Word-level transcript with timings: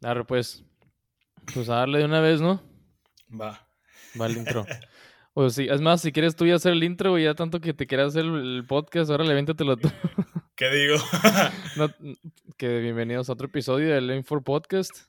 Dale, 0.00 0.24
pues. 0.24 0.64
Pues 1.52 1.68
a 1.68 1.76
darle 1.76 1.98
de 1.98 2.04
una 2.06 2.20
vez, 2.20 2.40
¿no? 2.40 2.62
Va. 3.30 3.68
Va 4.20 4.26
el 4.26 4.36
intro. 4.38 4.66
O 5.32 5.48
sí, 5.48 5.68
es 5.70 5.80
más, 5.80 6.02
si 6.02 6.10
quieres 6.10 6.34
tú 6.34 6.44
ya 6.44 6.56
hacer 6.56 6.72
el 6.72 6.82
intro, 6.82 7.10
güey, 7.10 7.22
ya 7.22 7.34
tanto 7.34 7.60
que 7.60 7.72
te 7.72 7.86
quieras 7.86 8.08
hacer 8.08 8.24
el 8.24 8.64
podcast, 8.66 9.12
ahora 9.12 9.22
levéntatelo 9.22 9.76
tú. 9.76 9.88
¿Qué 10.56 10.68
digo? 10.70 10.96
No, 11.76 11.88
que 12.56 12.80
bienvenidos 12.80 13.28
a 13.30 13.34
otro 13.34 13.46
episodio 13.46 13.94
del 13.94 14.24
for 14.24 14.42
Podcast. 14.42 15.06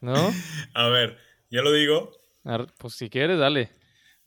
¿No? 0.00 0.14
A 0.74 0.88
ver, 0.88 1.16
¿ya 1.48 1.62
lo 1.62 1.72
digo? 1.72 2.10
Pues 2.76 2.94
si 2.94 3.08
quieres, 3.08 3.38
dale. 3.38 3.70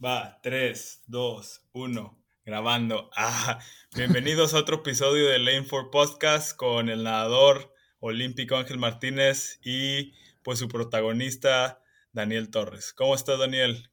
Va, 0.03 0.39
3, 0.41 1.03
2, 1.05 1.61
1, 1.73 2.24
grabando. 2.45 3.09
Ah, 3.17 3.59
bienvenidos 3.95 4.53
a 4.53 4.59
otro 4.59 4.77
episodio 4.77 5.29
de 5.29 5.39
Lane 5.39 5.63
for 5.63 5.89
Podcast 5.89 6.55
con 6.55 6.89
el 6.89 7.03
nadador 7.03 7.73
olímpico 7.99 8.55
Ángel 8.55 8.77
Martínez 8.77 9.59
y 9.63 10.13
pues 10.43 10.59
su 10.59 10.67
protagonista 10.67 11.81
Daniel 12.11 12.51
Torres. 12.51 12.93
¿Cómo 12.93 13.15
estás, 13.15 13.39
Daniel? 13.39 13.89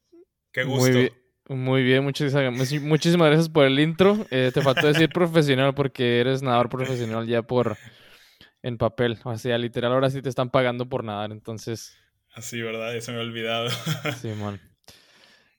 Qué 0.53 0.65
gusto. 0.65 0.83
Muy 0.83 0.93
bien, 0.93 1.13
muy 1.49 1.83
bien 1.83 2.05
muchísimas, 2.05 2.73
muchísimas 2.83 3.29
gracias 3.29 3.49
por 3.49 3.65
el 3.65 3.81
intro. 3.81 4.27
Eh, 4.31 4.51
te 4.53 4.61
faltó 4.61 4.87
decir 4.87 5.09
profesional 5.15 5.75
porque 5.75 6.21
eres 6.21 6.43
nadador 6.43 6.69
profesional 6.69 7.27
ya 7.27 7.43
por 7.43 7.79
en 8.63 8.77
papel. 8.77 9.19
O 9.25 9.37
sea, 9.39 9.57
literal, 9.57 9.93
ahora 9.93 10.11
sí 10.11 10.21
te 10.21 10.29
están 10.29 10.51
pagando 10.51 10.89
por 10.89 11.05
nadar, 11.05 11.33
entonces, 11.33 11.97
Así, 12.35 12.63
¿verdad? 12.63 12.97
Eso 12.97 13.13
me 13.13 13.19
he 13.19 13.21
olvidado. 13.21 13.69
Simón. 14.21 14.61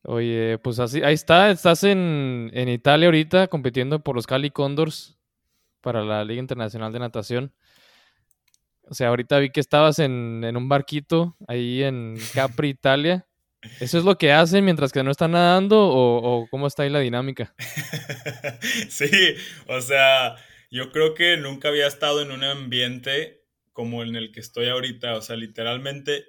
Oye, 0.04 0.58
pues 0.60 0.80
así, 0.80 1.02
ahí 1.02 1.14
está, 1.14 1.50
estás 1.50 1.84
en, 1.84 2.52
en 2.54 2.70
Italia 2.70 3.08
ahorita 3.08 3.48
compitiendo 3.48 4.04
por 4.04 4.16
los 4.16 4.28
Cali 4.28 4.52
Condors 4.52 5.18
para 5.82 6.04
la 6.04 6.24
Liga 6.26 6.40
Internacional 6.42 6.92
de 6.92 7.00
Natación. 7.00 7.54
O 8.90 8.94
sea, 8.94 9.10
ahorita 9.10 9.40
vi 9.40 9.50
que 9.50 9.62
estabas 9.62 10.00
en, 10.00 10.44
en 10.44 10.58
un 10.58 10.68
barquito 10.68 11.38
ahí 11.48 11.84
en 11.84 12.18
Capri, 12.34 12.70
Italia. 12.70 13.26
¿Eso 13.80 13.98
es 13.98 14.04
lo 14.04 14.18
que 14.18 14.34
hacen 14.34 14.66
mientras 14.66 14.92
que 14.92 15.04
no 15.04 15.12
están 15.12 15.32
nadando 15.32 15.80
o, 15.80 16.18
o 16.18 16.48
cómo 16.50 16.68
está 16.68 16.84
ahí 16.84 16.90
la 16.90 17.00
dinámica? 17.00 17.54
Sí, 18.90 19.10
o 19.68 19.82
sea, 19.82 20.36
yo 20.70 20.92
creo 20.92 21.14
que 21.14 21.38
nunca 21.38 21.70
había 21.70 21.88
estado 21.88 22.22
en 22.22 22.32
un 22.32 22.44
ambiente 22.44 23.44
como 23.74 24.04
en 24.04 24.16
el 24.16 24.32
que 24.32 24.40
estoy 24.40 24.68
ahorita. 24.68 25.16
O 25.16 25.22
sea, 25.22 25.36
literalmente 25.36 26.26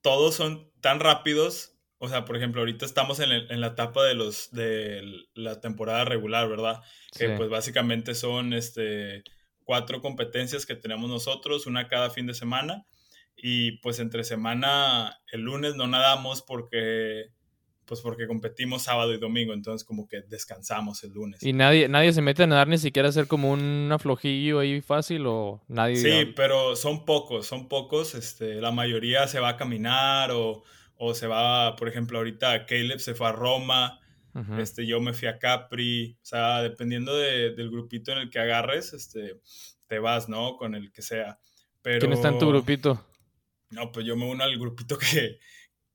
todos 0.00 0.34
son 0.34 0.70
tan 0.80 1.00
rápidos. 1.00 1.75
O 1.98 2.08
sea, 2.08 2.24
por 2.24 2.36
ejemplo, 2.36 2.60
ahorita 2.60 2.84
estamos 2.84 3.20
en, 3.20 3.32
el- 3.32 3.50
en 3.50 3.60
la 3.60 3.68
etapa 3.68 4.04
de 4.04 4.14
los 4.14 4.50
de 4.50 5.02
la 5.34 5.60
temporada 5.60 6.04
regular, 6.04 6.48
¿verdad? 6.48 6.80
Que 7.16 7.26
Sí. 7.28 7.32
pues 7.36 7.48
básicamente 7.48 8.14
son 8.14 8.52
este 8.52 9.22
cuatro 9.64 10.00
competencias 10.00 10.66
que 10.66 10.76
tenemos 10.76 11.08
nosotros, 11.10 11.66
una 11.66 11.88
cada 11.88 12.10
fin 12.10 12.26
de 12.26 12.34
semana. 12.34 12.84
Y 13.36 13.72
pues 13.82 13.98
entre 13.98 14.24
semana, 14.24 15.18
el 15.32 15.40
lunes 15.42 15.74
no 15.76 15.86
nadamos 15.86 16.42
porque 16.42 17.26
pues 17.86 18.00
porque 18.00 18.26
competimos 18.26 18.82
sábado 18.82 19.14
y 19.14 19.18
domingo, 19.18 19.52
entonces 19.54 19.86
como 19.86 20.08
que 20.08 20.22
descansamos 20.28 21.04
el 21.04 21.12
lunes. 21.12 21.40
¿Y 21.44 21.52
nadie, 21.52 21.88
nadie 21.88 22.12
se 22.12 22.20
mete 22.20 22.42
a 22.42 22.46
nadar 22.48 22.66
ni 22.66 22.78
siquiera 22.78 23.06
a 23.06 23.10
hacer 23.10 23.28
como 23.28 23.52
un 23.52 23.88
aflojillo 23.92 24.58
ahí 24.58 24.80
fácil 24.80 25.24
o 25.26 25.62
nadie? 25.68 25.94
Sí, 25.96 26.32
pero 26.34 26.74
son 26.74 27.04
pocos, 27.04 27.46
son 27.46 27.68
pocos. 27.68 28.16
Este, 28.16 28.56
la 28.60 28.72
mayoría 28.72 29.28
se 29.28 29.38
va 29.38 29.50
a 29.50 29.56
caminar 29.56 30.32
o, 30.32 30.64
o 30.96 31.14
se 31.14 31.26
va, 31.26 31.76
por 31.76 31.88
ejemplo, 31.88 32.18
ahorita 32.18 32.66
Caleb 32.66 32.98
se 33.00 33.14
fue 33.14 33.28
a 33.28 33.32
Roma, 33.32 34.00
este, 34.58 34.86
yo 34.86 35.00
me 35.00 35.14
fui 35.14 35.28
a 35.28 35.38
Capri. 35.38 36.18
O 36.22 36.24
sea, 36.26 36.60
dependiendo 36.62 37.16
de- 37.16 37.54
del 37.54 37.70
grupito 37.70 38.12
en 38.12 38.18
el 38.18 38.30
que 38.30 38.38
agarres, 38.38 38.92
este, 38.92 39.40
te 39.86 39.98
vas, 39.98 40.28
¿no? 40.28 40.56
Con 40.56 40.74
el 40.74 40.92
que 40.92 41.00
sea. 41.02 41.38
Pero, 41.80 42.00
¿Quién 42.00 42.12
está 42.12 42.28
en 42.28 42.38
tu 42.38 42.48
grupito? 42.48 43.06
No, 43.70 43.92
pues 43.92 44.04
yo 44.04 44.14
me 44.16 44.26
uno 44.28 44.44
al 44.44 44.58
grupito 44.58 44.98
que, 44.98 45.38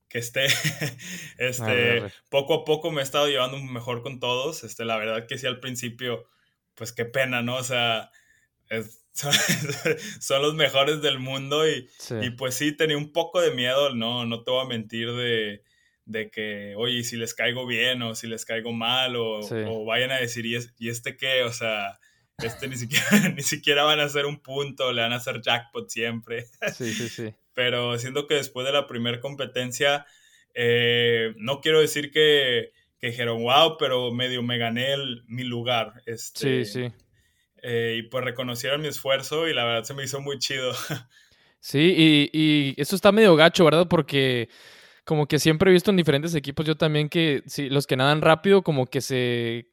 que 0.07 0.19
esté. 0.19 0.45
Este, 1.37 1.99
poco 2.29 2.53
a 2.55 2.65
poco 2.65 2.91
me 2.91 3.01
he 3.01 3.03
estado 3.03 3.27
llevando 3.27 3.57
mejor 3.59 4.01
con 4.01 4.19
todos. 4.19 4.63
Este, 4.63 4.85
la 4.85 4.97
verdad 4.97 5.27
que 5.27 5.37
sí, 5.37 5.47
al 5.47 5.59
principio, 5.59 6.25
pues 6.75 6.91
qué 6.93 7.05
pena, 7.05 7.41
¿no? 7.41 7.57
O 7.57 7.63
sea, 7.63 8.11
es- 8.69 9.00
son, 9.13 9.31
son 10.19 10.41
los 10.41 10.55
mejores 10.55 11.01
del 11.01 11.19
mundo 11.19 11.67
y, 11.69 11.87
Sí. 11.99 12.15
y 12.21 12.29
pues 12.31 12.55
sí, 12.55 12.71
tenía 12.75 12.97
un 12.97 13.11
poco 13.11 13.41
de 13.41 13.51
miedo, 13.51 13.93
no, 13.95 14.25
no 14.25 14.43
te 14.43 14.51
voy 14.51 14.65
a 14.65 14.67
mentir 14.69 15.11
de, 15.11 15.63
de 16.05 16.29
que, 16.31 16.73
oye, 16.77 16.99
¿y 16.99 17.03
si 17.03 17.17
les 17.17 17.33
caigo 17.33 17.65
bien 17.65 18.01
o 18.01 18.15
si 18.15 18.27
les 18.27 18.45
caigo 18.45 18.71
mal 18.73 19.15
o, 19.15 19.41
Sí. 19.43 19.55
o 19.67 19.85
vayan 19.85 20.11
a 20.11 20.17
decir, 20.19 20.45
¿y, 20.45 20.55
es- 20.55 20.73
¿y 20.79 20.89
este 20.89 21.17
qué? 21.17 21.43
O 21.43 21.53
sea, 21.53 21.99
este 22.39 22.67
ni 22.67 22.75
siquiera, 22.77 23.05
ni 23.35 23.43
siquiera 23.43 23.83
van 23.83 23.99
a 23.99 24.05
hacer 24.05 24.25
un 24.25 24.39
punto, 24.41 24.91
le 24.93 25.01
van 25.03 25.13
a 25.13 25.17
hacer 25.17 25.41
jackpot 25.41 25.89
siempre. 25.89 26.45
Sí, 26.75 26.91
sí, 26.93 27.09
sí. 27.09 27.33
Pero 27.53 27.97
siento 27.99 28.27
que 28.27 28.35
después 28.35 28.65
de 28.65 28.71
la 28.73 28.87
primera 28.87 29.19
competencia, 29.19 30.05
eh, 30.53 31.33
no 31.37 31.61
quiero 31.61 31.79
decir 31.81 32.11
que, 32.11 32.71
que 32.99 33.07
dijeron, 33.07 33.43
wow, 33.43 33.77
pero 33.77 34.11
medio 34.11 34.41
me 34.43 34.57
gané 34.57 34.93
el- 34.93 35.23
mi 35.27 35.43
lugar. 35.43 36.01
Este, 36.05 36.65
Sí, 36.65 36.71
sí. 36.89 36.93
Eh, 37.61 37.97
y 37.99 38.03
pues 38.03 38.23
reconocieron 38.23 38.81
mi 38.81 38.87
esfuerzo 38.87 39.47
y 39.47 39.53
la 39.53 39.65
verdad 39.65 39.83
se 39.83 39.93
me 39.93 40.03
hizo 40.03 40.21
muy 40.21 40.39
chido. 40.39 40.71
Sí, 41.63 42.29
y, 42.33 42.81
eso 42.81 42.95
está 42.95 43.11
medio 43.11 43.35
gacho, 43.35 43.63
¿verdad? 43.63 43.87
Porque 43.87 44.49
como 45.05 45.27
que 45.27 45.39
siempre 45.39 45.69
he 45.69 45.73
visto 45.73 45.91
en 45.91 45.97
diferentes 45.97 46.33
equipos 46.35 46.65
yo 46.65 46.75
también 46.75 47.09
que 47.09 47.43
sí, 47.47 47.69
los 47.69 47.87
que 47.87 47.95
nadan 47.97 48.21
rápido 48.21 48.63
como 48.63 48.87
que 48.87 49.01
se 49.01 49.69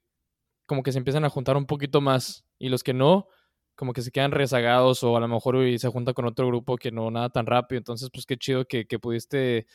como 0.67 0.83
que 0.83 0.93
se 0.93 0.99
empiezan 0.99 1.25
a 1.25 1.31
juntar 1.31 1.57
un 1.57 1.67
poquito 1.67 2.01
más 2.03 2.47
y 2.59 2.69
los 2.71 2.83
que 2.83 2.95
no 2.95 3.29
como 3.75 3.93
que 3.93 4.03
se 4.03 4.11
quedan 4.11 4.33
rezagados 4.33 5.05
o 5.05 5.17
a 5.17 5.21
lo 5.21 5.29
mejor 5.29 5.57
se 5.79 5.89
junta 5.89 6.13
con 6.13 6.27
otro 6.27 6.49
grupo 6.49 6.77
que 6.77 6.91
no 6.91 7.11
nada 7.13 7.31
tan 7.31 7.47
rápido. 7.47 7.79
Entonces, 7.79 8.11
pues 8.13 8.27
qué 8.27 8.37
chido 8.37 8.65
que, 8.67 8.85
pudiste 9.01 9.67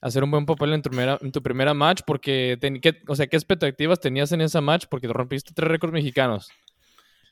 hacer 0.00 0.24
un 0.24 0.30
buen 0.32 0.46
papel 0.46 0.72
en 0.74 0.82
tu 0.82 0.90
primera, 0.90 1.18
en 1.22 1.32
tu 1.32 1.42
primera 1.42 1.74
match 1.74 2.02
porque, 2.06 2.58
ten- 2.60 2.80
¿qué- 2.80 3.00
o 3.08 3.16
sea, 3.16 3.28
¿qué 3.28 3.36
expectativas 3.36 4.00
tenías 4.00 4.32
en 4.32 4.40
esa 4.40 4.60
match? 4.60 4.86
Porque 4.90 5.08
rompiste 5.08 5.52
tres 5.54 5.68
récords 5.70 5.92
mexicanos. 5.92 6.50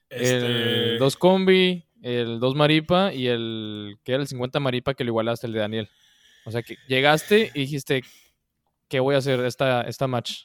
El 0.08 0.22
Este, 0.22 0.98
2 0.98 1.16
combi, 1.16 1.84
el 2.02 2.38
2 2.40 2.54
maripa 2.54 3.12
y 3.12 3.28
el 3.28 3.96
que 4.04 4.12
era 4.12 4.22
el 4.22 4.28
50 4.28 4.60
maripa 4.60 4.94
que 4.94 5.04
lo 5.04 5.10
igualaste 5.10 5.46
el 5.46 5.52
de 5.52 5.60
Daniel. 5.60 5.90
O 6.44 6.50
sea 6.50 6.62
que 6.62 6.76
llegaste 6.86 7.50
y 7.54 7.60
dijiste, 7.60 8.02
¿qué 8.88 9.00
voy 9.00 9.14
a 9.14 9.18
hacer 9.18 9.40
esta, 9.40 9.82
esta 9.82 10.06
match? 10.06 10.42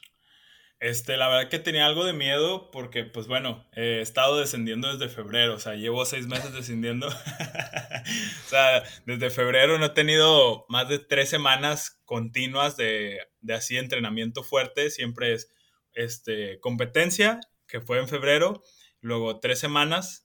Este, 0.82 1.16
la 1.16 1.28
verdad 1.28 1.48
que 1.48 1.60
tenía 1.60 1.86
algo 1.86 2.04
de 2.04 2.12
miedo 2.12 2.72
porque, 2.72 3.04
pues 3.04 3.28
bueno, 3.28 3.64
eh, 3.76 3.98
he 3.98 4.00
estado 4.00 4.40
descendiendo 4.40 4.92
desde 4.92 5.14
febrero, 5.14 5.54
o 5.54 5.58
sea, 5.60 5.76
llevo 5.76 6.04
seis 6.04 6.26
meses 6.26 6.52
descendiendo. 6.52 7.06
o 7.06 8.48
sea, 8.48 8.82
desde 9.06 9.30
febrero 9.30 9.78
no 9.78 9.86
he 9.86 9.90
tenido 9.90 10.66
más 10.68 10.88
de 10.88 10.98
tres 10.98 11.30
semanas 11.30 12.02
continuas 12.04 12.76
de, 12.76 13.20
de 13.42 13.54
así 13.54 13.78
entrenamiento 13.78 14.42
fuerte, 14.42 14.90
siempre 14.90 15.34
es 15.34 15.52
este, 15.94 16.58
competencia, 16.58 17.38
que 17.68 17.80
fue 17.80 18.00
en 18.00 18.08
febrero, 18.08 18.64
luego 19.02 19.38
tres 19.40 19.58
semanas, 19.58 20.24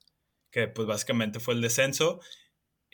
que 0.49 0.69
pues 0.69 0.88
básicamente 0.88 1.41
fue 1.41 1.55
el 1.55 1.61
descenso, 1.61 2.21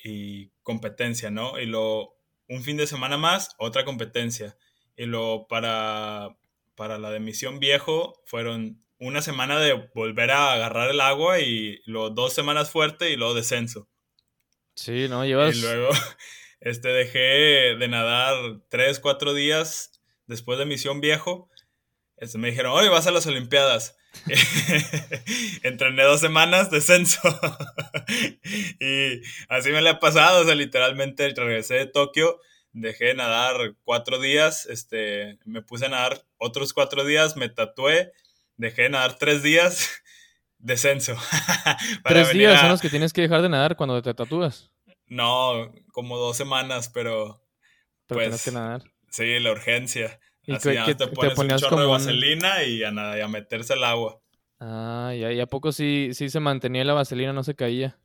y 0.04 0.50
competencia, 0.64 1.30
¿no? 1.30 1.60
Y 1.60 1.68
luego 1.68 2.18
un 2.50 2.64
fin 2.64 2.78
de 2.78 2.88
semana 2.88 3.18
más, 3.18 3.56
otra 3.60 3.86
competencia. 3.86 4.58
Y 4.98 5.06
luego 5.06 5.48
para 5.48 6.36
para 6.76 6.98
la 6.98 7.12
de 7.12 7.20
Misión 7.20 7.60
Viejo 7.60 8.22
fueron 8.26 8.84
una 8.98 9.22
semana 9.22 9.60
de 9.60 9.74
volver 9.94 10.32
a 10.32 10.54
agarrar 10.54 10.90
el 10.90 11.02
agua 11.02 11.40
y 11.40 11.82
luego 11.86 12.10
dos 12.10 12.34
semanas 12.34 12.72
fuerte 12.72 13.12
y 13.12 13.16
luego 13.16 13.34
descenso. 13.34 13.88
Sí, 14.76 15.08
¿no? 15.08 15.26
Llevas... 15.26 15.56
Y 15.56 15.62
luego 15.62 15.90
este, 16.62 16.90
dejé 16.90 17.76
de 17.78 17.88
nadar 17.88 18.36
tres, 18.70 19.00
cuatro 19.00 19.34
días 19.34 20.02
después 20.26 20.58
de 20.58 20.66
Misión 20.66 21.02
Viejo. 21.02 21.50
Este, 22.18 22.38
me 22.38 22.50
dijeron, 22.50 22.72
oye, 22.72 22.90
vas 22.90 23.08
a 23.08 23.12
las 23.12 23.28
Olimpiadas. 23.28 23.98
Entrené 25.64 26.04
dos 26.04 26.20
semanas, 26.22 26.70
descenso. 26.72 27.20
y 28.80 29.22
así 29.50 29.72
me 29.72 29.82
le 29.82 29.90
ha 29.90 30.00
pasado, 30.00 30.42
o 30.42 30.46
sea, 30.46 30.56
literalmente 30.56 31.28
regresé 31.36 31.76
de 31.76 31.86
Tokio 31.88 32.40
dejé 32.74 33.06
de 33.06 33.14
nadar 33.14 33.76
cuatro 33.84 34.20
días, 34.20 34.66
este, 34.66 35.38
me 35.46 35.62
puse 35.62 35.86
a 35.86 35.90
nadar 35.90 36.26
otros 36.38 36.74
cuatro 36.74 37.06
días, 37.06 37.38
me 37.38 37.48
tatué, 37.50 38.12
dejé 38.58 38.84
de 38.84 38.90
nadar 38.90 39.18
tres 39.18 39.44
días, 39.44 40.02
descenso. 40.58 41.16
Tres 42.04 42.34
días 42.34 42.56
a- 42.56 42.62
son 42.62 42.70
los 42.70 42.82
que 42.82 42.90
tienes 42.90 43.14
que 43.14 43.22
dejar 43.22 43.42
de 43.42 43.50
nadar 43.50 43.78
cuando 43.78 44.02
te 44.02 44.14
tatúas. 44.14 44.72
No, 45.06 45.72
como 45.92 46.18
dos 46.18 46.36
semanas, 46.36 46.90
pero 46.90 47.40
Pero 48.08 48.18
Pues, 48.20 48.26
tienes 48.28 48.44
que 48.44 48.52
nadar. 48.52 48.82
sí, 49.10 49.40
la 49.40 49.52
urgencia. 49.52 50.20
¿Y 50.46 50.54
Así 50.54 50.74
ya 50.74 50.86
te 50.86 50.96
te 50.96 51.08
pones 51.08 51.32
un 51.32 51.36
ponías 51.36 51.62
chorro 51.62 51.78
de 51.78 51.84
como 51.84 51.96
un- 51.96 52.00
vaselina 52.00 52.64
y 52.64 52.84
a, 52.84 52.92
nada, 52.92 53.18
y 53.18 53.22
a 53.22 53.28
meterse 53.28 53.74
al 53.74 53.84
agua. 53.84 54.20
Ah, 54.60 55.14
¿y 55.16 55.40
a, 55.40 55.46
poco 55.48 55.72
sí, 55.72 56.10
sí 56.14 56.30
se 56.30 56.40
mantenía 56.40 56.84
la 56.84 56.94
vaselina, 56.94 57.34
no 57.34 57.44
se 57.44 57.56
caía? 57.56 57.98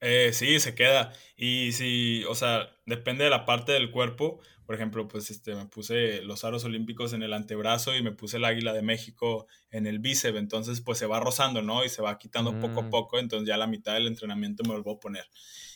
Eh, 0.00 0.30
sí, 0.32 0.60
se 0.60 0.74
queda. 0.74 1.12
Y 1.36 1.72
si, 1.72 2.24
o 2.24 2.34
sea, 2.34 2.70
depende 2.86 3.24
de 3.24 3.30
la 3.30 3.44
parte 3.44 3.72
del 3.72 3.90
cuerpo. 3.90 4.40
Por 4.64 4.74
ejemplo, 4.76 5.08
pues 5.08 5.30
este, 5.30 5.54
me 5.54 5.66
puse 5.66 6.22
los 6.22 6.44
aros 6.44 6.64
olímpicos 6.64 7.12
en 7.12 7.22
el 7.22 7.32
antebrazo 7.32 7.94
y 7.96 8.02
me 8.02 8.12
puse 8.12 8.36
el 8.36 8.44
águila 8.44 8.72
de 8.72 8.82
México 8.82 9.46
en 9.70 9.86
el 9.86 9.98
bíceps. 9.98 10.38
Entonces, 10.38 10.80
pues 10.80 10.96
se 10.98 11.06
va 11.06 11.18
rozando, 11.20 11.60
¿no? 11.60 11.84
Y 11.84 11.88
se 11.88 12.02
va 12.02 12.18
quitando 12.18 12.58
poco 12.60 12.80
a 12.80 12.82
Mm. 12.84 12.90
poco. 12.90 13.18
Entonces, 13.18 13.48
ya 13.48 13.56
la 13.56 13.66
mitad 13.66 13.94
del 13.94 14.06
entrenamiento 14.06 14.62
me 14.62 14.70
vuelvo 14.70 14.92
a 14.92 15.00
poner. 15.00 15.24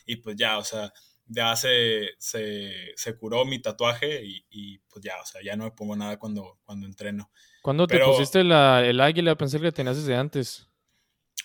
Y 0.06 0.16
pues 0.16 0.36
ya, 0.36 0.58
o 0.58 0.64
sea, 0.64 0.92
ya 1.26 1.56
se, 1.56 2.10
se, 2.18 2.92
se 2.96 3.16
curó 3.16 3.44
mi 3.44 3.60
tatuaje 3.60 4.24
y, 4.24 4.44
y, 4.50 4.78
pues 4.78 5.04
ya, 5.04 5.20
o 5.22 5.26
sea, 5.26 5.42
ya 5.42 5.56
no 5.56 5.64
me 5.64 5.70
pongo 5.70 5.96
nada 5.96 6.18
cuando, 6.18 6.58
cuando 6.64 6.86
entreno. 6.86 7.30
¿Cuándo 7.62 7.86
te 7.86 7.98
pusiste 7.98 8.44
la, 8.44 8.84
el 8.84 9.00
águila? 9.00 9.36
Pensé 9.36 9.58
que 9.58 9.64
lo 9.64 9.72
tenías 9.72 9.96
desde 9.96 10.16
antes. 10.16 10.68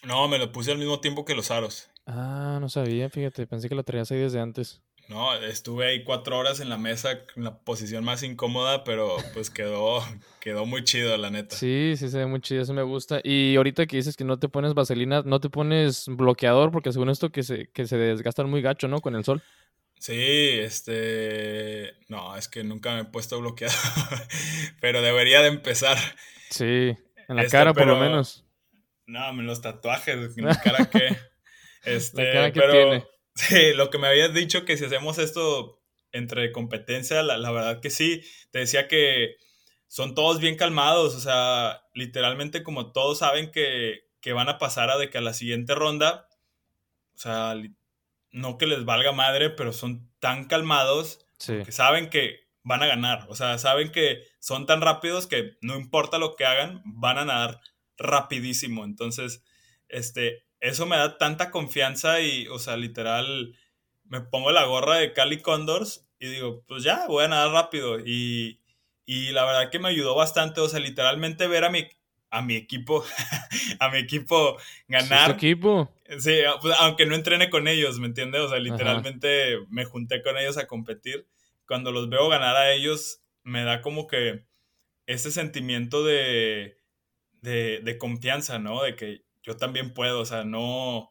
No, 0.03 0.27
me 0.27 0.37
lo 0.37 0.51
puse 0.51 0.71
al 0.71 0.77
mismo 0.77 0.99
tiempo 0.99 1.25
que 1.25 1.35
los 1.35 1.51
aros. 1.51 1.89
Ah, 2.05 2.57
no 2.59 2.69
sabía, 2.69 3.09
fíjate, 3.09 3.47
pensé 3.47 3.69
que 3.69 3.75
lo 3.75 3.83
traías 3.83 4.11
ahí 4.11 4.19
desde 4.19 4.39
antes. 4.39 4.81
No, 5.09 5.33
estuve 5.33 5.87
ahí 5.87 6.03
cuatro 6.03 6.37
horas 6.37 6.59
en 6.59 6.69
la 6.69 6.77
mesa 6.77 7.23
en 7.35 7.43
la 7.43 7.57
posición 7.57 8.03
más 8.03 8.21
incómoda, 8.21 8.83
pero 8.83 9.17
pues 9.33 9.49
quedó, 9.49 10.03
quedó 10.39 10.67
muy 10.67 10.83
chido, 10.83 11.17
la 11.17 11.31
neta. 11.31 11.55
Sí, 11.55 11.95
sí, 11.97 12.09
se 12.09 12.19
ve 12.19 12.25
muy 12.27 12.41
chido, 12.41 12.61
eso 12.61 12.75
me 12.75 12.83
gusta. 12.83 13.19
Y 13.23 13.55
ahorita 13.55 13.87
que 13.87 13.97
dices 13.97 14.15
que 14.15 14.23
no 14.23 14.37
te 14.37 14.49
pones 14.49 14.75
vaselina, 14.75 15.23
no 15.25 15.39
te 15.39 15.49
pones 15.49 16.05
bloqueador, 16.07 16.71
porque 16.71 16.91
según 16.91 17.09
esto 17.09 17.31
que 17.31 17.41
se, 17.41 17.71
que 17.71 17.87
se 17.87 17.97
desgastan 17.97 18.51
muy 18.51 18.61
gacho, 18.61 18.87
¿no? 18.87 19.01
Con 19.01 19.15
el 19.15 19.23
sol. 19.23 19.41
Sí, 19.99 20.59
este... 20.59 21.93
No, 22.07 22.35
es 22.37 22.47
que 22.47 22.63
nunca 22.63 22.95
me 22.95 23.01
he 23.01 23.05
puesto 23.05 23.39
bloqueado, 23.39 23.75
pero 24.81 25.01
debería 25.01 25.41
de 25.41 25.49
empezar. 25.49 25.97
Sí, 26.49 26.95
en 27.27 27.35
la 27.35 27.43
Este, 27.43 27.51
cara 27.57 27.73
por 27.73 27.85
lo 27.85 27.93
pero- 27.93 28.05
menos. 28.05 28.45
No, 29.05 29.29
en 29.29 29.45
los 29.45 29.61
tatuajes, 29.61 30.37
en 30.37 30.45
la 30.45 30.59
cara 30.59 30.85
que... 30.89 31.17
Este, 31.83 32.31
cara 32.31 32.51
que 32.53 32.59
pero... 32.61 32.71
tiene. 32.71 33.05
Sí, 33.35 33.73
lo 33.73 33.89
que 33.89 33.97
me 33.97 34.07
habías 34.07 34.33
dicho 34.33 34.65
que 34.65 34.77
si 34.77 34.85
hacemos 34.85 35.17
esto 35.17 35.81
entre 36.11 36.51
competencia, 36.51 37.21
la, 37.23 37.37
la 37.37 37.51
verdad 37.51 37.79
que 37.81 37.89
sí. 37.89 38.21
Te 38.51 38.59
decía 38.59 38.87
que 38.87 39.35
son 39.87 40.13
todos 40.15 40.39
bien 40.39 40.55
calmados, 40.55 41.15
o 41.15 41.19
sea, 41.19 41.81
literalmente 41.93 42.63
como 42.63 42.91
todos 42.91 43.19
saben 43.19 43.51
que, 43.51 44.01
que 44.21 44.33
van 44.33 44.49
a 44.49 44.57
pasar 44.57 44.89
a 44.89 44.97
de 44.97 45.09
que 45.09 45.17
a 45.19 45.21
la 45.21 45.33
siguiente 45.33 45.73
ronda, 45.75 46.27
o 47.15 47.17
sea, 47.17 47.55
no 48.31 48.57
que 48.57 48.65
les 48.67 48.85
valga 48.85 49.11
madre, 49.11 49.49
pero 49.49 49.73
son 49.73 50.09
tan 50.19 50.45
calmados 50.45 51.25
Sí. 51.39 51.63
que 51.63 51.71
saben 51.71 52.09
que 52.09 52.41
van 52.63 52.83
a 52.83 52.87
ganar, 52.87 53.25
o 53.29 53.35
sea, 53.35 53.57
saben 53.57 53.91
que 53.91 54.21
son 54.39 54.65
tan 54.65 54.81
rápidos 54.81 55.25
que 55.25 55.57
no 55.61 55.77
importa 55.77 56.17
lo 56.17 56.35
que 56.35 56.45
hagan, 56.45 56.81
van 56.85 57.17
a 57.17 57.25
nadar 57.25 57.61
rapidísimo. 57.97 58.83
Entonces, 58.83 59.43
este, 59.87 60.43
eso 60.59 60.85
me 60.85 60.97
da 60.97 61.17
tanta 61.17 61.51
confianza 61.51 62.19
y, 62.21 62.47
o 62.47 62.59
sea, 62.59 62.75
literal, 62.77 63.55
me 64.03 64.21
pongo 64.21 64.51
la 64.51 64.65
gorra 64.65 64.95
de 64.97 65.13
Cali 65.13 65.41
Condors 65.41 66.07
y 66.19 66.27
digo, 66.27 66.63
pues 66.67 66.83
ya, 66.83 67.07
voy 67.07 67.23
a 67.23 67.29
nadar 67.29 67.51
rápido. 67.51 67.99
Y, 67.99 68.61
y 69.05 69.31
la 69.31 69.45
verdad 69.45 69.69
que 69.71 69.79
me 69.79 69.89
ayudó 69.89 70.15
bastante, 70.15 70.59
o 70.61 70.67
sea, 70.69 70.79
literalmente 70.79 71.47
ver 71.47 71.63
a 71.63 71.69
mi, 71.69 71.87
a 72.31 72.41
mi 72.41 72.55
equipo, 72.55 73.03
a 73.79 73.89
mi 73.89 73.99
equipo 73.99 74.57
Sí, 74.97 75.15
es 75.15 75.27
ganar. 75.27 75.31
equipo. 75.31 75.89
Sí, 76.19 76.39
pues, 76.61 76.75
aunque 76.79 77.05
no 77.05 77.15
entrene 77.15 77.49
con 77.49 77.67
ellos, 77.67 77.99
¿me 77.99 78.07
entiendes? 78.07 78.41
O 78.41 78.49
sea, 78.49 78.59
literalmente 78.59 79.59
me 79.69 79.85
junté 79.85 80.21
con 80.23 80.37
ellos 80.37 80.57
a 80.57 80.67
competir. 80.67 81.27
Cuando 81.67 81.91
los 81.91 82.09
veo 82.09 82.27
ganar 82.29 82.55
a 82.55 82.71
ellos, 82.73 83.21
me 83.43 83.63
da 83.63 83.81
como 83.81 84.07
que 84.07 84.45
ese 85.05 85.31
sentimiento 85.31 86.03
de, 86.03 86.77
de, 87.41 87.79
de 87.83 87.97
confianza, 87.97 88.59
¿no? 88.59 88.81
De 88.83 88.95
que 88.95 89.23
yo 89.43 89.57
también 89.57 89.93
puedo, 89.93 90.19
o 90.21 90.25
sea, 90.25 90.43
no, 90.43 91.09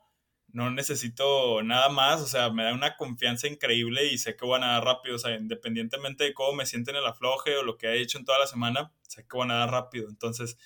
no 0.52 0.70
necesito 0.70 1.62
nada 1.62 1.88
más, 1.88 2.20
o 2.20 2.26
sea, 2.26 2.50
me 2.50 2.64
da 2.64 2.72
una 2.74 2.96
confianza 2.96 3.46
increíble 3.48 4.06
y 4.06 4.18
sé 4.18 4.36
que 4.36 4.44
voy 4.46 4.56
a 4.56 4.60
nadar 4.60 4.84
rápido, 4.84 5.16
o 5.16 5.18
sea, 5.18 5.34
independientemente 5.36 6.24
de 6.24 6.34
cómo 6.34 6.52
me 6.54 6.66
sienten 6.66 6.96
en 6.96 7.02
el 7.02 7.08
afloje 7.08 7.56
o 7.56 7.62
lo 7.62 7.76
que 7.78 7.86
he 7.88 8.00
hecho 8.00 8.18
en 8.18 8.24
toda 8.24 8.38
la 8.38 8.46
semana, 8.46 8.92
sé 9.02 9.22
que 9.22 9.36
voy 9.36 9.44
a 9.44 9.48
nadar 9.48 9.70
rápido. 9.70 10.08
Entonces, 10.08 10.58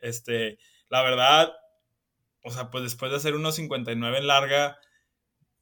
este, 0.00 0.58
la 0.88 1.02
verdad, 1.02 1.52
o 2.44 2.50
sea, 2.50 2.70
pues 2.70 2.84
después 2.84 3.10
de 3.10 3.16
hacer 3.18 3.34
1.59 3.34 4.16
en 4.18 4.26
larga, 4.26 4.78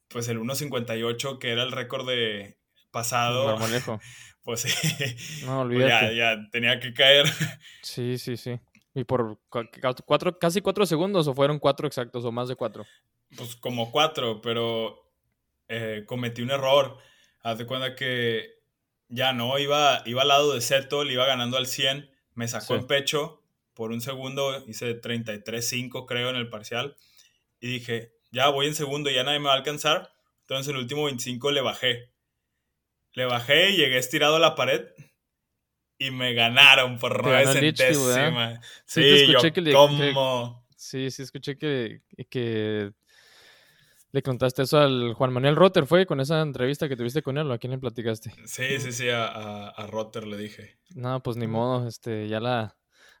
pues 0.09 0.27
el 0.29 0.39
1.58 0.39 1.37
que 1.39 1.51
era 1.51 1.63
el 1.63 1.71
récord 1.71 2.07
de 2.07 2.57
pasado, 2.91 3.57
pues 4.43 4.65
No, 5.45 5.67
pues 5.67 5.87
ya, 5.87 6.11
ya 6.11 6.37
tenía 6.51 6.79
que 6.79 6.93
caer. 6.93 7.25
Sí, 7.81 8.17
sí, 8.17 8.37
sí. 8.37 8.59
Y 8.93 9.03
por 9.03 9.39
cuatro, 10.05 10.39
casi 10.39 10.61
cuatro 10.61 10.85
segundos, 10.85 11.27
o 11.27 11.33
fueron 11.33 11.59
cuatro 11.59 11.85
exactos, 11.87 12.25
o 12.25 12.31
más 12.31 12.47
de 12.47 12.55
cuatro. 12.55 12.85
pues 13.35 13.55
como 13.57 13.91
cuatro, 13.91 14.41
pero 14.41 15.11
eh, 15.67 16.03
cometí 16.07 16.41
un 16.41 16.49
error. 16.51 16.97
Haz 17.43 17.57
de 17.59 17.65
cuenta 17.67 17.93
que 17.95 18.55
ya 19.09 19.33
no, 19.33 19.57
iba, 19.59 20.01
iba 20.05 20.21
al 20.23 20.27
lado 20.29 20.53
de 20.53 20.61
Seto, 20.61 21.03
le 21.03 21.13
iba 21.13 21.25
ganando 21.25 21.57
al 21.57 21.67
100, 21.67 22.09
me 22.33 22.47
sacó 22.47 22.73
Sí. 22.73 22.79
en 22.79 22.87
pecho 22.87 23.43
por 23.77 23.91
un 23.91 24.01
segundo, 24.01 24.63
hice 24.67 24.95
33-5 24.95 26.05
creo 26.05 26.29
en 26.31 26.35
el 26.35 26.49
parcial, 26.49 26.97
y 27.61 27.67
dije, 27.67 28.11
ya 28.31 28.49
voy 28.49 28.67
en 28.67 28.75
segundo, 28.75 29.09
ya 29.09 29.23
nadie 29.23 29.39
me 29.39 29.45
va 29.45 29.53
a 29.53 29.57
alcanzar, 29.57 30.11
entonces 30.41 30.73
el 30.73 30.79
último 30.79 31.05
25 31.05 31.51
le 31.51 31.61
bajé. 31.61 32.11
Le 33.13 33.25
bajé 33.25 33.71
y 33.71 33.77
llegué 33.77 33.97
estirado 33.97 34.35
a 34.35 34.39
la 34.39 34.55
pared 34.55 34.87
y 35.97 36.11
me 36.11 36.33
ganaron 36.33 36.99
por 36.99 37.23
nueve 37.23 37.45
Lichfield, 37.61 38.13
centésimas. 38.13 38.65
Sí, 38.85 39.01
Sí, 39.01 39.01
te 39.01 39.31
yo, 39.31 39.37
escuché 39.39 39.53
que 39.53 39.61
le- 39.61 39.71
que- 39.71 39.75
¿cómo? 39.77 40.67
Sí, 40.75 41.09
sí, 41.11 41.23
escuché 41.23 41.57
que, 41.57 42.01
que 42.29 42.91
le 44.11 44.21
contaste 44.21 44.61
eso 44.61 44.77
al 44.79 45.13
Juan 45.15 45.33
Manuel 45.33 45.55
Rotter, 45.55 45.85
¿fue 45.85 46.05
con 46.05 46.19
esa 46.19 46.41
entrevista 46.41 46.87
que 46.87 46.95
tuviste 46.95 47.21
con 47.23 47.37
él 47.37 47.49
o 47.49 47.53
a 47.53 47.57
quién 47.57 47.71
le 47.71 47.77
platicaste? 47.79 48.31
Sí, 48.45 48.79
sí, 48.79 48.91
sí, 48.91 49.09
a, 49.09 49.25
a, 49.25 49.69
a 49.69 49.87
Rotter 49.87 50.25
le 50.27 50.37
dije. 50.37 50.77
No, 50.95 51.21
pues 51.21 51.35
ni 51.37 51.47
modo, 51.47 51.87
este, 51.87 52.27
ya 52.27 52.39
la, 52.39 52.76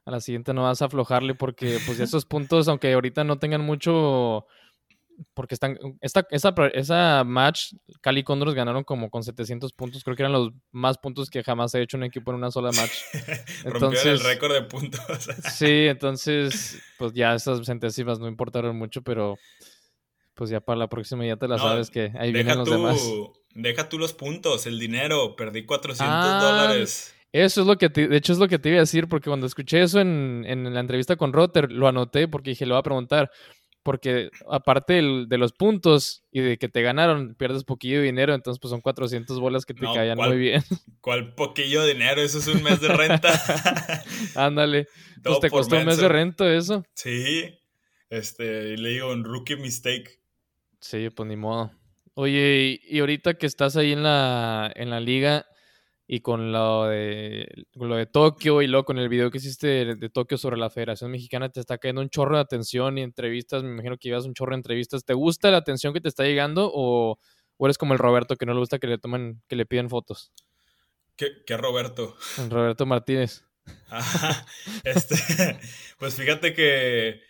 a 0.07 0.11
la 0.11 0.21
siguiente 0.21 0.53
no 0.53 0.63
vas 0.63 0.81
a 0.81 0.85
aflojarle 0.85 1.35
porque 1.35 1.79
pues 1.85 1.99
esos 1.99 2.25
puntos, 2.25 2.67
aunque 2.69 2.93
ahorita 2.93 3.25
no 3.25 3.39
tengan 3.39 3.59
mucho, 3.61 4.45
porque 5.33 5.53
están, 5.53 5.77
esta, 5.99 6.25
esa, 6.31 6.53
esa 6.73 7.23
match, 7.25 7.73
Cali 7.99 8.23
Condors 8.23 8.53
ganaron 8.53 8.85
como 8.85 9.09
con 9.09 9.23
700 9.23 9.73
puntos, 9.73 10.03
creo 10.05 10.15
que 10.15 10.23
eran 10.23 10.31
los 10.31 10.51
más 10.71 10.97
puntos 10.97 11.29
que 11.29 11.43
jamás 11.43 11.75
ha 11.75 11.79
hecho 11.81 11.97
un 11.97 12.03
equipo 12.03 12.31
en 12.31 12.37
una 12.37 12.51
sola 12.51 12.71
match. 12.71 12.91
Rompieron 13.65 13.65
el 13.65 13.73
Entonces- 14.13 14.23
récord 14.23 14.53
de 14.53 14.61
puntos. 14.61 15.01
Sí, 15.53 15.87
entonces, 15.87 16.79
pues 16.97 17.11
ya 17.13 17.33
esas 17.35 17.65
centésimas 17.65 18.19
no 18.19 18.27
importaron 18.29 18.77
mucho, 18.77 19.01
pero 19.01 19.37
pues 20.35 20.49
ya 20.51 20.61
para 20.61 20.77
la 20.77 20.87
próxima 20.87 21.25
ya 21.25 21.35
te 21.35 21.47
la 21.47 21.57
No, 21.57 21.63
sabes 21.63 21.89
que 21.89 22.13
ahí 22.17 22.31
vienen 22.31 22.59
los 22.59 22.67
tú, 22.69 22.73
demás. 22.75 23.01
deja 23.55 23.89
tú 23.89 23.97
los 23.99 24.13
puntos, 24.13 24.67
el 24.67 24.77
dinero. 24.79 25.35
Perdí 25.35 25.65
400 25.65 26.07
Ah, 26.17 26.39
dólares. 26.41 27.13
Eso 27.43 27.61
es 27.61 27.67
lo 27.67 27.77
que 27.77 27.89
te, 27.89 28.07
de 28.07 28.17
hecho 28.17 28.33
es 28.33 28.39
lo 28.39 28.47
que 28.47 28.57
te 28.59 28.69
iba 28.69 28.77
a 28.77 28.81
decir, 28.81 29.07
porque 29.07 29.29
cuando 29.29 29.45
escuché 29.45 29.81
eso 29.81 29.99
en, 29.99 30.43
en 30.47 30.73
la 30.73 30.79
entrevista 30.79 31.15
con 31.15 31.33
Rotter, 31.33 31.71
lo 31.71 31.87
anoté 31.87 32.27
porque 32.27 32.51
dije, 32.51 32.65
le 32.65 32.71
voy 32.73 32.79
a 32.79 32.83
preguntar, 32.83 33.29
porque 33.83 34.29
aparte 34.49 34.93
del- 34.93 35.27
de 35.29 35.37
los 35.37 35.53
puntos 35.53 36.23
y 36.31 36.41
de 36.41 36.57
que 36.57 36.67
te 36.67 36.81
ganaron, 36.81 37.35
pierdes 37.35 37.63
poquillo 37.63 37.99
de 37.99 38.05
dinero, 38.05 38.33
entonces 38.33 38.59
pues 38.59 38.69
son 38.71 38.81
400 38.81 39.39
bolas 39.39 39.65
que 39.65 39.73
te 39.73 39.81
No, 39.85 39.93
caían 39.93 40.17
muy 40.17 40.37
bien. 40.37 40.61
¿Cuál 41.01 41.35
poquillo 41.35 41.83
de 41.83 41.93
dinero? 41.93 42.21
Eso 42.21 42.39
es 42.39 42.47
un 42.47 42.63
mes 42.63 42.81
de 42.81 42.89
renta. 42.89 43.31
Ándale, 44.35 44.87
pues 45.23 45.39
te 45.39 45.49
costó 45.49 45.77
un 45.77 45.85
mes 45.85 45.97
de 45.97 46.03
menso. 46.03 46.13
renta 46.13 46.53
eso. 46.53 46.83
Sí. 46.95 47.53
Este, 48.09 48.73
y 48.73 48.77
le 48.77 48.89
digo, 48.89 49.11
un 49.11 49.23
rookie 49.23 49.55
mistake. 49.57 50.19
Sí, 50.79 51.09
pues 51.09 51.27
ni 51.29 51.35
modo. 51.35 51.71
Oye, 52.13 52.79
y, 52.89 52.95
y 52.97 52.99
ahorita 52.99 53.35
que 53.35 53.45
estás 53.45 53.75
ahí 53.77 53.91
en 53.93 54.03
la, 54.03 54.71
en 54.75 54.89
la 54.89 54.99
liga 54.99 55.45
y 56.07 56.21
con 56.21 56.53
lo 56.53 56.85
de, 56.85 57.65
con 57.77 57.89
lo 57.89 57.97
de 57.97 58.05
Tokio 58.05 58.61
y 58.61 58.67
luego 58.67 58.85
con 58.85 58.97
el 58.97 59.09
video 59.09 59.29
que 59.29 59.39
hiciste 59.39 59.67
de, 59.67 59.95
de 59.95 60.09
Tokio 60.09 60.37
sobre 60.37 60.57
la 60.57 60.69
Federación 60.69 61.11
Mexicana, 61.11 61.49
te 61.49 61.59
está 61.59 61.77
cayendo 61.77 62.01
un 62.01 62.09
chorro 62.09 62.35
de 62.35 62.41
atención 62.41 62.97
y 62.97 63.01
entrevistas, 63.01 63.61
me 63.63 63.71
imagino 63.71 63.97
que 63.97 64.09
llevas 64.09 64.25
un 64.25 64.33
chorro 64.33 64.51
de 64.51 64.57
entrevistas. 64.57 65.03
¿Te 65.03 65.13
gusta 65.13 65.51
la 65.51 65.57
atención 65.57 65.93
que 65.93 65.99
te 65.99 66.07
está 66.07 66.23
llegando 66.23 66.71
o, 66.73 67.19
o 67.57 67.65
eres 67.65 67.77
como 67.77 67.93
el 67.93 67.99
Roberto 67.99 68.37
que 68.37 68.45
no 68.45 68.53
le 68.53 68.59
gusta 68.59 68.79
que 68.79 68.87
le 68.87 68.97
tomen, 68.97 69.41
que 69.49 69.57
le 69.57 69.65
piden 69.65 69.89
fotos? 69.89 70.31
¿Qué, 71.17 71.43
qué 71.45 71.57
Roberto? 71.57 72.15
Roberto 72.49 72.85
Martínez. 72.85 73.43
Ajá, 73.89 74.45
este, 74.85 75.15
pues 75.99 76.15
fíjate 76.15 76.53
que 76.53 77.21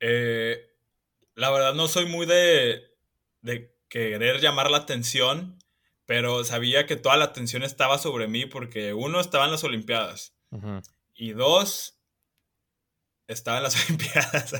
eh, 0.00 0.70
la 1.36 1.50
verdad 1.50 1.74
no 1.74 1.86
soy 1.86 2.06
muy 2.06 2.26
de, 2.26 2.82
de 3.42 3.76
querer 3.88 4.40
llamar 4.40 4.70
la 4.70 4.78
atención, 4.78 5.58
pero 6.10 6.42
sabía 6.42 6.86
que 6.86 6.96
toda 6.96 7.16
la 7.16 7.26
atención 7.26 7.62
estaba 7.62 7.96
sobre 7.96 8.26
mí 8.26 8.44
porque 8.44 8.92
uno 8.94 9.20
estaba 9.20 9.44
en 9.44 9.52
las 9.52 9.62
Olimpiadas 9.62 10.34
y 11.14 11.30
dos 11.34 12.00
estaba 13.28 13.58
en 13.58 13.62
las 13.62 13.76
Olimpiadas. 13.88 14.54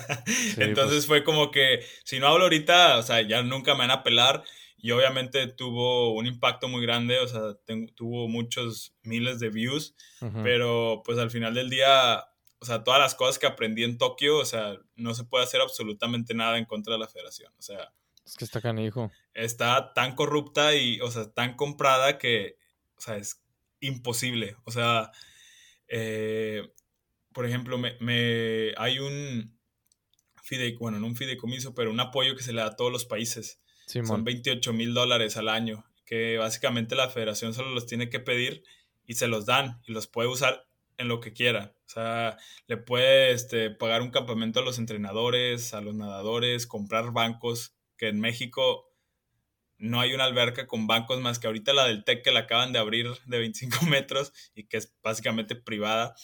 Entonces 0.58 1.06
pues. 1.06 1.06
fue 1.06 1.24
como 1.24 1.50
que 1.50 1.84
si 2.04 2.20
no 2.20 2.28
hablo 2.28 2.44
ahorita, 2.44 2.98
o 2.98 3.02
sea, 3.02 3.20
ya 3.22 3.42
nunca 3.42 3.74
me 3.74 3.80
van 3.80 3.90
a 3.90 4.04
pelar. 4.04 4.44
Y 4.82 4.92
obviamente 4.92 5.46
tuvo 5.48 6.14
un 6.14 6.26
impacto 6.26 6.68
muy 6.68 6.82
grande, 6.82 7.18
o 7.18 7.26
sea, 7.26 7.54
ten- 7.66 7.92
tuvo 7.96 8.28
muchos 8.28 8.94
miles 9.02 9.40
de 9.40 9.50
views. 9.50 9.96
Pero 10.44 11.02
pues 11.04 11.18
al 11.18 11.30
final 11.32 11.54
del 11.54 11.68
día, 11.68 12.24
o 12.60 12.64
sea, 12.64 12.84
todas 12.84 13.00
las 13.00 13.16
cosas 13.16 13.40
que 13.40 13.48
aprendí 13.48 13.82
en 13.82 13.98
Tokio, 13.98 14.38
o 14.38 14.44
sea, 14.44 14.78
no 14.94 15.14
se 15.14 15.24
puede 15.24 15.42
hacer 15.42 15.60
absolutamente 15.60 16.32
nada 16.32 16.58
en 16.58 16.64
contra 16.64 16.92
de 16.94 17.00
la 17.00 17.08
federación. 17.08 17.52
O 17.58 17.62
sea, 17.62 17.92
Es 18.24 18.36
que 18.36 18.44
está 18.44 18.60
canijo. 18.60 19.10
Está 19.34 19.92
tan 19.94 20.14
corrupta 20.14 20.74
y, 20.74 21.00
o 21.00 21.10
sea, 21.10 21.30
tan 21.32 21.56
comprada 21.56 22.18
que, 22.18 22.56
o 22.96 23.00
sea, 23.00 23.16
es 23.16 23.42
imposible. 23.80 24.56
O 24.64 24.70
sea, 24.70 25.10
eh, 25.88 26.72
por 27.32 27.46
ejemplo, 27.46 27.78
me, 27.78 27.96
me, 28.00 28.72
hay 28.76 28.98
un 28.98 29.58
fideicomiso, 30.42 30.80
bueno, 30.80 30.98
no 30.98 31.06
un 31.06 31.16
fideicomiso, 31.16 31.74
pero 31.74 31.90
un 31.90 32.00
apoyo 32.00 32.36
que 32.36 32.42
se 32.42 32.52
le 32.52 32.60
da 32.60 32.68
a 32.68 32.76
todos 32.76 32.92
los 32.92 33.04
países. 33.04 33.60
Son 33.86 34.22
28 34.22 34.72
mil 34.72 34.94
dólares 34.94 35.36
al 35.36 35.48
año, 35.48 35.84
que 36.04 36.38
básicamente 36.38 36.94
la 36.94 37.08
federación 37.08 37.54
solo 37.54 37.70
los 37.70 37.86
tiene 37.86 38.08
que 38.08 38.20
pedir 38.20 38.62
y 39.04 39.14
se 39.14 39.26
los 39.26 39.46
dan 39.46 39.80
y 39.84 39.92
los 39.92 40.06
puede 40.06 40.28
usar 40.28 40.68
en 40.96 41.08
lo 41.08 41.20
que 41.20 41.32
quiera. 41.32 41.74
O 41.86 41.88
sea, 41.88 42.36
le 42.68 42.76
puede 42.76 43.32
este, 43.32 43.70
pagar 43.70 44.02
un 44.02 44.10
campamento 44.10 44.60
a 44.60 44.62
los 44.62 44.78
entrenadores, 44.78 45.74
a 45.74 45.80
los 45.80 45.94
nadadores, 45.94 46.68
comprar 46.68 47.10
bancos, 47.10 47.74
que 48.00 48.08
en 48.08 48.18
México 48.18 48.86
no 49.76 50.00
hay 50.00 50.14
una 50.14 50.24
alberca 50.24 50.66
con 50.66 50.86
bancos 50.86 51.20
más 51.20 51.38
que 51.38 51.46
ahorita 51.46 51.74
la 51.74 51.84
del 51.84 52.02
TEC 52.02 52.24
que 52.24 52.32
la 52.32 52.40
acaban 52.40 52.72
de 52.72 52.78
abrir 52.78 53.08
de 53.26 53.38
25 53.38 53.76
metros 53.86 54.32
y 54.54 54.66
que 54.66 54.78
es 54.78 54.96
básicamente 55.02 55.54
privada. 55.54 56.14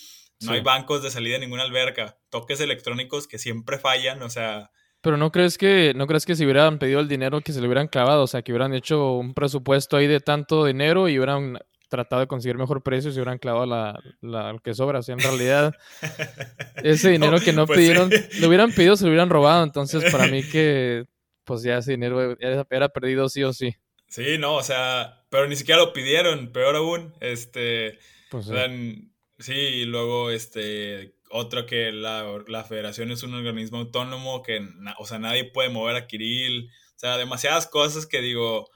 No 0.41 0.53
hay 0.53 0.61
bancos 0.61 1.03
de 1.03 1.11
salida 1.11 1.37
en 1.37 1.43
ninguna 1.43 1.63
alberca. 1.63 2.19
Toques 2.31 2.61
electrónicos 2.61 3.27
que 3.27 3.39
siempre 3.39 3.79
fallan, 3.79 4.23
o 4.23 4.31
sea... 4.31 4.71
Pero 5.03 5.19
no 5.19 5.31
crees 5.31 5.57
que 5.57 5.93
no 5.95 6.07
crees 6.07 6.27
que 6.27 6.35
si 6.35 6.45
hubieran 6.45 6.79
pedido 6.79 7.01
el 7.01 7.09
dinero 7.09 7.41
que 7.41 7.53
se 7.53 7.61
le 7.61 7.67
hubieran 7.67 7.89
clavado, 7.89 8.25
o 8.25 8.27
sea, 8.27 8.43
que 8.43 8.53
hubieran 8.53 8.75
hecho 8.75 9.13
un 9.13 9.35
presupuesto 9.35 9.97
ahí 9.97 10.07
de 10.07 10.21
tanto 10.21 10.65
dinero 10.65 11.09
y 11.09 11.19
hubieran 11.19 11.59
tratado 11.89 12.21
de 12.21 12.27
conseguir 12.27 12.57
mejor 12.57 12.83
precio 12.83 13.13
si 13.13 13.19
hubieran 13.19 13.39
clavado 13.39 13.67
la, 13.67 13.99
lo 14.21 14.59
que 14.61 14.75
sobra. 14.75 14.99
O 14.99 15.03
sea, 15.03 15.15
en 15.15 15.21
realidad, 15.21 15.75
ese 16.83 17.11
dinero 17.11 17.39
que 17.39 17.53
no 17.53 17.67
pues 17.67 17.79
pidieron, 17.79 18.11
lo 18.41 18.49
hubieran 18.49 18.73
pedido, 18.73 18.97
se 18.97 19.05
lo 19.05 19.11
hubieran 19.11 19.31
robado. 19.31 19.63
Entonces, 19.63 20.11
para 20.11 20.27
mí 20.27 20.43
que, 20.43 21.05
pues 21.47 21.63
ya 21.63 21.79
ese 21.79 21.93
dinero 21.93 22.37
era, 22.41 22.89
perdido 22.91 23.29
sí 23.31 23.43
o 23.45 23.53
sí. 23.53 23.75
Sí, 24.09 24.37
no, 24.39 24.57
o 24.57 24.63
sea, 24.63 25.25
pero 25.31 25.49
ni 25.49 25.57
siquiera 25.57 25.81
lo 25.81 25.93
pidieron, 25.93 26.53
peor 26.53 26.77
aún. 26.77 27.15
Este, 27.21 27.99
pues, 28.31 28.47
sí. 28.47 29.13
sí, 29.39 29.53
y 29.53 29.85
luego, 29.85 30.31
este, 30.31 31.15
otro 31.31 31.67
que 31.67 31.93
la, 31.93 32.45
la, 32.47 32.65
federación 32.65 33.11
es 33.11 33.23
un 33.23 33.35
organismo 33.35 33.79
autónomo 33.79 34.43
que, 34.43 34.67
o 34.99 35.07
sea, 35.07 35.19
nadie 35.19 35.45
puede 35.45 35.71
mover 35.71 35.97
a 35.97 36.07
Kirill. 36.07 36.69
O 36.69 36.99
sea, 36.99 37.17
demasiadas 37.17 37.67
cosas 37.67 38.07
que 38.07 38.21
digo, 38.21 38.71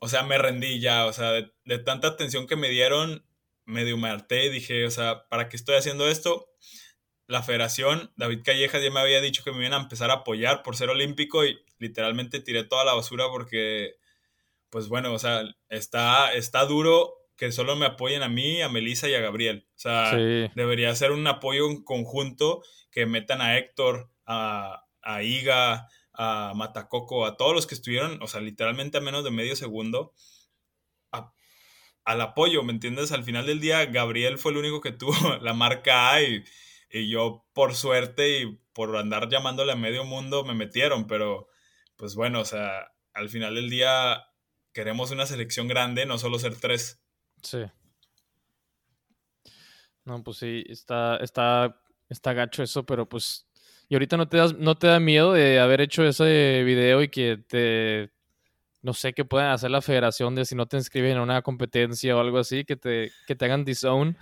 o 0.00 0.08
sea, 0.08 0.22
me 0.22 0.38
rendí 0.38 0.80
ya, 0.80 1.06
o 1.06 1.12
sea, 1.12 1.32
de, 1.32 1.78
tanta 1.78 2.08
atención 2.08 2.46
que 2.46 2.56
me 2.56 2.70
dieron, 2.70 3.24
medio 3.66 3.96
me 3.98 4.08
harté 4.08 4.46
y 4.46 4.50
dije, 4.50 4.86
o 4.86 4.90
sea, 4.90 5.28
¿para 5.28 5.48
qué 5.48 5.56
estoy 5.56 5.76
haciendo 5.76 6.08
esto? 6.08 6.49
La 7.30 7.42
federación, 7.42 8.10
David 8.16 8.40
Callejas 8.44 8.82
ya 8.82 8.90
me 8.90 9.00
había 9.00 9.20
dicho 9.20 9.44
que 9.44 9.52
me 9.52 9.60
iban 9.60 9.74
a 9.74 9.82
empezar 9.82 10.10
a 10.10 10.14
apoyar 10.14 10.62
por 10.62 10.76
ser 10.76 10.90
olímpico 10.90 11.44
y 11.44 11.58
literalmente 11.78 12.40
tiré 12.40 12.64
toda 12.64 12.84
la 12.84 12.94
basura 12.94 13.26
porque, 13.30 13.94
pues 14.68 14.88
bueno, 14.88 15.12
o 15.12 15.18
sea, 15.18 15.44
está, 15.68 16.32
está 16.32 16.64
duro 16.64 17.14
que 17.36 17.52
solo 17.52 17.76
me 17.76 17.86
apoyen 17.86 18.24
a 18.24 18.28
mí, 18.28 18.60
a 18.62 18.68
Melissa 18.68 19.08
y 19.08 19.14
a 19.14 19.20
Gabriel. 19.20 19.66
O 19.76 19.78
sea, 19.78 20.14
debería 20.16 20.94
ser 20.96 21.12
un 21.12 21.26
apoyo 21.26 21.70
en 21.70 21.84
conjunto 21.84 22.62
que 22.90 23.06
metan 23.06 23.40
a 23.40 23.56
Héctor, 23.56 24.10
a, 24.26 24.84
a 25.00 25.22
Iga, 25.22 25.88
a 26.12 26.52
Matacoco, 26.56 27.26
a 27.26 27.36
todos 27.36 27.54
los 27.54 27.66
que 27.68 27.76
estuvieron, 27.76 28.20
o 28.22 28.26
sea, 28.26 28.40
literalmente 28.40 28.98
a 28.98 29.00
menos 29.00 29.22
de 29.22 29.30
medio 29.30 29.54
segundo, 29.54 30.12
al 32.04 32.20
apoyo, 32.20 32.62
¿me 32.62 32.72
entiendes? 32.72 33.12
Al 33.12 33.24
final 33.24 33.46
del 33.46 33.60
día, 33.60 33.86
Gabriel 33.86 34.38
fue 34.38 34.52
el 34.52 34.58
único 34.58 34.80
que 34.80 34.92
tuvo 34.92 35.12
la 35.40 35.54
marca 35.54 36.12
A 36.12 36.22
y, 36.22 36.44
yo, 36.90 37.44
por 37.52 37.74
suerte 37.74 38.40
y 38.40 38.60
por 38.72 38.96
andar 38.96 39.28
llamándole 39.28 39.72
a 39.72 39.76
medio 39.76 40.04
mundo, 40.04 40.44
me 40.44 40.54
metieron, 40.54 41.06
pero 41.06 41.48
pues 41.96 42.14
bueno, 42.14 42.40
o 42.40 42.44
sea, 42.44 42.92
al 43.12 43.28
final 43.28 43.54
del 43.54 43.70
día 43.70 44.24
queremos 44.72 45.10
una 45.10 45.26
selección 45.26 45.68
grande, 45.68 46.06
no 46.06 46.18
solo 46.18 46.38
ser 46.38 46.56
tres. 46.56 47.02
Sí. 47.42 47.64
No, 50.04 50.22
pues 50.24 50.38
sí, 50.38 50.64
está, 50.68 51.16
está, 51.18 51.80
está 52.08 52.32
gacho 52.32 52.62
eso, 52.62 52.84
pero 52.84 53.08
pues 53.08 53.46
y 53.90 53.94
ahorita 53.96 54.16
no 54.16 54.28
te, 54.28 54.36
das, 54.36 54.56
no 54.56 54.78
te 54.78 54.86
da 54.86 55.00
miedo 55.00 55.32
de 55.32 55.58
haber 55.58 55.80
hecho 55.80 56.04
ese 56.04 56.62
video 56.64 57.02
y 57.02 57.08
que 57.08 57.38
te, 57.38 58.12
no 58.82 58.94
sé, 58.94 59.12
qué 59.12 59.24
puedan 59.24 59.50
hacer 59.50 59.72
la 59.72 59.82
federación 59.82 60.36
de 60.36 60.44
si 60.44 60.54
no 60.54 60.66
te 60.66 60.76
inscriben 60.76 61.12
en 61.12 61.18
una 61.18 61.42
competencia 61.42 62.16
o 62.16 62.20
algo 62.20 62.38
así, 62.38 62.64
que 62.64 62.76
te, 62.76 63.10
que 63.26 63.34
te 63.34 63.44
hagan 63.44 63.64
disown. 63.64 64.16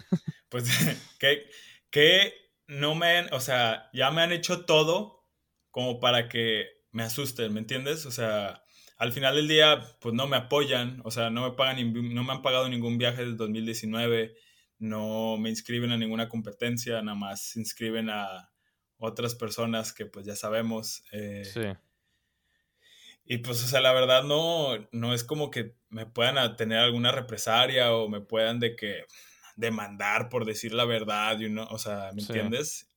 Pues 0.48 0.64
que, 1.20 1.50
que 1.90 2.47
no 2.68 2.94
me, 2.94 3.26
o 3.32 3.40
sea, 3.40 3.90
ya 3.92 4.10
me 4.10 4.22
han 4.22 4.32
hecho 4.32 4.64
todo 4.64 5.26
como 5.70 5.98
para 5.98 6.28
que 6.28 6.66
me 6.92 7.02
asusten, 7.02 7.52
¿me 7.52 7.60
entiendes? 7.60 8.06
O 8.06 8.10
sea, 8.10 8.62
al 8.96 9.12
final 9.12 9.36
del 9.36 9.48
día, 9.48 9.84
pues 10.00 10.14
no 10.14 10.26
me 10.26 10.36
apoyan, 10.36 11.00
o 11.04 11.10
sea, 11.10 11.30
no 11.30 11.48
me 11.48 11.56
pagan, 11.56 11.92
no 12.14 12.24
me 12.24 12.32
han 12.32 12.42
pagado 12.42 12.68
ningún 12.68 12.98
viaje 12.98 13.22
desde 13.22 13.36
2019, 13.36 14.36
no 14.78 15.36
me 15.38 15.48
inscriben 15.48 15.92
a 15.92 15.96
ninguna 15.96 16.28
competencia, 16.28 17.02
nada 17.02 17.16
más 17.16 17.42
se 17.42 17.60
inscriben 17.60 18.10
a, 18.10 18.50
otras 18.98 19.34
personas 19.34 19.92
que 19.92 20.06
pues 20.06 20.26
ya 20.26 20.36
sabemos. 20.36 21.04
Eh, 21.12 21.44
sí. 21.44 21.60
Y 23.24 23.38
pues, 23.38 23.62
o 23.62 23.66
sea, 23.66 23.80
la 23.80 23.92
verdad 23.92 24.24
no, 24.24 24.88
no 24.90 25.14
es 25.14 25.22
como 25.22 25.50
que 25.50 25.76
me 25.88 26.06
puedan 26.06 26.56
tener 26.56 26.78
alguna 26.78 27.12
represalia 27.12 27.92
o 27.94 28.08
me 28.08 28.20
puedan 28.20 28.58
de 28.58 28.74
que 28.74 29.04
demandar 29.58 30.28
por 30.28 30.44
decir 30.44 30.72
la 30.72 30.84
verdad, 30.84 31.38
you 31.38 31.48
know? 31.48 31.66
o 31.70 31.78
sea, 31.78 32.10
¿me 32.14 32.22
entiendes? 32.22 32.88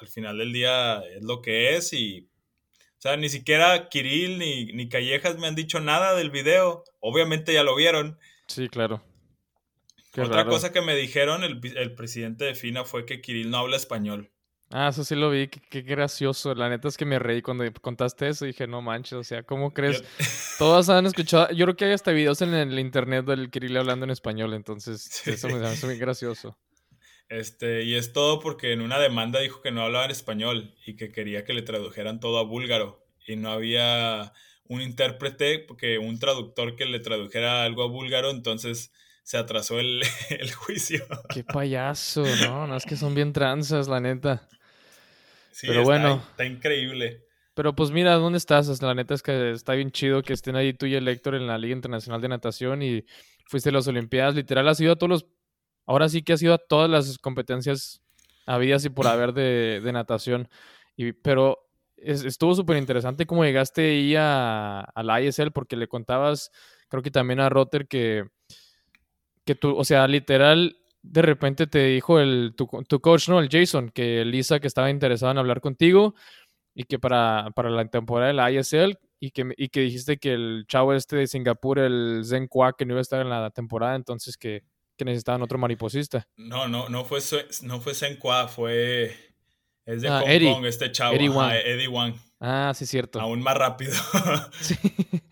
Al 0.00 0.08
final 0.08 0.38
del 0.38 0.52
día 0.52 1.02
es 1.14 1.22
lo 1.22 1.40
que 1.40 1.76
es 1.76 1.92
y, 1.92 2.28
o 2.72 3.00
sea, 3.00 3.16
ni 3.16 3.28
siquiera 3.28 3.88
Kirill 3.88 4.38
ni, 4.38 4.66
ni 4.72 4.88
Callejas 4.88 5.38
me 5.38 5.46
han 5.46 5.54
dicho 5.54 5.78
nada 5.78 6.14
del 6.14 6.30
video. 6.30 6.84
Obviamente 6.98 7.52
ya 7.52 7.62
lo 7.62 7.76
vieron. 7.76 8.18
Sí, 8.48 8.68
claro. 8.68 9.02
Otra 10.18 10.44
cosa 10.46 10.72
que 10.72 10.80
me 10.80 10.96
dijeron 10.96 11.44
el, 11.44 11.60
el 11.76 11.94
presidente 11.94 12.44
de 12.44 12.56
FINA 12.56 12.84
fue 12.84 13.06
que 13.06 13.20
Kirill 13.20 13.50
no 13.50 13.58
habla 13.58 13.76
español. 13.76 14.32
Ah, 14.72 14.88
eso 14.90 15.02
sí 15.02 15.16
lo 15.16 15.30
vi, 15.30 15.48
qué, 15.48 15.82
gracioso. 15.82 16.54
La 16.54 16.68
neta 16.68 16.86
es 16.86 16.96
que 16.96 17.04
me 17.04 17.18
reí 17.18 17.42
cuando 17.42 17.64
contaste 17.80 18.28
eso. 18.28 18.44
Dije, 18.44 18.68
no 18.68 18.80
manches, 18.80 19.14
o 19.14 19.24
sea, 19.24 19.42
¿cómo 19.42 19.74
crees? 19.74 20.04
Todos 20.58 20.88
han 20.88 21.06
escuchado. 21.06 21.50
Yo 21.52 21.66
creo 21.66 21.76
que 21.76 21.86
hay 21.86 21.92
hasta 21.92 22.12
videos 22.12 22.40
en 22.40 22.54
el 22.54 22.78
internet 22.78 23.26
del 23.26 23.50
Kirill 23.50 23.76
hablando 23.76 24.04
en 24.04 24.10
español, 24.10 24.54
entonces 24.54 25.26
eso 25.26 25.48
me 25.48 25.66
hace 25.66 25.86
muy 25.86 25.98
gracioso. 25.98 26.56
Este, 27.28 27.82
y 27.82 27.96
es 27.96 28.12
todo 28.12 28.38
porque 28.38 28.72
en 28.72 28.80
una 28.80 29.00
demanda 29.00 29.40
dijo 29.40 29.60
que 29.60 29.72
no 29.72 29.82
hablaba 29.82 30.04
en 30.04 30.12
español 30.12 30.76
y 30.86 30.94
que 30.94 31.10
quería 31.10 31.44
que 31.44 31.52
le 31.52 31.62
tradujeran 31.62 32.20
todo 32.20 32.38
a 32.38 32.44
búlgaro. 32.44 33.04
Y 33.26 33.34
no 33.34 33.50
había 33.50 34.32
un 34.68 34.82
intérprete, 34.82 35.58
porque 35.58 35.98
un 35.98 36.20
traductor 36.20 36.76
que 36.76 36.86
le 36.86 37.00
tradujera 37.00 37.64
algo 37.64 37.82
a 37.82 37.88
búlgaro, 37.88 38.30
entonces 38.30 38.92
se 39.24 39.36
atrasó 39.36 39.80
el, 39.80 40.00
el 40.30 40.52
juicio. 40.52 41.04
Qué 41.28 41.42
payaso, 41.42 42.24
¿no? 42.42 42.68
No 42.68 42.76
es 42.76 42.84
que 42.84 42.96
son 42.96 43.16
bien 43.16 43.32
tranzas, 43.32 43.88
la 43.88 43.98
neta 43.98 44.48
pero 45.62 45.80
está, 45.80 45.82
bueno. 45.82 46.22
Está 46.30 46.44
increíble. 46.44 47.24
Pero 47.54 47.74
pues 47.74 47.90
mira, 47.90 48.14
¿dónde 48.14 48.38
estás? 48.38 48.80
La 48.80 48.94
neta 48.94 49.14
es 49.14 49.22
que 49.22 49.50
está 49.50 49.74
bien 49.74 49.90
chido 49.90 50.22
que 50.22 50.32
estén 50.32 50.56
ahí 50.56 50.72
tú 50.72 50.86
y 50.86 50.94
el 50.94 51.08
Héctor 51.08 51.34
en 51.34 51.46
la 51.46 51.58
Liga 51.58 51.74
Internacional 51.74 52.20
de 52.20 52.28
Natación 52.28 52.82
y 52.82 53.04
fuiste 53.46 53.70
a 53.70 53.72
las 53.72 53.88
Olimpiadas. 53.88 54.34
Literal, 54.34 54.68
has 54.68 54.80
ido 54.80 54.92
a 54.92 54.96
todos 54.96 55.10
los. 55.10 55.26
Ahora 55.86 56.08
sí 56.08 56.22
que 56.22 56.32
has 56.32 56.42
ido 56.42 56.54
a 56.54 56.58
todas 56.58 56.88
las 56.88 57.18
competencias 57.18 58.00
habidas 58.46 58.84
y 58.84 58.90
por 58.90 59.06
haber 59.08 59.32
de, 59.32 59.80
de 59.82 59.92
natación. 59.92 60.48
Y, 60.96 61.12
pero 61.12 61.58
estuvo 61.96 62.54
súper 62.54 62.76
interesante 62.76 63.26
cómo 63.26 63.44
llegaste 63.44 63.90
ahí 63.90 64.16
a, 64.16 64.80
a, 64.80 65.02
la 65.02 65.20
ISL 65.20 65.50
porque 65.52 65.76
le 65.76 65.88
contabas, 65.88 66.50
creo 66.88 67.02
que 67.02 67.10
también 67.10 67.40
a 67.40 67.48
Rotter 67.48 67.86
que, 67.88 68.24
que 69.44 69.54
tú, 69.54 69.76
o 69.76 69.84
sea, 69.84 70.06
literal, 70.08 70.76
de 71.02 71.22
repente 71.22 71.66
te 71.66 71.84
dijo 71.86 72.20
el, 72.20 72.54
tu, 72.56 72.66
coach, 73.00 73.28
¿no? 73.28 73.40
El 73.40 73.48
Jason, 73.48 73.90
que 73.90 74.24
Lisa 74.24 74.60
que 74.60 74.66
estaba 74.66 74.90
interesado 74.90 75.32
en 75.32 75.38
hablar 75.38 75.60
contigo 75.60 76.14
y 76.74 76.84
que 76.84 76.98
para, 76.98 77.50
para 77.54 77.70
la 77.70 77.86
temporada 77.86 78.28
de 78.28 78.34
la 78.34 78.50
ISL 78.50 78.98
y 79.18 79.30
que, 79.30 79.52
y 79.56 79.68
que 79.68 79.80
dijiste 79.80 80.18
que 80.18 80.32
el 80.32 80.64
chavo 80.68 80.94
este 80.94 81.16
de 81.16 81.26
Singapur, 81.26 81.78
el 81.78 82.22
Zen 82.24 82.48
Kwa, 82.48 82.74
que 82.74 82.86
no 82.86 82.94
iba 82.94 83.00
a 83.00 83.02
estar 83.02 83.20
en 83.20 83.30
la 83.30 83.50
temporada, 83.50 83.96
entonces 83.96 84.36
que, 84.36 84.62
que 84.96 85.04
necesitaban 85.04 85.42
otro 85.42 85.58
mariposista. 85.58 86.26
No, 86.36 86.68
no, 86.68 86.88
no 86.88 87.04
fue, 87.04 87.20
no 87.62 87.80
fue 87.80 87.94
Zen 87.94 88.16
Kwa, 88.16 88.48
fue... 88.48 89.16
Es 89.86 90.02
de 90.02 90.08
ah, 90.08 90.20
Hong 90.20 90.54
Kong 90.54 90.66
este 90.66 90.92
chavo. 90.92 91.14
Eddie 91.14 91.30
Wang. 91.30 91.52
Eddie 91.64 91.88
Wang. 91.88 92.14
Ah, 92.38 92.72
sí, 92.76 92.86
cierto. 92.86 93.20
Aún 93.20 93.42
más 93.42 93.56
rápido. 93.56 93.94
sí. 94.60 94.76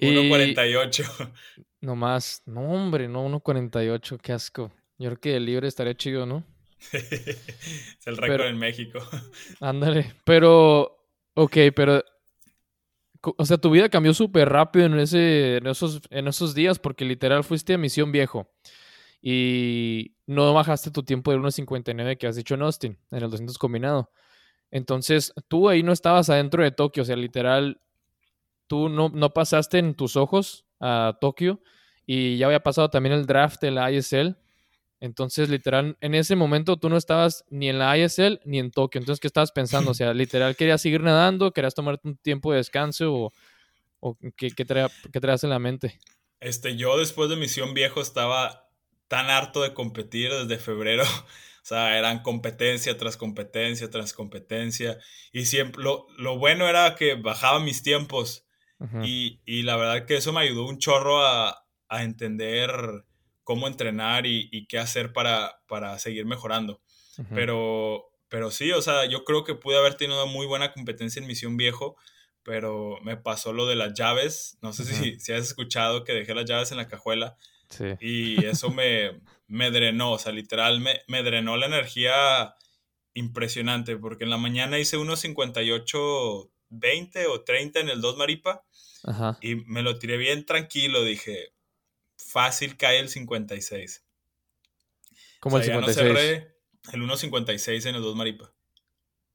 1.48. 0.00 1.32
No 1.80 1.96
más. 1.96 2.42
No, 2.46 2.60
hombre, 2.60 3.08
no, 3.08 3.26
1.48. 3.26 4.18
Qué 4.20 4.32
asco. 4.32 4.70
Yo 4.98 5.08
creo 5.08 5.20
que 5.20 5.36
el 5.36 5.46
libre 5.46 5.66
estaría 5.66 5.94
chido, 5.94 6.26
¿no? 6.26 6.44
es 6.92 8.06
el 8.06 8.16
récord 8.16 8.46
en 8.46 8.58
México. 8.58 8.98
Ándale. 9.60 10.14
Pero, 10.24 11.06
ok, 11.34 11.56
pero. 11.74 12.02
O 13.22 13.44
sea, 13.44 13.58
tu 13.58 13.70
vida 13.70 13.90
cambió 13.90 14.14
súper 14.14 14.48
rápido 14.48 14.86
en, 14.86 14.98
ese, 14.98 15.58
en, 15.58 15.66
esos, 15.66 16.00
en 16.08 16.26
esos 16.26 16.54
días 16.54 16.78
porque 16.78 17.04
literal 17.04 17.44
fuiste 17.44 17.74
a 17.74 17.78
Misión 17.78 18.12
Viejo. 18.12 18.50
Y 19.20 20.16
no 20.26 20.54
bajaste 20.54 20.90
tu 20.90 21.02
tiempo 21.02 21.30
de 21.30 21.36
1.59 21.36 22.16
que 22.16 22.26
has 22.26 22.36
dicho 22.36 22.54
en 22.54 22.62
Austin, 22.62 22.98
en 23.10 23.22
el 23.22 23.30
200 23.30 23.58
combinado. 23.58 24.10
Entonces, 24.70 25.34
tú 25.48 25.68
ahí 25.68 25.82
no 25.82 25.92
estabas 25.92 26.30
adentro 26.30 26.62
de 26.62 26.70
Tokio, 26.70 27.02
o 27.02 27.06
sea, 27.06 27.16
literal, 27.16 27.82
tú 28.66 28.88
no, 28.88 29.10
no 29.10 29.34
pasaste 29.34 29.78
en 29.78 29.94
tus 29.94 30.16
ojos 30.16 30.64
a 30.80 31.16
Tokio 31.20 31.60
y 32.06 32.38
ya 32.38 32.46
había 32.46 32.62
pasado 32.62 32.90
también 32.90 33.14
el 33.14 33.26
draft 33.26 33.60
de 33.60 33.70
la 33.70 33.92
ISL. 33.92 34.36
Entonces, 34.98 35.48
literal, 35.48 35.96
en 36.00 36.14
ese 36.14 36.36
momento 36.36 36.76
tú 36.76 36.90
no 36.90 36.96
estabas 36.96 37.44
ni 37.50 37.68
en 37.68 37.78
la 37.78 37.96
ISL 37.96 38.40
ni 38.44 38.58
en 38.58 38.70
Tokio. 38.70 38.98
Entonces, 38.98 39.20
¿qué 39.20 39.28
estabas 39.28 39.52
pensando? 39.52 39.92
O 39.92 39.94
sea, 39.94 40.12
literal, 40.14 40.56
¿querías 40.56 40.82
seguir 40.82 41.02
nadando? 41.02 41.52
¿Querías 41.52 41.74
tomarte 41.74 42.08
un 42.08 42.16
tiempo 42.16 42.50
de 42.50 42.58
descanso? 42.58 43.12
¿O, 43.14 43.32
o 44.00 44.18
qué, 44.36 44.50
qué, 44.50 44.66
qué 45.12 45.20
traías 45.20 45.44
en 45.44 45.50
la 45.50 45.58
mente? 45.58 45.98
Este, 46.40 46.76
yo 46.76 46.98
después 46.98 47.30
de 47.30 47.36
Misión 47.36 47.74
Viejo 47.74 48.00
estaba 48.00 48.68
tan 49.08 49.30
harto 49.30 49.62
de 49.62 49.74
competir 49.74 50.32
desde 50.32 50.58
febrero. 50.58 51.04
O 51.62 51.66
sea, 51.70 51.98
eran 51.98 52.22
competencia 52.22 52.96
tras 52.96 53.18
competencia 53.18 53.90
tras 53.90 54.14
competencia. 54.14 54.98
Y 55.30 55.44
siempre, 55.44 55.82
lo, 55.82 56.06
lo 56.16 56.38
bueno 56.38 56.66
era 56.66 56.96
que 56.96 57.14
bajaba 57.14 57.60
mis 57.60 57.82
tiempos. 57.82 58.46
Y, 59.02 59.40
y, 59.44 59.62
la 59.62 59.76
verdad 59.76 60.06
que 60.06 60.16
eso 60.16 60.32
me 60.32 60.40
ayudó 60.40 60.66
un 60.66 60.78
chorro 60.78 61.22
a, 61.22 61.66
a 61.88 62.02
entender 62.02 62.70
cómo 63.44 63.66
entrenar 63.66 64.26
y, 64.26 64.48
y, 64.52 64.66
qué 64.66 64.78
hacer 64.78 65.12
para, 65.12 65.60
para 65.66 65.98
seguir 65.98 66.24
mejorando. 66.24 66.80
pero, 67.34 68.10
pero 68.28 68.50
sí, 68.50 68.72
o 68.72 68.80
sea, 68.80 69.04
yo 69.06 69.24
creo 69.24 69.44
que 69.44 69.54
pude 69.54 69.76
haber 69.76 69.94
tenido 69.94 70.26
muy 70.26 70.46
buena 70.46 70.72
competencia 70.72 71.20
en 71.20 71.26
Misión 71.26 71.56
Viejo, 71.56 71.96
pero 72.42 72.98
me 73.02 73.16
pasó 73.16 73.52
lo 73.52 73.66
de 73.66 73.74
las 73.74 73.92
llaves. 73.92 74.56
No 74.62 74.72
sé 74.72 74.84
si, 74.84 75.20
si 75.20 75.32
has 75.32 75.42
escuchado 75.42 76.04
que 76.04 76.14
dejé 76.14 76.34
las 76.34 76.46
llaves 76.46 76.70
en 76.70 76.78
la 76.78 76.88
cajuela. 76.88 77.36
Y 78.00 78.44
eso 78.44 78.70
me, 78.70 79.20
me 79.46 79.70
drenó, 79.70 80.12
o 80.12 80.18
sea, 80.18 80.32
literal 80.32 80.80
me, 80.80 81.00
me, 81.06 81.22
drenó 81.22 81.56
la 81.56 81.66
energía 81.66 82.54
impresionante, 83.14 83.96
porque 83.96 84.24
en 84.24 84.30
la 84.30 84.38
mañana 84.38 84.78
hice 84.78 84.96
unos 84.96 85.20
58, 85.20 86.50
20 86.70 87.26
o 87.26 87.42
30 87.42 87.80
en 87.80 87.88
el 87.88 88.00
2 88.00 88.16
Maripa 88.16 88.64
y 89.40 89.56
me 89.56 89.82
lo 89.82 89.98
tiré 89.98 90.16
bien 90.16 90.46
tranquilo, 90.46 91.04
dije, 91.04 91.52
fácil 92.16 92.76
cae 92.76 92.98
el 92.98 93.08
56. 93.08 94.04
¿Cómo 95.40 95.58
el 95.58 95.64
56? 95.64 95.96
Ya 95.96 96.02
no 96.02 96.16
cerré 96.16 96.56
el 96.92 97.02
1.56 97.02 97.86
en 97.86 97.94
el 97.96 98.02
2 98.02 98.16
Maripa. 98.16 98.52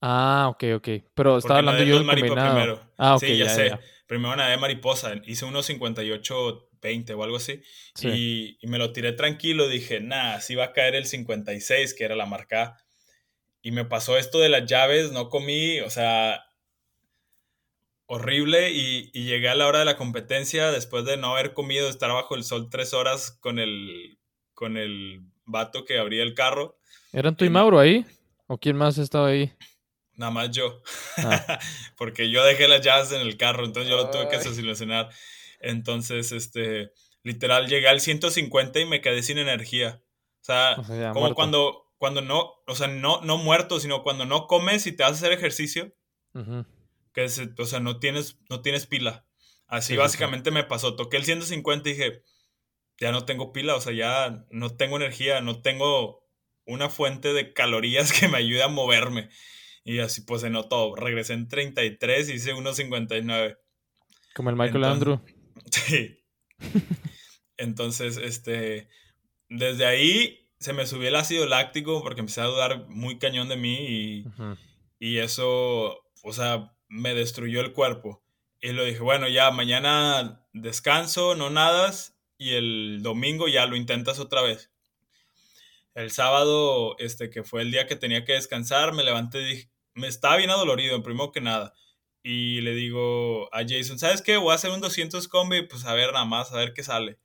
Ah, 0.02 0.48
ok, 0.50 0.64
ok. 0.76 0.90
Pero 1.14 1.38
estaba 1.38 1.60
hablando 1.60 1.84
yo 1.84 1.98
del 1.98 2.08
primero. 2.08 2.92
Ah, 2.98 3.16
ok, 3.16 3.22
sí, 3.22 3.38
ya, 3.38 3.50
sé. 3.50 3.78
Primero 4.08 4.36
nadé 4.36 4.58
mariposa, 4.58 5.16
hice 5.26 5.48
1.58 5.48 6.68
20 6.86 7.14
o 7.16 7.24
algo 7.24 7.38
así. 7.38 7.62
Y, 8.02 8.58
me 8.68 8.78
lo 8.78 8.92
tiré 8.94 9.14
tranquilo, 9.14 9.68
dije, 9.68 10.00
nah, 10.00 10.36
así 10.36 10.56
va 10.56 10.66
a 10.66 10.74
caer 10.74 10.96
el 10.96 11.06
56, 11.06 11.94
que 11.96 12.06
era 12.06 12.16
la 12.16 12.26
marca. 12.26 12.78
Y 13.62 13.72
me 13.72 13.86
pasó 13.86 14.18
esto 14.18 14.40
de 14.40 14.50
las 14.50 14.66
llaves, 14.66 15.12
no 15.12 15.30
comí, 15.30 15.80
o 15.80 15.90
sea, 15.90 16.45
horrible. 18.08 18.72
Y, 18.72 19.12
llegué 19.12 19.50
a 19.50 19.56
la 19.56 19.68
hora 19.68 19.80
de 19.80 19.86
la 19.86 19.98
competencia, 19.98 20.72
después 20.72 21.06
de 21.06 21.18
no 21.18 21.34
haber 21.34 21.54
comido, 21.54 21.90
estar 21.90 22.12
bajo 22.12 22.36
el 22.36 22.44
sol 22.44 22.70
tres 22.70 22.94
horas 22.94 23.38
con 23.42 23.60
el, 23.60 24.20
con 24.54 24.78
el 24.78 25.22
vato 25.46 25.86
que 25.86 26.00
abría 26.00 26.24
el 26.24 26.34
carro. 26.34 26.78
¿Eran 27.12 27.36
tú 27.36 27.46
y 27.46 27.50
Mauro 27.50 27.80
ahí? 27.80 28.06
¿O 28.48 28.58
quién 28.58 28.76
más 28.76 28.98
estaba 28.98 29.28
ahí? 29.28 29.54
Nada 30.14 30.32
más 30.32 30.52
yo. 30.52 30.82
Ah. 31.18 31.60
Porque 31.98 32.30
yo 32.30 32.44
dejé 32.44 32.68
las 32.68 32.82
llaves 32.82 33.12
en 33.12 33.22
el 33.22 33.38
carro, 33.38 33.66
entonces 33.66 33.90
yo 33.90 33.98
lo 33.98 34.10
tuve 34.10 34.28
que 34.30 34.40
solucionar. 34.40 35.10
Entonces, 35.60 36.32
este, 36.32 36.92
literal, 37.24 37.68
llegué 37.68 37.88
al 37.88 38.02
150 38.02 38.80
y 38.80 38.86
me 38.86 39.02
quedé 39.02 39.24
sin 39.24 39.38
energía. 39.38 40.02
O 40.42 40.46
sea, 40.46 40.76
como 41.12 41.34
cuando, 41.34 41.92
cuando 41.98 42.22
no, 42.22 42.52
o 42.68 42.76
sea, 42.76 42.88
no, 42.88 43.22
no 43.22 43.38
muerto, 43.38 43.80
sino 43.80 44.04
cuando 44.04 44.26
no 44.26 44.46
comes 44.46 44.86
y 44.86 44.92
te 44.92 45.02
vas 45.02 45.14
a 45.14 45.16
hacer 45.16 45.32
ejercicio, 45.32 45.92
que 47.16 47.24
es, 47.24 47.42
o 47.58 47.66
sea, 47.66 47.80
no 47.80 47.98
tienes, 47.98 48.38
no 48.50 48.62
tienes 48.62 48.86
pila. 48.86 49.26
Así 49.68 49.96
básicamente 49.96 50.52
me 50.52 50.66
pasó. 50.66 50.96
Toqué 50.96 51.18
el 51.18 51.24
150 51.24 51.90
y 51.90 51.94
dije, 51.94 52.24
ya 53.00 53.12
no 53.12 53.26
tengo 53.26 53.54
pila, 53.54 53.76
o 53.76 53.82
sea, 53.82 53.94
ya 53.94 54.46
no 54.52 54.76
tengo 54.76 54.98
energía, 54.98 55.40
no 55.40 55.62
tengo 55.62 56.24
una 56.66 56.90
fuente 56.90 57.34
de 57.34 57.54
calorías 57.54 58.12
que 58.20 58.28
me 58.28 58.38
ayude 58.38 58.62
a 58.62 58.68
moverme. 58.68 59.30
Y 59.86 60.00
así 60.00 60.22
pues 60.22 60.42
se 60.42 60.50
notó. 60.50 60.96
Regresé 60.96 61.34
en 61.34 61.48
33 61.48 62.30
y 62.30 62.34
hice 62.34 62.54
1.59. 62.54 63.58
Como 64.36 64.50
el 64.50 64.56
Michael 64.56 64.84
Andrew. 64.84 65.22
Sí. 65.72 66.24
Entonces, 67.58 68.18
este, 68.18 68.88
desde 69.50 69.86
ahí 69.86 70.52
se 70.60 70.74
me 70.74 70.86
subió 70.86 71.08
el 71.08 71.16
ácido 71.16 71.48
láctico 71.48 72.04
porque 72.04 72.20
empecé 72.20 72.42
a 72.42 72.46
dudar 72.46 72.88
muy 72.88 73.18
cañón 73.18 73.50
de 73.50 73.58
mí 73.58 73.78
y, 73.88 74.26
y 75.00 75.18
eso, 75.18 75.98
o 76.24 76.34
sea, 76.34 76.75
me 76.96 77.14
destruyó 77.14 77.62
el 77.62 77.74
cuerpo. 77.74 78.24
Y 78.62 78.72
lo 78.72 78.84
dije, 78.86 79.00
bueno, 79.00 79.28
ya 79.28 79.52
mañana 79.52 80.48
descanso, 80.54 81.36
no 81.36 81.50
nadas 81.50 82.18
y 82.38 82.56
el 82.56 83.00
domingo 83.02 83.48
ya 83.48 83.66
lo 83.66 83.76
intentas 83.76 84.20
otra 84.20 84.42
vez. 84.42 84.72
El 85.94 86.12
sábado, 86.12 86.98
este, 87.00 87.30
que 87.30 87.44
fue 87.44 87.62
el 87.62 87.72
día 87.72 87.88
que 87.88 87.96
tenía 87.96 88.26
que 88.26 88.34
descansar, 88.34 88.94
me 88.94 89.04
levanté 89.04 89.42
y 89.42 89.46
dije, 89.46 89.72
me 89.94 90.08
estaba 90.08 90.38
bien 90.38 90.50
adolorido, 90.50 91.04
primero 91.04 91.32
que 91.32 91.42
nada 91.42 91.74
y 92.28 92.62
le 92.62 92.74
digo 92.74 93.54
a 93.54 93.60
Jason, 93.68 94.00
¿sabes 94.00 94.24
qué? 94.24 94.38
Voy 94.38 94.52
a 94.52 94.56
hacer 94.56 94.72
un 94.72 94.82
200 94.82 95.28
combi, 95.28 95.62
pues 95.68 95.86
a 95.86 95.94
ver 95.94 96.12
nada 96.12 96.26
más, 96.26 96.52
a 96.52 96.58
ver 96.58 96.74
qué 96.74 96.82
sale. 96.82 97.20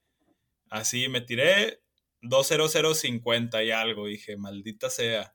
Así 0.68 1.08
me 1.08 1.22
tiré 1.22 1.82
20050 2.20 3.64
y 3.64 3.70
algo, 3.70 4.04
dije, 4.08 4.36
maldita 4.36 4.90
sea. 4.90 5.32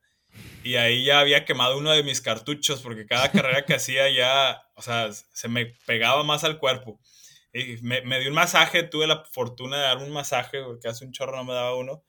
Y 0.63 0.75
ahí 0.75 1.05
ya 1.05 1.19
había 1.19 1.45
quemado 1.45 1.77
uno 1.77 1.91
de 1.91 2.03
mis 2.03 2.21
cartuchos 2.21 2.81
porque 2.81 3.05
cada 3.05 3.31
carrera 3.31 3.65
que 3.65 3.75
hacía 3.75 4.09
ya, 4.09 4.63
o 4.75 4.81
sea, 4.81 5.11
se 5.11 5.47
me 5.47 5.67
pegaba 5.85 6.23
más 6.23 6.43
al 6.43 6.57
cuerpo. 6.57 6.99
Y 7.53 7.77
me, 7.83 8.01
me 8.01 8.19
dio 8.19 8.29
un 8.29 8.35
masaje, 8.35 8.83
tuve 8.83 9.07
la 9.07 9.23
fortuna 9.31 9.77
de 9.77 9.83
dar 9.83 9.97
un 9.97 10.11
masaje 10.11 10.61
porque 10.63 10.87
hace 10.87 11.05
un 11.05 11.11
chorro 11.11 11.37
no 11.37 11.43
me 11.43 11.53
daba 11.53 11.75
uno. 11.75 12.03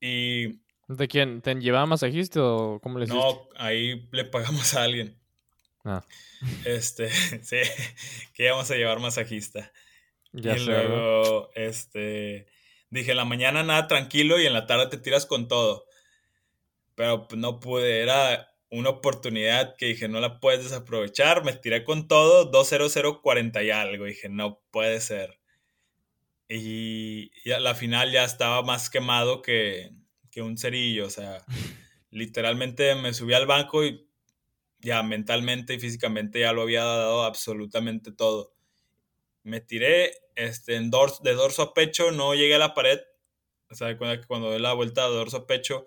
Y... 0.00 0.60
¿De 0.88 1.08
quién? 1.08 1.42
¿Te 1.42 1.54
llevaba 1.56 1.86
masajista 1.86 2.40
o 2.42 2.80
cómo 2.80 2.98
le 2.98 3.06
hiciste? 3.06 3.20
No, 3.20 3.48
ahí 3.56 4.08
le 4.12 4.24
pagamos 4.24 4.74
a 4.74 4.84
alguien. 4.84 5.18
Ah. 5.84 6.04
Este, 6.64 7.10
sí, 7.42 7.58
que 8.34 8.44
íbamos 8.44 8.70
a 8.70 8.74
llevar 8.76 9.00
masajista. 9.00 9.72
Ya 10.32 10.56
y 10.56 10.64
luego, 10.64 11.50
este, 11.54 12.46
dije, 12.90 13.12
en 13.12 13.16
la 13.16 13.24
mañana 13.24 13.62
nada 13.62 13.88
tranquilo 13.88 14.38
y 14.38 14.46
en 14.46 14.52
la 14.52 14.66
tarde 14.66 14.88
te 14.88 14.98
tiras 14.98 15.26
con 15.26 15.48
todo. 15.48 15.86
Pero 16.96 17.28
no 17.36 17.60
pude, 17.60 18.00
era 18.02 18.50
una 18.70 18.90
oportunidad 18.90 19.76
que 19.76 19.86
dije, 19.86 20.08
no 20.08 20.18
la 20.18 20.40
puedes 20.40 20.64
desaprovechar. 20.64 21.44
Me 21.44 21.52
tiré 21.52 21.84
con 21.84 22.08
todo, 22.08 22.46
20040 22.46 23.62
y 23.62 23.70
algo. 23.70 24.06
Dije, 24.06 24.28
no 24.28 24.60
puede 24.72 25.00
ser. 25.00 25.38
Y, 26.48 27.30
y 27.44 27.52
a 27.52 27.60
la 27.60 27.74
final 27.74 28.10
ya 28.10 28.24
estaba 28.24 28.62
más 28.62 28.90
quemado 28.90 29.42
que, 29.42 29.92
que 30.30 30.42
un 30.42 30.58
cerillo. 30.58 31.06
O 31.06 31.10
sea, 31.10 31.44
literalmente 32.10 32.94
me 32.94 33.14
subí 33.14 33.34
al 33.34 33.46
banco 33.46 33.84
y 33.84 34.08
ya 34.80 35.02
mentalmente 35.02 35.74
y 35.74 35.80
físicamente 35.80 36.40
ya 36.40 36.52
lo 36.52 36.62
había 36.62 36.84
dado 36.84 37.24
absolutamente 37.24 38.12
todo. 38.12 38.54
Me 39.42 39.60
tiré 39.60 40.12
este, 40.34 40.76
en 40.76 40.90
dorso, 40.90 41.22
de 41.22 41.34
dorso 41.34 41.62
a 41.62 41.74
pecho, 41.74 42.10
no 42.10 42.34
llegué 42.34 42.54
a 42.54 42.58
la 42.58 42.74
pared. 42.74 43.00
O 43.70 43.74
sea, 43.74 43.96
cuando, 43.98 44.26
cuando 44.26 44.50
doy 44.50 44.60
la 44.60 44.72
vuelta 44.72 45.08
de 45.08 45.14
dorso 45.14 45.38
a 45.38 45.46
pecho, 45.46 45.86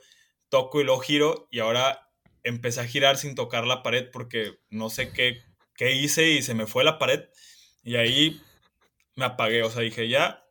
toco 0.49 0.81
y 0.81 0.83
lo 0.83 0.99
giro 0.99 1.47
y 1.51 1.59
ahora 1.59 2.09
empecé 2.43 2.81
a 2.81 2.87
girar 2.87 3.17
sin 3.17 3.35
tocar 3.35 3.65
la 3.65 3.83
pared 3.83 4.09
porque 4.11 4.59
no 4.69 4.89
sé 4.89 5.11
qué, 5.11 5.41
qué 5.75 5.93
hice 5.93 6.29
y 6.29 6.41
se 6.41 6.53
me 6.53 6.67
fue 6.67 6.83
la 6.83 6.99
pared. 6.99 7.25
Y 7.83 7.95
ahí 7.95 8.41
me 9.15 9.25
apagué, 9.25 9.63
o 9.63 9.69
sea, 9.69 9.81
dije, 9.81 10.09
ya, 10.09 10.45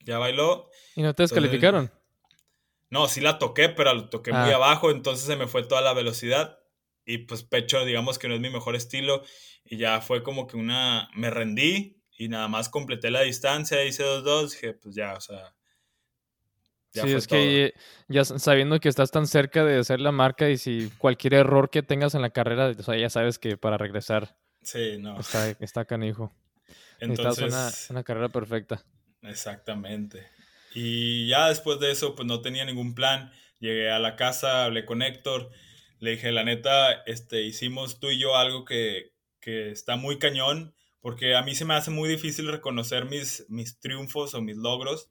ya 0.00 0.18
bailó. 0.18 0.70
¿Y 0.96 1.02
no 1.02 1.14
te 1.14 1.22
descalificaron? 1.22 1.90
no, 2.94 3.08
sí 3.08 3.20
la 3.20 3.40
toqué, 3.40 3.68
pero 3.70 3.92
la 3.92 4.08
toqué 4.08 4.32
muy 4.32 4.52
ah. 4.52 4.54
abajo, 4.54 4.92
entonces 4.92 5.26
se 5.26 5.34
me 5.34 5.48
fue 5.48 5.64
toda 5.64 5.80
la 5.80 5.94
velocidad 5.94 6.60
y 7.04 7.18
pues 7.18 7.42
pecho, 7.42 7.84
digamos 7.84 8.20
que 8.20 8.28
no 8.28 8.34
es 8.34 8.40
mi 8.40 8.50
mejor 8.50 8.76
estilo 8.76 9.24
y 9.64 9.78
ya 9.78 10.00
fue 10.00 10.22
como 10.22 10.46
que 10.46 10.56
una, 10.56 11.10
me 11.14 11.28
rendí 11.28 12.00
y 12.16 12.28
nada 12.28 12.46
más 12.46 12.68
completé 12.68 13.10
la 13.10 13.22
distancia, 13.22 13.84
hice 13.84 14.04
dos 14.04 14.22
dos 14.22 14.52
dije 14.52 14.74
pues 14.74 14.94
ya, 14.94 15.14
o 15.14 15.20
sea. 15.20 15.56
Ya 16.94 17.02
sí, 17.02 17.12
es 17.12 17.26
que 17.26 17.74
ya 18.08 18.24
sabiendo 18.24 18.78
que 18.78 18.88
estás 18.88 19.10
tan 19.10 19.26
cerca 19.26 19.64
de 19.64 19.78
hacer 19.78 20.00
la 20.00 20.12
marca 20.12 20.48
y 20.48 20.56
si 20.56 20.90
cualquier 20.98 21.34
error 21.34 21.68
que 21.68 21.82
tengas 21.82 22.14
en 22.14 22.22
la 22.22 22.30
carrera, 22.30 22.72
o 22.78 22.82
sea, 22.82 22.96
ya 22.96 23.10
sabes 23.10 23.38
que 23.38 23.56
para 23.56 23.76
regresar. 23.76 24.36
Sí, 24.62 24.96
no. 24.98 25.18
Está, 25.18 25.50
está 25.60 25.84
canijo. 25.84 26.32
Entonces. 27.00 27.52
Una, 27.52 27.70
una 27.90 28.04
carrera 28.04 28.28
perfecta. 28.28 28.84
Exactamente. 29.22 30.28
Y 30.74 31.28
ya 31.28 31.48
después 31.48 31.80
de 31.80 31.90
eso, 31.90 32.14
pues 32.14 32.26
no 32.26 32.40
tenía 32.40 32.64
ningún 32.64 32.94
plan. 32.94 33.32
Llegué 33.58 33.90
a 33.90 33.98
la 33.98 34.16
casa, 34.16 34.64
hablé 34.64 34.84
con 34.84 35.02
Héctor 35.02 35.50
le 36.04 36.12
dije, 36.12 36.32
la 36.32 36.44
neta, 36.44 37.02
este, 37.06 37.42
hicimos 37.42 37.98
tú 37.98 38.10
y 38.10 38.18
yo 38.18 38.36
algo 38.36 38.64
que, 38.64 39.12
que 39.40 39.70
está 39.70 39.96
muy 39.96 40.18
cañón, 40.18 40.74
porque 41.00 41.34
a 41.34 41.42
mí 41.42 41.54
se 41.54 41.64
me 41.64 41.74
hace 41.74 41.90
muy 41.90 42.08
difícil 42.08 42.46
reconocer 42.50 43.06
mis, 43.06 43.46
mis 43.48 43.80
triunfos 43.80 44.34
o 44.34 44.42
mis 44.42 44.56
logros. 44.56 45.08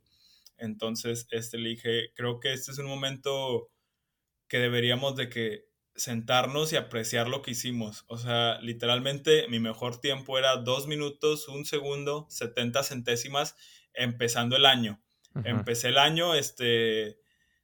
Entonces, 0.58 1.28
este, 1.32 1.58
le 1.58 1.70
dije, 1.70 2.14
creo 2.16 2.40
que 2.40 2.54
este 2.54 2.72
es 2.72 2.78
un 2.78 2.88
momento 2.88 3.70
que 4.48 4.60
deberíamos 4.60 5.16
de 5.16 5.30
que 5.30 5.66
sentarnos 5.96 6.74
y 6.74 6.76
apreciar 6.76 7.28
lo 7.28 7.42
que 7.42 7.52
hicimos. 7.52 8.06
O 8.08 8.18
sea, 8.18 8.60
literalmente 8.62 9.48
mi 9.48 9.60
mejor 9.60 10.00
tiempo 10.00 10.38
era 10.38 10.58
dos 10.58 10.88
minutos, 10.88 11.48
un 11.48 11.66
segundo, 11.66 12.28
70 12.30 12.84
centésimas, 12.84 13.56
empezando 13.94 14.56
el 14.56 14.66
año. 14.66 15.02
Empecé 15.44 15.90
el 15.90 15.98
año, 15.98 16.36
este, 16.36 17.18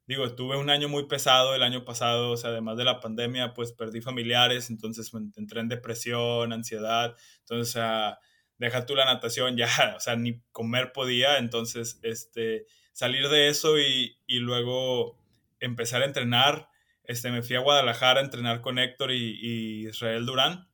digo, 0.07 0.33
tuve 0.33 0.57
un 0.57 0.71
año 0.71 0.89
muy 0.89 1.05
pesado 1.05 1.53
el 1.53 1.61
año 1.61 1.85
pasado, 1.85 2.31
o 2.31 2.37
sea, 2.37 2.49
además 2.49 2.77
de 2.77 2.83
la 2.83 2.99
pandemia, 2.99 3.53
pues 3.53 3.73
perdí 3.73 4.01
familiares, 4.01 4.71
entonces 4.71 5.11
entré 5.37 5.59
en 5.59 5.67
depresión, 5.67 6.51
ansiedad, 6.51 7.15
entonces, 7.41 7.69
o 7.69 7.79
sea, 7.79 8.19
deja 8.57 8.87
tú 8.87 8.95
la 8.95 9.05
natación, 9.05 9.55
ya, 9.57 9.69
o 9.95 9.99
sea, 9.99 10.15
ni 10.15 10.41
comer 10.51 10.93
podía, 10.93 11.37
entonces, 11.37 11.99
este, 12.01 12.65
salir 12.99 13.29
de 13.29 13.47
eso 13.47 13.79
y, 13.79 14.17
y 14.27 14.39
luego 14.39 15.17
empezar 15.61 16.01
a 16.01 16.05
entrenar, 16.05 16.67
este, 17.05 17.31
me 17.31 17.41
fui 17.41 17.55
a 17.55 17.61
Guadalajara 17.61 18.19
a 18.19 18.25
entrenar 18.25 18.59
con 18.59 18.77
Héctor 18.77 19.13
y, 19.13 19.87
Israel 19.87 20.25
Durán. 20.25 20.67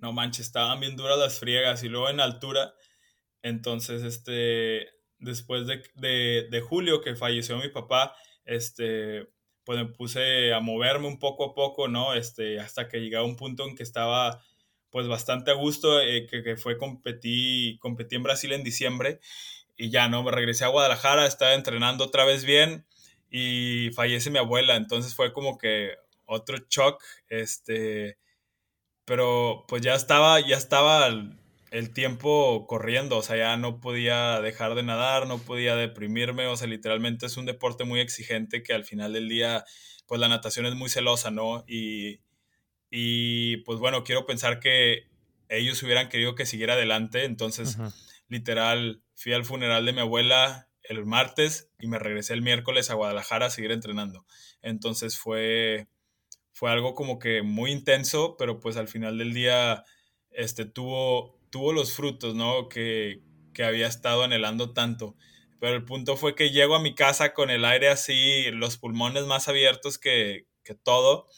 No 0.00 0.12
manches, 0.12 0.46
estaban 0.46 0.78
bien 0.78 0.94
duras 0.94 1.18
las 1.18 1.40
friegas 1.40 1.82
y 1.82 1.88
luego 1.88 2.08
en 2.08 2.20
altura. 2.20 2.72
Entonces, 3.42 4.04
este, 4.04 4.90
después 5.18 5.66
de, 5.66 5.82
de, 6.48 6.60
julio 6.60 7.00
que 7.00 7.16
falleció 7.16 7.58
mi 7.58 7.68
papá, 7.68 8.14
este, 8.44 9.28
pues 9.64 9.76
me 9.76 9.86
puse 9.86 10.54
a 10.54 10.60
moverme 10.60 11.08
un 11.08 11.18
poco 11.18 11.46
a 11.46 11.54
poco, 11.56 11.88
¿no? 11.88 12.14
Este, 12.14 12.60
hasta 12.60 12.86
que 12.86 13.00
llegué 13.00 13.16
a 13.16 13.24
un 13.24 13.34
punto 13.34 13.66
en 13.66 13.74
que 13.74 13.82
estaba 13.82 14.40
pues 14.90 15.08
bastante 15.08 15.50
a 15.50 15.54
gusto, 15.54 16.00
eh, 16.00 16.28
que, 16.30 16.44
que, 16.44 16.56
fue 16.56 16.78
competí, 16.78 17.76
competí 17.80 18.14
en 18.14 18.22
Brasil 18.22 18.52
en 18.52 18.62
diciembre 18.62 19.18
y 19.78 19.90
ya, 19.90 20.08
¿no? 20.08 20.22
Me 20.24 20.32
regresé 20.32 20.64
a 20.64 20.68
Guadalajara, 20.68 21.26
estaba 21.26 21.54
entrenando 21.54 22.04
otra 22.04 22.24
vez 22.24 22.44
bien 22.44 22.84
y 23.30 23.90
fallece 23.94 24.30
mi 24.30 24.38
abuela, 24.38 24.76
entonces 24.76 25.14
fue 25.14 25.32
como 25.32 25.56
que 25.56 25.94
otro 26.26 26.58
shock, 26.68 27.02
este, 27.28 28.18
pero 29.04 29.64
pues 29.68 29.80
ya 29.80 29.94
estaba, 29.94 30.40
ya 30.40 30.56
estaba 30.56 31.06
el, 31.06 31.92
tiempo 31.94 32.66
corriendo, 32.66 33.18
o 33.18 33.22
sea, 33.22 33.36
ya 33.36 33.56
no 33.56 33.80
podía 33.80 34.40
dejar 34.40 34.74
de 34.74 34.82
nadar, 34.82 35.26
no 35.28 35.38
podía 35.38 35.76
deprimirme, 35.76 36.46
o 36.46 36.56
sea, 36.56 36.66
literalmente 36.66 37.26
es 37.26 37.36
un 37.36 37.46
deporte 37.46 37.84
muy 37.84 38.00
exigente 38.00 38.62
que 38.62 38.74
al 38.74 38.84
final 38.84 39.12
del 39.12 39.28
día, 39.28 39.64
pues 40.06 40.20
la 40.20 40.28
natación 40.28 40.66
es 40.66 40.74
muy 40.74 40.88
celosa, 40.90 41.30
¿no? 41.30 41.64
Y, 41.68 42.20
y 42.90 43.58
pues 43.58 43.78
bueno, 43.78 44.02
quiero 44.02 44.26
pensar 44.26 44.60
que 44.60 45.06
ellos 45.48 45.82
hubieran 45.82 46.08
querido 46.08 46.34
que 46.34 46.46
siguiera 46.46 46.74
adelante, 46.74 47.24
entonces, 47.24 47.78
literal, 48.28 49.02
fui 49.18 49.32
al 49.32 49.44
funeral 49.44 49.84
de 49.84 49.92
mi 49.92 50.00
abuela, 50.00 50.68
el 50.84 51.04
martes 51.04 51.70
y 51.78 51.88
me 51.88 51.98
regresé 51.98 52.34
el 52.34 52.42
miércoles 52.42 52.88
a 52.88 52.94
Guadalajara 52.94 53.46
a 53.46 53.50
seguir 53.50 53.72
entrenando. 53.72 54.24
Entonces 54.62 55.18
fue, 55.18 55.88
fue 56.52 56.70
algo 56.70 56.94
como 56.94 57.18
que 57.18 57.42
muy 57.42 57.72
intenso, 57.72 58.36
pero 58.38 58.60
pues 58.60 58.76
al 58.76 58.86
final 58.86 59.18
del 59.18 59.34
día 59.34 59.84
este, 60.30 60.66
tuvo, 60.66 61.36
tuvo 61.50 61.72
los 61.72 61.94
frutos, 61.94 62.36
¿no? 62.36 62.68
Que, 62.68 63.20
que 63.52 63.64
había 63.64 63.88
estado 63.88 64.22
anhelando 64.22 64.72
tanto. 64.72 65.16
Pero 65.58 65.74
el 65.74 65.84
punto 65.84 66.16
fue 66.16 66.36
que 66.36 66.50
llego 66.50 66.76
a 66.76 66.80
mi 66.80 66.94
casa 66.94 67.34
con 67.34 67.50
el 67.50 67.64
aire 67.64 67.88
así, 67.88 68.52
los 68.52 68.78
pulmones 68.78 69.24
más 69.24 69.48
abiertos 69.48 69.98
que, 69.98 70.46
que 70.62 70.76
todo, 70.76 71.28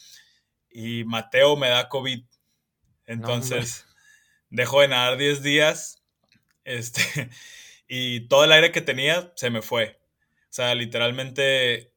y 0.71 1.05
Mateo 1.05 1.57
me 1.57 1.71
da 1.71 1.89
COVID. 1.89 2.25
Entonces, 3.07 3.87
dejo 4.51 4.83
de 4.83 4.89
nadar 4.89 5.17
10 5.17 5.43
días. 5.43 5.97
Este, 6.65 7.31
y 7.93 8.29
todo 8.29 8.45
el 8.45 8.53
aire 8.53 8.71
que 8.71 8.81
tenía 8.81 9.33
se 9.35 9.51
me 9.51 9.63
fue. 9.63 10.01
O 10.45 10.53
sea, 10.53 10.77
literalmente 10.77 11.93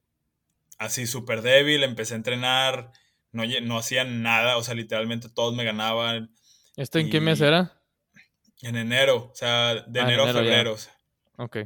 así 0.80 1.06
súper 1.06 1.44
débil, 1.44 1.84
empecé 1.84 2.16
a 2.16 2.18
entrenar, 2.18 2.92
no, 3.32 3.44
no 3.62 3.78
hacía 3.78 4.04
nada, 4.04 4.58
o 4.58 4.64
sea, 4.64 4.74
literalmente 4.74 5.30
todos 5.30 5.56
me 5.56 5.64
ganaban. 5.64 6.34
¿Esto 6.78 6.98
en 6.98 7.12
qué 7.12 7.22
mes 7.22 7.42
era? 7.42 7.80
En 8.64 8.76
enero, 8.76 9.30
o 9.32 9.36
sea, 9.36 9.76
de 9.86 10.00
ah, 10.00 10.04
enero, 10.04 10.24
a 10.24 10.34
febrero. 10.34 10.76
Ok. 11.38 11.58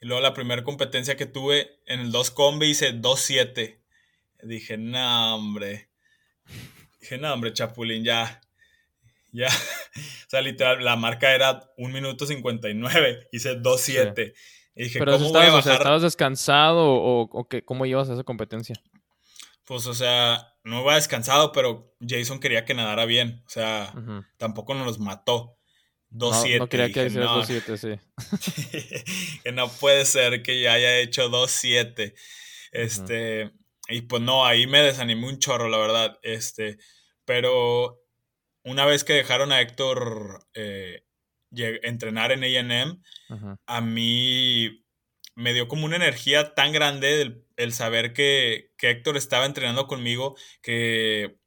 Y 0.00 0.06
luego 0.06 0.22
la 0.22 0.32
primera 0.32 0.62
competencia 0.62 1.16
que 1.16 1.26
tuve 1.26 1.80
en 1.86 1.98
el 1.98 2.12
2 2.12 2.30
combi 2.30 2.68
hice 2.68 2.94
2.7. 2.94 3.80
Dije, 4.44 4.78
no, 4.78 5.34
hombre. 5.34 5.88
Dije, 7.00 7.18
no, 7.18 7.34
hombre, 7.34 7.52
Chapulín, 7.52 8.04
ya. 8.04 8.40
Ya, 9.32 9.48
o 9.96 10.30
sea, 10.30 10.40
literal, 10.40 10.84
la 10.84 10.96
marca 10.96 11.34
era 11.34 11.70
1 11.76 11.92
minuto 11.92 12.26
59, 12.26 13.28
hice 13.32 13.58
2.7. 13.58 14.32
Y 14.74 14.84
dije, 14.84 14.98
Pero 14.98 15.12
¿cómo 15.12 15.30
voy 15.30 15.46
a 15.46 15.52
bajar? 15.52 15.74
¿estabas 15.74 16.02
descansado 16.02 16.86
o, 16.86 17.48
qué, 17.48 17.64
cómo 17.64 17.84
ibas 17.84 18.08
a 18.08 18.14
esa 18.14 18.24
competencia? 18.24 18.76
Pues, 19.64 19.86
o 19.86 19.94
sea, 19.94 20.54
no 20.64 20.82
iba 20.82 20.94
descansado, 20.94 21.52
pero 21.52 21.94
Jason 22.00 22.40
quería 22.40 22.64
que 22.64 22.74
nadara 22.74 23.04
bien. 23.04 23.42
O 23.46 23.50
sea, 23.50 23.92
tampoco 24.36 24.74
nos 24.74 24.98
mató. 24.98 25.56
2.7. 26.10 26.52
No, 26.52 26.58
no, 26.60 26.68
quería 26.68 26.92
que 26.92 27.06
hiciera 27.06 27.26
2.7, 27.26 27.76
sí. 27.76 29.40
que 29.44 29.52
no 29.52 29.68
puede 29.68 30.06
ser 30.06 30.42
que 30.42 30.60
ya 30.62 30.72
haya 30.74 30.98
hecho 30.98 31.28
2.7. 31.28 32.14
Este, 32.72 33.50
y 33.88 34.02
pues 34.02 34.22
no, 34.22 34.46
ahí 34.46 34.66
me 34.66 34.80
desanimé 34.80 35.26
un 35.26 35.38
chorro, 35.38 35.68
la 35.68 35.78
verdad. 35.78 36.18
Este, 36.22 36.78
pero 37.24 38.00
una 38.64 38.84
vez 38.84 39.04
que 39.04 39.14
dejaron 39.14 39.52
a 39.52 39.60
Héctor 39.60 40.46
eh, 40.54 41.04
entrenar 41.50 42.32
en 42.32 42.44
AM, 42.44 43.02
a 43.66 43.80
mí 43.80 44.84
me 45.34 45.52
dio 45.52 45.68
como 45.68 45.86
una 45.86 45.96
energía 45.96 46.54
tan 46.54 46.72
grande 46.72 47.44
el, 47.56 47.72
saber 47.72 48.12
que, 48.12 48.72
Héctor 48.80 49.16
estaba 49.16 49.46
entrenando 49.46 49.86
conmigo 49.86 50.36
que, 50.62 51.38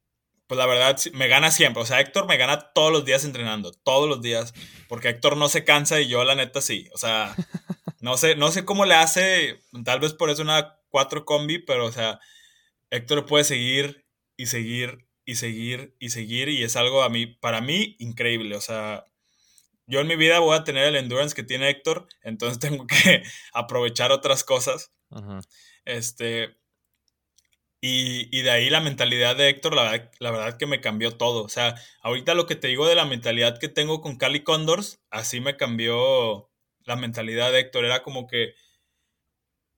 pues 0.46 0.58
la 0.58 0.66
verdad, 0.66 0.98
me 1.12 1.28
gana 1.28 1.50
siempre. 1.50 1.82
O 1.82 1.86
sea, 1.86 2.00
Héctor 2.00 2.26
me 2.26 2.38
gana 2.38 2.72
todos 2.72 2.90
los 2.90 3.04
días 3.04 3.24
entrenando, 3.24 3.72
todos 3.72 4.08
los 4.08 4.22
días, 4.22 4.54
porque 4.88 5.10
Héctor 5.10 5.36
no 5.36 5.48
se 5.48 5.64
cansa 5.64 6.00
y 6.00 6.08
yo 6.08 6.24
la 6.24 6.34
neta 6.34 6.60
sí. 6.60 6.88
O 6.94 6.98
sea, 6.98 7.34
no 8.00 8.16
sé, 8.16 8.34
no 8.34 8.50
sé 8.50 8.64
cómo 8.64 8.86
le 8.86 8.94
hace, 8.94 9.60
tal 9.84 10.00
vez 10.00 10.14
por 10.14 10.30
eso 10.30 10.42
una 10.42 10.78
4 10.88 11.24
combi, 11.26 11.58
pero 11.58 11.86
o 11.86 11.92
sea, 11.92 12.18
Héctor 12.90 13.26
puede 13.26 13.44
seguir 13.44 14.06
y 14.36 14.46
seguir 14.46 15.06
y 15.24 15.36
seguir 15.36 15.96
y 15.98 16.10
seguir 16.10 16.48
y 16.48 16.62
es 16.62 16.76
algo 16.76 17.02
a 17.02 17.08
mí, 17.08 17.26
para 17.26 17.60
mí, 17.60 17.96
increíble. 17.98 18.56
O 18.56 18.60
sea, 18.60 19.04
yo 19.86 20.00
en 20.00 20.06
mi 20.06 20.16
vida 20.16 20.38
voy 20.38 20.56
a 20.56 20.64
tener 20.64 20.84
el 20.86 20.96
endurance 20.96 21.34
que 21.34 21.42
tiene 21.42 21.68
Héctor, 21.68 22.08
entonces 22.22 22.58
tengo 22.60 22.86
que 22.86 23.22
aprovechar 23.52 24.12
otras 24.12 24.44
cosas. 24.44 24.92
Este, 25.84 26.56
y, 27.80 28.28
y, 28.36 28.42
de 28.42 28.50
ahí 28.50 28.70
la 28.70 28.80
mentalidad 28.80 29.36
de 29.36 29.48
Héctor, 29.48 29.74
la 29.74 29.82
verdad, 29.82 30.10
la 30.20 30.30
verdad 30.30 30.56
que 30.56 30.66
me 30.66 30.80
cambió 30.80 31.16
todo. 31.16 31.42
O 31.42 31.48
sea, 31.48 31.74
ahorita 32.02 32.34
lo 32.34 32.46
que 32.46 32.56
te 32.56 32.68
digo 32.68 32.86
de 32.86 32.94
la 32.94 33.04
mentalidad 33.04 33.58
que 33.58 33.68
tengo 33.68 34.00
con 34.00 34.16
Cali 34.16 34.44
Condors, 34.44 35.02
así 35.10 35.40
me 35.40 35.56
cambió 35.56 36.50
la 36.84 36.96
mentalidad 36.96 37.52
de 37.52 37.60
Héctor. 37.60 37.84
Era 37.84 38.02
como 38.02 38.26
que, 38.28 38.54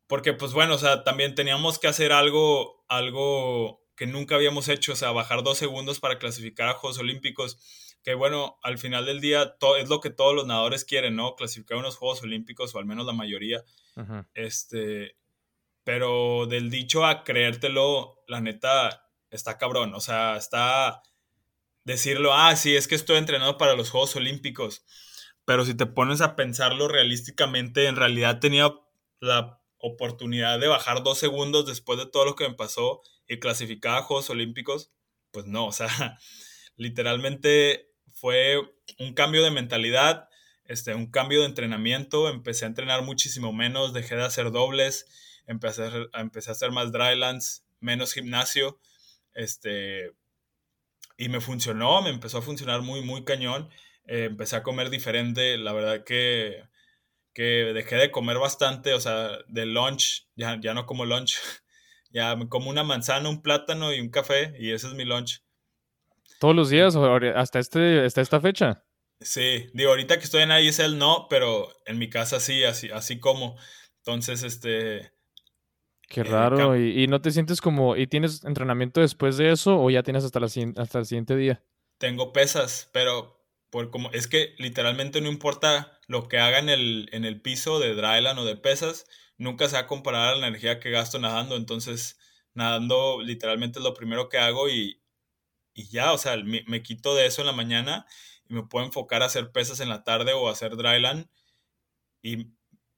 porque 0.07 0.35
pues 0.35 0.53
bueno, 0.53 0.75
o 0.75 0.79
sea, 0.79 1.03
también 1.03 1.35
teníamos 1.35 1.79
que 1.79 1.89
hacer 1.89 2.13
algo, 2.13 2.85
algo 2.89 3.84
que 3.97 4.07
nunca 4.07 4.35
habíamos 4.35 4.69
hecho, 4.69 4.93
o 4.93 4.97
sea, 4.97 5.13
bajar 5.13 5.43
dos 5.43 5.59
segundos 5.59 6.01
para 6.01 6.19
clasificar 6.19 6.69
a 6.69 6.75
Juegos 6.75 6.99
Olímpicos, 6.99 7.59
que 8.03 8.15
bueno, 8.15 8.59
al 8.63 8.79
final 8.79 9.07
del 9.07 9.21
día 9.21 9.57
es 9.79 9.89
lo 9.89 10.01
que 10.01 10.11
todos 10.11 10.35
los 10.35 10.47
nadadores 10.47 10.85
quieren, 10.85 11.17
¿no? 11.17 11.37
Clasificar 11.37 11.79
unos 11.79 11.97
Juegos 11.97 12.23
Olímpicos, 12.23 12.75
o 12.75 12.79
al 12.79 12.87
menos 12.87 13.07
la 13.07 13.13
mayoría. 13.13 13.65
Este, 14.35 15.17
pero 15.85 16.47
del 16.47 16.71
dicho 16.71 17.07
a 17.07 17.25
creértelo, 17.25 18.23
la 18.27 18.41
neta, 18.41 19.09
está 19.31 19.59
cabrón, 19.59 19.95
o 19.95 20.01
sea, 20.01 20.37
está 20.37 21.03
decirlo, 21.85 22.35
ah, 22.35 22.57
sí, 22.57 22.77
es 22.77 22.89
que 22.89 22.95
estoy 22.95 23.19
entrenado 23.19 23.59
para 23.59 23.75
los 23.75 23.91
Juegos 23.91 24.17
Olímpicos, 24.17 24.85
pero 25.45 25.65
si 25.65 25.75
te 25.75 25.87
pones 25.87 26.21
a 26.21 26.37
pensarlo 26.37 26.89
realísticamente, 26.89 27.87
en 27.87 27.97
realidad 27.97 28.41
tenía 28.41 28.73
la 29.21 29.61
oportunidad 29.79 30.59
de 30.59 30.69
bajar 30.69 31.03
dos 31.03 31.19
segundos 31.19 31.67
después 31.67 31.99
de 31.99 32.07
todo 32.07 32.25
lo 32.25 32.35
que 32.35 32.49
me 32.49 32.55
pasó 32.55 33.03
y 33.29 33.39
clasificar 33.39 33.99
a 33.99 34.03
Juegos 34.03 34.31
Olímpicos, 34.31 34.93
pues 35.31 35.47
no, 35.47 35.67
o 35.67 35.73
sea, 35.73 35.89
literalmente 36.77 37.91
fue 38.13 38.61
un 38.99 39.15
cambio 39.15 39.43
de 39.43 39.51
mentalidad, 39.51 40.29
este, 40.65 40.95
un 40.95 41.11
cambio 41.11 41.41
de 41.41 41.47
entrenamiento, 41.47 42.29
empecé 42.29 42.65
a 42.65 42.69
entrenar 42.69 43.03
muchísimo 43.03 43.53
menos, 43.53 43.93
dejé 43.93 44.17
de 44.17 44.25
hacer 44.25 44.51
dobles, 44.51 45.07
empecé 45.47 45.83
a 45.83 45.87
hacer, 45.89 46.11
empecé 46.15 46.51
a 46.51 46.53
hacer 46.53 46.71
más 46.71 46.93
drylands, 46.93 47.67
menos 47.81 48.15
gimnasio, 48.15 48.79
este, 49.35 50.13
y 51.17 51.29
me 51.29 51.41
funcionó, 51.41 52.03
me 52.03 52.11
empezó 52.11 52.39
a 52.39 52.43
funcionar 52.43 52.83
muy, 52.83 53.03
muy 53.03 53.25
cañón, 53.25 53.69
eh, 54.07 54.25
empecé 54.25 54.57
a 54.57 54.63
comer 54.63 54.91
diferente, 54.91 55.59
la 55.59 55.73
verdad 55.73 56.05
que, 56.05 56.65
que 57.35 57.73
dejé 57.75 57.97
de 57.97 58.11
comer 58.11 58.39
bastante, 58.39 58.95
o 58.95 59.01
sea, 59.01 59.39
de 59.49 59.67
lunch, 59.67 60.29
ya, 60.37 60.59
ya 60.61 60.75
no 60.75 60.87
como 60.87 61.05
lunch, 61.05 61.39
Ya 62.15 62.37
me 62.37 62.49
como 62.49 62.71
una 62.71 62.85
manzana, 62.85 63.29
un 63.29 63.43
plátano 63.43 63.93
y 63.93 64.01
un 64.01 64.09
café 64.09 64.55
y 64.59 64.71
ese 64.71 64.87
es 64.87 64.95
mi 64.95 65.05
lunch. 65.05 65.43
¿Todos 66.39 66.55
los 66.55 66.71
días 66.71 66.95
hasta, 66.97 67.59
este, 67.59 68.05
hasta 68.05 68.21
esta 68.21 68.41
fecha? 68.41 68.85
Sí, 69.21 69.67
digo, 69.75 69.91
ahorita 69.91 70.19
que 70.19 70.25
estoy 70.25 70.43
en 70.43 70.53
ISL 70.53 70.97
no, 70.97 71.27
pero 71.29 71.69
en 71.87 71.99
mi 71.99 72.09
casa 72.09 72.39
sí, 72.39 72.63
así, 72.63 72.89
así 72.91 73.19
como. 73.19 73.57
Entonces, 73.99 74.45
este... 74.45 75.13
Qué 76.09 76.23
raro. 76.23 76.77
¿Y, 76.77 77.09
no 77.09 77.21
te 77.21 77.33
sientes 77.33 77.61
como, 77.61 77.97
y 77.97 78.07
tienes 78.07 78.45
entrenamiento 78.45 79.01
después 79.01 79.37
de 79.37 79.51
eso 79.51 79.81
o 79.81 79.91
ya 79.91 80.05
tienes 80.05 80.23
hasta, 80.25 80.39
la, 80.39 80.47
hasta 80.77 80.99
el 80.99 81.07
siguiente 81.07 81.35
día? 81.35 81.65
Tengo 81.99 82.33
pesas, 82.33 82.91
pero 82.93 83.45
por 83.71 83.91
como, 83.91 84.11
es 84.13 84.29
que 84.29 84.55
literalmente 84.59 85.21
no 85.21 85.29
importa 85.29 85.99
lo 86.07 86.29
que 86.29 86.39
haga 86.39 86.61
en 86.61 86.69
el, 86.69 87.09
en 87.11 87.25
el 87.25 87.41
piso 87.41 87.81
de 87.81 87.95
dryland 87.95 88.39
o 88.39 88.45
de 88.45 88.57
pesas, 88.57 89.07
nunca 89.39 89.69
se 89.69 89.75
va 89.75 89.81
a 89.81 89.87
comparar 89.87 90.35
a 90.35 90.37
la 90.37 90.49
energía 90.49 90.81
que 90.81 90.91
gasto 90.91 91.19
nadando. 91.19 91.57
Entonces, 91.57 92.19
nadando 92.55 93.23
literalmente 93.23 93.79
es 93.79 93.85
lo 93.85 93.95
primero 93.95 94.29
que 94.29 94.39
hago 94.39 94.69
y, 94.69 95.03
y 95.75 95.89
ya, 95.89 96.13
o 96.13 96.19
sea, 96.19 96.37
me, 96.39 96.65
me, 96.67 96.83
quito 96.83 97.15
de 97.15 97.27
eso 97.27 97.43
en 97.43 97.47
la 97.49 97.53
mañana 97.53 98.07
y 98.49 98.55
me 98.55 98.65
puedo 98.65 98.87
enfocar 98.87 99.23
a 99.23 99.27
hacer 99.27 99.53
pesas 99.53 99.81
en 99.81 99.89
la 99.89 100.05
tarde 100.05 100.33
o 100.33 100.49
a 100.49 100.53
hacer 100.53 100.77
dryland. 100.77 101.29
Y 102.23 102.55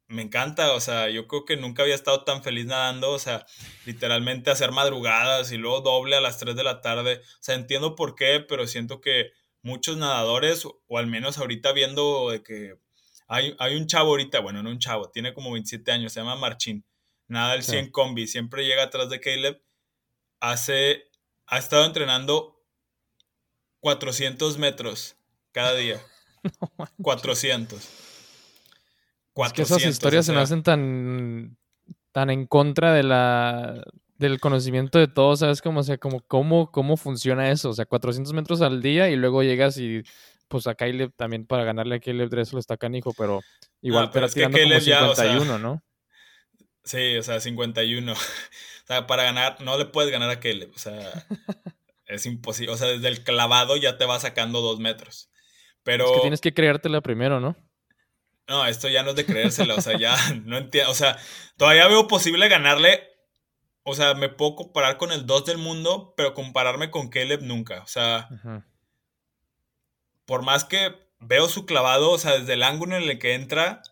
me 0.08 0.22
encanta, 0.22 0.72
o 0.72 0.80
sea, 0.80 1.10
yo 1.10 1.26
creo 1.26 1.44
que 1.44 1.56
nunca 1.56 1.82
había 1.82 1.94
estado 1.94 2.24
tan 2.24 2.42
feliz 2.42 2.66
nadando, 2.66 3.10
o 3.12 3.18
sea, 3.18 3.46
literalmente 3.86 4.50
hacer 4.50 4.72
madrugadas 4.72 5.50
y 5.52 5.56
luego 5.58 5.80
doble 5.80 6.16
a 6.16 6.20
las 6.20 6.38
3 6.38 6.54
de 6.56 6.64
la 6.64 6.80
tarde. 6.80 7.20
O 7.24 7.42
sea, 7.42 7.54
entiendo 7.56 7.96
por 7.96 8.14
qué, 8.14 8.44
pero 8.46 8.66
siento 8.66 9.00
que 9.00 9.32
muchos 9.62 9.96
nadadores, 9.96 10.64
o 10.66 10.98
al 10.98 11.06
menos 11.08 11.38
ahorita 11.38 11.72
viendo 11.72 12.30
de 12.30 12.42
que 12.42 12.78
hay, 13.26 13.54
hay 13.58 13.76
un 13.76 13.86
chavo 13.86 14.10
ahorita, 14.10 14.40
bueno, 14.40 14.62
no 14.62 14.70
un 14.70 14.78
chavo, 14.78 15.10
tiene 15.10 15.34
como 15.34 15.52
27 15.52 15.90
años, 15.92 16.12
se 16.12 16.20
llama 16.20 16.36
Marchín, 16.36 16.84
nada 17.28 17.54
el 17.54 17.62
100 17.62 17.90
combi, 17.90 18.26
siempre 18.26 18.66
llega 18.66 18.84
atrás 18.84 19.08
de 19.10 19.20
Caleb, 19.20 19.62
hace, 20.40 21.04
ha 21.46 21.58
estado 21.58 21.84
entrenando 21.84 22.62
400 23.80 24.58
metros 24.58 25.16
cada 25.52 25.74
día. 25.74 26.00
400. 27.02 27.88
400. 29.32 29.36
Es 29.36 29.52
que 29.52 29.62
esas 29.62 29.94
historias 29.94 30.26
se 30.26 30.32
me 30.32 30.40
hacen 30.40 30.62
tan, 30.62 31.58
tan 32.12 32.30
en 32.30 32.46
contra 32.46 32.94
de 32.94 33.02
la, 33.02 33.84
del 34.18 34.40
conocimiento 34.40 34.98
de 34.98 35.08
todos, 35.08 35.40
¿sabes? 35.40 35.60
Como, 35.60 35.80
o 35.80 35.82
sea, 35.82 35.98
como, 35.98 36.20
¿cómo, 36.20 36.70
¿cómo 36.70 36.96
funciona 36.96 37.50
eso? 37.50 37.70
O 37.70 37.72
sea, 37.74 37.86
400 37.86 38.32
metros 38.32 38.62
al 38.62 38.80
día 38.80 39.10
y 39.10 39.16
luego 39.16 39.42
llegas 39.42 39.78
y 39.78 40.02
pues 40.48 40.66
a 40.66 40.74
Caleb 40.74 41.12
también 41.16 41.46
para 41.46 41.64
ganarle 41.64 41.96
a 41.96 42.00
Caleb 42.00 42.28
Dressel 42.28 42.58
está 42.58 42.76
canijo, 42.76 43.12
pero 43.16 43.40
igual 43.82 44.10
pero 44.12 44.28
tirando 44.28 44.58
como 44.58 44.80
51, 44.80 45.58
¿no? 45.58 45.82
Sí, 46.84 47.16
o 47.16 47.22
sea, 47.22 47.40
51. 47.40 48.12
o 48.12 48.16
sea, 48.86 49.06
para 49.06 49.24
ganar, 49.24 49.60
no 49.60 49.76
le 49.76 49.86
puedes 49.86 50.10
ganar 50.12 50.30
a 50.30 50.40
Caleb, 50.40 50.70
o 50.74 50.78
sea, 50.78 51.26
es 52.06 52.26
imposible. 52.26 52.72
O 52.72 52.76
sea, 52.76 52.88
desde 52.88 53.08
el 53.08 53.24
clavado 53.24 53.76
ya 53.76 53.98
te 53.98 54.06
va 54.06 54.20
sacando 54.20 54.60
dos 54.60 54.78
metros. 54.78 55.30
Pero... 55.82 56.06
Es 56.06 56.12
que 56.12 56.20
tienes 56.20 56.40
que 56.40 56.54
creértela 56.54 57.00
primero, 57.00 57.40
¿no? 57.40 57.56
No, 58.48 58.64
esto 58.66 58.88
ya 58.88 59.02
no 59.02 59.10
es 59.10 59.16
de 59.16 59.26
creérsela, 59.26 59.74
o 59.74 59.80
sea, 59.80 59.98
ya 59.98 60.16
no 60.44 60.56
entiendo, 60.56 60.90
o 60.90 60.94
sea, 60.94 61.18
todavía 61.56 61.88
veo 61.88 62.06
posible 62.06 62.48
ganarle, 62.48 63.02
o 63.82 63.94
sea, 63.94 64.14
me 64.14 64.28
puedo 64.28 64.54
comparar 64.54 64.98
con 64.98 65.10
el 65.10 65.26
2 65.26 65.46
del 65.46 65.58
mundo, 65.58 66.14
pero 66.16 66.32
compararme 66.32 66.90
con 66.90 67.08
Caleb 67.08 67.42
nunca, 67.42 67.82
o 67.82 67.86
sea, 67.88 68.28
por 70.26 70.42
más 70.42 70.64
que 70.64 70.94
veo 71.20 71.48
su 71.48 71.66
clavado, 71.66 72.10
o 72.10 72.18
sea, 72.18 72.38
desde 72.38 72.54
el 72.54 72.62
ángulo 72.62 72.96
en 72.96 73.04
el 73.04 73.18
que 73.18 73.34
entra, 73.34 73.82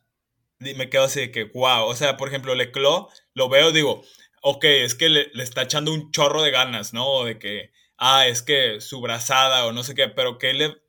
me 0.59 0.91
quedo 0.91 1.05
así 1.05 1.21
de 1.21 1.31
que, 1.31 1.45
wow, 1.45 1.87
o 1.87 1.97
sea, 1.97 2.17
por 2.17 2.29
ejemplo, 2.29 2.55
Leclos, 2.55 3.07
lo 3.35 3.49
veo, 3.49 3.73
digo, 3.73 4.03
ok, 4.43 4.65
es 4.65 4.95
que 4.95 5.09
le, 5.09 5.31
está 5.43 5.63
echando 5.63 5.93
un 5.93 6.11
chorro 6.11 6.43
de 6.43 6.51
ganas, 6.51 6.93
¿no? 6.93 7.25
De 7.25 7.39
que, 7.39 7.73
ah, 7.97 8.27
es 8.27 8.43
que 8.43 8.81
su 8.81 9.01
brazada 9.01 9.67
o 9.67 9.73
no 9.73 9.83
sé 9.83 9.95
qué, 9.95 10.09
pero 10.09 10.39
Caleb, 10.39 10.83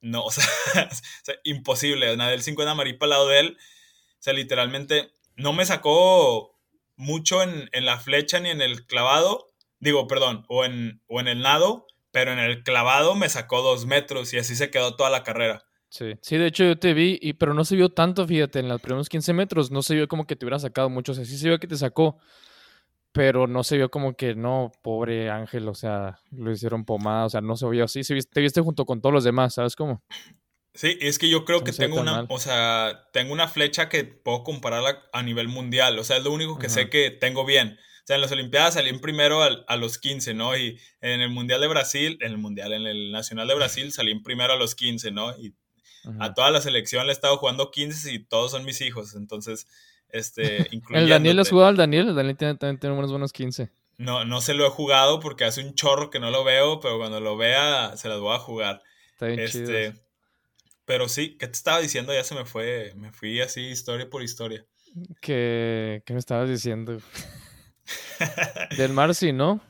no, 0.00 0.24
o 0.26 0.30
sea, 0.30 0.50
imposible, 1.44 2.16
nada 2.16 2.30
del 2.30 2.42
50 2.42 2.74
maripa 2.74 3.06
al 3.06 3.10
lado 3.10 3.28
de 3.28 3.40
él, 3.40 3.58
o 3.58 4.22
sea, 4.22 4.32
literalmente 4.32 5.12
no 5.36 5.52
me 5.52 5.64
sacó 5.64 6.58
mucho 6.96 7.42
en, 7.42 7.68
en, 7.72 7.86
la 7.86 7.98
flecha 7.98 8.38
ni 8.40 8.50
en 8.50 8.62
el 8.62 8.86
clavado, 8.86 9.52
digo, 9.80 10.06
perdón, 10.06 10.44
o 10.48 10.64
en, 10.64 11.02
o 11.08 11.20
en 11.20 11.28
el 11.28 11.40
nado, 11.40 11.86
pero 12.12 12.32
en 12.32 12.38
el 12.38 12.62
clavado 12.62 13.16
me 13.16 13.28
sacó 13.28 13.62
dos 13.62 13.86
metros 13.86 14.32
y 14.32 14.38
así 14.38 14.54
se 14.54 14.70
quedó 14.70 14.94
toda 14.94 15.10
la 15.10 15.24
carrera. 15.24 15.64
Sí, 15.90 16.14
sí, 16.22 16.38
de 16.38 16.46
hecho 16.46 16.64
yo 16.64 16.78
te 16.78 16.94
vi, 16.94 17.18
y, 17.20 17.34
pero 17.34 17.52
no 17.52 17.64
se 17.64 17.76
vio 17.76 17.90
tanto, 17.90 18.26
fíjate, 18.26 18.60
en 18.60 18.68
los 18.68 18.80
primeros 18.80 19.08
15 19.08 19.32
metros. 19.34 19.70
No 19.70 19.82
se 19.82 19.94
vio 19.94 20.08
como 20.08 20.26
que 20.26 20.36
te 20.36 20.46
hubiera 20.46 20.58
sacado 20.58 20.88
mucho, 20.88 21.12
o 21.12 21.14
sea, 21.14 21.24
sí 21.24 21.36
se 21.36 21.48
vio 21.48 21.58
que 21.58 21.66
te 21.66 21.76
sacó, 21.76 22.18
pero 23.12 23.46
no 23.46 23.62
se 23.62 23.76
vio 23.76 23.90
como 23.90 24.14
que, 24.14 24.34
no, 24.34 24.72
pobre 24.82 25.28
Ángel, 25.28 25.68
o 25.68 25.74
sea, 25.74 26.18
lo 26.30 26.50
hicieron 26.50 26.86
pomada, 26.86 27.26
o 27.26 27.30
sea, 27.30 27.42
no 27.42 27.56
se 27.56 27.68
vio 27.68 27.84
así, 27.84 28.00
te 28.02 28.40
viste 28.40 28.62
junto 28.62 28.86
con 28.86 29.02
todos 29.02 29.12
los 29.12 29.24
demás, 29.24 29.54
¿sabes 29.54 29.76
cómo? 29.76 30.02
Sí, 30.74 30.96
es 31.02 31.18
que 31.18 31.28
yo 31.28 31.44
creo 31.44 31.62
que 31.62 31.72
tengo 31.72 32.00
una, 32.00 32.24
o 32.30 32.38
sea, 32.38 33.08
tengo 33.12 33.34
una 33.34 33.46
flecha 33.46 33.90
que 33.90 34.04
puedo 34.04 34.42
compararla 34.44 35.02
a 35.12 35.22
nivel 35.22 35.48
mundial, 35.48 35.98
o 35.98 36.04
sea, 36.04 36.16
es 36.16 36.24
lo 36.24 36.32
único 36.32 36.58
que 36.58 36.70
sé 36.70 36.88
que 36.88 37.10
tengo 37.10 37.44
bien. 37.44 37.78
O 38.02 38.04
sea, 38.04 38.16
en 38.16 38.22
las 38.22 38.32
Olimpiadas 38.32 38.74
salí 38.74 38.88
en 38.88 39.00
primero 39.00 39.42
a 39.42 39.76
los 39.76 39.98
15, 39.98 40.34
¿no? 40.34 40.56
Y 40.56 40.76
en 41.00 41.20
el 41.20 41.30
Mundial 41.30 41.60
de 41.60 41.68
Brasil, 41.68 42.18
en 42.20 42.32
el 42.32 42.38
Mundial, 42.38 42.72
en 42.72 42.86
el 42.86 43.12
Nacional 43.12 43.46
de 43.46 43.54
Brasil 43.54 43.92
salí 43.92 44.10
en 44.10 44.24
primero 44.24 44.52
a 44.52 44.56
los 44.56 44.74
15, 44.74 45.12
¿no? 45.12 45.30
Y 45.38 45.54
a 46.18 46.34
toda 46.34 46.50
la 46.50 46.60
selección 46.60 47.06
le 47.06 47.12
he 47.12 47.14
estado 47.14 47.36
jugando 47.36 47.70
15 47.70 48.12
y 48.12 48.18
todos 48.24 48.50
son 48.50 48.64
mis 48.64 48.80
hijos, 48.80 49.14
entonces, 49.14 49.68
este, 50.08 50.68
¿El 50.90 51.08
Daniel 51.08 51.38
has 51.38 51.50
jugado 51.50 51.68
al 51.68 51.76
Daniel? 51.76 52.08
El 52.08 52.16
Daniel 52.16 52.36
tiene, 52.36 52.56
también 52.56 52.80
tiene 52.80 52.96
unos 52.96 53.12
buenos 53.12 53.32
15. 53.32 53.70
No, 53.98 54.24
no 54.24 54.40
se 54.40 54.54
lo 54.54 54.66
he 54.66 54.70
jugado 54.70 55.20
porque 55.20 55.44
hace 55.44 55.64
un 55.64 55.76
chorro 55.76 56.10
que 56.10 56.18
no 56.18 56.32
lo 56.32 56.42
veo, 56.42 56.80
pero 56.80 56.98
cuando 56.98 57.20
lo 57.20 57.36
vea 57.36 57.96
se 57.96 58.08
las 58.08 58.18
voy 58.18 58.34
a 58.34 58.40
jugar. 58.40 58.82
Está 59.12 59.26
bien 59.26 59.38
este, 59.38 59.94
Pero 60.84 61.08
sí, 61.08 61.36
¿qué 61.38 61.46
te 61.46 61.52
estaba 61.52 61.78
diciendo? 61.78 62.12
Ya 62.12 62.24
se 62.24 62.34
me 62.34 62.44
fue, 62.44 62.94
me 62.96 63.12
fui 63.12 63.40
así 63.40 63.60
historia 63.60 64.10
por 64.10 64.24
historia. 64.24 64.66
¿Qué, 65.20 66.02
qué 66.04 66.12
me 66.12 66.18
estabas 66.18 66.48
diciendo? 66.48 66.98
Del 68.76 68.92
Marci, 68.92 69.32
¿no? 69.32 69.60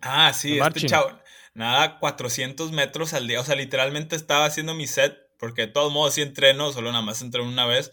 Ah, 0.00 0.32
sí, 0.32 0.58
este 0.58 0.86
chavo. 0.86 1.10
Nada, 1.54 1.98
400 1.98 2.72
metros 2.72 3.14
al 3.14 3.26
día. 3.26 3.40
O 3.40 3.44
sea, 3.44 3.56
literalmente 3.56 4.14
estaba 4.14 4.44
haciendo 4.44 4.74
mi 4.74 4.86
set, 4.86 5.16
porque 5.38 5.62
de 5.62 5.68
todos 5.68 5.92
modos 5.92 6.14
sí 6.14 6.22
entreno, 6.22 6.72
solo 6.72 6.90
nada 6.92 7.02
más 7.02 7.22
entreno 7.22 7.48
una 7.48 7.66
vez. 7.66 7.92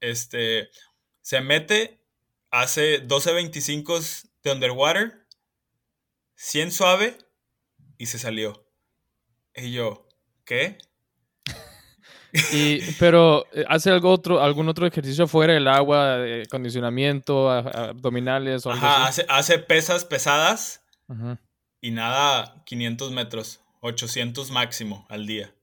Este, 0.00 0.68
se 1.22 1.40
mete, 1.40 2.00
hace 2.50 3.06
12.25 3.06 4.28
de 4.42 4.52
underwater, 4.52 5.26
100 6.34 6.72
suave 6.72 7.18
y 7.96 8.06
se 8.06 8.18
salió. 8.18 8.66
Y 9.56 9.72
yo, 9.72 10.06
¿qué? 10.44 10.78
Y, 12.52 12.80
pero, 12.98 13.46
eh, 13.52 13.64
¿hace 13.68 13.90
algo 13.90 14.10
otro, 14.10 14.42
algún 14.42 14.68
otro 14.68 14.86
ejercicio 14.86 15.28
fuera 15.28 15.54
del 15.54 15.68
agua, 15.68 16.18
de 16.18 16.46
condicionamiento, 16.46 17.48
abdominales 17.48 18.66
o 18.66 18.72
Ajá, 18.72 19.06
Hace, 19.28 19.58
pesas 19.60 20.04
pesadas 20.04 20.82
y 21.80 21.92
nada 21.92 22.62
500 22.66 23.12
metros, 23.12 23.60
800 23.80 24.50
máximo 24.50 25.06
al 25.08 25.26
día. 25.26 25.54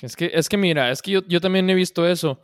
Es 0.00 0.16
que, 0.16 0.30
es 0.32 0.48
que 0.48 0.56
mira, 0.56 0.90
es 0.90 1.02
que 1.02 1.10
yo, 1.10 1.20
yo 1.28 1.40
también 1.40 1.68
he 1.68 1.74
visto 1.74 2.06
eso. 2.08 2.42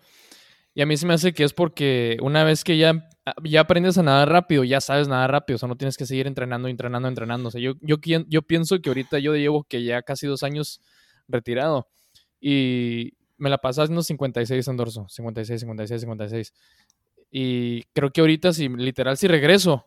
Y 0.75 0.83
a 0.83 0.87
mí 0.87 0.97
se 0.99 1.07
me 1.07 1.15
hace 1.15 1.33
que 1.33 1.45
es 1.45 1.55
porque 1.55 2.19
una 2.21 2.45
vez 2.45 2.63
que 2.63 2.77
ya, 2.77 3.09
ya 3.43 3.61
aprendes 3.63 3.97
a 3.97 4.03
nadar 4.03 4.29
rápido, 4.29 4.65
ya 4.65 4.83
sabes 4.83 5.09
nadar 5.09 5.33
rápido, 5.33 5.57
o 5.57 5.59
sea, 5.59 5.69
no 5.69 5.77
tienes 5.77 5.97
que 5.97 6.05
seguir 6.05 6.27
entrenando, 6.27 6.69
entrenando, 6.69 7.09
entrenando. 7.09 7.49
O 7.49 7.51
sea, 7.51 7.61
yo, 7.61 7.73
yo, 7.81 7.97
yo 8.29 8.43
pienso 8.43 8.81
que 8.83 8.91
ahorita 8.91 9.19
yo 9.19 9.35
llevo 9.35 9.65
que 9.65 9.83
ya 9.83 10.03
casi 10.03 10.27
dos 10.27 10.43
años 10.43 10.81
retirado 11.27 11.89
y 12.41 13.15
me 13.37 13.51
la 13.51 13.59
pasaba 13.59 13.85
haciendo 13.85 14.03
56 14.03 14.69
en 14.69 14.77
dorso, 14.77 15.07
56, 15.09 15.61
56, 15.61 16.01
56. 16.01 16.55
Y 17.31 17.85
creo 17.93 18.11
que 18.11 18.21
ahorita, 18.21 18.53
si 18.53 18.69
literal, 18.69 19.17
si 19.17 19.29
regreso 19.29 19.87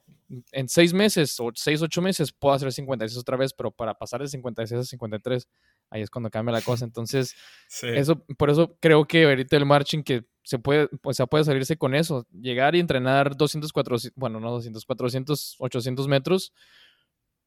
en 0.51 0.69
seis 0.69 0.93
meses 0.93 1.37
o 1.39 1.51
seis, 1.53 1.81
ocho 1.81 2.01
meses, 2.01 2.31
puedo 2.31 2.55
hacer 2.55 2.71
56 2.71 3.17
otra 3.17 3.37
vez, 3.37 3.53
pero 3.53 3.71
para 3.71 3.93
pasar 3.95 4.21
de 4.21 4.27
56 4.27 4.79
a 4.79 4.83
53, 4.83 5.47
ahí 5.89 6.01
es 6.01 6.09
cuando 6.09 6.29
cambia 6.29 6.53
la 6.53 6.61
cosa. 6.61 6.85
Entonces, 6.85 7.35
eso, 7.81 8.23
por 8.37 8.49
eso 8.49 8.77
creo 8.79 9.05
que 9.05 9.25
ahorita 9.25 9.57
el 9.57 9.65
marching 9.65 10.03
que 10.03 10.23
se 10.43 10.59
puede, 10.59 10.87
pues 11.01 11.17
se 11.17 11.27
puede 11.27 11.43
salirse 11.43 11.77
con 11.77 11.93
eso, 11.95 12.25
llegar 12.31 12.75
y 12.75 12.79
entrenar 12.79 13.35
200, 13.35 13.71
400, 13.71 14.15
bueno, 14.15 14.39
no 14.39 14.51
200, 14.51 14.85
400, 14.85 15.55
800 15.59 16.07
metros 16.07 16.53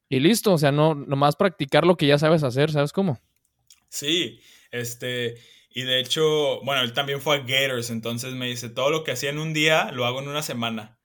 y 0.07 0.19
listo, 0.19 0.53
o 0.53 0.57
sea, 0.57 0.71
no, 0.71 0.95
nomás 0.95 1.35
practicar 1.35 1.85
lo 1.85 1.97
que 1.97 2.07
ya 2.07 2.17
sabes 2.17 2.43
hacer, 2.43 2.71
¿sabes 2.71 2.93
cómo? 2.93 3.19
Sí, 3.89 4.39
este, 4.75 5.35
y 5.69 5.83
de 5.83 5.99
hecho, 5.99 6.61
bueno, 6.61 6.81
él 6.81 6.93
también 6.93 7.21
fue 7.21 7.37
a 7.37 7.39
Gators, 7.39 7.89
entonces 7.89 8.33
me 8.33 8.47
dice, 8.47 8.69
todo 8.69 8.89
lo 8.89 9.03
que 9.03 9.11
hacía 9.11 9.29
en 9.29 9.39
un 9.39 9.53
día 9.53 9.91
lo 9.91 10.05
hago 10.05 10.21
en 10.21 10.27
una 10.27 10.41
semana. 10.41 10.99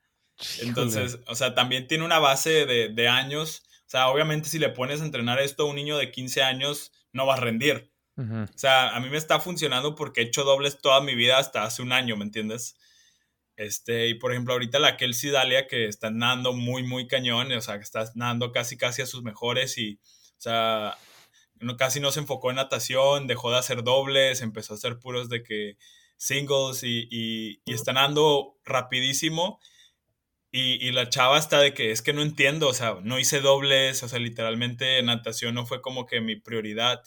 Entonces, 0.61 1.18
o 1.26 1.35
sea, 1.35 1.54
también 1.54 1.87
tiene 1.87 2.04
una 2.04 2.18
base 2.18 2.66
de, 2.66 3.09
años. 3.09 3.62
O 3.87 3.90
sea, 3.90 4.09
obviamente 4.09 4.48
si 4.48 4.59
le 4.59 4.70
pones 4.70 5.00
a 5.00 5.04
entrenar 5.04 5.38
esto 5.38 5.64
a 5.64 5.66
un 5.66 5.76
niño 5.76 5.98
de 5.98 6.11
15 6.11 6.42
años, 6.42 6.92
no 7.12 7.26
va 7.26 7.35
a 7.35 7.40
rendir. 7.40 7.92
O 8.16 8.59
sea, 8.59 8.94
a 8.94 9.00
mí 9.00 9.09
me 9.09 9.16
está 9.16 9.40
funcionando 9.40 9.94
porque 9.94 10.20
he 10.20 10.24
hecho 10.24 10.44
dobles 10.44 10.80
toda 10.83 11.00
mi 11.00 11.14
vida 11.14 11.38
hasta 11.38 11.64
hace 11.64 11.80
un 11.80 11.90
año, 11.90 12.16
¿me 12.16 12.24
entiendes? 12.24 12.76
Este, 13.56 14.09
y 14.09 14.14
por 14.14 14.33
ejemplo, 14.33 14.52
ahorita 14.52 14.78
la 14.78 14.98
Kelsey 14.98 15.30
Dalia 15.30 15.66
que 15.66 15.87
está 15.87 16.11
nadando 16.11 16.52
muy, 16.52 16.83
muy 16.83 17.06
cañón, 17.09 17.50
o 17.52 17.61
sea, 17.62 17.76
que 17.76 17.85
está 17.85 18.04
nadando 18.14 18.52
casi, 18.52 18.76
casi 18.76 19.00
a 19.00 19.06
sus 19.06 19.22
mejores 19.22 19.78
y, 19.78 19.98
o 20.02 20.40
sea, 20.40 20.98
casi 21.77 22.01
no 22.01 22.12
se 22.12 22.20
enfocó 22.20 22.51
en 22.51 22.57
natación, 22.57 23.27
dejó 23.27 23.51
de 23.51 23.59
hacer 23.59 23.85
dobles, 23.85 24.40
empezó 24.40 24.75
a 24.75 24.77
hacer 24.77 24.99
puros 24.99 25.29
de 25.29 25.42
que 25.42 25.77
singles 26.16 26.83
y, 26.83 27.09
y, 27.11 27.61
y 27.64 27.75
está 27.75 27.92
rapidísimo. 28.64 29.61
Y, 30.53 30.90
la 30.90 31.09
chava 31.09 31.38
está 31.38 31.61
de 31.61 31.75
que 31.75 31.92
es 31.92 32.03
que 32.03 32.12
no 32.12 32.23
entiendo, 32.23 32.66
o 32.68 32.75
sea, 32.75 32.99
no 33.05 33.20
hice 33.20 33.40
dobles, 33.40 34.03
o 34.03 34.09
sea, 34.09 34.18
literalmente 34.18 35.01
natación 35.03 35.55
no 35.55 35.64
fue 35.64 35.81
como 35.81 36.07
que 36.07 36.20
mi 36.20 36.35
prioridad. 36.35 37.03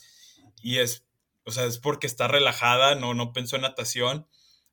Y 0.62 0.78
es, 0.78 1.06
o 1.44 1.50
sea, 1.50 1.66
es 1.66 1.78
porque 1.78 2.06
está 2.06 2.26
relajada, 2.26 2.94
no, 2.94 3.12
no 3.12 3.34
pensó 3.34 3.56
en 3.56 3.62
natación. 3.62 4.26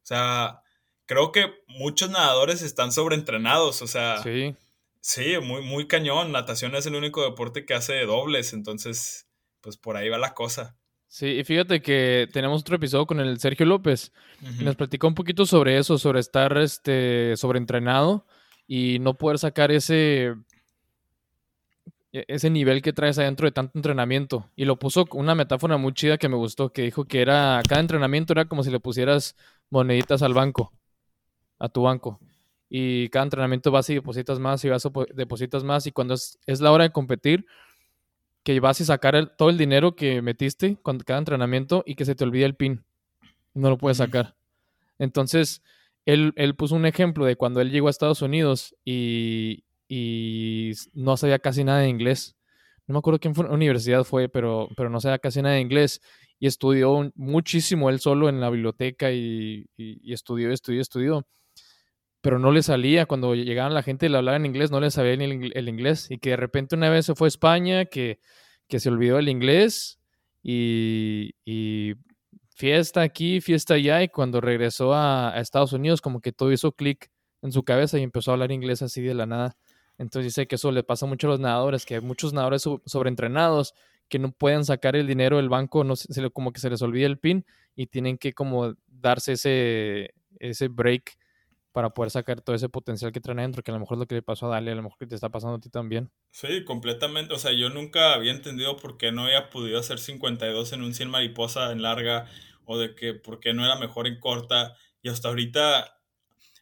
O 0.04 0.06
sea, 0.06 0.62
creo 1.06 1.34
que 1.34 1.52
muchos 1.68 2.10
nadadores 2.12 2.62
están 2.62 2.94
sobreentrenados, 2.94 3.82
o 3.82 3.88
sea. 3.88 4.24
Sí. 4.24 4.56
Sí, 5.02 5.38
muy, 5.42 5.64
muy 5.64 5.88
cañón. 5.88 6.32
Natación 6.32 6.76
es 6.76 6.86
el 6.86 6.96
único 6.96 7.24
deporte 7.24 7.66
que 7.66 7.74
hace 7.74 8.06
dobles, 8.06 8.54
entonces, 8.54 9.28
pues 9.62 9.78
por 9.78 9.96
ahí 9.98 10.10
va 10.10 10.18
la 10.18 10.34
cosa. 10.34 10.76
Sí, 11.08 11.28
y 11.28 11.44
fíjate 11.44 11.82
que 11.82 12.30
tenemos 12.32 12.62
otro 12.62 12.78
episodio 12.78 13.06
con 13.06 13.20
el 13.20 13.38
Sergio 13.40 13.66
López. 13.66 14.14
y 14.60 14.64
nos 14.64 14.78
platicó 14.78 15.08
un 15.08 15.16
poquito 15.16 15.46
sobre 15.46 15.78
eso, 15.78 15.98
sobre 15.98 16.22
estar 16.22 16.58
este, 16.58 17.36
sobreentrenado 17.36 18.26
y 18.66 19.00
no 19.00 19.16
poder 19.16 19.38
sacar 19.38 19.74
ese, 19.74 20.36
e, 22.14 22.26
ese 22.28 22.50
nivel 22.50 22.82
que 22.82 22.94
traes 22.94 23.20
adentro 23.20 23.46
de 23.46 23.52
tanto 23.52 23.78
entrenamiento. 23.78 24.50
Y 24.56 24.64
lo 24.64 24.80
puso 24.80 25.06
una 25.12 25.36
metáfora 25.36 25.76
muy 25.78 25.94
chida 25.94 26.18
que 26.18 26.30
me 26.30 26.38
gustó, 26.38 26.72
que 26.72 26.84
dijo 26.84 27.06
que 27.06 27.22
era, 27.22 27.62
cada 27.68 27.82
entrenamiento 27.82 28.32
era 28.32 28.46
como 28.46 28.64
si 28.64 28.72
le 28.72 28.80
pusieras 28.80 29.36
moneditas 29.70 30.22
al 30.22 30.34
banco, 30.34 30.72
a 31.60 31.68
tu 31.68 31.84
banco. 31.84 32.20
Y 32.70 33.10
cada 33.10 33.24
entrenamiento 33.24 33.70
vas 33.70 33.90
y 33.90 33.96
depositas 33.96 34.40
más 34.40 34.64
y 34.64 34.70
vas 34.70 34.86
y 34.86 34.90
depositas 35.14 35.66
más. 35.66 35.86
Y 35.88 35.92
cuando 35.92 36.14
es, 36.14 36.40
es 36.46 36.62
la 36.62 36.72
hora 36.72 36.86
de 36.86 36.92
competir, 36.92 37.46
que 38.44 38.60
vas 38.60 38.82
a 38.82 38.86
sacar 38.86 39.36
todo 39.38 39.50
el 39.50 39.58
dinero 39.58 39.96
que 39.96 40.22
metiste 40.22 40.78
con 40.82 41.00
cada 41.00 41.20
entrenamiento 41.20 41.84
y 41.86 41.96
que 41.96 42.06
se 42.06 42.16
te 42.16 42.24
olvide 42.24 42.46
el 42.46 42.56
pin. 42.56 42.84
No 43.54 43.70
lo 43.70 43.78
puedes 43.78 43.98
sacar. 43.98 44.36
Entonces, 44.98 45.62
él, 46.06 46.34
él, 46.36 46.56
puso 46.56 46.76
un 46.76 46.86
ejemplo 46.86 47.26
de 47.26 47.36
cuando 47.36 47.62
él 47.62 47.72
llegó 47.72 47.88
a 47.88 47.92
Estados 47.92 48.22
Unidos 48.22 48.76
y, 48.86 49.64
y 49.88 50.72
no 50.94 51.18
sabía 51.18 51.40
casi 51.40 51.64
nada 51.64 51.80
de 51.80 51.90
inglés. 51.90 52.36
No 52.88 52.94
me 52.94 53.00
acuerdo 53.00 53.20
quién 53.20 53.36
fue, 53.36 53.46
universidad 53.50 54.04
fue, 54.04 54.30
pero, 54.30 54.70
pero 54.76 54.90
no 54.90 55.00
sabía 55.00 55.20
casi 55.20 55.42
nada 55.42 55.56
de 55.56 55.62
inglés. 55.62 56.02
Y 56.40 56.48
estudió 56.48 57.12
muchísimo 57.16 57.90
él 57.90 58.00
solo 58.00 58.30
en 58.30 58.42
la 58.42 58.50
biblioteca 58.50 59.12
y, 59.12 59.68
y, 59.78 60.14
estudió, 60.14 60.52
estudió, 60.52 60.82
estudió 60.82 61.28
pero 62.22 62.40
no 62.40 62.52
le 62.52 62.64
salía. 62.64 63.06
Cuando 63.06 63.36
llegaban 63.36 63.74
la 63.74 63.84
gente 63.84 64.06
y 64.06 64.10
le 64.10 64.18
hablaba 64.18 64.38
en 64.38 64.46
inglés, 64.46 64.72
no 64.72 64.80
le 64.80 64.92
sabía 64.92 65.16
ni 65.18 65.26
el, 65.26 65.70
inglés. 65.70 66.10
Y 66.10 66.20
que 66.20 66.32
de 66.32 66.38
repente 66.38 66.76
una 66.76 66.90
vez 66.90 67.06
se 67.08 67.16
fue 67.16 67.28
a 67.28 67.30
España, 67.30 67.86
que, 67.86 68.20
que 68.68 68.80
se 68.80 68.90
olvidó 68.90 69.20
el 69.20 69.30
inglés 69.30 70.00
y, 70.44 71.32
y, 71.46 71.96
fiesta 72.56 73.02
aquí, 73.02 73.42
fiesta 73.42 73.74
allá. 73.74 74.04
Y 74.04 74.10
cuando 74.10 74.40
regresó 74.40 74.94
a, 74.94 75.34
Estados 75.38 75.74
Unidos, 75.74 76.02
como 76.02 76.22
que 76.22 76.32
todo 76.32 76.52
hizo 76.52 76.72
clic 76.74 77.12
en 77.42 77.52
su 77.52 77.64
cabeza 77.64 77.98
y 77.98 78.04
empezó 78.04 78.32
a 78.32 78.34
hablar 78.36 78.52
inglés 78.52 78.82
así 78.84 79.02
de 79.02 79.16
la 79.16 79.26
nada. 79.26 79.58
Entonces 79.98 80.34
dice 80.34 80.48
que 80.48 80.56
eso 80.56 80.72
le 80.72 80.84
pasa 80.84 81.06
mucho 81.06 81.28
a 81.28 81.32
los 81.32 81.40
nadadores, 81.40 81.86
que 81.86 81.96
hay 81.96 82.02
muchos 82.02 82.34
nadadores 82.34 82.64
sobreentrenados 82.86 83.74
que 84.10 84.20
no 84.20 84.32
pueden 84.32 84.66
sacar 84.66 84.96
el 84.96 85.08
dinero 85.08 85.38
del 85.38 85.48
banco, 85.48 85.84
no 85.84 85.96
se, 85.96 86.30
como 86.32 86.52
que 86.52 86.60
se 86.60 86.70
les 86.70 86.82
olvida 86.82 87.08
el 87.08 87.18
pin 87.18 87.46
y 87.76 87.88
tienen 87.88 88.18
que 88.18 88.34
como 88.34 88.76
darse 88.88 89.34
ese, 89.34 90.14
ese 90.40 90.68
break 90.68 91.18
para 91.72 91.92
poder 91.92 92.12
sacar 92.12 92.42
todo 92.42 92.56
ese 92.56 92.70
potencial 92.70 93.12
que 93.12 93.22
traen 93.22 93.40
adentro, 93.40 93.64
que 93.64 93.72
a 93.72 93.74
lo 93.74 93.80
mejor 93.80 93.96
es 93.96 94.00
lo 94.00 94.08
que 94.08 94.16
le 94.16 94.22
pasó 94.22 94.48
a 94.48 94.50
Dale, 94.50 94.72
a 94.72 94.76
lo 94.76 94.84
mejor 94.84 94.98
que 94.98 95.08
te 95.08 95.16
está 95.16 95.30
pasando 95.30 95.56
a 95.56 95.60
ti 95.60 95.70
también. 95.70 96.12
Sí, 96.32 96.64
completamente. 96.66 97.34
O 97.34 97.38
sea, 97.38 97.52
yo 97.52 97.70
nunca 97.70 98.14
había 98.14 98.32
entendido 98.32 98.78
por 98.78 98.98
qué 98.98 99.12
no 99.12 99.24
había 99.26 99.50
podido 99.50 99.80
hacer 99.80 100.00
52 100.00 100.74
en 100.74 100.84
un 100.84 100.94
100 100.94 101.10
mariposa 101.10 101.72
en 101.72 101.82
larga, 101.82 102.28
o 102.66 102.78
de 102.78 102.96
que 102.96 103.14
por 103.14 103.40
qué 103.40 103.54
no 103.54 103.64
era 103.64 103.78
mejor 103.78 104.08
en 104.08 104.20
corta. 104.20 104.76
Y 105.02 105.10
hasta 105.10 105.30
ahorita, 105.30 106.00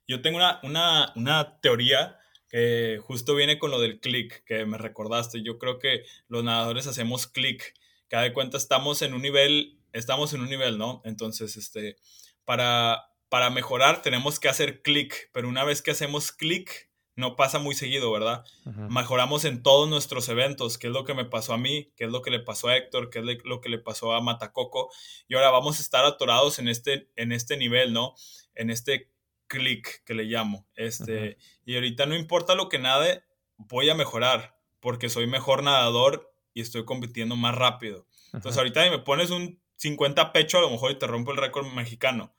yo 0.08 0.22
tengo 0.22 0.38
una, 0.38 0.60
una, 0.64 1.12
una 1.16 1.60
teoría 1.60 2.18
que 2.50 3.00
justo 3.04 3.36
viene 3.36 3.60
con 3.60 3.72
lo 3.72 3.80
del 3.80 4.00
click, 4.00 4.44
que 4.44 4.66
me 4.66 4.78
recordaste. 4.78 5.44
Yo 5.44 5.58
creo 5.60 5.80
que 5.80 6.04
los 6.28 6.44
nadadores 6.44 6.88
hacemos 6.88 7.28
click. 7.28 7.74
Cada 8.08 8.34
cuenta 8.34 8.58
estamos 8.58 9.02
en 9.04 9.14
un 9.14 9.22
nivel, 9.22 9.78
estamos 9.94 10.34
en 10.34 10.42
un 10.42 10.50
nivel, 10.50 10.78
¿no? 10.80 11.02
Entonces, 11.06 11.58
este, 11.58 11.98
para, 12.44 13.09
para 13.30 13.50
mejorar 13.50 14.02
tenemos 14.02 14.40
que 14.40 14.50
hacer 14.50 14.82
clic, 14.82 15.30
pero 15.32 15.48
una 15.48 15.64
vez 15.64 15.82
que 15.82 15.92
hacemos 15.92 16.32
clic, 16.32 16.90
no 17.16 17.36
pasa 17.36 17.60
muy 17.60 17.76
seguido, 17.76 18.12
¿verdad? 18.12 18.46
Mejoramos 18.90 19.44
en 19.44 19.62
todos 19.62 19.90
nuestros 19.90 20.30
eventos, 20.30 20.78
que 20.78 20.88
es 20.88 20.94
lo 20.94 21.04
que 21.04 21.14
me 21.14 21.26
pasó 21.26 21.54
a 21.54 21.58
mí, 21.58 21.92
que 21.98 22.06
es 22.06 22.12
lo 22.12 22.22
que 22.22 22.32
le 22.32 22.40
pasó 22.40 22.70
a 22.70 22.78
Héctor, 22.78 23.10
que 23.10 23.20
es 23.20 23.26
lo 23.44 23.60
que 23.60 23.68
le 23.68 23.78
pasó 23.78 24.14
a 24.14 24.22
Matacoco, 24.22 24.90
y 25.28 25.36
ahora 25.36 25.52
vamos 25.52 25.80
a 25.80 25.82
estar 25.82 26.06
atorados 26.06 26.60
en 26.60 26.70
este, 26.70 27.10
en 27.18 27.34
este 27.34 27.58
nivel, 27.58 27.92
¿no? 27.92 28.16
En 28.56 28.70
este 28.70 29.12
clic 29.48 30.02
que 30.06 30.14
le 30.14 30.24
llamo. 30.24 30.66
Este, 30.76 31.38
Y 31.66 31.76
ahorita 31.76 32.06
no 32.06 32.16
importa 32.16 32.56
lo 32.56 32.70
que 32.70 32.80
nade, 32.80 33.24
voy 33.58 33.90
a 33.90 33.96
mejorar, 33.96 34.58
porque 34.80 35.10
soy 35.10 35.28
mejor 35.28 35.62
nadador 35.62 36.34
y 36.54 36.62
estoy 36.62 36.86
compitiendo 36.86 37.36
más 37.36 37.54
rápido. 37.54 38.08
Entonces 38.32 38.58
ahorita 38.58 38.90
me 38.90 39.00
pones 39.00 39.30
un 39.30 39.62
50 39.76 40.32
pecho, 40.32 40.58
a 40.58 40.62
lo 40.62 40.70
mejor 40.70 40.92
y 40.92 41.00
te 41.00 41.08
rompo 41.08 41.32
el 41.32 41.38
récord 41.38 41.68
mexicano 41.68 42.34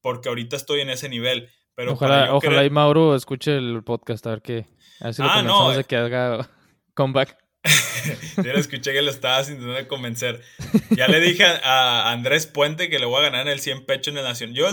porque 0.00 0.28
ahorita 0.28 0.56
estoy 0.56 0.80
en 0.80 0.90
ese 0.90 1.08
nivel. 1.08 1.50
Pero 1.74 1.92
ojalá, 1.92 2.34
ojalá 2.34 2.64
y 2.64 2.70
Mauro 2.70 3.14
escuche 3.14 3.56
el 3.56 3.82
podcast, 3.84 4.26
a 4.26 4.30
ver 4.30 4.42
qué. 4.42 4.66
A 5.00 5.06
ver 5.06 5.14
si 5.14 5.22
lo 5.22 5.30
ah, 5.30 5.42
no. 5.42 5.70
de 5.70 5.84
que 5.84 5.96
haga 5.96 6.50
comeback. 6.94 7.36
Yo 8.36 8.52
lo 8.52 8.58
escuché 8.58 8.92
que 8.92 9.02
lo 9.02 9.10
estabas 9.10 9.50
intentando 9.50 9.86
convencer. 9.88 10.42
Ya 10.90 11.08
le 11.08 11.20
dije 11.20 11.44
a, 11.44 12.10
Andrés 12.10 12.46
Puente 12.46 12.88
que 12.88 12.98
le 12.98 13.06
voy 13.06 13.18
a 13.18 13.24
ganar 13.24 13.42
en 13.42 13.52
el 13.52 13.60
100 13.60 13.86
pecho 13.86 14.10
en 14.10 14.18
el 14.18 14.24
Nación. 14.24 14.54
Yo 14.54 14.66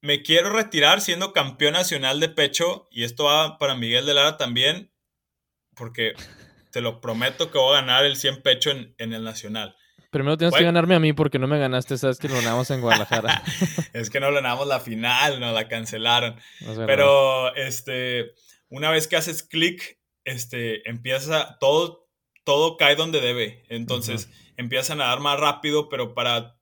me 0.00 0.22
quiero 0.22 0.50
retirar 0.50 1.00
siendo 1.00 1.32
campeón 1.32 1.74
nacional 1.74 2.20
de 2.20 2.28
pecho 2.28 2.88
y 2.90 3.04
esto 3.04 3.24
va 3.24 3.58
para 3.58 3.74
Miguel 3.74 4.06
de 4.06 4.14
Lara 4.14 4.36
también, 4.36 4.92
porque 5.74 6.14
te 6.72 6.80
lo 6.80 7.00
prometo 7.00 7.50
que 7.50 7.58
voy 7.58 7.76
a 7.76 7.80
ganar 7.80 8.04
el 8.04 8.16
100 8.16 8.42
pecho 8.42 8.70
en, 8.70 8.94
en 8.98 9.12
el 9.12 9.24
Nacional. 9.24 9.76
Primero 10.10 10.38
tienes 10.38 10.54
que 10.54 10.64
ganarme 10.64 10.94
a 10.94 11.00
mí 11.00 11.12
porque 11.12 11.38
no 11.38 11.46
me 11.46 11.58
ganaste, 11.58 11.98
sabes 11.98 12.18
que 12.18 12.28
lo 12.28 12.36
ganamos 12.36 12.70
en 12.70 12.80
Guadalajara. 12.80 13.42
es 13.92 14.08
que 14.08 14.20
no 14.20 14.32
ganamos 14.32 14.66
la 14.66 14.80
final, 14.80 15.38
nos 15.38 15.52
la 15.52 15.68
cancelaron. 15.68 16.36
Pero 16.86 17.54
este, 17.56 18.32
una 18.68 18.90
vez 18.90 19.06
que 19.06 19.16
haces 19.16 19.42
clic, 19.42 19.98
este, 20.24 20.88
empieza 20.88 21.58
todo, 21.58 22.08
todo 22.44 22.78
cae 22.78 22.96
donde 22.96 23.20
debe. 23.20 23.64
Entonces, 23.68 24.30
empiezas 24.56 24.92
a 24.92 24.94
nadar 24.94 25.20
más 25.20 25.38
rápido, 25.38 25.90
pero 25.90 26.14
para 26.14 26.58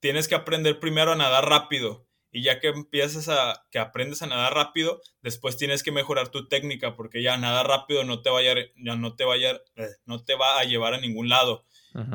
tienes 0.00 0.28
que 0.28 0.36
aprender 0.36 0.78
primero 0.78 1.12
a 1.12 1.16
nadar 1.16 1.48
rápido. 1.48 2.06
Y 2.30 2.42
ya 2.42 2.60
que 2.60 2.68
empiezas 2.68 3.28
a, 3.28 3.66
que 3.70 3.78
aprendes 3.78 4.22
a 4.22 4.26
nadar 4.26 4.54
rápido, 4.54 5.00
después 5.22 5.56
tienes 5.56 5.82
que 5.82 5.92
mejorar 5.92 6.28
tu 6.28 6.46
técnica, 6.46 6.94
porque 6.94 7.22
ya 7.22 7.38
nadar 7.38 7.66
rápido 7.66 8.04
no 8.04 8.20
te 8.20 8.30
vaya, 8.30 8.54
ya 8.76 8.96
no 8.96 9.16
te 9.16 9.24
vaya, 9.24 9.60
eh, 9.76 9.88
no 10.04 10.22
te 10.22 10.34
va 10.34 10.60
a 10.60 10.64
llevar 10.64 10.94
a 10.94 11.00
ningún 11.00 11.28
lado. 11.28 11.64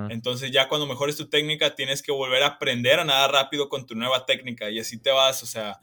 Entonces 0.10 0.52
ya 0.52 0.68
cuando 0.68 0.88
mejores 0.88 1.18
tu 1.18 1.30
técnica 1.30 1.76
tienes 1.76 2.02
que 2.02 2.12
volver 2.12 2.44
a 2.44 2.48
aprender 2.48 3.00
a 3.00 3.06
nadar 3.06 3.32
rápido 3.32 3.70
con 3.70 3.86
tu 3.86 3.96
nueva 3.96 4.26
técnica 4.26 4.70
y 4.70 4.80
así 4.80 4.98
te 4.98 5.12
vas, 5.12 5.44
o 5.44 5.46
sea, 5.46 5.80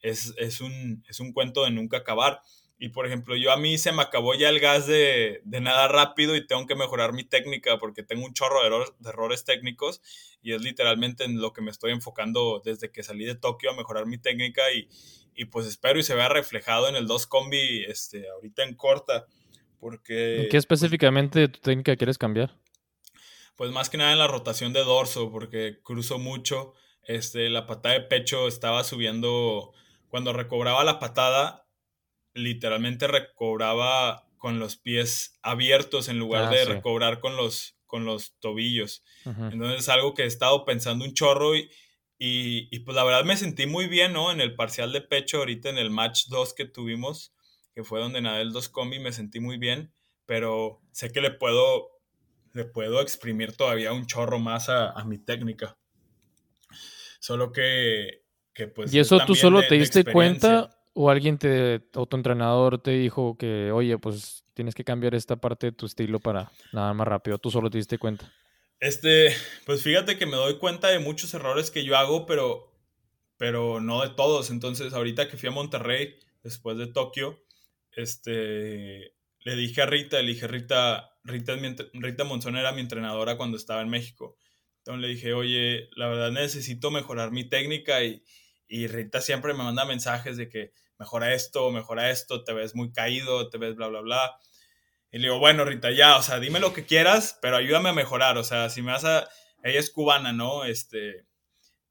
es, 0.00 0.60
un, 0.60 1.04
es 1.08 1.20
un 1.20 1.32
cuento 1.32 1.64
de 1.64 1.70
nunca 1.70 1.98
acabar. 1.98 2.40
Y 2.78 2.90
por 2.90 3.06
ejemplo, 3.06 3.36
yo 3.36 3.52
a 3.52 3.56
mí 3.56 3.78
se 3.78 3.90
me 3.90 4.02
acabó 4.02 4.34
ya 4.34 4.50
el 4.50 4.60
gas 4.60 4.86
de, 4.86 5.40
de 5.44 5.60
nadar 5.60 5.92
rápido 5.92 6.36
y 6.36 6.46
tengo 6.46 6.66
que 6.66 6.74
mejorar 6.74 7.14
mi 7.14 7.24
técnica 7.24 7.78
porque 7.78 8.02
tengo 8.02 8.26
un 8.26 8.34
chorro 8.34 8.62
de, 8.62 8.84
de, 8.98 9.08
errores 9.08 9.44
técnicos 9.44 10.02
y 10.42 10.52
es 10.52 10.60
literalmente 10.60 11.24
en 11.24 11.40
lo 11.40 11.54
que 11.54 11.62
me 11.62 11.70
estoy 11.70 11.92
enfocando 11.92 12.60
desde 12.62 12.90
que 12.90 13.02
salí 13.02 13.24
de 13.24 13.34
Tokio 13.34 13.70
a 13.70 13.76
mejorar 13.76 14.04
mi 14.04 14.18
técnica 14.18 14.62
y, 14.72 14.88
y 15.34 15.46
pues 15.46 15.66
espero 15.66 15.98
y 15.98 16.02
se 16.02 16.14
vea 16.14 16.28
reflejado 16.28 16.88
en 16.88 16.96
el 16.96 17.06
2 17.06 17.26
combi 17.26 17.84
este, 17.84 18.28
ahorita 18.28 18.62
en 18.64 18.74
corta. 18.74 19.26
Porque, 19.78 20.36
¿Qué 20.42 20.48
pues 20.50 20.64
específicamente 20.64 21.48
tu 21.48 21.60
técnica 21.60 21.96
quieres 21.96 22.18
cambiar? 22.18 22.54
Pues 23.56 23.70
más 23.70 23.90
que 23.90 23.96
nada 23.96 24.12
en 24.12 24.18
la 24.18 24.26
rotación 24.28 24.72
de 24.72 24.84
dorso, 24.84 25.30
porque 25.30 25.80
cruzo 25.82 26.18
mucho. 26.18 26.74
Este, 27.02 27.48
la 27.48 27.66
patada 27.66 27.94
de 27.94 28.02
pecho 28.02 28.48
estaba 28.48 28.84
subiendo. 28.84 29.72
Cuando 30.08 30.32
recobraba 30.32 30.84
la 30.84 30.98
patada, 30.98 31.66
literalmente 32.34 33.06
recobraba 33.06 34.28
con 34.36 34.58
los 34.58 34.76
pies 34.76 35.38
abiertos 35.42 36.08
en 36.08 36.18
lugar 36.18 36.44
ah, 36.44 36.50
de 36.50 36.64
recobrar 36.66 37.20
con 37.20 37.36
los, 37.36 37.76
con 37.86 38.04
los 38.04 38.38
tobillos. 38.38 39.02
Entonces 39.24 39.80
es 39.80 39.88
algo 39.88 40.14
que 40.14 40.22
he 40.22 40.26
estado 40.26 40.64
pensando 40.64 41.04
un 41.04 41.14
chorro 41.14 41.56
y, 41.56 41.70
y, 42.18 42.78
pues 42.80 42.94
la 42.94 43.04
verdad 43.04 43.24
me 43.24 43.36
sentí 43.36 43.66
muy 43.66 43.88
bien, 43.88 44.12
¿no? 44.12 44.30
En 44.30 44.40
el 44.40 44.54
parcial 44.54 44.92
de 44.92 45.00
pecho, 45.00 45.38
ahorita 45.38 45.68
en 45.68 45.78
el 45.78 45.90
match 45.90 46.26
2 46.28 46.54
que 46.54 46.64
tuvimos, 46.66 47.34
que 47.74 47.84
fue 47.84 48.00
donde 48.00 48.20
nadé 48.20 48.42
el 48.42 48.52
2 48.52 48.68
combi, 48.68 48.98
me 48.98 49.12
sentí 49.12 49.40
muy 49.40 49.58
bien, 49.58 49.92
pero 50.26 50.80
sé 50.92 51.10
que 51.10 51.20
le 51.20 51.30
puedo 51.30 51.95
le 52.56 52.64
puedo 52.64 53.02
exprimir 53.02 53.54
todavía 53.54 53.92
un 53.92 54.06
chorro 54.06 54.38
más 54.38 54.70
a, 54.70 55.04
mi 55.04 55.18
técnica. 55.18 55.76
Solo 57.20 57.52
que, 57.52 58.22
pues... 58.74 58.92
¿Y 58.94 58.98
eso 58.98 59.18
tú 59.26 59.34
solo 59.34 59.60
te 59.66 59.74
diste 59.74 60.04
cuenta 60.04 60.74
o 60.94 61.10
alguien 61.10 61.36
te, 61.36 61.82
o 61.94 62.06
tu 62.06 62.16
entrenador 62.16 62.78
te 62.78 62.92
dijo 62.92 63.36
que, 63.36 63.70
oye, 63.70 63.98
pues 63.98 64.42
tienes 64.54 64.74
que 64.74 64.84
cambiar 64.84 65.14
esta 65.14 65.36
parte 65.36 65.66
de 65.66 65.72
tu 65.72 65.84
estilo 65.84 66.18
para 66.18 66.50
nada 66.72 66.94
más 66.94 67.06
rápido? 67.06 67.36
¿Tú 67.36 67.50
solo 67.50 67.68
te 67.68 67.76
diste 67.76 67.98
cuenta? 67.98 68.32
Este, 68.80 69.34
pues 69.66 69.82
fíjate 69.82 70.16
que 70.16 70.24
me 70.24 70.36
doy 70.36 70.56
cuenta 70.58 70.88
de 70.88 70.98
muchos 70.98 71.34
errores 71.34 71.70
que 71.70 71.84
yo 71.84 71.94
hago, 71.94 72.24
pero, 72.24 72.72
pero 73.36 73.80
no 73.80 74.00
de 74.00 74.14
todos. 74.14 74.50
Entonces, 74.50 74.94
ahorita 74.94 75.28
que 75.28 75.36
fui 75.36 75.50
a 75.50 75.52
Monterrey, 75.52 76.18
después 76.42 76.78
de 76.78 76.86
Tokio, 76.86 77.38
este, 77.92 79.15
le 79.46 79.54
dije 79.54 79.80
a 79.80 79.86
Rita, 79.86 80.20
le 80.22 80.32
dije, 80.32 80.48
Rita, 80.48 81.08
Rita, 81.22 81.54
Rita 81.92 82.24
Monzón 82.24 82.56
era 82.56 82.72
mi 82.72 82.80
entrenadora 82.80 83.36
cuando 83.36 83.56
estaba 83.56 83.80
en 83.80 83.88
México. 83.88 84.36
Entonces 84.78 85.02
le 85.02 85.06
dije, 85.06 85.34
oye, 85.34 85.88
la 85.94 86.08
verdad 86.08 86.32
necesito 86.32 86.90
mejorar 86.90 87.30
mi 87.30 87.48
técnica 87.48 88.02
y, 88.02 88.24
y 88.66 88.88
Rita 88.88 89.20
siempre 89.20 89.54
me 89.54 89.62
manda 89.62 89.84
mensajes 89.84 90.36
de 90.36 90.48
que 90.48 90.72
mejora 90.98 91.32
esto, 91.32 91.70
mejora 91.70 92.10
esto, 92.10 92.42
te 92.42 92.52
ves 92.54 92.74
muy 92.74 92.90
caído, 92.90 93.48
te 93.48 93.56
ves 93.56 93.76
bla, 93.76 93.86
bla, 93.86 94.00
bla. 94.00 94.36
Y 95.12 95.18
le 95.18 95.28
digo, 95.28 95.38
bueno, 95.38 95.64
Rita, 95.64 95.92
ya, 95.92 96.16
o 96.16 96.22
sea, 96.22 96.40
dime 96.40 96.58
lo 96.58 96.72
que 96.72 96.84
quieras, 96.84 97.38
pero 97.40 97.56
ayúdame 97.56 97.90
a 97.90 97.92
mejorar. 97.92 98.38
O 98.38 98.42
sea, 98.42 98.68
si 98.68 98.82
me 98.82 98.90
vas 98.90 99.04
a... 99.04 99.28
Ella 99.62 99.78
es 99.78 99.90
cubana, 99.90 100.32
¿no? 100.32 100.64
Este... 100.64 101.24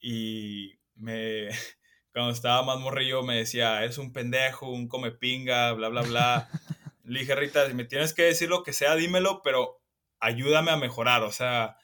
Y 0.02 0.74
me... 0.96 1.48
Cuando 2.12 2.34
estaba 2.34 2.64
más 2.64 2.80
morrillo 2.80 3.24
me 3.24 3.38
decía, 3.38 3.86
es 3.86 3.98
un 3.98 4.12
pendejo, 4.12 4.70
un 4.70 4.90
come 4.90 5.12
pinga, 5.12 5.72
bla, 5.72 5.88
bla, 5.88 6.02
bla. 6.02 6.50
le 7.06 7.22
dije, 7.22 7.36
Rita, 7.36 7.68
me 7.70 7.86
tienes 7.86 8.14
que 8.14 8.24
decir 8.24 8.50
lo 8.50 8.64
que 8.64 8.74
sea, 8.74 8.96
dímelo, 8.96 9.42
pero 9.44 9.82
ayúdame 10.20 10.72
a 10.72 10.78
mejorar. 10.78 11.24
O 11.24 11.32
sea, 11.32 11.78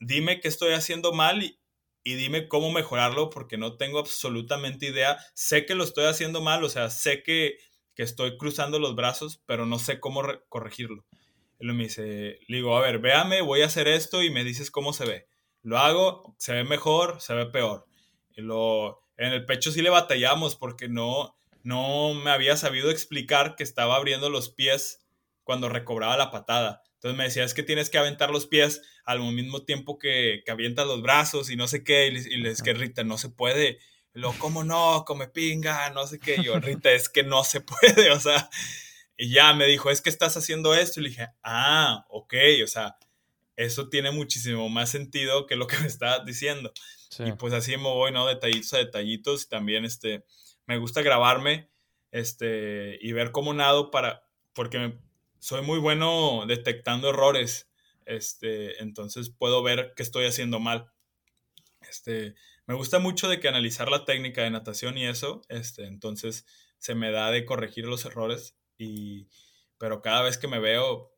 dime 0.00 0.40
qué 0.40 0.48
estoy 0.48 0.72
haciendo 0.72 1.12
mal 1.12 1.42
y, 1.42 1.58
y 2.04 2.14
dime 2.14 2.48
cómo 2.48 2.70
mejorarlo 2.70 3.30
porque 3.30 3.58
no 3.58 3.76
tengo 3.76 3.98
absolutamente 3.98 4.86
idea. 4.86 5.18
Sé 5.34 5.66
que 5.66 5.74
lo 5.74 5.84
estoy 5.84 6.06
haciendo 6.06 6.40
mal, 6.40 6.62
o 6.64 6.68
sea, 6.68 6.90
sé 6.90 7.22
que, 7.22 7.58
que 7.94 8.02
estoy 8.02 8.36
cruzando 8.36 8.78
los 8.78 8.94
brazos, 8.94 9.42
pero 9.46 9.66
no 9.66 9.78
sé 9.78 10.00
cómo 10.00 10.22
corregirlo. 10.48 11.04
Él 11.58 11.72
me 11.72 11.84
dice, 11.84 12.38
le 12.48 12.56
digo, 12.58 12.76
a 12.76 12.82
ver, 12.82 12.98
véame, 12.98 13.40
voy 13.40 13.62
a 13.62 13.66
hacer 13.66 13.88
esto 13.88 14.22
y 14.22 14.30
me 14.30 14.44
dices 14.44 14.70
cómo 14.70 14.92
se 14.92 15.06
ve. 15.06 15.28
Lo 15.62 15.78
hago, 15.78 16.36
se 16.38 16.52
ve 16.52 16.64
mejor, 16.64 17.20
se 17.20 17.34
ve 17.34 17.46
peor. 17.46 17.86
Lo, 18.36 19.02
en 19.16 19.32
el 19.32 19.46
pecho 19.46 19.72
sí 19.72 19.80
le 19.80 19.90
batallamos 19.90 20.54
porque 20.54 20.88
no, 20.88 21.36
no 21.66 22.14
me 22.14 22.30
había 22.30 22.56
sabido 22.56 22.92
explicar 22.92 23.56
que 23.56 23.64
estaba 23.64 23.96
abriendo 23.96 24.30
los 24.30 24.50
pies 24.50 25.04
cuando 25.42 25.68
recobraba 25.68 26.16
la 26.16 26.30
patada. 26.30 26.84
Entonces 26.94 27.18
me 27.18 27.24
decía, 27.24 27.42
es 27.42 27.54
que 27.54 27.64
tienes 27.64 27.90
que 27.90 27.98
aventar 27.98 28.30
los 28.30 28.46
pies 28.46 28.82
al 29.04 29.18
mismo 29.32 29.64
tiempo 29.64 29.98
que, 29.98 30.42
que 30.46 30.52
avientas 30.52 30.86
los 30.86 31.02
brazos 31.02 31.50
y 31.50 31.56
no 31.56 31.66
sé 31.66 31.82
qué. 31.82 32.06
Y 32.06 32.36
les, 32.36 32.62
que 32.62 32.72
Rita, 32.72 33.02
no 33.02 33.18
se 33.18 33.30
puede. 33.30 33.80
Lo, 34.12 34.32
¿cómo 34.38 34.62
no? 34.62 35.02
Come 35.04 35.26
pinga, 35.26 35.90
no 35.90 36.06
sé 36.06 36.20
qué. 36.20 36.40
yo, 36.40 36.60
Rita, 36.60 36.92
es 36.92 37.08
que 37.08 37.24
no 37.24 37.42
se 37.42 37.60
puede, 37.62 38.12
o 38.12 38.20
sea. 38.20 38.48
Y 39.16 39.30
ya 39.30 39.52
me 39.52 39.66
dijo, 39.66 39.90
es 39.90 40.00
que 40.00 40.10
estás 40.10 40.36
haciendo 40.36 40.72
esto. 40.72 41.00
Y 41.00 41.02
le 41.02 41.08
dije, 41.08 41.26
ah, 41.42 42.06
ok, 42.10 42.34
o 42.62 42.68
sea, 42.68 42.96
eso 43.56 43.88
tiene 43.88 44.12
muchísimo 44.12 44.68
más 44.68 44.90
sentido 44.90 45.48
que 45.48 45.56
lo 45.56 45.66
que 45.66 45.78
me 45.78 45.88
estabas 45.88 46.24
diciendo. 46.24 46.72
Y 47.18 47.32
pues 47.32 47.52
así 47.54 47.76
me 47.76 47.82
voy, 47.82 48.12
¿no? 48.12 48.24
Detallitos 48.24 48.72
a 48.74 48.78
detallitos. 48.78 49.46
Y 49.46 49.48
también, 49.48 49.84
este, 49.84 50.24
me 50.66 50.78
gusta 50.78 51.02
grabarme, 51.02 51.70
este, 52.10 52.98
y 53.00 53.12
ver 53.12 53.30
cómo 53.32 53.54
nado 53.54 53.90
para, 53.90 54.26
porque 54.52 54.78
me, 54.78 54.98
soy 55.38 55.62
muy 55.62 55.78
bueno 55.78 56.44
detectando 56.46 57.10
errores. 57.10 57.70
Este, 58.04 58.82
entonces 58.82 59.30
puedo 59.30 59.62
ver 59.62 59.92
qué 59.96 60.02
estoy 60.02 60.26
haciendo 60.26 60.60
mal. 60.60 60.90
Este, 61.88 62.34
me 62.66 62.74
gusta 62.74 62.98
mucho 62.98 63.28
de 63.28 63.40
que 63.40 63.48
analizar 63.48 63.90
la 63.90 64.04
técnica 64.04 64.42
de 64.42 64.50
natación 64.50 64.98
y 64.98 65.06
eso, 65.06 65.42
este, 65.48 65.86
entonces 65.86 66.46
se 66.78 66.94
me 66.94 67.10
da 67.10 67.30
de 67.30 67.44
corregir 67.44 67.86
los 67.86 68.04
errores 68.04 68.56
y 68.78 69.28
pero 69.78 70.02
cada 70.02 70.22
vez 70.22 70.38
que 70.38 70.48
me 70.48 70.58
veo 70.58 71.12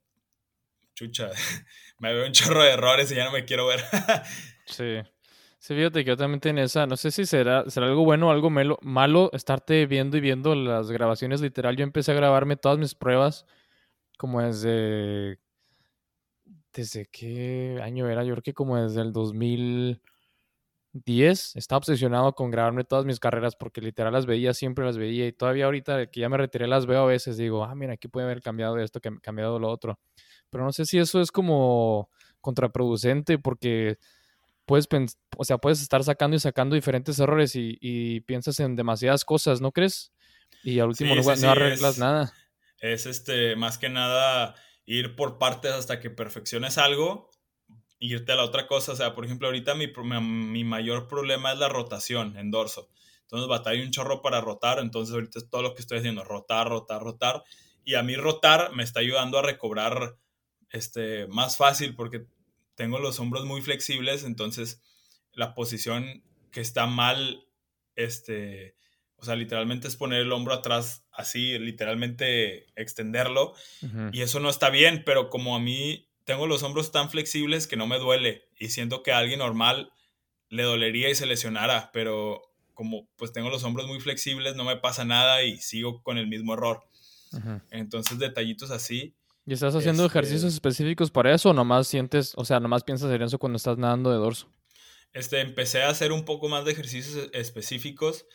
chucha, 0.95 1.31
me 1.99 2.13
veo 2.13 2.27
un 2.27 2.33
chorro 2.33 2.63
de 2.63 2.71
errores 2.71 3.11
y 3.13 3.15
ya 3.15 3.25
no 3.25 3.33
me 3.33 3.45
quiero 3.45 3.67
ver. 3.67 3.83
sí. 4.67 5.01
Sí, 5.61 5.75
fíjate 5.75 6.05
que 6.05 6.11
yo 6.11 6.17
también 6.17 6.41
tengo 6.41 6.61
esa, 6.61 6.87
no 6.87 6.97
sé 6.97 7.11
si 7.11 7.27
será, 7.27 7.69
será 7.69 7.87
algo 7.87 8.05
bueno 8.05 8.29
o 8.29 8.31
algo 8.31 8.49
malo 8.51 9.31
estarte 9.33 9.87
viendo 9.87 10.17
y 10.17 10.21
viendo 10.21 10.55
las 10.55 10.91
grabaciones 10.91 11.41
literal. 11.41 11.77
Yo 11.77 11.83
empecé 11.83 12.13
a 12.13 12.15
grabarme 12.15 12.57
todas 12.57 12.79
mis 12.79 12.95
pruebas 12.95 13.45
como 14.19 14.43
desde... 14.43 15.39
¿Desde 16.73 17.07
qué 17.07 17.81
año 17.83 18.09
era? 18.09 18.25
Yo 18.25 18.35
creo 18.35 18.43
que 18.43 18.55
como 18.55 18.77
desde 18.81 19.01
el 19.03 19.13
2010 19.13 20.01
estaba 21.57 21.79
obsesionado 21.79 22.35
con 22.35 22.51
grabarme 22.51 22.85
todas 22.85 23.05
mis 23.05 23.21
carreras 23.21 23.57
porque 23.57 23.81
literal 23.81 24.13
las 24.13 24.27
veía, 24.27 24.55
siempre 24.55 24.85
las 24.85 24.97
veía 24.99 25.27
y 25.27 25.33
todavía 25.33 25.67
ahorita 25.67 26.07
que 26.11 26.21
ya 26.21 26.29
me 26.29 26.37
retiré 26.37 26.67
las 26.69 26.87
veo 26.87 27.03
a 27.03 27.07
veces, 27.07 27.37
digo, 27.37 27.65
ah, 27.65 27.75
mira, 27.75 27.95
aquí 27.95 28.09
puede 28.09 28.27
haber 28.27 28.43
cambiado 28.43 28.79
esto, 28.79 29.01
cambiado 29.23 29.59
lo 29.59 29.69
otro. 29.71 29.99
Pero 30.51 30.65
no 30.65 30.73
sé 30.73 30.85
si 30.87 30.99
eso 30.99 31.21
es 31.21 31.33
como 31.33 32.11
contraproducente 32.41 33.39
porque 33.39 33.99
puedes, 34.69 34.87
o 35.37 35.45
sea, 35.45 35.59
puedes 35.59 35.83
estar 35.83 36.05
sacando 36.05 36.37
y 36.37 36.41
sacando 36.41 36.77
diferentes 36.77 37.19
errores 37.19 37.57
y, 37.57 38.21
piensas 38.21 38.61
en 38.61 38.77
demasiadas 38.77 39.25
cosas, 39.25 39.61
¿no 39.61 39.73
crees? 39.73 40.13
Y 40.63 40.79
al 40.79 40.89
último 40.89 41.17
no, 41.17 41.51
arreglas 41.51 41.99
nada 41.99 42.33
es 42.81 43.07
este, 43.07 43.57
más 43.57 43.79
que 43.79 43.89
nada 43.89 44.55
ir 44.85 45.17
por 45.17 45.39
partes 45.39 45.73
hasta 45.73 46.01
que 46.01 46.11
perfecciones 46.11 46.79
algo 46.79 47.31
irte 47.99 48.33
a 48.33 48.37
la 48.37 48.45
otra 48.45 48.67
cosa. 48.67 48.93
O 48.93 48.97
sea, 48.97 49.15
por 49.15 49.25
ejemplo, 49.25 49.49
ahorita 49.49 49.75
mi, 49.75 49.89
mi 50.23 50.65
mayor 50.65 51.09
problema 51.09 51.53
es 51.53 51.59
la 51.59 51.69
rotación 51.69 52.37
en 52.37 52.51
dorso. 52.51 52.89
Entonces 53.23 53.49
batalla 53.49 53.83
un 53.83 53.91
chorro 53.91 54.23
para 54.23 54.41
rotar. 54.41 54.79
Entonces 54.79 55.15
ahorita 55.15 55.39
es 55.39 55.51
todo 55.51 55.63
lo 55.63 55.75
que 55.75 55.83
estoy 55.83 55.99
haciendo, 55.99 56.25
rotar, 56.25 56.69
rotar, 56.69 57.03
rotar. 57.03 57.43
Y 57.85 57.95
a 57.95 58.03
mí 58.03 58.17
rotar 58.17 58.73
me 58.75 58.85
está 58.85 59.01
ayudando 59.01 59.39
a 59.39 59.43
recobrar 59.43 60.17
este, 60.71 61.27
más 61.27 61.57
fácil 61.57 61.95
porque 61.95 62.27
tengo 62.79 63.01
los 63.01 63.19
hombros 63.19 63.45
muy 63.45 63.61
flexibles. 63.61 64.23
Entonces 64.23 64.81
la 65.33 65.55
posición 65.55 66.23
que 66.53 66.61
está 66.61 66.87
mal, 66.87 67.45
este, 67.97 68.77
o 69.17 69.25
sea, 69.25 69.35
literalmente 69.35 69.89
es 69.89 69.97
poner 69.97 70.21
el 70.21 70.33
hombro 70.33 70.55
atrás, 70.55 71.05
así, 71.11 71.59
literalmente 71.59 72.67
extenderlo. 72.81 73.55
Y 74.13 74.23
eso 74.23 74.39
no 74.39 74.49
está 74.49 74.71
bien, 74.71 75.03
pero 75.05 75.29
como 75.29 75.57
a 75.57 75.61
mí 75.61 76.09
tengo 76.25 76.47
los 76.47 76.63
hombros 76.63 76.93
tan 76.93 77.11
flexibles 77.11 77.67
que 77.67 77.77
no 77.77 77.89
me 77.89 77.99
duele. 77.99 78.49
Y 78.59 78.69
siento 78.69 79.03
que 79.03 79.11
a 79.11 79.19
alguien 79.19 79.41
normal 79.41 79.93
le 80.49 80.63
dolería 80.63 81.11
y 81.11 81.17
se 81.17 81.27
lesionara, 81.27 81.91
pero 81.93 82.43
como 82.75 83.09
pues 83.17 83.33
tengo 83.33 83.51
los 83.51 83.65
hombros 83.65 83.89
muy 83.89 83.99
flexibles, 83.99 84.55
no 84.55 84.63
me 84.63 84.77
pasa 84.77 85.05
nada 85.05 85.43
y 85.43 85.59
sigo 85.59 86.01
con 86.05 86.17
el 86.17 86.29
mismo 86.29 86.55
error. 86.55 86.85
Entonces, 87.71 88.21
detallitos 88.21 88.71
así. 88.71 89.17
¿Y 89.49 89.55
estás 89.55 89.75
haciendo 89.75 90.05
este 90.05 90.19
ejercicios 90.19 90.53
específicos 90.53 91.11
para 91.11 91.35
eso 91.35 91.51
o 91.51 91.53
nomás 91.55 91.89
sientes, 91.89 92.33
o 92.37 92.45
sea, 92.45 92.61
nomás 92.61 92.85
piensas 92.85 93.11
en 93.11 93.23
eso 93.23 93.39
cuando 93.39 93.57
estás 93.57 93.79
nadando 93.79 94.11
de 94.11 94.19
dorso? 94.19 94.53
Este, 95.13 95.41
empecé 95.41 95.83
a 95.83 95.89
hacer 95.89 96.13
un 96.13 96.25
poco 96.25 96.49
más 96.49 96.65
de 96.65 96.73
ejercicios 96.73 97.31
específicos 97.33 98.27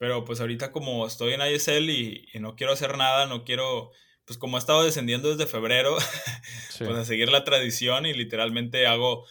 pero 0.00 0.24
pues 0.24 0.40
ahorita 0.40 0.72
como 0.72 1.06
estoy 1.06 1.34
en 1.34 1.42
ISL 1.42 1.90
y, 1.90 2.26
no 2.40 2.56
quiero 2.56 2.72
hacer 2.72 2.96
nada, 2.96 3.26
no 3.26 3.44
quiero, 3.44 3.90
pues 4.24 4.38
como 4.38 4.56
he 4.56 4.58
estado 4.58 4.82
descendiendo 4.82 5.28
desde 5.28 5.46
febrero, 5.46 5.94
pues 6.78 6.96
a 6.96 7.04
seguir 7.04 7.30
la 7.30 7.44
tradición 7.44 8.06
y 8.06 8.14
literalmente 8.14 8.86
hago 8.86 9.26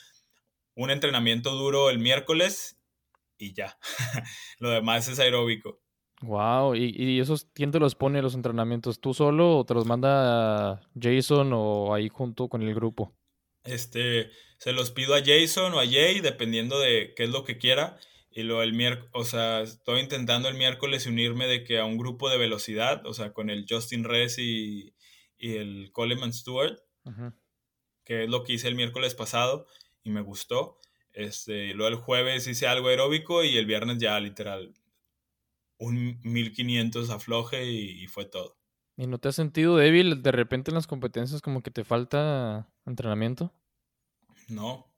un 0.75 0.91
entrenamiento 0.91 1.55
duro 1.55 1.89
el 1.89 1.97
miércoles 1.97 2.79
y 3.39 3.53
ya. 3.53 3.79
Lo 4.59 4.69
demás 4.69 5.07
es 5.07 5.17
aeróbico. 5.17 5.81
Wow, 6.21 6.75
¿Y, 6.75 6.93
¿Y, 6.95 7.19
esos 7.19 7.47
quién 7.53 7.71
te 7.71 7.79
los 7.79 7.95
pone 7.95 8.21
los 8.21 8.35
entrenamientos? 8.35 8.99
¿Tú 8.99 9.13
solo 9.13 9.59
o 9.59 9.65
te 9.65 9.73
los 9.73 9.85
manda 9.85 10.81
Jason 10.99 11.51
o 11.53 11.93
ahí 11.93 12.09
junto 12.09 12.49
con 12.49 12.61
el 12.61 12.75
grupo? 12.75 13.15
Este, 13.63 14.29
se 14.57 14.73
los 14.73 14.91
pido 14.91 15.15
a 15.15 15.21
Jason 15.23 15.73
o 15.73 15.79
a 15.79 15.85
Jay, 15.85 16.19
dependiendo 16.19 16.77
de 16.79 17.13
qué 17.15 17.23
es 17.23 17.29
lo 17.29 17.45
que 17.45 17.57
quiera. 17.57 17.97
Y 18.31 18.43
luego 18.43 18.63
el 18.63 18.73
miércoles, 18.73 19.09
o 19.13 19.23
sea, 19.23 19.61
estoy 19.61 20.01
intentando 20.01 20.49
el 20.49 20.55
miércoles 20.55 21.07
unirme 21.07 21.47
de 21.47 21.63
que 21.63 21.79
a 21.79 21.85
un 21.85 21.97
grupo 21.97 22.29
de 22.29 22.37
velocidad, 22.37 23.05
o 23.05 23.13
sea, 23.13 23.31
con 23.31 23.49
el 23.49 23.65
Justin 23.67 24.03
Rez 24.03 24.37
y, 24.39 24.93
el 25.37 25.91
Coleman 25.93 26.33
Stewart, 26.33 26.77
que 28.03 28.25
es 28.25 28.29
lo 28.29 28.43
que 28.43 28.53
hice 28.53 28.67
el 28.67 28.75
miércoles 28.75 29.15
pasado 29.15 29.67
y 30.03 30.09
me 30.09 30.19
gustó. 30.19 30.79
Este, 31.13 31.73
luego 31.73 31.87
el 31.87 31.95
jueves 31.95 32.45
hice 32.45 32.67
algo 32.67 32.89
aeróbico 32.89 33.45
y 33.45 33.57
el 33.57 33.65
viernes 33.65 33.99
ya 33.99 34.19
literal 34.19 34.73
un 35.79 36.19
1500 36.23 37.09
afloje 37.09 37.65
y, 37.65 38.03
y 38.03 38.07
fue 38.07 38.25
todo. 38.25 38.57
¿Y 38.95 39.07
no 39.07 39.17
te 39.17 39.29
has 39.29 39.35
sentido 39.35 39.77
débil 39.77 40.21
de 40.21 40.31
repente 40.31 40.71
en 40.71 40.75
las 40.75 40.87
competencias 40.87 41.41
como 41.41 41.63
que 41.63 41.71
te 41.71 41.83
falta 41.83 42.69
entrenamiento? 42.85 43.53
No, 44.49 44.91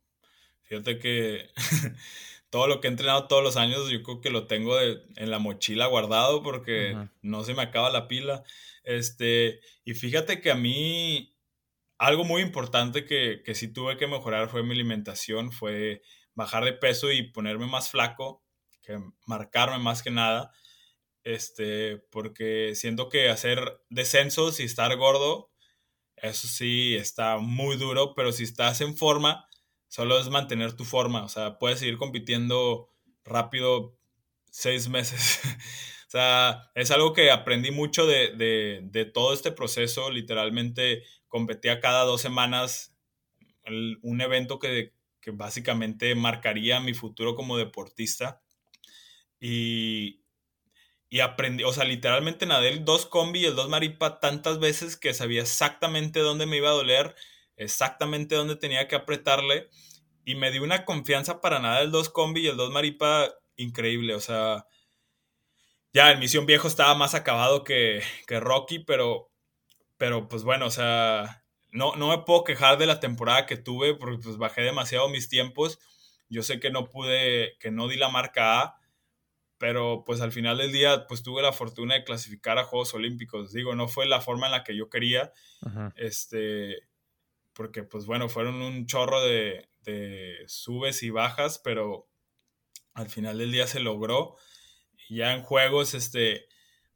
fíjate 0.64 0.98
que 0.98 1.52
todo 2.50 2.68
lo 2.68 2.82
que 2.82 2.88
he 2.88 2.92
entrenado 2.92 3.28
todos 3.28 3.44
los 3.44 3.58
años, 3.58 3.90
yo 3.90 4.02
creo 4.04 4.22
que 4.22 4.30
lo 4.30 4.48
tengo 4.48 4.80
en 4.80 5.32
la 5.32 5.40
mochila 5.40 5.86
guardado 5.86 6.44
porque 6.44 6.98
no 7.22 7.44
se 7.44 7.54
me 7.54 7.62
acaba 7.62 7.90
la 7.90 8.08
pila. 8.08 8.44
Este, 8.84 9.62
y 9.86 9.94
fíjate 9.94 10.42
que 10.42 10.52
a 10.52 10.56
mí 10.56 11.38
algo 11.98 12.24
muy 12.24 12.42
importante 12.42 13.06
que, 13.06 13.44
que 13.46 13.54
sí 13.54 13.72
tuve 13.72 13.98
que 13.98 14.08
mejorar 14.08 14.50
fue 14.50 14.64
mi 14.64 14.72
alimentación, 14.72 15.52
fue 15.52 16.02
bajar 16.34 16.66
de 16.66 16.74
peso 16.74 17.12
y 17.12 17.32
ponerme 17.32 17.68
más 17.68 17.90
flaco, 17.92 18.44
que 18.82 19.00
marcarme 19.28 19.78
más 19.78 20.02
que 20.02 20.10
nada. 20.10 20.52
Este, 21.24 21.98
porque 22.12 22.74
siento 22.76 23.10
que 23.10 23.30
hacer 23.30 23.82
descensos 23.90 24.60
y 24.60 24.64
estar 24.64 24.96
gordo, 24.98 25.52
eso 26.18 26.48
sí 26.48 26.96
está 26.96 27.38
muy 27.38 27.78
duro, 27.78 28.16
pero 28.16 28.32
si 28.32 28.44
estás 28.44 28.82
en 28.82 28.98
forma, 28.98 29.48
Solo 29.92 30.18
es 30.18 30.30
mantener 30.30 30.72
tu 30.72 30.86
forma. 30.86 31.26
O 31.26 31.28
sea, 31.28 31.60
puedes 31.60 31.80
seguir 31.80 31.98
compitiendo 31.98 32.90
rápido 33.26 34.00
seis 34.50 34.88
meses. 34.88 35.42
o 36.08 36.10
sea, 36.10 36.72
es 36.76 36.92
algo 36.92 37.12
que 37.12 37.30
aprendí 37.30 37.72
mucho 37.72 38.08
de, 38.08 39.12
todo 39.14 39.34
este 39.34 39.52
proceso. 39.52 40.10
Literalmente 40.10 41.04
competía 41.28 41.82
cada 41.82 42.06
dos 42.06 42.22
semanas 42.22 42.96
un 44.02 44.22
evento 44.22 44.60
que, 44.60 44.94
que, 45.20 45.32
básicamente 45.32 46.16
marcaría 46.16 46.80
mi 46.80 46.94
futuro 46.94 47.36
como 47.36 47.58
deportista. 47.58 48.42
Y, 49.42 50.21
y 51.14 51.20
aprendí, 51.20 51.66
o 51.66 51.74
sea, 51.74 51.84
literalmente 51.84 52.46
nadé 52.46 52.70
el 52.70 52.86
dos 52.86 53.06
combi 53.06 53.42
y 53.42 53.46
el 53.46 53.56
dos 53.56 53.68
maripa 53.68 54.22
tantas 54.22 54.60
veces 54.60 54.96
que 54.96 55.14
sabía 55.14 55.42
exactamente 55.42 56.22
dónde 56.22 56.46
me 56.46 56.56
iba 56.56 56.70
a 56.70 56.74
doler, 56.74 57.16
exactamente 57.58 58.36
dónde 58.36 58.56
tenía 58.56 58.88
que 58.88 58.96
apretarle. 58.96 59.70
Y 60.24 60.36
me 60.36 60.52
dio 60.52 60.64
una 60.64 60.86
confianza 60.86 61.42
para 61.42 61.60
nadar 61.60 61.84
el 61.84 61.92
dos 61.92 62.10
combi 62.10 62.44
y 62.44 62.48
el 62.48 62.56
dos 62.56 62.72
maripa 62.72 63.30
increíble. 63.58 64.16
O 64.16 64.22
sea, 64.22 64.66
ya 65.92 66.10
el 66.12 66.18
Misión 66.18 66.46
Viejo 66.46 66.70
estaba 66.70 66.96
más 66.96 67.14
acabado 67.14 67.66
que, 67.66 68.02
Rocky, 68.30 68.80
pero, 68.80 69.30
pero 69.98 70.30
pues 70.30 70.44
bueno, 70.44 70.68
o 70.68 70.72
sea, 70.72 71.44
no, 71.74 71.98
no 71.98 72.08
me 72.08 72.20
puedo 72.20 72.46
quejar 72.46 72.78
de 72.78 72.86
la 72.86 73.02
temporada 73.02 73.46
que 73.46 73.58
tuve 73.58 73.96
porque 73.96 74.20
pues 74.24 74.38
bajé 74.38 74.62
demasiado 74.62 75.10
mis 75.10 75.28
tiempos. 75.28 75.78
Yo 76.30 76.42
sé 76.42 76.62
que 76.62 76.72
no 76.72 76.88
pude, 76.88 77.58
que 77.60 77.70
no 77.70 77.90
di 77.90 77.98
la 77.98 78.08
marca 78.08 78.62
A, 78.62 78.81
pero 79.62 80.04
pues 80.04 80.22
al 80.22 80.32
final 80.32 80.58
del 80.58 80.72
día 80.72 81.06
pues 81.08 81.22
tuve 81.22 81.44
la 81.44 81.54
fortuna 81.54 81.94
de 81.94 82.04
clasificar 82.04 82.58
a 82.58 82.64
Juegos 82.64 82.96
Olímpicos. 82.96 83.54
Digo, 83.54 83.76
no 83.76 83.88
fue 83.88 84.08
la 84.08 84.20
forma 84.20 84.48
en 84.48 84.54
la 84.54 84.64
que 84.64 84.76
yo 84.76 84.90
quería, 84.90 85.32
este, 85.98 86.88
porque 87.54 87.84
pues 87.84 88.08
bueno, 88.08 88.28
fueron 88.28 88.56
un 88.56 88.88
chorro 88.88 89.22
de, 89.22 89.70
de 89.82 90.44
subes 90.48 91.04
y 91.04 91.12
bajas, 91.12 91.62
pero 91.64 92.10
al 92.96 93.08
final 93.08 93.38
del 93.38 93.52
día 93.52 93.68
se 93.68 93.82
logró. 93.82 94.36
Ya 95.12 95.32
en 95.32 95.44
juegos, 95.44 95.94
este, 95.94 96.48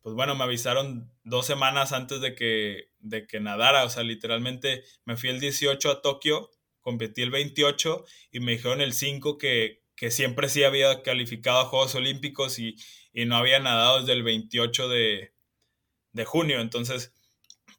pues 0.01 0.15
bueno, 0.15 0.33
me 0.33 0.43
avisaron 0.43 1.13
dos 1.23 1.45
semanas 1.45 1.93
antes 1.93 2.19
de 2.19 2.33
que, 2.33 2.89
de 2.97 3.27
que 3.27 3.39
nadara, 3.39 3.83
o 3.83 3.91
sea, 3.91 4.01
literalmente 4.01 4.83
me 5.05 5.17
fui 5.17 5.29
el 5.29 5.39
18 5.39 5.91
a 5.91 6.01
Tokio, 6.01 6.49
competí 6.81 7.21
el 7.21 7.29
28 7.29 8.05
y 8.31 8.39
me 8.39 8.53
dijeron 8.53 8.81
el 8.81 8.93
5 8.93 9.37
que, 9.37 9.84
que 10.05 10.11
siempre 10.11 10.49
sí 10.49 10.63
había 10.63 11.01
calificado 11.01 11.61
a 11.61 11.65
Juegos 11.65 11.95
Olímpicos 11.95 12.59
y, 12.59 12.75
no 13.25 13.37
había 13.37 13.57
nadado 13.57 14.01
desde 14.01 14.13
el 14.13 14.21
28 14.21 14.87
de, 14.87 15.33
de 16.11 16.25
junio, 16.25 16.61
entonces, 16.61 17.11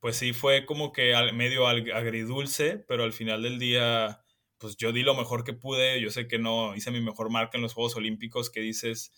pues 0.01 0.17
sí 0.17 0.33
fue 0.33 0.67
como 0.67 0.91
que 0.91 1.15
al, 1.15 1.35
medio 1.35 1.69
agridulce, 1.69 2.85
pero 2.89 3.05
al 3.05 3.13
final 3.13 3.45
del 3.45 3.61
día, 3.61 4.25
pues 4.59 4.77
yo 4.77 4.91
di 4.91 5.05
lo 5.05 5.15
mejor 5.15 5.45
que 5.45 5.53
pude, 5.53 6.01
yo 6.01 6.11
sé 6.11 6.27
que 6.27 6.41
no 6.41 6.75
hice 6.75 6.91
mi 6.91 7.01
mejor 7.01 7.31
marca 7.31 7.59
en 7.59 7.63
los 7.63 7.75
Juegos 7.75 7.95
Olímpicos, 7.95 8.51
que 8.51 8.59
dices 8.59 9.13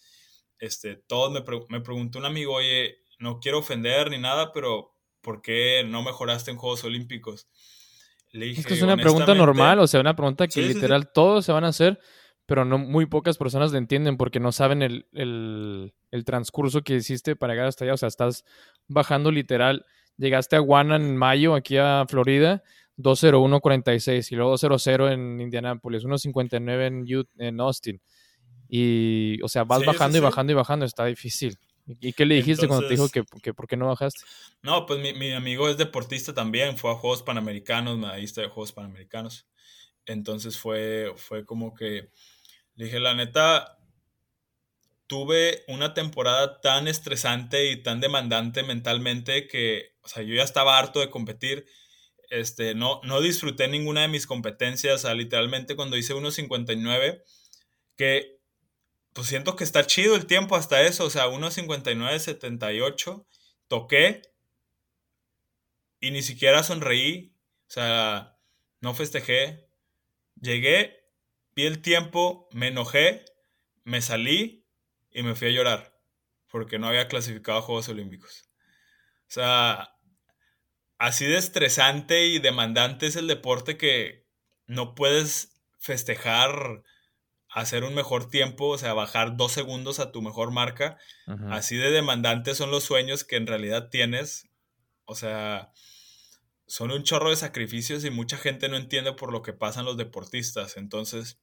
este, 0.58 0.96
todos 0.96 1.32
me, 1.32 1.42
me 1.70 1.80
preguntó 1.80 2.18
un 2.18 2.26
amigo, 2.26 2.56
oye, 2.56 2.98
no 3.18 3.40
quiero 3.40 3.60
ofender 3.60 4.10
ni 4.10 4.18
nada, 4.18 4.52
pero 4.52 4.92
¿por 5.22 5.40
qué 5.40 5.82
no 5.82 6.02
mejoraste 6.02 6.50
en 6.50 6.58
Juegos 6.58 6.84
Olímpicos? 6.84 7.48
Le 8.32 8.44
dije, 8.44 8.60
es 8.60 8.66
que 8.66 8.74
es 8.74 8.82
una 8.82 8.98
pregunta 8.98 9.34
normal, 9.34 9.78
o 9.78 9.86
sea, 9.86 10.00
una 10.00 10.14
pregunta 10.14 10.46
que 10.46 10.60
literal 10.60 11.10
todos 11.10 11.46
se 11.46 11.52
van 11.52 11.64
a 11.64 11.68
hacer, 11.68 11.98
pero 12.48 12.64
no 12.64 12.78
muy 12.78 13.04
pocas 13.04 13.36
personas 13.36 13.72
le 13.72 13.78
entienden 13.78 14.16
porque 14.16 14.40
no 14.40 14.52
saben 14.52 14.80
el, 14.80 15.06
el, 15.12 15.92
el, 16.10 16.24
transcurso 16.24 16.80
que 16.80 16.94
hiciste 16.94 17.36
para 17.36 17.52
llegar 17.52 17.68
hasta 17.68 17.84
allá. 17.84 17.92
O 17.92 17.98
sea, 17.98 18.08
estás 18.08 18.46
bajando 18.86 19.30
literal. 19.30 19.84
Llegaste 20.16 20.56
a 20.56 20.60
Guana 20.60 20.96
en 20.96 21.14
mayo, 21.14 21.54
aquí 21.54 21.76
a 21.76 22.06
Florida, 22.08 22.62
201.46 22.96 24.32
y 24.32 24.36
luego 24.36 24.54
2.00 24.54 25.12
en 25.12 25.42
Indianápolis, 25.42 26.04
1.59 26.04 26.86
en, 26.86 27.26
en 27.36 27.60
Austin. 27.60 28.00
Y, 28.66 29.42
o 29.42 29.48
sea, 29.48 29.64
vas 29.64 29.84
bajando 29.84 30.16
y 30.16 30.22
bajando 30.22 30.52
y 30.52 30.56
bajando, 30.56 30.86
está 30.86 31.04
difícil. 31.04 31.58
¿Y 32.00 32.14
qué 32.14 32.24
le 32.24 32.36
dijiste 32.36 32.66
cuando 32.66 32.88
te 32.88 32.94
dijo 32.94 33.10
que, 33.10 33.24
que, 33.42 33.52
por 33.52 33.68
qué 33.68 33.76
no 33.76 33.88
bajaste? 33.88 34.20
No, 34.62 34.86
pues 34.86 35.00
mi, 35.00 35.12
mi, 35.12 35.32
amigo 35.32 35.68
es 35.68 35.76
deportista 35.76 36.32
también, 36.32 36.78
fue 36.78 36.92
a 36.92 36.94
Juegos 36.94 37.22
Panamericanos, 37.22 37.98
medallista 37.98 38.40
de 38.40 38.48
Juegos 38.48 38.72
Panamericanos. 38.72 39.46
Entonces 40.08 40.56
fue, 40.56 41.12
fue 41.16 41.44
como 41.44 41.74
que, 41.74 42.08
le 42.78 42.84
dije, 42.84 43.00
la 43.00 43.12
neta, 43.12 43.76
tuve 45.08 45.64
una 45.66 45.94
temporada 45.94 46.60
tan 46.60 46.86
estresante 46.86 47.72
y 47.72 47.82
tan 47.82 48.00
demandante 48.00 48.62
mentalmente 48.62 49.48
que, 49.48 49.96
o 50.02 50.08
sea, 50.08 50.22
yo 50.22 50.36
ya 50.36 50.44
estaba 50.44 50.78
harto 50.78 51.00
de 51.00 51.10
competir. 51.10 51.66
Este, 52.30 52.76
no, 52.76 53.00
no 53.02 53.20
disfruté 53.20 53.66
ninguna 53.66 54.02
de 54.02 54.08
mis 54.08 54.28
competencias, 54.28 54.94
o 54.94 54.98
sea, 54.98 55.14
literalmente 55.14 55.74
cuando 55.74 55.96
hice 55.96 56.14
1.59, 56.14 57.24
que 57.96 58.38
pues 59.12 59.26
siento 59.26 59.56
que 59.56 59.64
está 59.64 59.84
chido 59.84 60.14
el 60.14 60.26
tiempo 60.26 60.54
hasta 60.54 60.80
eso, 60.82 61.04
o 61.04 61.10
sea, 61.10 61.26
1.59.78, 61.26 63.26
toqué 63.66 64.22
y 65.98 66.12
ni 66.12 66.22
siquiera 66.22 66.62
sonreí, 66.62 67.34
o 67.66 67.70
sea, 67.72 68.38
no 68.80 68.94
festejé. 68.94 69.66
Llegué, 70.40 70.97
vi 71.58 71.66
el 71.66 71.82
tiempo, 71.82 72.48
me 72.52 72.68
enojé, 72.68 73.24
me 73.82 74.00
salí 74.00 74.64
y 75.10 75.24
me 75.24 75.34
fui 75.34 75.48
a 75.48 75.50
llorar 75.50 75.92
porque 76.52 76.78
no 76.78 76.86
había 76.86 77.08
clasificado 77.08 77.58
a 77.58 77.62
Juegos 77.62 77.88
Olímpicos. 77.88 78.48
O 79.22 79.30
sea, 79.30 79.90
así 80.98 81.26
de 81.26 81.36
estresante 81.36 82.26
y 82.26 82.38
demandante 82.38 83.08
es 83.08 83.16
el 83.16 83.26
deporte 83.26 83.76
que 83.76 84.24
no 84.66 84.94
puedes 84.94 85.60
festejar 85.80 86.84
hacer 87.48 87.82
un 87.82 87.96
mejor 87.96 88.30
tiempo, 88.30 88.68
o 88.68 88.78
sea, 88.78 88.94
bajar 88.94 89.36
dos 89.36 89.50
segundos 89.50 89.98
a 89.98 90.12
tu 90.12 90.22
mejor 90.22 90.52
marca. 90.52 90.96
Así 91.50 91.76
de 91.76 91.90
demandantes 91.90 92.56
son 92.56 92.70
los 92.70 92.84
sueños 92.84 93.24
que 93.24 93.34
en 93.34 93.48
realidad 93.48 93.88
tienes. 93.90 94.48
O 95.06 95.16
sea, 95.16 95.72
son 96.68 96.92
un 96.92 97.02
chorro 97.02 97.30
de 97.30 97.36
sacrificios 97.36 98.04
y 98.04 98.10
mucha 98.10 98.36
gente 98.36 98.68
no 98.68 98.76
entiende 98.76 99.12
por 99.14 99.32
lo 99.32 99.42
que 99.42 99.54
pasan 99.54 99.86
los 99.86 99.96
deportistas. 99.96 100.76
Entonces, 100.76 101.40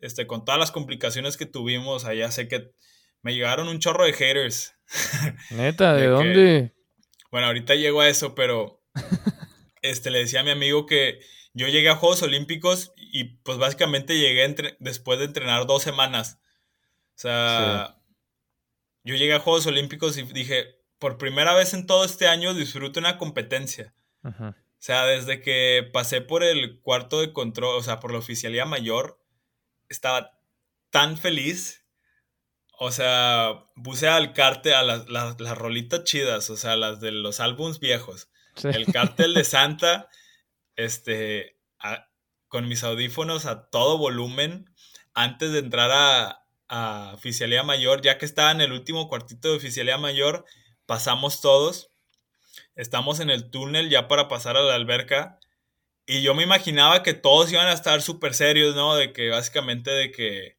este, 0.00 0.26
con 0.26 0.44
todas 0.44 0.58
las 0.58 0.70
complicaciones 0.70 1.36
que 1.36 1.46
tuvimos, 1.46 2.04
allá 2.04 2.30
sé 2.30 2.48
que 2.48 2.72
me 3.22 3.34
llegaron 3.34 3.68
un 3.68 3.78
chorro 3.78 4.04
de 4.04 4.12
haters. 4.12 4.74
Neta, 5.50 5.94
¿de, 5.94 6.06
dónde? 6.06 6.74
Bueno, 7.30 7.46
ahorita 7.48 7.74
llego 7.74 8.00
a 8.00 8.08
eso, 8.08 8.34
pero 8.34 8.82
este, 9.82 10.10
le 10.10 10.20
decía 10.20 10.40
a 10.40 10.44
mi 10.44 10.50
amigo 10.50 10.86
que 10.86 11.20
yo 11.54 11.68
llegué 11.68 11.88
a 11.88 11.96
Juegos 11.96 12.22
Olímpicos 12.22 12.92
y 12.96 13.36
pues 13.38 13.58
básicamente 13.58 14.18
llegué 14.18 14.76
después 14.80 15.18
de 15.18 15.26
entrenar 15.26 15.66
dos 15.66 15.82
semanas. 15.82 16.40
O 17.16 17.18
sea, 17.18 18.00
yo 19.04 19.14
llegué 19.14 19.34
a 19.34 19.40
Juegos 19.40 19.66
Olímpicos 19.66 20.18
y 20.18 20.22
dije, 20.24 20.80
por 20.98 21.16
primera 21.16 21.54
vez 21.54 21.72
en 21.74 21.86
todo 21.86 22.04
este 22.04 22.26
año 22.26 22.54
disfruto 22.54 22.98
una 22.98 23.18
competencia. 23.18 23.94
O 24.22 24.52
sea, 24.78 25.06
desde 25.06 25.40
que 25.40 25.88
pasé 25.92 26.20
por 26.20 26.42
el 26.42 26.80
cuarto 26.80 27.20
de 27.20 27.32
control, 27.32 27.78
o 27.78 27.82
sea, 27.82 28.00
por 28.00 28.12
la 28.12 28.18
oficialía 28.18 28.64
mayor, 28.64 29.23
estaba 29.88 30.38
tan 30.90 31.16
feliz. 31.18 31.84
O 32.78 32.90
sea, 32.90 33.64
puse 33.82 34.08
al 34.08 34.32
cártel 34.32 34.74
a 34.74 34.82
las, 34.82 35.08
las, 35.08 35.58
rolitas 35.58 36.04
chidas, 36.04 36.50
o 36.50 36.56
sea, 36.56 36.76
las 36.76 37.00
de 37.00 37.12
los 37.12 37.40
álbums 37.40 37.78
viejos. 37.78 38.28
El 38.62 38.86
cártel 38.86 39.34
de 39.34 39.44
Santa, 39.44 40.08
este, 40.76 41.56
con 42.48 42.68
mis 42.68 42.82
audífonos 42.82 43.46
a 43.46 43.68
todo 43.70 43.98
volumen 43.98 44.70
antes 45.14 45.52
de 45.52 45.60
entrar 45.60 45.90
a, 45.92 46.46
a 46.68 47.12
oficialía 47.14 47.62
mayor, 47.62 48.02
ya 48.02 48.18
que 48.18 48.26
estaba 48.26 48.50
en 48.50 48.60
el 48.60 48.72
último 48.72 49.08
cuartito 49.08 49.50
de 49.50 49.56
oficialía 49.56 49.98
mayor, 49.98 50.44
pasamos 50.86 51.40
todos, 51.40 51.90
estamos 52.74 53.20
en 53.20 53.30
el 53.30 53.50
túnel 53.50 53.88
ya 53.88 54.08
para 54.08 54.28
pasar 54.28 54.56
a 54.56 54.62
la 54.62 54.74
alberca 54.74 55.38
y 56.06 56.22
yo 56.22 56.34
me 56.34 56.42
imaginaba 56.42 57.02
que 57.02 57.14
todos 57.14 57.50
iban 57.52 57.66
a 57.66 57.72
estar 57.72 58.02
súper 58.02 58.34
serios, 58.34 58.74
¿no? 58.74 58.96
De 58.96 59.12
que 59.12 59.30
básicamente 59.30 59.90
de 59.90 60.10
que 60.10 60.58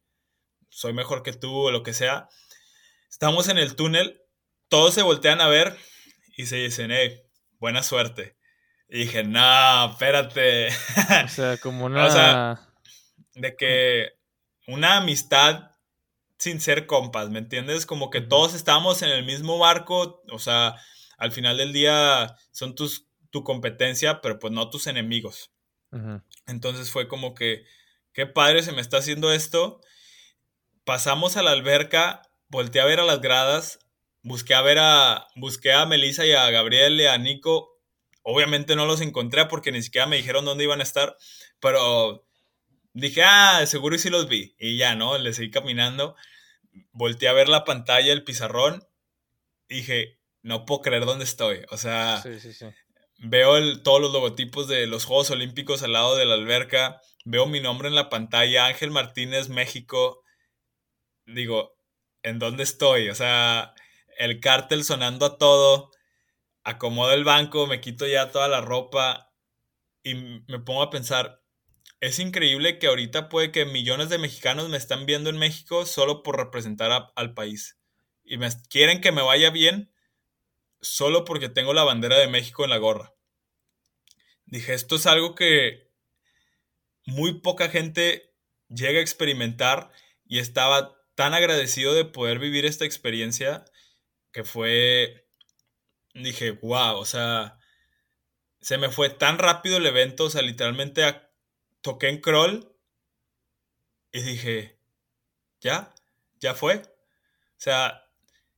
soy 0.70 0.92
mejor 0.92 1.22
que 1.22 1.32
tú 1.32 1.52
o 1.54 1.70
lo 1.70 1.82
que 1.82 1.94
sea. 1.94 2.28
Estamos 3.08 3.48
en 3.48 3.58
el 3.58 3.76
túnel, 3.76 4.20
todos 4.68 4.94
se 4.94 5.02
voltean 5.02 5.40
a 5.40 5.48
ver 5.48 5.76
y 6.36 6.46
se 6.46 6.56
dicen, 6.56 6.90
hey, 6.90 7.22
buena 7.58 7.82
suerte. 7.82 8.36
Y 8.88 9.00
dije, 9.00 9.24
no, 9.24 9.90
espérate. 9.90 10.68
O 11.24 11.28
sea, 11.28 11.56
como 11.58 11.86
una... 11.86 12.06
o 12.06 12.10
sea, 12.10 12.60
de 13.34 13.56
que 13.56 14.10
una 14.66 14.98
amistad 14.98 15.70
sin 16.38 16.60
ser 16.60 16.86
compas, 16.86 17.30
¿me 17.30 17.38
entiendes? 17.38 17.86
Como 17.86 18.10
que 18.10 18.20
todos 18.20 18.54
estábamos 18.54 19.02
en 19.02 19.08
el 19.08 19.24
mismo 19.24 19.58
barco, 19.58 20.22
o 20.30 20.38
sea, 20.38 20.74
al 21.16 21.32
final 21.32 21.56
del 21.56 21.72
día 21.72 22.36
son 22.52 22.74
tus, 22.74 23.06
tu 23.36 23.44
competencia, 23.44 24.22
pero 24.22 24.38
pues 24.38 24.50
no 24.52 24.70
tus 24.70 24.86
enemigos. 24.86 25.52
Entonces 26.46 26.90
fue 26.90 27.06
como 27.06 27.34
que, 27.34 27.64
qué 28.12 28.26
padre 28.26 28.62
se 28.62 28.72
me 28.72 28.80
está 28.80 28.96
haciendo 28.96 29.30
esto. 29.30 29.80
Pasamos 30.84 31.36
a 31.36 31.42
la 31.42 31.50
alberca, 31.50 32.22
volteé 32.48 32.80
a 32.80 32.86
ver 32.86 33.00
a 33.00 33.04
las 33.04 33.20
gradas, 33.20 33.78
busqué 34.22 34.54
a 34.54 34.62
ver 34.62 34.78
a, 34.78 35.26
busqué 35.36 35.72
a 35.72 35.84
Melissa 35.84 36.24
y 36.24 36.32
a 36.32 36.50
Gabriel 36.50 37.00
y 37.00 37.06
a 37.06 37.18
Nico 37.18 37.76
Obviamente 38.28 38.74
no 38.74 38.86
los 38.86 39.02
encontré 39.02 39.44
porque 39.46 39.70
ni 39.70 39.80
siquiera 39.82 40.08
me 40.08 40.16
dijeron 40.16 40.44
dónde 40.44 40.64
iban 40.64 40.80
a 40.80 40.82
estar, 40.82 41.16
pero 41.60 42.26
dije, 42.92 43.22
ah, 43.22 43.64
seguro 43.66 43.94
y 43.94 44.00
sí 44.00 44.10
los 44.10 44.28
vi. 44.28 44.56
Y 44.58 44.76
ya, 44.76 44.96
¿no? 44.96 45.16
Le 45.16 45.32
seguí 45.32 45.52
caminando, 45.52 46.16
volteé 46.90 47.28
a 47.28 47.32
ver 47.32 47.48
la 47.48 47.62
pantalla, 47.62 48.12
el 48.12 48.24
pizarrón, 48.24 48.82
dije, 49.68 50.18
no 50.42 50.64
puedo 50.64 50.80
creer 50.80 51.04
dónde 51.04 51.24
estoy. 51.24 51.66
O 51.70 51.76
sea, 51.76 52.20
veo 53.18 53.82
todos 53.82 54.00
los 54.00 54.12
logotipos 54.12 54.68
de 54.68 54.86
los 54.86 55.04
Juegos 55.04 55.30
Olímpicos 55.30 55.82
al 55.82 55.92
lado 55.92 56.16
de 56.16 56.26
la 56.26 56.34
alberca, 56.34 57.00
veo 57.24 57.46
mi 57.46 57.60
nombre 57.60 57.88
en 57.88 57.94
la 57.94 58.08
pantalla, 58.10 58.66
Ángel 58.66 58.90
Martínez, 58.90 59.48
México. 59.48 60.22
Digo, 61.26 61.76
¿en 62.22 62.38
dónde 62.38 62.62
estoy? 62.62 63.08
O 63.08 63.14
sea, 63.14 63.74
el 64.18 64.40
cártel 64.40 64.84
sonando 64.84 65.26
a 65.26 65.38
todo, 65.38 65.90
acomodo 66.64 67.12
el 67.12 67.24
banco, 67.24 67.66
me 67.66 67.80
quito 67.80 68.06
ya 68.06 68.30
toda 68.30 68.48
la 68.48 68.60
ropa 68.60 69.32
y 70.02 70.14
me 70.14 70.60
pongo 70.60 70.82
a 70.82 70.90
pensar, 70.90 71.42
es 72.00 72.18
increíble 72.18 72.78
que 72.78 72.86
ahorita 72.86 73.28
puede 73.28 73.52
que 73.52 73.64
millones 73.64 74.08
de 74.08 74.18
mexicanos 74.18 74.68
me 74.68 74.76
están 74.76 75.06
viendo 75.06 75.30
en 75.30 75.38
México 75.38 75.86
solo 75.86 76.22
por 76.22 76.36
representar 76.36 77.12
al 77.16 77.34
país. 77.34 77.78
Y 78.22 78.38
me 78.38 78.48
quieren 78.68 79.00
que 79.00 79.12
me 79.12 79.22
vaya 79.22 79.50
bien 79.50 79.92
solo 80.86 81.24
porque 81.24 81.48
tengo 81.48 81.74
la 81.74 81.84
bandera 81.84 82.18
de 82.18 82.28
México 82.28 82.64
en 82.64 82.70
la 82.70 82.78
gorra. 82.78 83.14
Dije, 84.46 84.74
esto 84.74 84.96
es 84.96 85.06
algo 85.06 85.34
que 85.34 85.90
muy 87.04 87.40
poca 87.40 87.68
gente 87.68 88.34
llega 88.68 88.98
a 88.98 89.02
experimentar 89.02 89.90
y 90.24 90.38
estaba 90.38 90.96
tan 91.14 91.34
agradecido 91.34 91.94
de 91.94 92.04
poder 92.04 92.38
vivir 92.38 92.66
esta 92.66 92.84
experiencia 92.84 93.64
que 94.32 94.44
fue, 94.44 95.28
dije, 96.14 96.52
wow, 96.52 96.98
o 96.98 97.04
sea, 97.04 97.58
se 98.60 98.78
me 98.78 98.90
fue 98.90 99.08
tan 99.10 99.38
rápido 99.38 99.78
el 99.78 99.86
evento, 99.86 100.24
o 100.24 100.30
sea, 100.30 100.42
literalmente 100.42 101.02
toqué 101.80 102.08
en 102.08 102.20
crawl 102.20 102.76
y 104.12 104.20
dije, 104.22 104.78
ya, 105.60 105.94
ya 106.38 106.54
fue. 106.54 106.76
O 106.76 107.58
sea, 107.58 108.10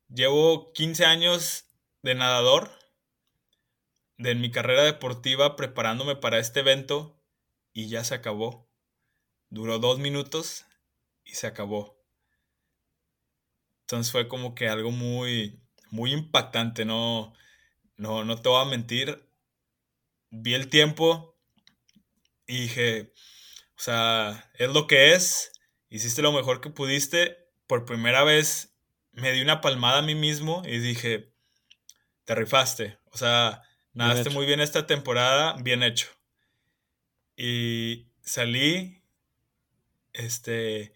llevo 0.09 0.73
15 0.73 1.05
años 1.05 1.68
de 2.09 2.15
nadador, 2.15 2.71
de 4.17 4.35
mi 4.35 4.51
carrera 4.51 4.83
deportiva 4.83 5.57
preparándome 5.57 6.17
para 6.17 6.39
este 6.39 6.61
evento 6.61 7.23
y 7.75 7.91
ya 7.91 8.03
se 8.03 8.15
acabó. 8.15 8.67
Duró 9.51 9.79
dos 9.79 9.99
minutos 9.99 10.65
y 11.23 11.35
se 11.35 11.47
acabó. 11.47 12.03
Entonces 13.83 14.11
fue 14.11 14.27
como 14.27 14.55
que 14.55 14.69
algo 14.69 14.91
muy, 14.91 15.61
muy 15.91 16.13
impactante, 16.13 16.87
no, 16.87 17.35
no, 17.97 18.25
no 18.25 18.41
te 18.41 18.49
voy 18.49 18.63
a 18.63 18.71
mentir. 18.71 19.31
Vi 20.31 20.55
el 20.55 20.69
tiempo 20.69 21.39
y 22.47 22.63
dije, 22.63 23.13
o 23.77 23.81
sea, 23.81 24.51
es 24.55 24.71
lo 24.71 24.87
que 24.87 25.13
es, 25.13 25.53
hiciste 25.91 26.23
lo 26.23 26.33
mejor 26.33 26.63
que 26.63 26.71
pudiste. 26.71 27.37
Por 27.67 27.85
primera 27.85 28.25
vez 28.25 28.75
me 29.13 29.31
di 29.33 29.43
una 29.43 29.61
palmada 29.61 29.99
a 29.99 30.03
mí 30.03 30.15
mismo 30.15 30.63
y 30.65 30.79
dije, 30.79 31.35
te 32.29 32.35
rifaste. 32.35 32.99
O 33.07 33.17
sea, 33.17 33.63
nadaste 33.95 34.29
muy 34.29 34.45
bien 34.45 34.61
esta 34.61 34.87
temporada, 34.87 35.57
bien 35.63 35.83
hecho. 35.83 36.09
Y 37.39 38.11
salí, 38.21 39.03
este, 40.13 40.93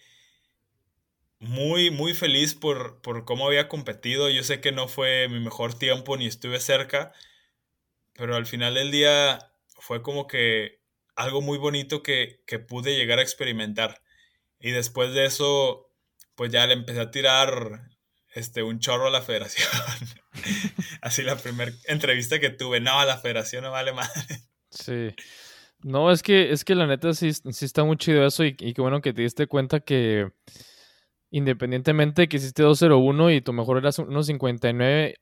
muy, 1.38 1.90
muy 1.90 2.12
feliz 2.12 2.54
por, 2.54 3.00
por 3.00 3.24
cómo 3.24 3.46
había 3.46 3.66
competido. 3.66 4.28
Yo 4.28 4.44
sé 4.44 4.60
que 4.60 4.72
no 4.72 4.88
fue 4.88 5.26
mi 5.30 5.40
mejor 5.40 5.72
tiempo 5.72 6.18
ni 6.18 6.26
estuve 6.26 6.60
cerca, 6.60 7.14
pero 8.12 8.36
al 8.36 8.44
final 8.44 8.74
del 8.74 8.90
día 8.90 9.54
fue 9.78 10.02
como 10.02 10.26
que 10.26 10.82
algo 11.16 11.40
muy 11.40 11.56
bonito 11.56 12.02
que, 12.02 12.42
que 12.46 12.58
pude 12.58 12.94
llegar 12.94 13.20
a 13.20 13.22
experimentar. 13.22 14.02
Y 14.60 14.72
después 14.72 15.14
de 15.14 15.24
eso, 15.24 15.90
pues 16.34 16.52
ya 16.52 16.66
le 16.66 16.74
empecé 16.74 17.00
a 17.00 17.10
tirar 17.10 17.88
este, 18.34 18.62
un 18.62 18.80
chorro 18.80 19.06
a 19.06 19.10
la 19.10 19.22
federación. 19.22 19.70
Así 21.02 21.22
la 21.24 21.36
primera 21.36 21.72
entrevista 21.86 22.38
que 22.38 22.50
tuve, 22.50 22.80
no, 22.80 23.04
la 23.04 23.18
federación 23.18 23.64
no 23.64 23.72
vale 23.72 23.92
madre. 23.92 24.12
Sí. 24.70 25.14
No, 25.82 26.12
es 26.12 26.22
que, 26.22 26.52
es 26.52 26.64
que 26.64 26.76
la 26.76 26.86
neta 26.86 27.12
sí, 27.12 27.32
sí 27.32 27.64
está 27.64 27.82
muy 27.82 27.96
chido 27.96 28.24
eso 28.24 28.44
y, 28.44 28.54
qué 28.54 28.72
bueno 28.78 29.00
que 29.00 29.12
te 29.12 29.22
diste 29.22 29.48
cuenta 29.48 29.80
que 29.80 30.30
independientemente 31.30 32.22
de 32.22 32.28
que 32.28 32.36
hiciste 32.36 32.62
2.01 32.62 33.36
y 33.36 33.40
tu 33.40 33.52
mejor 33.52 33.78
era 33.78 33.90
1.59, 33.90 35.16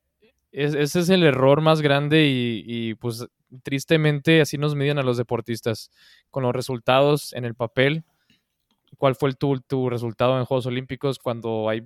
ese 0.53 1.01
es 1.01 1.09
el 1.09 1.23
error 1.23 1.63
más 1.63 1.81
grande 1.81 2.27
y, 2.27 2.63
y, 2.67 2.95
pues 2.95 3.27
tristemente 3.63 4.43
así 4.43 4.59
nos 4.59 4.75
miden 4.75 4.99
a 4.99 5.03
los 5.03 5.17
deportistas 5.17 5.91
con 6.31 6.43
los 6.43 6.55
resultados 6.55 7.33
en 7.33 7.47
el 7.47 7.55
papel. 7.55 8.05
¿Cuál 8.99 9.15
fue 9.15 9.31
el, 9.31 9.39
tu, 9.39 9.59
tu 9.61 9.89
resultado 9.89 10.39
en 10.39 10.45
Juegos 10.45 10.67
Olímpicos 10.67 11.19
cuando 11.19 11.71
hay 11.71 11.83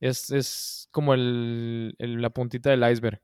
es, 0.00 0.30
es 0.30 0.88
como 0.90 1.14
el, 1.14 1.94
la 1.98 2.30
puntita 2.30 2.70
del 2.70 2.90
iceberg. 2.90 3.20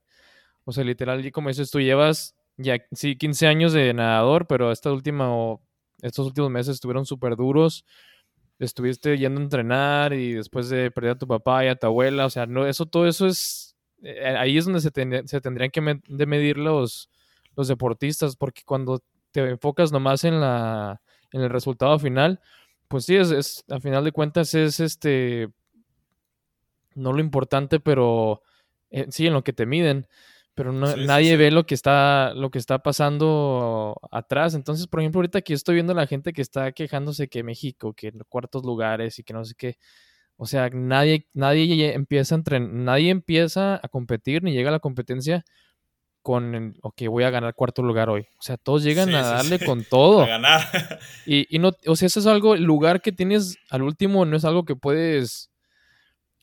O 0.65 0.71
sea, 0.71 0.83
literal, 0.83 1.31
como 1.31 1.49
dices, 1.49 1.71
tú 1.71 1.79
llevas 1.79 2.35
ya, 2.57 2.77
sí, 2.91 3.17
15 3.17 3.47
años 3.47 3.73
de 3.73 3.93
nadador, 3.93 4.47
pero 4.47 4.71
esta 4.71 4.91
última, 4.91 5.29
estos 6.01 6.27
últimos 6.27 6.49
meses 6.49 6.75
estuvieron 6.75 7.05
súper 7.05 7.35
duros. 7.35 7.85
Estuviste 8.59 9.17
yendo 9.17 9.41
a 9.41 9.43
entrenar 9.43 10.13
y 10.13 10.33
después 10.33 10.69
de 10.69 10.89
perder 10.91 11.11
a 11.11 11.17
tu 11.17 11.27
papá 11.27 11.65
y 11.65 11.67
a 11.67 11.75
tu 11.75 11.87
abuela, 11.87 12.25
o 12.25 12.29
sea, 12.29 12.45
no, 12.45 12.65
eso, 12.65 12.85
todo 12.85 13.07
eso 13.07 13.27
es, 13.27 13.75
eh, 14.01 14.35
ahí 14.37 14.57
es 14.57 14.65
donde 14.65 14.79
se, 14.79 14.91
se 15.27 15.41
tendrían 15.41 15.71
que 15.71 15.81
medir 15.81 16.57
los, 16.57 17.09
los 17.55 17.67
deportistas, 17.67 18.35
porque 18.37 18.61
cuando 18.65 19.01
te 19.31 19.41
enfocas 19.49 19.91
nomás 19.91 20.23
en 20.23 20.39
la, 20.39 21.01
en 21.31 21.41
el 21.41 21.49
resultado 21.49 21.99
final, 21.99 22.39
pues 22.87 23.05
sí, 23.05 23.17
es, 23.17 23.31
es 23.31 23.65
a 23.69 23.79
final 23.79 24.03
de 24.05 24.11
cuentas 24.13 24.53
es 24.53 24.79
este, 24.79 25.49
no 26.95 27.13
lo 27.13 27.19
importante, 27.19 27.79
pero 27.79 28.41
eh, 28.89 29.07
sí 29.09 29.27
en 29.27 29.33
lo 29.33 29.43
que 29.43 29.53
te 29.53 29.65
miden, 29.65 30.07
pero 30.55 30.71
nadie 30.71 31.35
ve 31.35 31.51
lo 31.51 31.65
que 31.65 31.75
está 31.75 32.33
lo 32.33 32.49
que 32.49 32.59
está 32.59 32.79
pasando 32.79 33.97
atrás. 34.11 34.55
Entonces, 34.55 34.87
por 34.87 35.01
ejemplo, 35.01 35.19
ahorita 35.19 35.41
que 35.41 35.53
estoy 35.53 35.75
viendo 35.75 35.91
a 35.93 35.95
la 35.95 36.07
gente 36.07 36.33
que 36.33 36.41
está 36.41 36.71
quejándose 36.71 37.27
que 37.27 37.43
México, 37.43 37.93
que 37.93 38.07
en 38.07 38.19
cuartos 38.29 38.63
lugares 38.63 39.19
y 39.19 39.23
que 39.23 39.33
no 39.33 39.43
sé 39.43 39.53
qué, 39.57 39.77
o 40.37 40.45
sea, 40.45 40.69
nadie 40.69 41.27
nadie 41.33 41.93
empieza 41.93 42.35
a 42.35 42.59
nadie 42.59 43.09
empieza 43.09 43.75
a 43.83 43.87
competir 43.89 44.43
ni 44.43 44.53
llega 44.53 44.69
a 44.69 44.71
la 44.73 44.79
competencia 44.79 45.43
con, 46.25 46.75
ok, 46.81 47.03
voy 47.07 47.23
a 47.23 47.29
ganar 47.29 47.53
cuarto 47.53 47.83
lugar 47.83 48.09
hoy. 48.09 48.21
O 48.39 48.41
sea, 48.41 48.57
todos 48.57 48.83
llegan 48.83 49.13
a 49.13 49.21
darle 49.21 49.59
con 49.59 49.83
todo. 49.89 50.23
A 50.23 50.27
ganar. 50.27 50.61
y, 51.27 51.55
y, 51.55 51.59
no, 51.59 51.71
o 51.85 51.95
sea, 51.95 52.07
eso 52.07 52.19
es 52.19 52.25
algo, 52.25 52.55
el 52.55 52.63
lugar 52.63 53.03
que 53.03 53.11
tienes 53.11 53.59
al 53.69 53.83
último 53.83 54.25
no 54.25 54.35
es 54.35 54.43
algo 54.43 54.65
que 54.65 54.75
puedes 54.75 55.51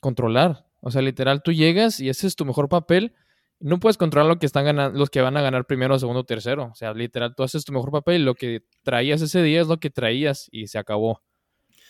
controlar. 0.03 0.67
O 0.81 0.91
sea, 0.91 1.01
literal, 1.01 1.41
tú 1.41 1.51
llegas 1.51 1.99
y 1.99 2.09
ese 2.09 2.27
es 2.27 2.35
tu 2.35 2.45
mejor 2.45 2.69
papel. 2.69 3.15
No 3.59 3.79
puedes 3.79 3.97
controlar 3.97 4.27
lo 4.27 4.37
que 4.37 4.45
están 4.45 4.65
ganando, 4.65 4.99
los 4.99 5.09
que 5.09 5.21
van 5.21 5.37
a 5.37 5.41
ganar 5.41 5.65
primero, 5.65 5.97
segundo, 5.97 6.25
tercero. 6.25 6.69
O 6.71 6.75
sea, 6.75 6.93
literal, 6.93 7.33
tú 7.35 7.43
haces 7.43 7.63
tu 7.63 7.71
mejor 7.71 7.91
papel 7.91 8.21
y 8.21 8.25
lo 8.25 8.35
que 8.35 8.65
traías 8.83 9.21
ese 9.21 9.41
día 9.41 9.61
es 9.61 9.67
lo 9.67 9.79
que 9.79 9.89
traías 9.89 10.49
y 10.51 10.67
se 10.67 10.77
acabó. 10.77 11.23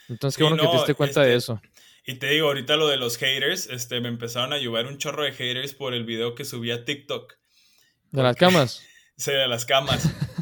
Entonces, 0.07 0.37
qué 0.37 0.43
bueno 0.43 0.61
que 0.61 0.67
te 0.67 0.75
diste 0.75 0.93
cuenta 0.93 1.21
de 1.21 1.35
este, 1.35 1.53
eso. 1.53 1.61
Y 2.05 2.15
te 2.15 2.27
digo, 2.27 2.47
ahorita 2.47 2.75
lo 2.75 2.87
de 2.87 2.97
los 2.97 3.17
haters, 3.17 3.67
este, 3.67 3.99
me 3.99 4.09
empezaron 4.09 4.53
a 4.53 4.57
ayudar 4.57 4.85
un 4.85 4.97
chorro 4.97 5.23
de 5.23 5.31
haters 5.31 5.73
por 5.73 5.93
el 5.93 6.05
video 6.05 6.35
que 6.35 6.45
subí 6.45 6.69
a 6.69 6.85
TikTok. 6.85 7.33
¿De 8.11 8.21
las 8.21 8.35
camas? 8.35 8.83
sí, 9.17 9.31
de 9.31 9.47
las 9.47 9.65
camas. 9.65 10.07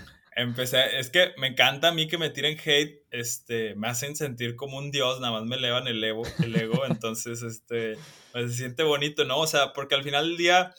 Empecé, 0.42 0.98
es 1.00 1.12
que 1.12 1.34
me 1.38 1.48
encanta 1.48 1.89
a 1.89 1.92
mí 1.92 2.08
que 2.08 2.18
me 2.18 2.32
tiren 2.32 2.58
hate, 2.58 3.06
este, 3.12 3.76
me 3.76 3.88
hacen 3.88 4.16
sentir 4.16 4.56
como 4.56 4.80
un 4.80 4.89
dios, 4.89 5.20
nada 5.20 5.34
más 5.34 5.46
me 5.46 5.56
elevan 5.56 5.88
el 5.88 6.04
ego, 6.04 6.24
el 6.44 6.56
ego, 6.56 6.84
entonces, 6.89 7.44
este, 7.44 7.96
pues 8.32 8.52
se 8.52 8.58
siente 8.58 8.82
bonito, 8.82 9.24
¿no? 9.24 9.38
O 9.38 9.46
sea, 9.46 9.72
porque 9.74 9.94
al 9.94 10.04
final 10.04 10.30
del 10.30 10.38
día, 10.38 10.74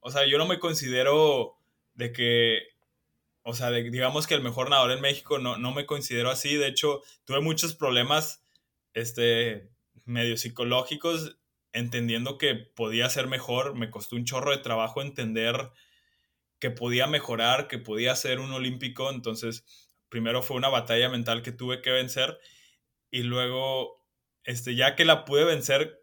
o 0.00 0.10
sea, 0.10 0.26
yo 0.26 0.36
no 0.36 0.46
me 0.46 0.58
considero 0.58 1.56
de 1.94 2.12
que, 2.12 2.62
o 3.42 3.54
sea, 3.54 3.70
digamos 3.70 4.26
que 4.26 4.34
el 4.34 4.42
mejor 4.42 4.68
nadador 4.68 4.90
en 4.90 5.00
México, 5.00 5.38
no, 5.38 5.56
no 5.56 5.72
me 5.72 5.86
considero 5.86 6.30
así, 6.30 6.56
de 6.56 6.68
hecho, 6.68 7.00
tuve 7.24 7.40
muchos 7.40 7.74
problemas, 7.74 8.42
este, 8.92 9.70
medio 10.04 10.36
psicológicos, 10.36 11.38
entendiendo 11.72 12.36
que 12.36 12.54
podía 12.54 13.08
ser 13.08 13.28
mejor, 13.28 13.74
me 13.74 13.90
costó 13.90 14.16
un 14.16 14.26
chorro 14.26 14.50
de 14.50 14.62
trabajo 14.62 15.00
entender 15.00 15.70
que 16.66 16.72
podía 16.72 17.06
mejorar, 17.06 17.68
que 17.68 17.78
podía 17.78 18.16
ser 18.16 18.40
un 18.40 18.52
olímpico. 18.52 19.08
Entonces, 19.10 19.64
primero 20.08 20.42
fue 20.42 20.56
una 20.56 20.68
batalla 20.68 21.08
mental 21.08 21.42
que 21.42 21.52
tuve 21.52 21.80
que 21.80 21.92
vencer 21.92 22.40
y 23.08 23.22
luego, 23.22 24.04
este, 24.42 24.74
ya 24.74 24.96
que 24.96 25.04
la 25.04 25.24
pude 25.24 25.44
vencer, 25.44 26.00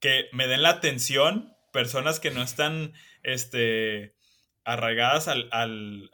que 0.00 0.26
me 0.32 0.48
den 0.48 0.62
la 0.62 0.70
atención 0.70 1.54
personas 1.72 2.18
que 2.18 2.32
no 2.32 2.42
están, 2.42 2.92
este, 3.22 4.16
arraigadas 4.64 5.28
al, 5.28 5.48
al, 5.52 6.10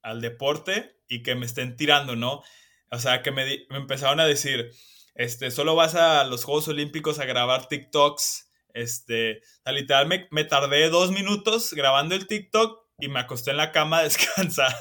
al, 0.00 0.20
deporte 0.22 0.96
y 1.06 1.22
que 1.22 1.34
me 1.34 1.44
estén 1.44 1.76
tirando, 1.76 2.16
¿no? 2.16 2.42
O 2.90 2.98
sea, 2.98 3.20
que 3.22 3.30
me, 3.30 3.44
me 3.68 3.76
empezaron 3.76 4.20
a 4.20 4.26
decir, 4.26 4.70
este, 5.14 5.50
solo 5.50 5.74
vas 5.74 5.96
a 5.96 6.24
los 6.24 6.44
Juegos 6.44 6.68
Olímpicos 6.68 7.18
a 7.18 7.26
grabar 7.26 7.68
TikToks, 7.68 8.43
este, 8.74 9.40
literal 9.66 10.06
me, 10.30 10.44
tardé 10.44 10.90
dos 10.90 11.10
minutos 11.10 11.72
grabando 11.72 12.14
el 12.14 12.26
TikTok 12.26 12.84
y 12.98 13.08
me 13.08 13.20
acosté 13.20 13.52
en 13.52 13.56
la 13.56 13.72
cama 13.72 13.98
a 13.98 14.02
descansar. 14.04 14.74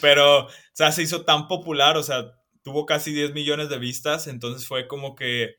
Pero, 0.00 0.46
o 0.46 0.50
sea, 0.72 0.92
se 0.92 1.02
hizo 1.02 1.24
tan 1.24 1.48
popular, 1.48 1.96
o 1.96 2.02
sea, 2.02 2.32
tuvo 2.62 2.84
casi 2.84 3.12
10 3.12 3.32
millones 3.32 3.70
de 3.70 3.78
vistas, 3.78 4.26
entonces 4.26 4.66
fue 4.66 4.86
como 4.86 5.14
que, 5.14 5.56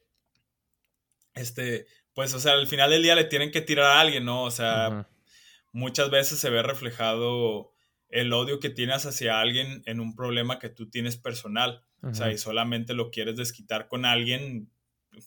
este, 1.34 1.88
pues, 2.14 2.34
o 2.34 2.40
sea, 2.40 2.54
al 2.54 2.68
final 2.68 2.92
del 2.92 3.04
día 3.04 3.16
le 3.16 3.24
tienen 3.24 3.52
que 3.52 3.62
tirar 3.62 3.86
a 3.86 4.00
alguien, 4.02 4.26
¿no? 4.26 4.44
O 4.44 4.52
sea, 4.52 5.10
muchas 5.72 6.10
veces 6.10 6.40
se 6.40 6.50
ve 6.50 6.62
reflejado 6.62 7.72
el 8.10 8.34
odio 8.34 8.60
que 8.60 8.70
tienes 8.70 9.06
hacia 9.06 9.40
alguien 9.40 9.84
en 9.86 10.00
un 10.00 10.16
problema 10.16 10.60
que 10.60 10.70
tú 10.70 10.90
tienes 10.90 11.16
personal. 11.16 11.84
O 12.02 12.14
sea, 12.14 12.32
y 12.32 12.38
solamente 12.38 12.94
lo 12.94 13.12
quieres 13.12 13.36
desquitar 13.36 13.88
con 13.90 14.06
alguien, 14.06 14.72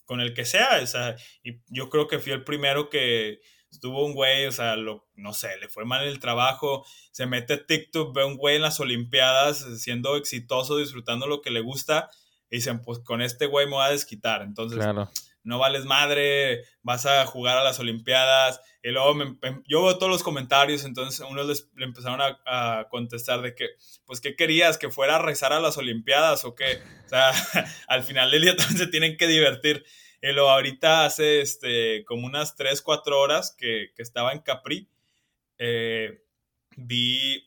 con 0.04 0.20
el 0.20 0.34
que 0.34 0.44
sea. 0.44 0.80
O 0.82 0.86
sea, 0.86 1.16
y 1.42 1.60
yo 1.68 1.90
creo 1.90 2.08
que 2.08 2.18
fui 2.18 2.32
el 2.32 2.44
primero 2.44 2.90
que 2.90 3.40
estuvo 3.70 4.04
un 4.04 4.14
güey, 4.14 4.46
o 4.46 4.52
sea, 4.52 4.76
lo, 4.76 5.08
no 5.14 5.32
sé, 5.32 5.56
le 5.58 5.68
fue 5.68 5.84
mal 5.84 6.06
el 6.06 6.20
trabajo, 6.20 6.84
se 7.10 7.26
mete 7.26 7.54
a 7.54 7.66
TikTok, 7.66 8.14
ve 8.14 8.24
un 8.24 8.36
güey 8.36 8.56
en 8.56 8.62
las 8.62 8.80
Olimpiadas 8.80 9.66
siendo 9.80 10.16
exitoso, 10.16 10.76
disfrutando 10.76 11.26
lo 11.26 11.40
que 11.40 11.50
le 11.50 11.60
gusta, 11.60 12.10
y 12.50 12.56
dicen, 12.56 12.82
pues 12.82 12.98
con 12.98 13.22
este 13.22 13.46
güey 13.46 13.66
me 13.66 13.72
voy 13.72 13.86
a 13.86 13.90
desquitar. 13.90 14.42
Entonces, 14.42 14.78
claro 14.78 15.10
no 15.44 15.58
vales 15.58 15.84
madre, 15.84 16.64
vas 16.82 17.06
a 17.06 17.26
jugar 17.26 17.56
a 17.56 17.64
las 17.64 17.78
Olimpiadas. 17.78 18.60
Y 18.82 18.90
luego 18.90 19.14
yo 19.66 19.84
veo 19.84 19.98
todos 19.98 20.10
los 20.10 20.22
comentarios, 20.22 20.84
entonces 20.84 21.24
unos 21.28 21.46
les, 21.46 21.70
le 21.76 21.84
empezaron 21.84 22.20
a, 22.20 22.88
contestar 22.90 23.42
de 23.42 23.54
que, 23.54 23.68
pues, 24.04 24.20
¿qué 24.20 24.36
querías? 24.36 24.78
¿Que 24.78 24.90
fuera 24.90 25.16
a 25.16 25.22
rezar 25.22 25.52
a 25.52 25.60
las 25.60 25.76
Olimpiadas 25.78 26.44
o 26.44 26.54
qué? 26.54 26.80
O 27.06 27.08
sea, 27.08 27.32
al 27.88 28.02
final 28.02 28.30
del 28.30 28.42
día 28.42 28.56
también 28.56 28.78
se 28.78 28.86
tienen 28.88 29.16
que 29.16 29.26
divertir. 29.26 29.84
Y 30.20 30.32
luego 30.32 30.50
ahorita 30.50 31.04
hace 31.04 31.40
este, 31.40 32.04
como 32.04 32.26
unas 32.26 32.54
3, 32.56 32.80
4 32.82 33.18
horas 33.18 33.54
que, 33.58 33.90
estaba 33.98 34.32
en 34.32 34.40
Capri, 34.40 34.88
eh, 35.58 36.22
vi, 36.76 37.44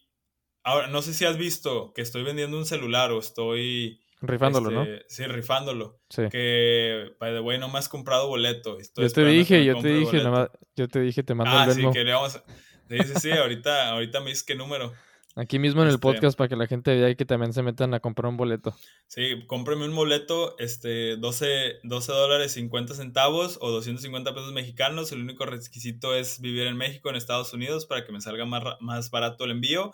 ahora, 0.64 0.88
no 0.88 1.02
sé 1.02 1.14
si 1.14 1.26
has 1.26 1.38
visto 1.38 1.94
que 1.94 2.02
estoy 2.02 2.24
vendiendo 2.24 2.58
un 2.58 2.66
celular 2.66 3.12
o 3.12 3.20
estoy 3.20 4.02
Rifándolo, 4.28 4.72
¿no? 4.72 4.84
Este, 4.84 5.06
sí, 5.08 5.24
rifándolo. 5.26 6.00
Sí. 6.10 6.24
Que, 6.32 7.16
by 7.20 7.34
the 7.34 7.40
way, 7.42 7.58
no 7.58 7.70
me 7.70 7.80
has 7.80 7.90
comprado 7.90 8.28
boleto. 8.28 8.78
yo 8.96 9.10
te 9.10 9.26
dije, 9.26 9.64
yo 9.66 9.80
te 9.80 9.90
dije, 9.90 10.22
yo 10.76 10.88
te 10.88 11.00
dije, 11.00 11.24
te 11.24 11.34
mando 11.34 11.58
ah, 11.58 11.66
el 11.66 11.74
sí, 11.74 11.84
queríamos... 11.92 12.42
Sí, 12.88 12.98
sí, 13.00 13.14
sí, 13.20 13.32
ahorita, 13.32 13.90
ahorita 13.90 14.20
me 14.20 14.30
dices 14.30 14.44
qué 14.44 14.56
número. 14.56 14.94
Aquí 15.38 15.60
mismo 15.60 15.82
en 15.82 15.90
el 15.90 15.96
este 15.96 16.02
podcast 16.02 16.38
para 16.38 16.48
que 16.48 16.56
la 16.56 16.66
gente 16.66 16.96
vea 16.96 17.10
y 17.10 17.18
que 17.18 17.26
también 17.26 17.52
se 17.52 17.62
metan 17.62 17.94
a 17.94 18.00
comprar 18.00 18.30
un 18.30 18.38
boleto. 18.38 18.74
Sí, 19.08 19.46
cómpreme 19.48 19.84
un 19.84 19.94
boleto, 19.94 20.56
este, 20.60 21.18
12, 21.18 21.80
12 21.84 22.12
dólares 22.14 22.54
50 22.54 22.94
centavos 22.94 23.58
o 23.60 23.70
250 23.70 24.34
pesos 24.34 24.54
mexicanos. 24.54 25.12
El 25.12 25.22
único 25.22 25.46
requisito 25.46 26.16
es 26.16 26.40
vivir 26.40 26.68
en 26.68 26.78
México, 26.78 27.10
en 27.10 27.18
Estados 27.18 27.54
Unidos, 27.54 27.86
para 27.86 28.06
que 28.06 28.14
me 28.14 28.22
salga 28.22 28.46
más, 28.46 28.64
más 28.80 29.12
barato 29.12 29.44
el 29.44 29.52
envío. 29.52 29.92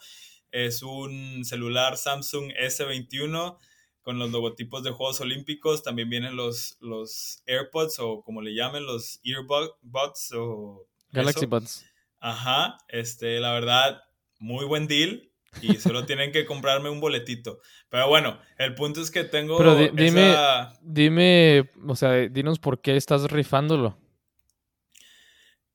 Es 0.52 0.84
un 0.84 1.44
celular 1.44 1.98
Samsung 1.98 2.52
S21 2.52 3.58
con 4.02 4.20
los 4.20 4.32
logotipos 4.32 4.84
de 4.84 4.92
Juegos 4.92 5.22
Olímpicos. 5.22 5.84
También 5.84 6.10
vienen 6.10 6.36
los, 6.36 6.78
los 6.80 7.44
AirPods 7.46 8.00
o 8.00 8.22
como 8.24 8.42
le 8.42 8.54
llamen, 8.54 8.86
los 8.86 9.20
Earbuds 9.24 10.32
o... 10.36 10.88
Galaxy 11.12 11.46
Buds. 11.46 11.86
Ajá, 12.20 12.78
este, 12.88 13.40
la 13.40 13.52
verdad, 13.52 14.02
muy 14.40 14.66
buen 14.66 14.88
deal. 14.88 15.30
Y 15.62 15.76
solo 15.78 16.06
tienen 16.06 16.32
que 16.32 16.46
comprarme 16.46 16.90
un 16.90 17.02
boletito. 17.02 17.60
Pero 17.90 18.08
bueno, 18.08 18.40
el 18.58 18.74
punto 18.76 19.02
es 19.02 19.12
que 19.12 19.24
tengo. 19.24 19.58
Pero 19.58 19.76
dime, 19.76 20.36
dime, 20.82 21.70
o 21.88 21.96
sea, 21.96 22.12
dinos 22.30 22.60
por 22.60 22.82
qué 22.82 22.96
estás 22.96 23.30
rifándolo. 23.30 23.98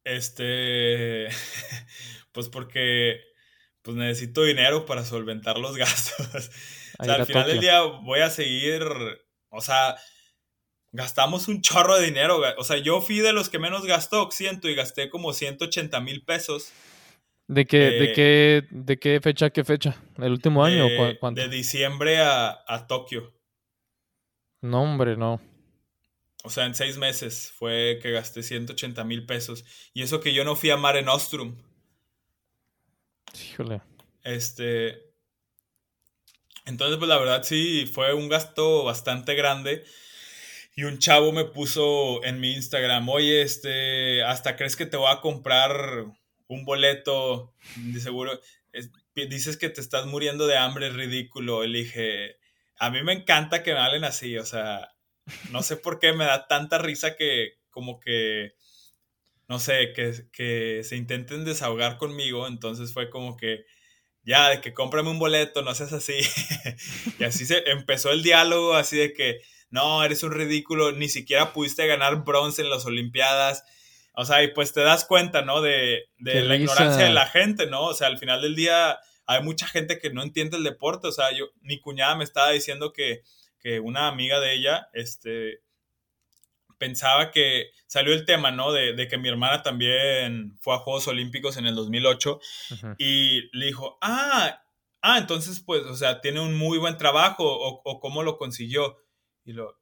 Este. 0.04 1.28
Pues 2.32 2.50
porque 2.50 3.22
pues 3.80 3.96
necesito 3.96 4.42
dinero 4.42 4.84
para 4.84 5.06
solventar 5.06 5.56
los 5.56 5.74
gastos. 5.78 6.50
O 6.98 7.04
sea, 7.04 7.14
al 7.14 7.26
final 7.26 7.46
del 7.46 7.60
día 7.60 7.80
voy 7.82 8.20
a 8.20 8.30
seguir, 8.30 8.82
o 9.50 9.60
sea, 9.60 9.96
gastamos 10.92 11.48
un 11.48 11.60
chorro 11.60 11.96
de 11.96 12.06
dinero. 12.06 12.40
O 12.58 12.64
sea, 12.64 12.78
yo 12.78 13.00
fui 13.00 13.18
de 13.18 13.32
los 13.32 13.48
que 13.48 13.58
menos 13.58 13.84
gastó, 13.84 14.30
siento, 14.30 14.68
y 14.68 14.74
gasté 14.74 15.10
como 15.10 15.32
180 15.32 16.00
mil 16.00 16.24
pesos. 16.24 16.72
¿De 17.48 17.64
qué, 17.64 17.78
de, 17.78 18.04
eh, 18.04 18.12
qué, 18.12 18.64
¿De 18.70 18.98
qué 18.98 19.20
fecha 19.20 19.50
qué 19.50 19.62
fecha? 19.62 19.96
¿El 20.18 20.32
último 20.32 20.64
año 20.64 20.86
o 20.86 21.18
cuánto? 21.20 21.40
De 21.40 21.48
diciembre 21.48 22.18
a, 22.18 22.64
a 22.66 22.86
Tokio. 22.86 23.32
No, 24.62 24.82
hombre, 24.82 25.16
no. 25.16 25.40
O 26.42 26.50
sea, 26.50 26.64
en 26.64 26.74
seis 26.74 26.96
meses 26.96 27.52
fue 27.56 27.98
que 28.02 28.10
gasté 28.10 28.42
180 28.42 29.04
mil 29.04 29.26
pesos. 29.26 29.64
Y 29.92 30.02
eso 30.02 30.20
que 30.20 30.32
yo 30.32 30.44
no 30.44 30.56
fui 30.56 30.70
a 30.70 30.76
Mare 30.76 31.02
Nostrum. 31.02 31.56
Híjole. 33.34 33.80
Este. 34.22 35.05
Entonces, 36.66 36.98
pues 36.98 37.08
la 37.08 37.18
verdad 37.18 37.42
sí 37.42 37.86
fue 37.92 38.12
un 38.14 38.28
gasto 38.28 38.84
bastante 38.84 39.34
grande. 39.34 39.84
Y 40.74 40.84
un 40.84 40.98
chavo 40.98 41.32
me 41.32 41.44
puso 41.46 42.22
en 42.24 42.38
mi 42.40 42.52
Instagram, 42.52 43.08
oye, 43.08 43.42
este, 43.42 44.22
hasta 44.24 44.56
crees 44.56 44.76
que 44.76 44.86
te 44.86 44.98
voy 44.98 45.10
a 45.10 45.20
comprar 45.22 46.06
un 46.48 46.64
boleto, 46.64 47.54
de 47.76 48.00
seguro, 48.00 48.38
dices 49.14 49.56
que 49.56 49.70
te 49.70 49.80
estás 49.80 50.06
muriendo 50.06 50.46
de 50.46 50.58
hambre, 50.58 50.88
es 50.88 50.94
ridículo. 50.94 51.64
Y 51.64 51.72
dije, 51.72 52.36
a 52.78 52.90
mí 52.90 53.02
me 53.02 53.14
encanta 53.14 53.62
que 53.62 53.72
me 53.72 53.80
hablen 53.80 54.04
así, 54.04 54.36
o 54.36 54.44
sea, 54.44 54.94
no 55.50 55.62
sé 55.62 55.76
por 55.76 55.98
qué 55.98 56.12
me 56.12 56.26
da 56.26 56.46
tanta 56.46 56.78
risa 56.78 57.16
que 57.16 57.54
como 57.70 58.00
que 58.00 58.54
no 59.48 59.58
sé, 59.58 59.92
que, 59.94 60.12
que 60.32 60.82
se 60.84 60.96
intenten 60.96 61.44
desahogar 61.44 61.98
conmigo, 61.98 62.46
entonces 62.46 62.92
fue 62.92 63.10
como 63.10 63.36
que, 63.36 63.64
ya, 64.26 64.48
de 64.50 64.60
que 64.60 64.74
cómprame 64.74 65.08
un 65.08 65.20
boleto, 65.20 65.62
no 65.62 65.74
seas 65.74 65.92
así. 65.92 66.18
y 67.18 67.24
así 67.24 67.46
se 67.46 67.62
empezó 67.70 68.10
el 68.10 68.24
diálogo, 68.24 68.74
así 68.74 68.96
de 68.96 69.12
que, 69.12 69.40
no, 69.70 70.02
eres 70.04 70.24
un 70.24 70.32
ridículo, 70.32 70.92
ni 70.92 71.08
siquiera 71.08 71.52
pudiste 71.52 71.86
ganar 71.86 72.24
bronce 72.24 72.62
en 72.62 72.70
las 72.70 72.84
Olimpiadas. 72.86 73.64
O 74.14 74.24
sea, 74.24 74.42
y 74.42 74.48
pues 74.48 74.72
te 74.72 74.80
das 74.80 75.04
cuenta, 75.04 75.42
¿no? 75.42 75.62
De, 75.62 76.08
de 76.18 76.42
la 76.42 76.56
ignorancia 76.56 77.04
de 77.04 77.12
la 77.12 77.26
gente, 77.26 77.66
¿no? 77.66 77.84
O 77.84 77.94
sea, 77.94 78.08
al 78.08 78.18
final 78.18 78.42
del 78.42 78.56
día 78.56 78.98
hay 79.26 79.42
mucha 79.42 79.66
gente 79.66 79.98
que 79.98 80.10
no 80.10 80.22
entiende 80.22 80.56
el 80.56 80.64
deporte. 80.64 81.06
O 81.06 81.12
sea, 81.12 81.32
yo, 81.32 81.46
mi 81.60 81.80
cuñada 81.80 82.16
me 82.16 82.24
estaba 82.24 82.50
diciendo 82.50 82.92
que, 82.92 83.22
que 83.60 83.78
una 83.78 84.08
amiga 84.08 84.40
de 84.40 84.54
ella, 84.54 84.88
este, 84.92 85.60
pensaba 86.78 87.30
que 87.30 87.70
salió 87.86 88.12
el 88.12 88.24
tema, 88.24 88.50
¿no? 88.50 88.72
De, 88.72 89.08
que 89.08 89.18
mi 89.18 89.28
hermana 89.28 89.62
también 89.62 90.56
fue 90.60 90.74
a 90.74 90.78
Juegos 90.78 91.08
Olímpicos 91.08 91.56
en 91.56 91.66
el 91.66 91.74
2008 91.74 92.40
y 92.98 93.56
le 93.56 93.66
dijo, 93.66 93.98
ah, 94.02 94.62
ah, 95.02 95.18
entonces 95.18 95.60
pues, 95.60 95.82
o 95.84 95.94
sea, 95.96 96.20
tiene 96.20 96.40
un 96.40 96.56
muy 96.56 96.78
buen 96.78 96.96
trabajo 96.96 97.44
o, 97.44 98.00
cómo 98.00 98.22
lo 98.22 98.38
consiguió. 98.38 98.98
Y 99.44 99.52
lo, 99.52 99.78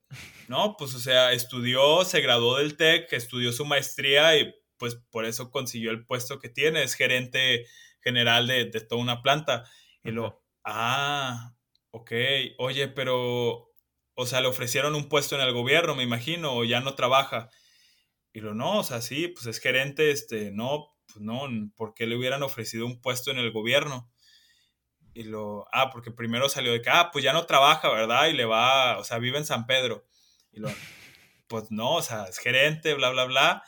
no, 0.48 0.76
pues, 0.76 0.94
o 0.94 0.98
sea, 0.98 1.32
estudió, 1.32 2.04
se 2.04 2.20
graduó 2.20 2.58
del 2.58 2.76
TEC, 2.76 3.12
estudió 3.12 3.52
su 3.52 3.64
maestría 3.64 4.36
y 4.36 4.54
pues 4.76 4.96
por 5.10 5.24
eso 5.24 5.50
consiguió 5.50 5.90
el 5.90 6.04
puesto 6.04 6.38
que 6.38 6.48
tiene, 6.48 6.82
es 6.82 6.94
gerente 6.94 7.66
general 8.00 8.46
de, 8.46 8.66
toda 8.66 9.00
una 9.00 9.22
planta. 9.22 9.64
Y 10.02 10.10
lo, 10.10 10.44
ah, 10.64 11.54
ok, 11.90 12.12
oye, 12.58 12.88
pero 12.88 13.73
o 14.14 14.26
sea, 14.26 14.40
le 14.40 14.48
ofrecieron 14.48 14.94
un 14.94 15.08
puesto 15.08 15.34
en 15.34 15.42
el 15.42 15.52
gobierno, 15.52 15.94
me 15.94 16.02
imagino, 16.02 16.54
o 16.54 16.64
ya 16.64 16.80
no 16.80 16.94
trabaja. 16.94 17.50
Y 18.32 18.40
lo 18.40 18.54
no, 18.54 18.78
o 18.78 18.84
sea, 18.84 19.00
sí, 19.00 19.28
pues 19.28 19.46
es 19.46 19.60
gerente, 19.60 20.10
este, 20.10 20.50
no, 20.52 20.94
pues 21.06 21.20
no, 21.20 21.48
¿por 21.76 21.94
qué 21.94 22.06
le 22.06 22.16
hubieran 22.16 22.42
ofrecido 22.42 22.86
un 22.86 23.00
puesto 23.00 23.30
en 23.30 23.38
el 23.38 23.52
gobierno? 23.52 24.10
Y 25.14 25.24
lo, 25.24 25.66
ah, 25.72 25.90
porque 25.90 26.10
primero 26.10 26.48
salió 26.48 26.72
de 26.72 26.82
que, 26.82 26.90
ah, 26.90 27.10
pues 27.12 27.24
ya 27.24 27.32
no 27.32 27.46
trabaja, 27.46 27.88
¿verdad? 27.90 28.26
Y 28.26 28.32
le 28.32 28.44
va, 28.44 28.98
o 28.98 29.04
sea, 29.04 29.18
vive 29.18 29.38
en 29.38 29.46
San 29.46 29.66
Pedro. 29.66 30.04
Y 30.52 30.60
lo, 30.60 30.68
pues 31.46 31.70
no, 31.70 31.94
o 31.96 32.02
sea, 32.02 32.24
es 32.24 32.38
gerente, 32.38 32.94
bla, 32.94 33.10
bla, 33.10 33.24
bla. 33.24 33.62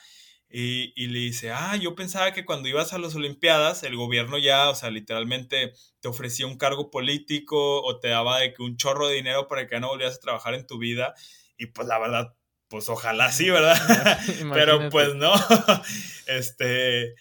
Y, 0.49 1.09
le 1.09 1.19
dice, 1.19 1.51
ah, 1.51 1.77
yo 1.77 1.95
pensaba 1.95 2.33
que 2.33 2.45
cuando 2.45 2.69
ibas 2.69 2.93
a 2.93 2.99
las 2.99 3.15
Olimpiadas, 3.15 3.83
el 3.83 3.97
gobierno 3.97 4.39
ya, 4.39 4.71
o 4.71 4.75
sea, 4.75 4.91
literalmente 4.91 5.73
te 6.01 6.09
ofrecía 6.09 6.47
un 6.47 6.57
cargo 6.57 6.91
político 6.91 7.83
o 7.83 7.99
te 7.99 8.09
daba 8.09 8.39
de 8.39 8.53
que 8.53 8.63
un 8.63 8.77
chorro 8.77 9.09
de 9.09 9.17
dinero 9.17 9.49
para 9.49 9.67
que 9.67 9.75
ya 9.75 9.81
no 9.81 9.89
volvieras 9.89 10.17
a 10.17 10.21
trabajar 10.21 10.55
en 10.55 10.67
tu 10.67 10.79
vida. 10.79 11.15
Y 11.59 11.67
pues 11.67 11.89
la 11.89 11.99
verdad, 11.99 12.37
pues 12.69 12.89
ojalá 12.89 13.33
sí, 13.33 13.51
¿verdad? 13.51 13.77
pero 14.53 14.89
pues 14.89 15.15
no. 15.15 15.35
este, 16.27 17.15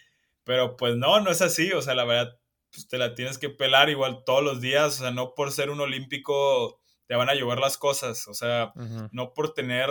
pero 0.43 0.78
pues 0.78 0.95
no, 0.95 1.19
no 1.19 1.32
es 1.32 1.41
así. 1.41 1.71
O 1.73 1.82
sea, 1.82 1.95
la 1.95 2.05
verdad, 2.05 2.39
pues 2.71 2.88
te 2.88 2.97
la 2.97 3.15
tienes 3.15 3.38
que 3.38 3.49
pelar 3.49 3.89
igual 3.89 4.23
todos 4.26 4.43
los 4.43 4.61
días. 4.61 4.99
O 4.99 5.03
sea, 5.03 5.11
no 5.11 5.34
por 5.34 5.51
ser 5.51 5.71
un 5.71 5.82
olímpico 5.82 6.80
te 7.07 7.15
van 7.15 7.30
a 7.30 7.34
llevar 7.34 7.59
las 7.59 7.78
cosas. 7.78 8.28
O 8.28 8.34
sea, 8.34 8.71
no 9.11 9.34
por 9.34 9.53
tener 9.53 9.89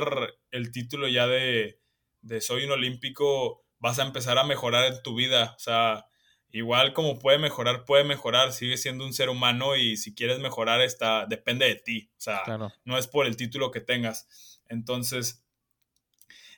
el 0.50 0.70
título 0.70 1.08
ya 1.08 1.26
de 1.26 1.80
de 2.24 2.40
soy 2.40 2.64
un 2.64 2.72
olímpico, 2.72 3.64
vas 3.78 3.98
a 3.98 4.02
empezar 4.02 4.38
a 4.38 4.44
mejorar 4.44 4.92
en 4.92 5.02
tu 5.02 5.14
vida. 5.14 5.54
O 5.56 5.58
sea, 5.58 6.06
igual 6.50 6.92
como 6.92 7.18
puede 7.18 7.38
mejorar, 7.38 7.84
puede 7.84 8.04
mejorar, 8.04 8.52
sigue 8.52 8.76
siendo 8.76 9.04
un 9.04 9.12
ser 9.12 9.28
humano 9.28 9.76
y 9.76 9.96
si 9.96 10.14
quieres 10.14 10.38
mejorar, 10.40 10.80
está, 10.80 11.26
depende 11.26 11.66
de 11.66 11.76
ti. 11.76 12.10
O 12.16 12.20
sea, 12.20 12.42
no 12.84 12.98
es 12.98 13.06
por 13.06 13.26
el 13.26 13.36
título 13.36 13.70
que 13.70 13.80
tengas. 13.80 14.60
Entonces, 14.68 15.44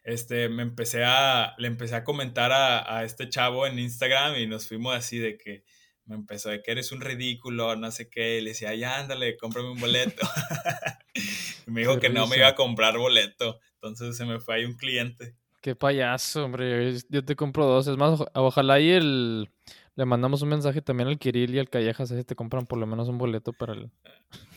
este, 0.05 0.49
me 0.49 0.62
empecé 0.62 1.05
a, 1.05 1.55
le 1.59 1.67
empecé 1.67 1.97
a 1.97 2.05
comentar 2.05 2.53
a, 2.53 3.05
este 3.05 3.29
chavo 3.29 3.67
en 3.67 3.79
Instagram 3.79 4.37
y 4.37 4.47
nos 4.47 4.69
fuimos 4.69 4.95
así 4.95 5.19
de 5.19 5.37
que 5.37 5.64
me 6.05 6.14
empezó 6.14 6.51
de 6.51 6.62
que 6.62 6.71
eres 6.71 6.93
un 6.93 7.01
ridículo, 7.01 7.75
no 7.75 7.91
sé 7.91 8.09
qué, 8.09 8.41
le 8.41 8.51
decía, 8.51 8.73
ya 8.77 9.01
ándale, 9.01 9.37
cómprame 9.37 9.71
un 9.71 9.81
boleto. 9.81 10.25
me 11.67 11.81
dijo 11.81 11.99
que 11.99 12.09
no 12.09 12.29
me 12.29 12.37
iba 12.37 12.47
a 12.47 12.55
comprar 12.55 12.97
boleto, 12.97 13.59
entonces 13.75 14.17
se 14.17 14.25
me 14.25 14.39
fue 14.39 14.55
ahí 14.55 14.64
un 14.64 14.77
cliente. 14.77 15.35
Qué 15.67 15.75
payaso, 15.75 16.45
hombre. 16.45 16.95
Yo 17.09 17.25
te 17.25 17.35
compro 17.35 17.67
dos. 17.67 17.89
Es 17.89 17.97
más, 17.97 18.23
ojalá 18.35 18.79
y 18.79 18.89
el... 18.89 19.49
le 19.97 20.05
mandamos 20.05 20.41
un 20.43 20.51
mensaje 20.51 20.81
también 20.81 21.09
al 21.09 21.19
Kirill 21.19 21.57
y 21.57 21.59
al 21.59 21.69
Callejas, 21.69 22.11
si 22.11 22.23
te 22.23 22.37
compran 22.37 22.67
por 22.67 22.79
lo 22.79 22.87
menos 22.87 23.09
un 23.09 23.19
boleto 23.19 23.53
para 23.53 23.73
el, 23.73 23.91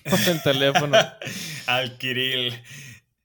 teléfono. 0.43 0.95
al 1.66 1.97
Kirill. 1.97 2.53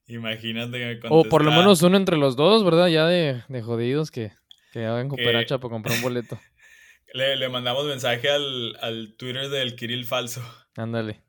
Imagínate 0.07 0.99
que 0.99 1.09
O 1.11 1.24
por 1.24 1.45
lo 1.45 1.51
menos 1.51 1.82
uno 1.82 1.99
entre 1.99 2.16
los 2.16 2.37
dos, 2.37 2.64
¿verdad? 2.64 2.87
Ya 2.87 3.05
de, 3.05 3.43
jodidos 3.62 4.11
que, 4.11 4.32
que 4.72 4.87
hagan 4.87 5.11
cooperacha 5.11 5.59
para 5.59 5.72
comprar 5.72 5.95
un 5.97 6.03
boleto. 6.05 6.41
Le, 7.12 7.51
mandamos 7.51 7.85
mensaje 7.85 8.30
al, 8.30 8.78
al, 8.80 9.14
Twitter 9.18 9.51
del 9.51 9.76
Kirill 9.76 10.07
falso. 10.07 10.41
Ándale. 10.74 11.20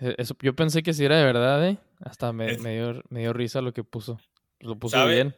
E, 0.00 0.14
eso, 0.18 0.36
yo 0.42 0.54
pensé 0.54 0.84
que 0.84 0.94
sí 0.94 1.04
era 1.04 1.18
de 1.18 1.24
verdad, 1.24 1.68
¿eh? 1.68 1.78
Hasta 1.98 2.32
me, 2.32 2.54
dio, 2.54 3.02
me 3.08 3.18
dio 3.18 3.32
risa 3.32 3.62
lo 3.62 3.72
que 3.72 3.82
puso. 3.82 4.20
Lo 4.60 4.78
puso 4.78 5.04
bien. 5.08 5.34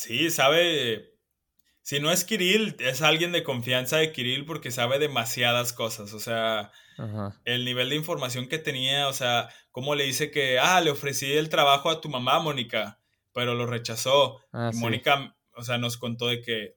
Sí, 0.00 0.30
sabe. 0.30 1.18
Si 1.82 2.00
no 2.00 2.10
es 2.10 2.24
Kirill, 2.24 2.76
es 2.78 3.02
alguien 3.02 3.32
de 3.32 3.42
confianza 3.42 3.98
de 3.98 4.12
Kirill 4.12 4.46
porque 4.46 4.70
sabe 4.70 4.98
demasiadas 4.98 5.74
cosas. 5.74 6.14
O 6.14 6.20
sea, 6.20 6.72
el 7.44 7.64
nivel 7.66 7.90
de 7.90 7.96
información 7.96 8.48
que 8.48 8.58
tenía, 8.58 9.08
o 9.08 9.12
sea, 9.12 9.50
cómo 9.70 9.94
le 9.94 10.04
dice 10.04 10.30
que, 10.30 10.58
ah, 10.58 10.80
le 10.80 10.90
ofrecí 10.90 11.30
el 11.32 11.50
trabajo 11.50 11.90
a 11.90 12.00
tu 12.00 12.08
mamá, 12.08 12.38
Mónica, 12.40 13.00
pero 13.34 13.54
lo 13.54 13.66
rechazó. 13.66 14.40
Ah, 14.52 14.70
Mónica, 14.74 15.36
o 15.54 15.62
sea, 15.62 15.76
nos 15.76 15.98
contó 15.98 16.28
de 16.28 16.40
que, 16.40 16.76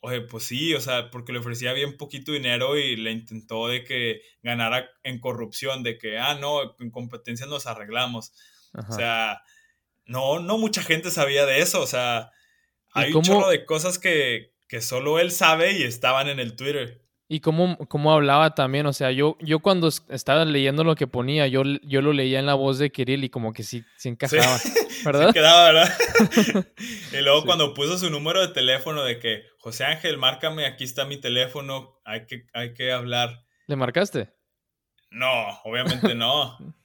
oye, 0.00 0.20
pues 0.20 0.44
sí, 0.44 0.74
o 0.74 0.80
sea, 0.80 1.10
porque 1.10 1.32
le 1.32 1.40
ofrecía 1.40 1.72
bien 1.72 1.96
poquito 1.96 2.30
dinero 2.30 2.76
y 2.76 2.94
le 2.94 3.10
intentó 3.10 3.66
de 3.66 3.82
que 3.82 4.22
ganara 4.40 4.88
en 5.02 5.18
corrupción, 5.18 5.82
de 5.82 5.98
que, 5.98 6.18
ah, 6.18 6.34
no, 6.34 6.76
en 6.78 6.90
competencias 6.92 7.48
nos 7.48 7.66
arreglamos. 7.66 8.32
O 8.88 8.92
sea, 8.92 9.42
no, 10.04 10.38
no 10.38 10.58
mucha 10.58 10.82
gente 10.82 11.10
sabía 11.10 11.44
de 11.44 11.60
eso, 11.60 11.80
o 11.82 11.86
sea, 11.86 12.30
hay 12.92 13.12
un 13.12 13.22
chorro 13.22 13.48
de 13.48 13.64
cosas 13.64 13.98
que, 13.98 14.54
que 14.68 14.80
solo 14.80 15.18
él 15.18 15.30
sabe 15.30 15.72
y 15.72 15.82
estaban 15.82 16.28
en 16.28 16.40
el 16.40 16.56
Twitter. 16.56 17.02
Y 17.28 17.40
cómo, 17.40 17.78
cómo, 17.88 18.12
hablaba 18.12 18.54
también, 18.54 18.84
o 18.84 18.92
sea, 18.92 19.10
yo, 19.10 19.38
yo 19.40 19.60
cuando 19.60 19.88
estaba 19.88 20.44
leyendo 20.44 20.84
lo 20.84 20.94
que 20.96 21.06
ponía, 21.06 21.46
yo, 21.46 21.62
yo 21.82 22.02
lo 22.02 22.12
leía 22.12 22.38
en 22.38 22.44
la 22.44 22.52
voz 22.52 22.78
de 22.78 22.92
Kirill 22.92 23.24
y 23.24 23.30
como 23.30 23.54
que 23.54 23.62
sí, 23.62 23.84
sí 23.96 24.10
encajaba, 24.10 24.58
¿verdad? 25.04 25.28
Sí 25.28 25.32
quedaba, 25.32 25.72
¿verdad? 25.72 26.66
y 27.12 27.22
luego 27.22 27.46
cuando 27.46 27.72
puso 27.72 27.96
su 27.96 28.10
número 28.10 28.46
de 28.46 28.52
teléfono 28.52 29.02
de 29.02 29.18
que, 29.18 29.44
José 29.60 29.84
Ángel, 29.84 30.18
márcame, 30.18 30.66
aquí 30.66 30.84
está 30.84 31.06
mi 31.06 31.16
teléfono, 31.16 31.98
hay 32.04 32.26
que, 32.26 32.44
hay 32.52 32.74
que 32.74 32.92
hablar. 32.92 33.46
¿Le 33.66 33.76
marcaste? 33.76 34.28
No, 35.10 35.58
obviamente 35.64 36.14
no. 36.14 36.58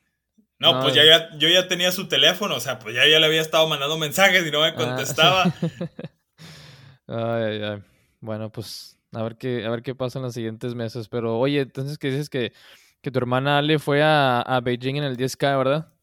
No, 0.59 0.81
pues 0.81 0.95
ya, 0.95 1.05
ya, 1.05 1.37
yo 1.37 1.47
ya 1.49 1.67
tenía 1.67 1.91
su 1.91 2.07
teléfono, 2.07 2.55
o 2.55 2.59
sea, 2.59 2.79
pues 2.79 2.95
ya, 2.95 3.07
ya 3.07 3.19
le 3.19 3.27
había 3.27 3.41
estado 3.41 3.67
mandando 3.67 3.97
mensajes 3.97 4.45
y 4.45 4.49
no 4.49 4.61
me 4.61 4.67
ah. 4.67 4.75
contestaba. 4.75 5.43
ay, 7.07 7.43
ay, 7.43 7.61
ay. 7.63 7.83
Bueno, 8.19 8.51
pues 8.51 8.97
a 9.13 9.23
ver 9.23 9.37
qué, 9.37 9.65
a 9.65 9.69
ver 9.69 9.83
qué 9.83 9.93
pasa 9.93 10.17
en 10.19 10.23
los 10.23 10.33
siguientes 10.33 10.73
meses. 10.73 11.09
Pero 11.09 11.37
oye, 11.37 11.61
entonces 11.61 11.97
que 11.97 12.09
dices 12.09 12.29
que, 12.29 12.53
que 13.01 13.11
tu 13.11 13.19
hermana 13.19 13.59
Ale 13.59 13.77
fue 13.77 14.01
a, 14.01 14.41
a, 14.41 14.59
Beijing 14.61 14.97
en 14.97 15.03
el 15.03 15.15
10K, 15.15 15.57
¿verdad? 15.57 15.93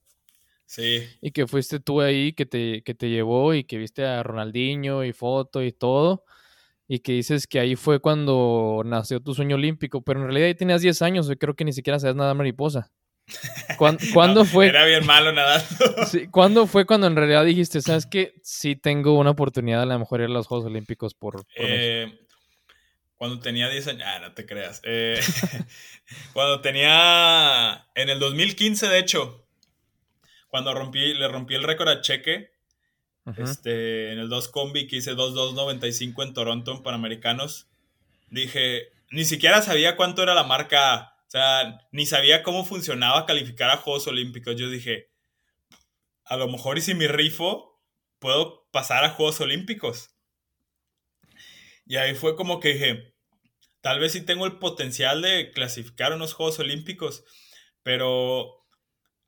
Sí. 0.66 1.02
Y 1.20 1.32
que 1.32 1.46
fuiste 1.46 1.80
tú 1.80 2.00
ahí, 2.00 2.32
que 2.32 2.46
te, 2.46 2.82
que 2.82 2.94
te 2.94 3.10
llevó 3.10 3.54
y 3.54 3.64
que 3.64 3.76
viste 3.76 4.04
a 4.04 4.22
Ronaldinho 4.22 5.04
y 5.04 5.12
foto 5.12 5.62
y 5.62 5.72
todo. 5.72 6.24
Y 6.86 7.00
que 7.00 7.12
dices 7.12 7.46
que 7.46 7.58
ahí 7.58 7.76
fue 7.76 8.00
cuando 8.00 8.82
nació 8.84 9.20
tu 9.20 9.34
sueño 9.34 9.56
olímpico, 9.56 10.02
pero 10.02 10.20
en 10.20 10.26
realidad 10.26 10.46
ahí 10.48 10.54
tenías 10.54 10.82
10 10.82 11.02
años, 11.02 11.30
y 11.30 11.36
creo 11.36 11.54
que 11.54 11.64
ni 11.64 11.72
siquiera 11.72 11.98
sabes 11.98 12.14
nada 12.14 12.34
mariposa. 12.34 12.92
¿Cuándo, 14.12 14.44
fue? 14.44 14.68
Era 14.68 14.84
bien 14.84 15.06
malo 15.06 15.32
nadando. 15.32 15.66
¿Cuándo 16.30 16.66
fue 16.66 16.84
cuando 16.84 17.06
en 17.06 17.16
realidad 17.16 17.44
dijiste, 17.44 17.80
sabes 17.80 18.06
que 18.06 18.34
sí 18.42 18.76
tengo 18.76 19.18
una 19.18 19.30
oportunidad 19.30 19.82
a 19.82 19.86
lo 19.86 19.98
mejor 19.98 20.20
ir 20.20 20.26
a 20.26 20.30
los 20.30 20.46
Juegos 20.46 20.66
Olímpicos 20.66 21.14
por, 21.14 21.44
eh, 21.56 22.18
Cuando 23.16 23.40
tenía 23.40 23.68
10 23.68 23.88
años, 23.88 24.02
ah, 24.06 24.18
no 24.20 24.32
te 24.34 24.44
creas. 24.46 24.80
Eh, 24.84 25.18
cuando 26.32 26.60
tenía, 26.60 27.86
en 27.94 28.10
el 28.10 28.18
2015 28.18 28.88
de 28.88 28.98
hecho, 28.98 29.46
cuando 30.48 30.74
rompí, 30.74 31.14
le 31.14 31.28
rompí 31.28 31.54
el 31.54 31.62
récord 31.62 31.88
a 31.88 32.00
Cheque, 32.00 32.52
este, 33.38 34.12
en 34.12 34.18
el 34.18 34.28
2 34.28 34.48
combi 34.48 34.86
que 34.86 34.96
hice 34.96 35.14
2.295 35.14 36.22
en 36.24 36.34
Toronto 36.34 36.72
en 36.72 36.82
Panamericanos, 36.82 37.68
dije, 38.28 38.88
ni 39.10 39.24
siquiera 39.24 39.62
sabía 39.62 39.96
cuánto 39.96 40.22
era 40.22 40.34
la 40.34 40.44
marca 40.44 41.13
sea, 41.38 41.80
ni 41.92 42.06
sabía 42.06 42.42
cómo 42.42 42.64
funcionaba 42.64 43.26
calificar 43.26 43.70
a 43.70 43.76
Juegos 43.76 44.06
Olímpicos. 44.06 44.56
Yo 44.56 44.70
dije, 44.70 45.10
a 46.24 46.36
lo 46.36 46.48
mejor 46.48 46.78
y 46.78 46.80
si 46.80 46.94
mi 46.94 47.06
rifo, 47.06 47.82
puedo 48.18 48.68
pasar 48.70 49.04
a 49.04 49.10
Juegos 49.10 49.40
Olímpicos. 49.40 50.14
Y 51.86 51.96
ahí 51.96 52.14
fue 52.14 52.36
como 52.36 52.60
que 52.60 52.74
dije, 52.74 53.14
tal 53.80 54.00
vez 54.00 54.12
sí 54.12 54.22
tengo 54.22 54.46
el 54.46 54.58
potencial 54.58 55.22
de 55.22 55.50
clasificar 55.52 56.12
a 56.12 56.16
unos 56.16 56.34
Juegos 56.34 56.58
Olímpicos, 56.58 57.24
pero 57.82 58.66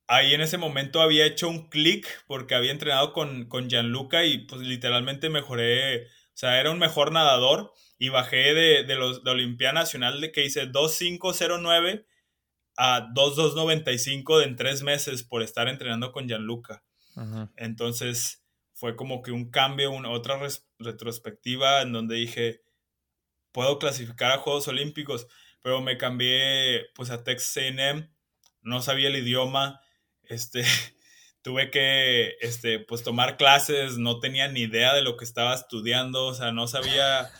ahí 0.06 0.32
en 0.34 0.40
ese 0.40 0.58
momento 0.58 1.00
había 1.02 1.26
hecho 1.26 1.48
un 1.48 1.68
clic 1.68 2.06
porque 2.26 2.54
había 2.54 2.70
entrenado 2.70 3.12
con, 3.12 3.48
con 3.48 3.68
Gianluca 3.68 4.24
y 4.24 4.46
pues 4.46 4.62
literalmente 4.62 5.28
mejoré, 5.28 6.06
o 6.06 6.08
sea, 6.34 6.60
era 6.60 6.70
un 6.70 6.78
mejor 6.78 7.12
nadador 7.12 7.72
y 7.98 8.08
bajé 8.10 8.54
de, 8.54 8.84
de 8.84 8.94
los 8.96 9.24
de 9.24 9.30
Olimpia 9.30 9.72
Nacional 9.72 10.20
de 10.20 10.32
que 10.32 10.44
hice 10.44 10.66
2509 10.66 12.06
a 12.76 13.08
2295 13.12 14.42
en 14.42 14.56
tres 14.56 14.82
meses 14.82 15.22
por 15.22 15.42
estar 15.42 15.68
entrenando 15.68 16.12
con 16.12 16.28
Gianluca. 16.28 16.84
Entonces 17.56 18.44
fue 18.74 18.94
como 18.94 19.22
que 19.22 19.32
un 19.32 19.50
cambio, 19.50 19.90
una, 19.90 20.10
otra 20.10 20.38
retrospectiva 20.78 21.80
en 21.80 21.92
donde 21.92 22.16
dije, 22.16 22.60
puedo 23.52 23.78
clasificar 23.78 24.32
a 24.32 24.38
Juegos 24.38 24.68
Olímpicos, 24.68 25.26
pero 25.62 25.80
me 25.80 25.96
cambié 25.96 26.84
pues 26.94 27.08
a 27.08 27.24
Texas 27.24 27.56
A&M, 27.56 28.10
no 28.60 28.82
sabía 28.82 29.08
el 29.08 29.16
idioma, 29.16 29.80
este, 30.24 30.62
tuve 31.42 31.70
que 31.70 32.36
este, 32.42 32.80
pues 32.80 33.02
tomar 33.02 33.38
clases, 33.38 33.96
no 33.96 34.20
tenía 34.20 34.48
ni 34.48 34.60
idea 34.60 34.92
de 34.92 35.02
lo 35.02 35.16
que 35.16 35.24
estaba 35.24 35.54
estudiando, 35.54 36.26
o 36.26 36.34
sea, 36.34 36.52
no 36.52 36.66
sabía 36.66 37.30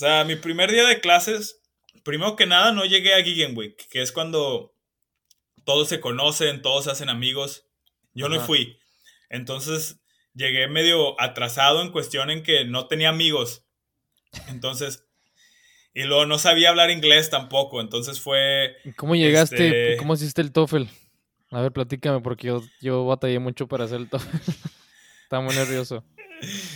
sea, 0.00 0.24
mi 0.24 0.36
primer 0.36 0.70
día 0.70 0.86
de 0.86 1.00
clases, 1.00 1.60
primero 2.02 2.36
que 2.36 2.46
nada, 2.46 2.72
no 2.72 2.84
llegué 2.84 3.14
a 3.14 3.52
Week, 3.54 3.76
que 3.90 4.02
es 4.02 4.12
cuando 4.12 4.74
todos 5.64 5.88
se 5.88 6.00
conocen, 6.00 6.62
todos 6.62 6.84
se 6.84 6.90
hacen 6.90 7.08
amigos. 7.08 7.66
Yo 8.12 8.28
no 8.28 8.40
fui. 8.40 8.78
Entonces 9.28 10.00
llegué 10.34 10.68
medio 10.68 11.20
atrasado 11.20 11.82
en 11.82 11.92
cuestión 11.92 12.30
en 12.30 12.42
que 12.42 12.64
no 12.64 12.88
tenía 12.88 13.08
amigos. 13.08 13.64
Entonces, 14.48 15.06
y 15.94 16.04
luego 16.04 16.26
no 16.26 16.38
sabía 16.38 16.70
hablar 16.70 16.90
inglés 16.90 17.30
tampoco. 17.30 17.80
Entonces 17.80 18.20
fue. 18.20 18.76
¿Cómo 18.96 19.14
llegaste? 19.14 19.66
Este 19.66 19.96
¿Cómo 19.98 20.14
hiciste 20.14 20.42
el 20.42 20.52
TOEFL? 20.52 20.84
A 21.50 21.62
ver, 21.62 21.72
platícame, 21.72 22.20
porque 22.20 22.48
yo, 22.48 22.62
yo 22.80 23.04
batallé 23.06 23.38
mucho 23.38 23.66
para 23.66 23.84
hacer 23.84 24.00
el 24.00 24.08
TOEFL. 24.10 24.36
Estaba 25.24 25.42
muy 25.42 25.54
nervioso. 25.54 26.04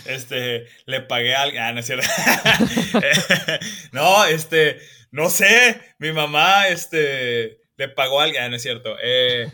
Este, 0.05 0.67
le 0.87 1.01
pagué 1.01 1.35
a 1.35 1.43
alguien. 1.43 1.63
Ah, 1.63 1.73
no 1.73 1.81
es 1.81 1.87
cierto. 1.87 2.07
no, 3.93 4.25
este, 4.25 4.79
no 5.11 5.31
sé. 5.31 5.81
Mi 5.99 6.13
mamá, 6.13 6.69
este, 6.69 7.61
le 7.77 7.89
pagó 7.89 8.21
a 8.21 8.25
alguien. 8.25 8.45
Ah, 8.45 8.49
no 8.49 8.57
es 8.57 8.63
cierto. 8.63 8.97
Eh, 9.03 9.51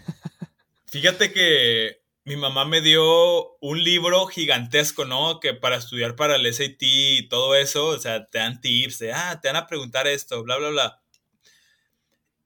fíjate 0.87 1.33
que 1.33 2.01
mi 2.25 2.37
mamá 2.37 2.65
me 2.65 2.81
dio 2.81 3.57
un 3.59 3.83
libro 3.83 4.27
gigantesco, 4.27 5.05
¿no? 5.05 5.41
Que 5.41 5.55
para 5.55 5.77
estudiar 5.77 6.17
para 6.17 6.37
el 6.37 6.53
SAT 6.53 6.77
y 6.81 7.29
todo 7.29 7.57
eso, 7.57 7.87
o 7.87 7.99
sea, 7.99 8.27
te 8.27 8.39
dan 8.39 8.61
tips, 8.61 9.05
ah, 9.13 9.41
te 9.41 9.49
van 9.49 9.57
a 9.57 9.67
preguntar 9.67 10.07
esto, 10.07 10.43
bla, 10.45 10.57
bla, 10.59 10.69
bla. 10.69 11.03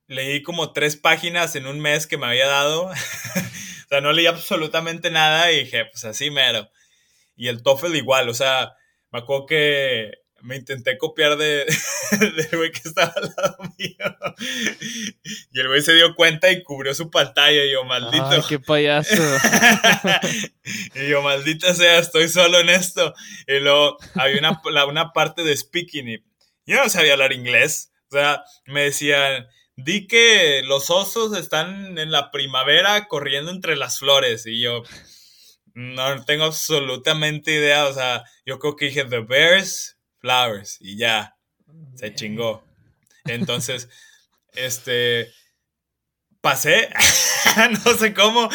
Leí 0.07 0.43
como 0.43 0.73
tres 0.73 0.97
páginas 0.97 1.57
en 1.57 1.67
un 1.67 1.81
mes 1.81 2.07
que 2.07 2.19
me 2.19 2.27
había 2.27 2.47
dado. 2.47 2.85
o 2.87 3.89
sea, 3.89 4.01
no 4.01 4.13
leí 4.13 4.27
absolutamente 4.27 5.11
nada 5.11 5.51
y 5.51 5.65
dije, 5.65 5.87
pues 5.87 6.05
así 6.05 6.31
mero. 6.31 6.71
Y 7.37 7.49
el 7.49 7.63
TOEFL 7.63 7.97
igual, 7.97 8.29
o 8.29 8.35
sea, 8.35 8.75
me 9.11 9.21
acuerdo 9.21 9.47
que 9.47 10.13
me 10.45 10.57
intenté 10.57 10.99
copiar 10.99 11.39
de, 11.39 11.65
del 12.11 12.49
güey 12.53 12.71
que 12.71 12.87
estaba 12.87 13.13
al 13.17 13.35
lado 13.37 13.57
mío. 13.79 13.97
Y 15.53 15.61
el 15.61 15.69
güey 15.69 15.81
se 15.81 15.95
dio 15.95 16.15
cuenta 16.15 16.51
y 16.51 16.63
cubrió 16.63 16.95
su 16.95 17.11
pantalla. 17.11 17.65
Y 17.65 17.73
yo, 17.73 17.85
maldito. 17.85 18.29
Ay, 18.29 18.43
qué 18.47 18.59
payaso. 18.59 19.15
y 20.95 21.09
yo, 21.09 21.23
maldita 21.23 21.75
sea, 21.75 21.99
estoy 21.99 22.29
solo 22.29 22.61
en 22.61 22.69
esto. 22.69 23.15
Y 23.47 23.59
luego 23.61 23.97
había 24.15 24.39
una, 24.39 24.61
una 24.87 25.13
parte 25.13 25.43
de 25.43 25.57
speaking 25.57 26.09
y 26.09 26.19
yo 26.67 26.83
no 26.83 26.89
sabía 26.91 27.15
hablar 27.15 27.33
inglés. 27.33 27.93
O 28.11 28.17
sea, 28.17 28.45
me 28.67 28.83
decían, 28.83 29.47
di 29.77 30.07
que 30.07 30.63
los 30.65 30.91
osos 30.91 31.37
están 31.37 31.99
en 31.99 32.11
la 32.11 32.31
primavera 32.31 33.09
corriendo 33.09 33.51
entre 33.51 33.77
las 33.77 33.99
flores. 33.99 34.47
Y 34.47 34.61
yo, 34.61 34.83
no 35.75 36.25
tengo 36.25 36.45
absolutamente 36.45 37.53
idea. 37.53 37.87
O 37.87 37.93
sea, 37.93 38.25
yo 38.47 38.59
creo 38.59 38.77
que 38.77 38.87
dije 38.87 39.05
The 39.05 39.21
Bears, 39.21 39.99
Flowers 40.19 40.79
y 40.81 40.97
ya. 40.97 41.37
Se 41.95 42.15
chingó. 42.15 42.65
Entonces, 43.25 43.89
este. 44.55 45.33
Pasé. 46.41 46.91
no 47.85 47.95
sé 47.95 48.15
cómo. 48.15 48.49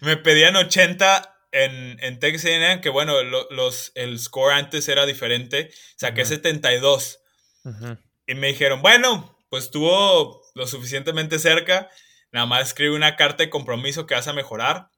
Me 0.00 0.16
pedían 0.16 0.56
80 0.56 1.34
en, 1.54 1.98
en 2.02 2.18
Texas 2.18 2.46
A&M, 2.46 2.80
que 2.80 2.88
bueno, 2.88 3.22
los, 3.22 3.92
el 3.94 4.18
score 4.18 4.54
antes 4.54 4.88
era 4.88 5.06
diferente, 5.06 5.70
saqué 5.96 6.24
72. 6.24 7.20
Y 8.26 8.34
me 8.34 8.48
dijeron, 8.48 8.82
bueno, 8.82 9.38
pues 9.48 9.64
estuvo 9.64 10.42
lo 10.54 10.66
suficientemente 10.66 11.38
cerca, 11.38 11.88
nada 12.32 12.46
más 12.46 12.68
escribe 12.68 12.96
una 12.96 13.16
carta 13.16 13.44
de 13.44 13.50
compromiso 13.50 14.06
que 14.06 14.14
vas 14.14 14.26
a 14.26 14.32
mejorar. 14.32 14.90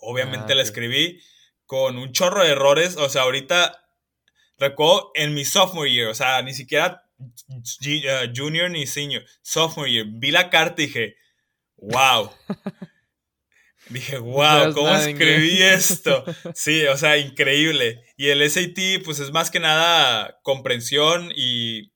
Obviamente 0.00 0.52
ah, 0.52 0.56
la 0.56 0.62
escribí 0.62 1.20
con 1.66 1.98
un 1.98 2.12
chorro 2.12 2.42
de 2.42 2.50
errores, 2.50 2.96
o 2.96 3.08
sea, 3.08 3.22
ahorita 3.22 3.84
recuerdo 4.58 5.10
en 5.14 5.34
mi 5.34 5.44
sophomore 5.44 5.90
year, 5.90 6.08
o 6.08 6.14
sea, 6.14 6.40
ni 6.42 6.54
siquiera 6.54 7.02
uh, 7.18 8.32
junior 8.34 8.70
ni 8.70 8.86
senior, 8.86 9.24
sophomore 9.42 9.90
year, 9.90 10.06
vi 10.08 10.30
la 10.30 10.48
carta 10.48 10.82
y 10.82 10.86
dije, 10.86 11.16
wow. 11.76 12.30
Dije, 13.88 14.18
wow, 14.18 14.72
¿cómo 14.74 14.92
escribí 14.94 15.62
esto? 15.62 16.24
Sí, 16.54 16.84
o 16.86 16.96
sea, 16.96 17.18
increíble. 17.18 18.02
Y 18.16 18.28
el 18.28 18.48
SAT, 18.50 19.04
pues 19.04 19.20
es 19.20 19.30
más 19.30 19.50
que 19.50 19.60
nada 19.60 20.40
comprensión 20.42 21.30
y, 21.34 21.92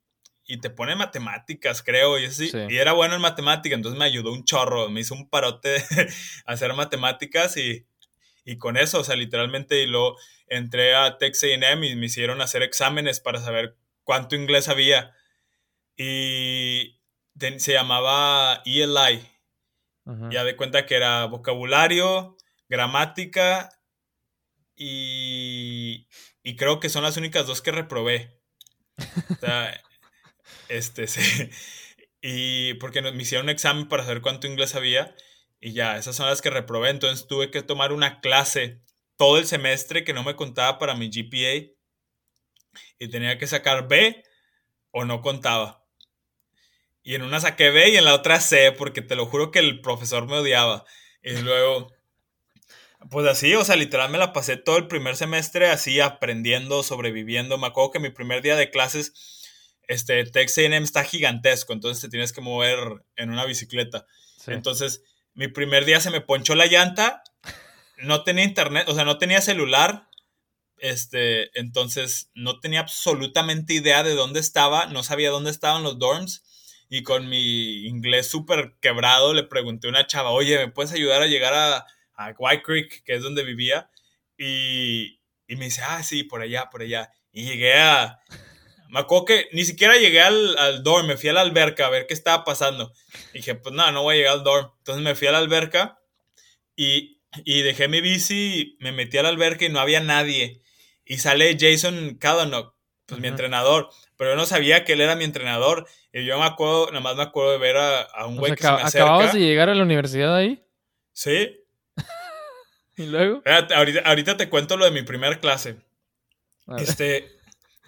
te 0.63 0.71
pone 0.71 0.95
matemáticas, 0.97 1.83
creo. 1.83 2.19
Y, 2.19 2.27
así, 2.27 2.51
y 2.69 2.77
era 2.77 2.93
bueno 2.93 3.15
en 3.15 3.21
matemáticas, 3.21 3.77
entonces 3.77 3.99
me 3.99 4.05
ayudó 4.05 4.33
un 4.33 4.45
chorro. 4.45 4.89
Me 4.89 5.01
hizo 5.01 5.15
un 5.15 5.29
parote 5.29 5.85
hacer 6.45 6.75
matemáticas 6.75 7.57
y, 7.57 7.87
con 8.59 8.77
eso, 8.77 9.01
o 9.01 9.05
sea, 9.05 9.17
literalmente, 9.17 9.83
y 9.83 9.87
luego 9.87 10.17
entré 10.47 10.95
a 10.95 11.19
Texas 11.19 11.51
AM 11.55 11.85
y 11.85 11.97
me 11.97 12.07
hicieron 12.07 12.41
hacer 12.43 12.63
exámenes 12.63 13.21
para 13.21 13.41
saber 13.41 13.77
cuánto 14.05 14.37
inglés 14.37 14.69
había. 14.69 15.15
Y 15.97 17.01
se 17.59 17.73
llamaba 17.73 18.63
ELI, 18.65 19.27
ya 20.31 20.45
de 20.45 20.57
cuenta 20.57 20.87
que 20.87 20.97
era 20.97 21.27
vocabulario, 21.27 22.37
gramática 22.69 23.71
y, 24.75 26.09
y 26.43 26.57
creo 26.57 26.81
que 26.81 26.89
son 26.89 27.03
las 27.03 27.17
únicas 27.17 27.47
dos 27.47 27.63
que 27.63 27.71
reprobé. 27.71 28.41
O 28.99 29.35
sea, 29.41 29.81
este, 30.69 31.07
sí. 31.07 31.51
Y 32.23 32.75
porque 32.75 33.03
me 33.03 33.23
hicieron 33.23 33.47
un 33.47 33.51
examen 33.51 33.89
para 33.89 34.05
saber 34.05 34.21
cuánto 34.21 34.47
inglés 34.47 34.75
había 34.75 35.15
y 35.61 35.73
ya, 35.73 35.97
esas 35.99 36.17
son 36.17 36.27
las 36.27 36.41
que 36.41 36.51
reprobé. 36.51 36.91
Entonces 36.91 37.27
tuve 37.27 37.51
que 37.51 37.63
tomar 37.63 37.93
una 37.93 38.21
clase 38.21 38.81
todo 39.17 39.39
el 39.39 39.47
semestre 39.47 40.05
que 40.05 40.15
no 40.15 40.23
me 40.25 40.37
contaba 40.37 40.79
para 40.79 40.95
mi 40.95 41.11
GPA 41.11 41.71
y 42.99 43.09
tenía 43.09 43.37
que 43.39 43.47
sacar 43.47 43.87
B 43.87 44.25
o 44.91 45.05
no 45.05 45.21
contaba. 45.21 45.85
Y 47.03 47.15
en 47.15 47.23
una 47.23 47.41
saqué 47.41 47.71
B 47.71 47.91
y 47.91 47.97
en 47.97 48.05
la 48.05 48.15
otra 48.15 48.41
C, 48.41 48.73
porque 48.73 49.03
te 49.03 49.17
lo 49.17 49.27
juro 49.27 49.51
que 49.51 49.59
el 49.59 49.81
profesor 49.81 50.27
me 50.27 50.39
odiaba. 50.39 50.85
Y 51.23 51.37
luego, 51.39 51.93
pues 53.11 53.27
así, 53.27 53.55
o 53.55 53.65
sea, 53.65 53.77
literal 53.77 54.11
me 54.11 54.19
la 54.19 54.33
pasé 54.33 54.57
todo 54.57 54.77
el 54.77 54.87
primer 54.87 55.17
semestre 55.17 55.69
así 55.69 56.01
aprendiendo, 56.01 56.83
sobreviviendo. 56.83 57.59
Me 57.59 57.67
acuerdo 57.67 57.93
que 57.93 58.01
mi 58.01 58.11
primer 58.11 58.43
día 58.43 58.57
de 58.57 58.71
clases, 58.71 59.13
este, 59.89 60.25
Texas 60.25 60.59
A&M 60.59 60.85
está 60.85 61.05
gigantesco, 61.05 61.73
entonces 61.73 62.03
te 62.03 62.09
tienes 62.09 62.33
que 62.33 62.41
mover 62.41 62.79
en 63.17 63.31
una 63.31 63.45
bicicleta. 63.45 64.07
Entonces, 64.47 65.03
mi 65.35 65.49
primer 65.49 65.85
día 65.85 66.01
se 66.01 66.11
me 66.11 66.21
ponchó 66.21 66.55
la 66.55 66.67
llanta, 66.67 67.23
no 67.99 68.23
tenía 68.25 68.45
internet, 68.45 68.89
o 68.89 68.95
sea, 68.95 69.05
no 69.05 69.19
tenía 69.19 69.41
celular, 69.41 70.09
este, 70.79 71.59
entonces 71.59 72.31
no 72.35 72.61
tenía 72.61 72.81
absolutamente 72.81 73.75
idea 73.75 74.03
de 74.03 74.15
dónde 74.15 74.41
estaba, 74.41 74.87
no 74.87 75.03
sabía 75.03 75.31
dónde 75.31 75.51
estaban 75.51 75.83
los 75.83 75.99
dorms 75.99 76.43
y 76.89 77.03
con 77.03 77.29
mi 77.29 77.87
inglés 77.87 78.29
súper 78.29 78.77
quebrado 78.81 79.33
le 79.33 79.45
pregunté 79.45 79.87
a 79.87 79.91
una 79.91 80.07
chava, 80.07 80.31
oye, 80.31 80.59
¿me 80.59 80.73
puedes 80.73 80.93
ayudar 80.93 81.23
a 81.23 81.27
llegar 81.27 81.55
a, 81.55 81.87
a 82.15 82.35
White 82.37 82.63
Creek, 82.63 83.05
que 83.05 83.15
es 83.15 83.23
donde 83.23 83.45
vivía? 83.45 83.91
Y, 84.37 85.21
y, 85.47 85.57
me 85.57 85.67
dice, 85.67 85.83
ah, 85.87 86.03
sí, 86.03 86.25
por 86.25 86.41
allá, 86.41 86.69
por 86.71 86.83
allá. 86.83 87.13
Y 87.31 87.45
llegué 87.45 87.75
a... 87.75 88.21
Me 88.91 89.01
acuerdo 89.01 89.25
que 89.25 89.49
ni 89.53 89.65
siquiera 89.65 89.97
llegué 89.97 90.21
al, 90.21 90.59
al 90.59 90.83
dorm, 90.83 91.07
me 91.07 91.17
fui 91.17 91.29
a 91.29 91.33
la 91.33 91.41
alberca 91.41 91.87
a 91.87 91.91
ver 91.91 92.07
qué 92.07 92.15
estaba 92.15 92.45
pasando. 92.45 92.93
Y 93.33 93.39
dije, 93.39 93.55
pues 93.55 93.75
no, 93.75 93.91
no 93.93 94.03
voy 94.03 94.15
a 94.15 94.19
llegar 94.19 94.33
al 94.35 94.45
dorm. 94.45 94.71
Entonces 94.79 95.03
me 95.03 95.15
fui 95.15 95.29
a 95.29 95.33
la 95.33 95.39
alberca 95.39 95.99
y, 96.77 97.21
y 97.45 97.63
dejé 97.63 97.89
mi 97.89 98.01
bici, 98.01 98.77
me 98.81 98.93
metí 98.93 99.19
a 99.19 99.23
la 99.23 99.29
alberca 99.29 99.65
y 99.65 99.69
no 99.69 99.81
había 99.81 100.01
nadie. 100.01 100.63
Y 101.05 101.19
sale 101.19 101.57
Jason 101.59 102.17
Cadanock, 102.21 102.75
pues 103.07 103.21
mi 103.21 103.29
entrenador 103.29 103.91
pero 104.21 104.33
yo 104.33 104.37
no 104.37 104.45
sabía 104.45 104.85
que 104.85 104.93
él 104.93 105.01
era 105.01 105.17
mi 105.17 105.25
entrenador. 105.25 105.87
Y 106.13 106.27
yo 106.27 106.39
me 106.39 106.45
acuerdo, 106.45 106.89
nada 106.89 107.01
más 107.01 107.17
me 107.17 107.23
acuerdo 107.23 107.53
de 107.53 107.59
ver 107.59 107.79
a, 107.79 108.27
un 108.27 108.37
güey 108.37 108.55
que 108.55 108.63
se 108.63 108.71
me 108.71 108.83
acerca. 108.83 109.07
¿Acababas 109.07 109.33
de 109.33 109.41
llegar 109.41 109.71
a 109.71 109.75
la 109.75 109.83
universidad 109.83 110.37
ahí? 110.37 110.63
Sí. 111.15 111.59
¿Y 112.99 113.07
luego? 113.07 113.43
ahorita, 114.05 114.37
te 114.37 114.51
cuento 114.51 114.77
lo 114.77 114.85
de 114.85 114.91
mi 114.91 115.05
primera 115.05 115.41
clase. 115.41 115.77
Este, 116.77 117.31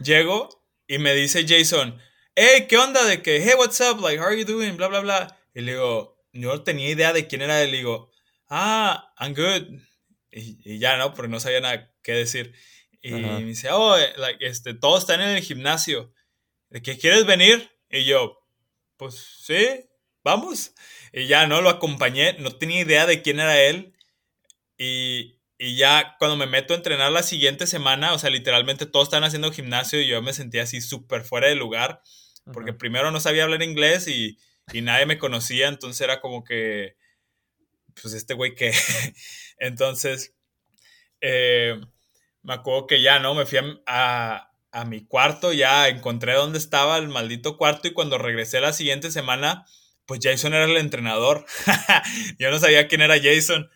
llego 0.01 0.62
y 0.93 0.99
me 0.99 1.14
dice 1.14 1.47
Jason, 1.49 1.99
hey, 2.34 2.66
¿qué 2.68 2.76
onda? 2.76 3.03
De 3.07 3.22
que, 3.22 3.43
hey, 3.43 3.55
what's 3.57 3.80
up? 3.80 3.99
Like, 4.03 4.18
how 4.18 4.26
are 4.26 4.38
you 4.38 4.45
doing? 4.45 4.76
Bla, 4.76 4.88
bla, 4.88 5.01
bla. 5.01 5.38
Y 5.55 5.62
le 5.62 5.72
digo, 5.72 6.22
yo 6.34 6.55
no 6.55 6.62
tenía 6.62 6.90
idea 6.90 7.14
de 7.14 7.26
quién 7.26 7.40
era 7.40 7.62
él. 7.62 7.70
Le 7.70 7.78
digo, 7.78 8.11
ah, 8.51 9.11
I'm 9.18 9.32
good. 9.32 9.80
Y, 10.30 10.59
y 10.64 10.78
ya, 10.78 10.99
¿no? 10.99 11.14
Porque 11.14 11.30
no 11.30 11.40
sabía 11.40 11.61
nada 11.61 11.90
que 12.03 12.12
decir. 12.12 12.53
Y 13.01 13.11
me 13.12 13.43
dice, 13.43 13.70
oh, 13.70 13.97
eh, 13.97 14.12
like, 14.18 14.47
este, 14.47 14.74
todos 14.74 15.01
están 15.01 15.22
en 15.22 15.30
el 15.30 15.43
gimnasio. 15.43 16.12
¿de 16.68 16.82
qué 16.82 16.99
quieres 16.99 17.24
venir? 17.24 17.70
Y 17.88 18.05
yo, 18.05 18.38
pues 18.99 19.14
sí, 19.14 19.88
vamos. 20.22 20.74
Y 21.11 21.26
ya, 21.26 21.47
¿no? 21.47 21.62
Lo 21.62 21.70
acompañé, 21.70 22.34
no 22.34 22.55
tenía 22.57 22.82
idea 22.82 23.07
de 23.07 23.22
quién 23.22 23.40
era 23.40 23.59
él. 23.62 23.95
Y, 24.76 25.40
y 25.65 25.77
ya 25.77 26.17
cuando 26.19 26.37
me 26.37 26.49
meto 26.49 26.75
a 26.75 26.77
entrenar 26.77 27.13
la 27.13 27.23
siguiente 27.23 27.69
semana, 27.69 28.15
o 28.15 28.19
sea, 28.19 28.31
literalmente 28.31 28.85
todos 28.85 29.07
están 29.07 29.23
haciendo 29.23 29.53
gimnasio 29.53 30.01
y 30.01 30.09
yo 30.09 30.21
me 30.21 30.33
sentía 30.33 30.65
así 30.65 30.81
súper 30.81 31.23
fuera 31.23 31.47
de 31.47 31.55
lugar. 31.55 32.03
Porque 32.53 32.73
primero 32.73 33.13
no 33.13 33.21
sabía 33.21 33.45
hablar 33.45 33.63
inglés 33.63 34.09
y, 34.09 34.39
y 34.73 34.81
nadie 34.81 35.07
me 35.07 35.19
conocía, 35.19 35.69
entonces 35.69 36.01
era 36.01 36.21
como 36.21 36.43
que, 36.43 36.97
pues 37.95 38.13
este 38.13 38.35
güey 38.35 38.57
que... 38.57 38.73
entonces, 39.59 40.35
eh, 41.21 41.81
me 42.43 42.55
acuerdo 42.55 42.89
que 42.89 43.01
ya, 43.01 43.21
¿no? 43.21 43.37
Me 43.37 43.47
fui 43.47 43.61
a, 43.87 44.51
a 44.73 44.85
mi 44.85 45.07
cuarto, 45.07 45.53
ya 45.53 45.87
encontré 45.87 46.33
dónde 46.33 46.59
estaba 46.59 46.99
el 46.99 47.07
maldito 47.07 47.57
cuarto 47.57 47.87
y 47.87 47.93
cuando 47.93 48.19
regresé 48.19 48.61
la 48.61 48.73
siguiente 48.73 49.13
semana, 49.13 49.65
pues 50.07 50.19
Jason 50.25 50.55
era 50.55 50.65
el 50.65 50.77
entrenador. 50.77 51.47
yo 52.41 52.51
no 52.51 52.59
sabía 52.59 52.89
quién 52.89 53.03
era 53.03 53.15
Jason. 53.23 53.71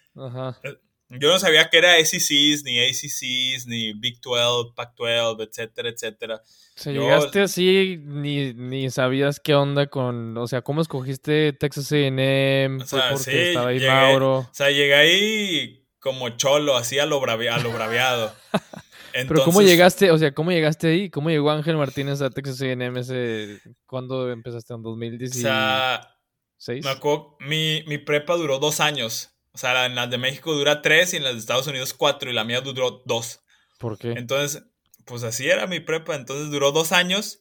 Eh, 0.65 0.79
yo 1.09 1.31
no 1.31 1.39
sabía 1.39 1.69
que 1.71 1.79
era 1.79 1.97
SECs, 2.05 2.65
ni 2.65 2.81
ACCs, 2.81 3.67
ni 3.67 3.93
Big 3.93 4.21
12, 4.21 4.73
Pac-12, 4.75 5.49
etcétera, 5.49 5.89
etcétera. 5.89 6.43
O 6.85 6.91
llegaste 6.91 7.43
así, 7.43 7.99
ni, 8.03 8.53
ni, 8.55 8.91
sabías 8.91 9.41
qué 9.41 9.55
onda 9.55 9.87
con, 9.87 10.37
o 10.37 10.47
sea, 10.47 10.63
¿cómo 10.63 10.83
escogiste 10.83 11.53
Texas 11.53 11.91
A&M? 11.93 12.83
O 12.83 12.87
sea, 12.87 13.11
porque 13.13 13.49
estaba 13.49 13.69
ahí 13.69 13.81
Mauro. 13.81 14.39
O 14.39 14.51
sea, 14.53 14.71
llegué 14.71 14.95
ahí 14.95 15.87
como 16.01 16.29
cholo, 16.31 16.77
así 16.77 16.99
a 16.99 17.07
lo, 17.07 17.23
a 17.25 17.59
lo 17.59 17.73
braviado. 17.73 18.35
Pero 19.13 19.45
¿cómo 19.45 19.63
llegaste, 19.63 20.11
o 20.11 20.19
sea, 20.19 20.35
cómo 20.35 20.53
llegaste 20.53 20.89
ahí? 20.89 21.11
¿Cómo 21.11 21.31
llegó 21.31 21.51
Ángel 21.51 21.77
Martínez 21.77 22.21
a 22.21 22.29
Texas 22.29 22.61
A&M 22.61 23.01
cuándo 23.87 24.31
empezaste? 24.31 24.75
¿En 24.75 24.83
2016? 24.83 25.45
O 25.45 25.49
sea, 25.49 26.17
me 26.83 26.91
acuerdo, 26.91 27.37
mi, 27.41 27.83
mi, 27.87 27.99
prepa 27.99 28.35
duró 28.35 28.59
dos 28.59 28.81
años. 28.81 29.36
O 29.57 29.59
sea, 29.59 29.87
en 29.87 29.95
las 29.95 30.11
de 30.11 30.19
México 30.19 30.53
dura 30.53 30.83
tres 30.83 31.15
y 31.15 31.17
en 31.17 31.25
las 31.25 31.33
de 31.33 31.39
Estados 31.39 31.67
Unidos 31.67 31.95
cuatro 31.95 32.31
y 32.31 32.35
la 32.35 32.45
mía 32.45 32.61
duró 32.61 33.03
dos. 33.07 33.41
¿Por 33.79 33.97
qué? 33.97 34.11
Entonces, 34.11 34.65
pues 35.07 35.23
así 35.23 35.49
era 35.49 35.67
mi 35.67 35.81
prepa. 35.81 36.15
Entonces 36.15 36.51
duró 36.51 36.73
dos 36.73 36.93
años 36.93 37.41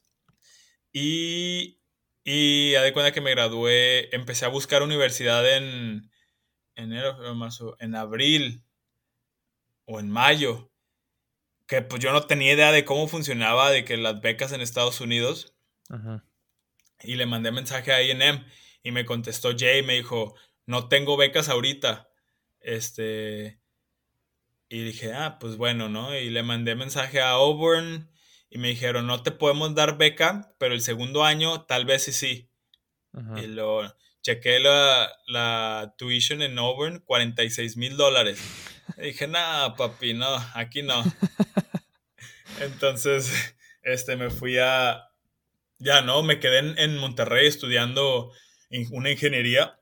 y, 0.93 1.81
y 2.23 2.75
a 2.75 2.83
de 2.83 2.93
cuenta 2.93 3.11
que 3.11 3.19
me 3.19 3.31
gradué, 3.31 4.15
empecé 4.15 4.45
a 4.45 4.47
buscar 4.47 4.81
universidad 4.81 5.45
en 5.57 6.09
enero, 6.75 7.35
marzo, 7.35 7.75
en 7.81 7.95
abril 7.95 8.63
o 9.83 9.99
en 9.99 10.09
mayo 10.09 10.71
que 11.67 11.81
pues 11.81 12.01
yo 12.01 12.13
no 12.13 12.27
tenía 12.27 12.53
idea 12.53 12.71
de 12.71 12.85
cómo 12.85 13.09
funcionaba, 13.09 13.71
de 13.71 13.83
que 13.83 13.97
las 13.97 14.21
becas 14.21 14.53
en 14.53 14.61
Estados 14.61 15.01
Unidos. 15.01 15.53
Y 17.03 17.15
le 17.15 17.25
mandé 17.25 17.51
mensaje 17.51 17.91
a 17.91 18.01
INM 18.01 18.45
y 18.83 18.91
me 18.91 19.03
contestó 19.03 19.49
Jay, 19.57 19.83
me 19.83 19.95
dijo, 19.95 20.35
no 20.65 20.87
tengo 20.87 21.17
becas 21.17 21.49
ahorita. 21.49 22.09
Este, 22.59 23.59
y 24.69 24.83
dije, 24.83 25.13
ah, 25.13 25.37
pues 25.39 25.57
bueno, 25.57 25.89
¿no? 25.89 26.17
Y 26.17 26.29
le 26.29 26.43
mandé 26.43 26.75
mensaje 26.75 27.21
a 27.21 27.31
Auburn 27.31 28.11
y 28.49 28.57
me 28.57 28.69
dijeron, 28.69 29.07
no 29.07 29.21
te 29.21 29.31
podemos 29.31 29.75
dar 29.75 29.97
beca, 29.97 30.53
pero 30.57 30.73
el 30.73 30.81
segundo 30.81 31.23
año 31.23 31.65
tal 31.65 31.85
vez 31.85 32.03
sí 32.03 32.11
sí. 32.11 32.49
Y 33.37 33.47
lo 33.47 33.95
chequé 34.21 34.59
la, 34.59 35.09
la 35.27 35.93
tuition 35.97 36.41
en 36.41 36.57
Auburn, 36.57 36.99
46 36.99 37.77
mil 37.77 37.95
dólares. 37.95 38.41
dije, 38.97 39.27
nada, 39.27 39.75
papi, 39.75 40.13
no, 40.13 40.27
aquí 40.53 40.81
no. 40.81 41.03
Entonces, 42.59 43.55
este, 43.83 44.15
me 44.15 44.29
fui 44.29 44.57
a, 44.57 45.09
ya 45.79 46.01
no, 46.01 46.23
me 46.23 46.39
quedé 46.39 46.59
en, 46.81 46.97
Monterrey 46.97 47.47
estudiando 47.47 48.31
una 48.91 49.11
ingeniería 49.11 49.79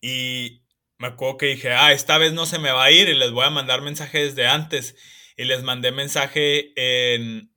y 0.00 0.62
me 0.98 1.08
acuerdo 1.08 1.38
que 1.38 1.46
dije, 1.46 1.72
ah, 1.72 1.92
esta 1.92 2.18
vez 2.18 2.32
no 2.32 2.46
se 2.46 2.58
me 2.58 2.72
va 2.72 2.84
a 2.84 2.90
ir 2.90 3.08
y 3.08 3.14
les 3.14 3.30
voy 3.30 3.44
a 3.46 3.50
mandar 3.50 3.80
mensaje 3.80 4.24
desde 4.24 4.46
antes. 4.46 4.96
Y 5.36 5.44
les 5.44 5.62
mandé 5.62 5.92
mensaje 5.92 6.72
en, 6.76 7.54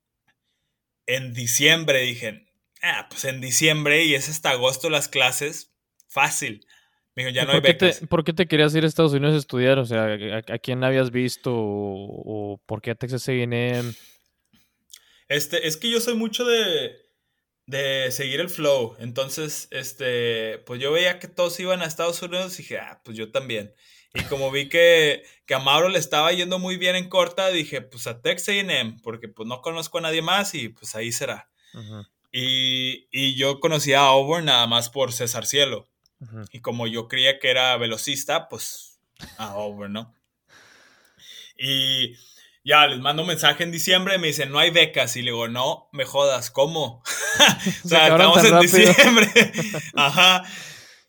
en 1.06 1.34
diciembre. 1.34 2.02
Dije, 2.04 2.48
ah, 2.82 3.08
pues 3.10 3.26
en 3.26 3.42
diciembre 3.42 4.06
y 4.06 4.16
es 4.16 4.30
hasta 4.30 4.52
agosto 4.52 4.90
las 4.90 5.10
clases, 5.10 5.74
fácil. 6.08 6.66
Me 7.16 7.24
dijo, 7.24 7.36
ya 7.36 7.46
no 7.46 7.52
hay 7.52 7.60
becas. 7.60 8.02
¿Por 8.10 8.24
qué 8.24 8.32
te 8.32 8.48
querías 8.48 8.74
ir 8.76 8.86
a 8.86 8.88
Estados 8.88 9.14
Unidos 9.14 9.36
a 9.36 9.40
estudiar? 9.40 9.78
O 9.78 9.86
sea, 9.86 10.18
¿a, 10.48 10.58
quién 10.60 10.84
habías 10.84 11.12
visto? 11.12 11.52
O, 11.54 12.62
por 12.66 12.82
qué 12.82 12.92
a 12.92 12.96
Texas 12.96 13.28
A&M? 13.28 13.94
Este, 15.28 15.68
es 15.68 15.76
que 15.76 15.92
yo 15.92 16.00
soy 16.00 16.16
mucho 16.16 16.46
de, 16.46 17.03
de 17.66 18.12
seguir 18.12 18.40
el 18.40 18.50
flow. 18.50 18.96
Entonces, 19.00 19.68
este, 19.72 20.60
pues 20.66 20.82
yo 20.82 20.92
veía 20.92 21.20
que 21.20 21.28
todos 21.28 21.60
iban 21.60 21.82
a 21.82 21.86
Estados 21.86 22.22
Unidos 22.22 22.56
y 22.56 22.64
dije, 22.64 22.80
ah, 22.80 23.02
pues 23.04 23.18
yo 23.18 23.32
también. 23.32 23.74
Y 24.14 24.24
como 24.24 24.52
vi 24.52 24.70
que, 24.70 25.24
que 25.46 25.56
a 25.56 25.60
Mauro 25.60 25.90
le 25.90 25.98
estaba 25.98 26.32
yendo 26.32 26.60
muy 26.60 26.78
bien 26.78 26.96
en 26.96 27.10
corta, 27.10 27.50
dije, 27.50 27.82
pues 27.82 28.06
a 28.06 28.22
Texas 28.22 28.50
A&M, 28.50 28.98
porque 29.02 29.28
pues 29.28 29.48
no 29.48 29.62
conozco 29.62 29.98
a 29.98 30.02
nadie 30.02 30.22
más 30.22 30.54
y 30.54 30.70
pues 30.70 30.96
ahí 30.96 31.12
será. 31.12 31.50
y, 32.32 33.08
y, 33.12 33.36
yo 33.36 33.60
conocía 33.60 34.02
a 34.02 34.08
Auburn 34.10 34.46
nada 34.46 34.68
más 34.68 34.90
por 34.90 35.12
César 35.14 35.46
Cielo. 35.46 35.88
Y 36.52 36.62
como 36.62 36.88
yo 36.88 37.08
creía 37.08 37.40
que 37.40 37.50
era 37.50 37.76
velocista, 37.78 38.48
pues 38.48 39.00
a 39.38 39.48
Auburn, 39.54 39.94
¿no? 39.94 40.16
Y 41.58 42.16
ya 42.64 42.88
les 42.88 43.00
mando 43.00 43.24
un 43.24 43.28
mensaje 43.28 43.64
en 43.64 43.72
diciembre, 43.72 44.18
me 44.18 44.28
dicen, 44.28 44.52
no 44.52 44.60
hay 44.60 44.72
becas. 44.72 45.16
Y 45.18 45.22
le 45.22 45.32
digo, 45.32 45.48
no, 45.48 45.90
me 45.92 46.06
jodas, 46.06 46.50
¿cómo? 46.50 47.04
o 47.86 47.88
sea, 47.88 48.08
estamos 48.08 48.44
en 48.44 48.60
diciembre. 48.60 49.28
Ajá. 49.96 50.44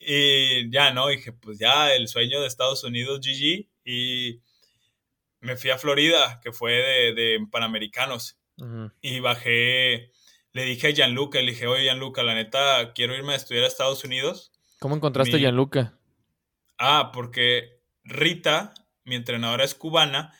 Y 0.00 0.70
ya, 0.70 0.92
¿no? 0.92 1.08
Dije, 1.08 1.32
pues 1.32 1.58
ya, 1.58 1.94
el 1.94 2.08
sueño 2.08 2.40
de 2.40 2.48
Estados 2.48 2.82
Unidos, 2.84 3.20
GG. 3.20 3.68
Y 3.84 4.40
me 5.40 5.56
fui 5.56 5.70
a 5.70 5.78
Florida, 5.78 6.40
que 6.42 6.52
fue 6.52 6.72
de, 6.72 7.38
Panamericanos. 7.50 8.38
Y 9.00 9.20
bajé, 9.20 10.12
le 10.52 10.64
dije 10.64 10.88
a 10.88 10.90
Gianluca, 10.90 11.40
le 11.40 11.52
dije, 11.52 11.66
oye, 11.66 11.84
Gianluca, 11.84 12.22
la 12.22 12.34
neta, 12.34 12.92
quiero 12.94 13.14
irme 13.14 13.32
a 13.32 13.36
estudiar 13.36 13.64
a 13.64 13.68
Estados 13.68 14.04
Unidos. 14.04 14.52
¿Cómo 14.78 14.94
encontraste 14.94 15.36
a 15.36 15.40
Gianluca? 15.40 15.98
Ah, 16.78 17.10
porque 17.12 17.80
Rita, 18.04 18.74
mi 19.04 19.16
entrenadora 19.16 19.64
es 19.64 19.74
cubana, 19.74 20.32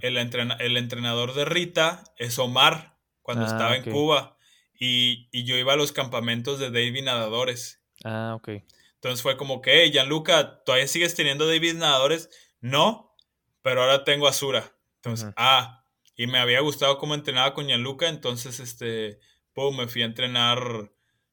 el, 0.00 0.16
el, 0.16 0.76
entrenador 0.76 1.34
de 1.34 1.44
Rita 1.44 2.04
es 2.16 2.38
Omar, 2.38 2.96
cuando 3.22 3.44
ah, 3.44 3.48
estaba 3.48 3.76
en 3.76 3.90
Cuba. 3.90 4.36
Y, 4.78 5.28
yo 5.44 5.56
iba 5.56 5.72
a 5.72 5.76
los 5.76 5.92
campamentos 5.92 6.58
de 6.58 6.70
David 6.70 7.04
Nadadores. 7.04 7.82
Ah, 8.04 8.34
ok. 8.36 8.48
Entonces 8.94 9.22
fue 9.22 9.36
como 9.36 9.60
que, 9.60 9.82
hey, 9.82 9.90
Gianluca, 9.92 10.62
¿todavía 10.64 10.86
sigues 10.86 11.14
teniendo 11.14 11.46
David 11.46 11.74
Nadadores? 11.74 12.30
No, 12.60 13.14
pero 13.62 13.82
ahora 13.82 14.04
tengo 14.04 14.28
Azura. 14.28 14.72
Entonces, 14.96 15.32
ah, 15.36 15.84
y 16.16 16.26
me 16.26 16.38
había 16.38 16.60
gustado 16.60 16.98
cómo 16.98 17.14
entrenaba 17.14 17.54
con 17.54 17.66
Gianluca, 17.66 18.08
entonces, 18.08 18.60
este, 18.60 19.20
pum, 19.52 19.76
me 19.76 19.88
fui 19.88 20.02
a 20.02 20.06
entrenar 20.06 20.90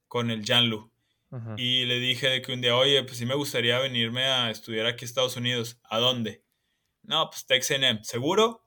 con 0.08 0.30
el 0.30 0.44
Gianlu. 0.44 0.92
Y 1.58 1.86
le 1.86 2.00
dije 2.00 2.30
de 2.30 2.44
que 2.44 2.54
un 2.54 2.62
día, 2.62 2.76
oye, 2.76 3.02
pues 3.04 3.18
sí 3.18 3.26
me 3.26 3.34
gustaría 3.34 3.80
venirme 3.80 4.24
a 4.26 4.52
estudiar 4.52 4.86
aquí 4.86 5.04
a 5.04 5.08
Estados 5.08 5.36
Unidos. 5.36 5.80
¿A 5.84 5.98
dónde? 5.98 6.43
No, 7.04 7.30
pues 7.30 7.46
TexNM. 7.46 8.04
¿Seguro? 8.04 8.66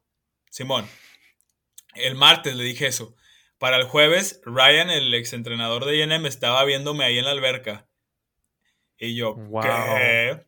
Simón. 0.50 0.88
El 1.94 2.14
martes 2.14 2.54
le 2.54 2.64
dije 2.64 2.86
eso. 2.86 3.16
Para 3.58 3.78
el 3.78 3.84
jueves, 3.84 4.40
Ryan, 4.44 4.90
el 4.90 5.14
exentrenador 5.14 5.86
de 5.86 5.96
INM, 5.96 6.26
estaba 6.26 6.62
viéndome 6.64 7.04
ahí 7.04 7.18
en 7.18 7.24
la 7.24 7.30
alberca. 7.30 7.88
Y 8.98 9.14
yo, 9.14 9.36
¿qué? 9.62 10.44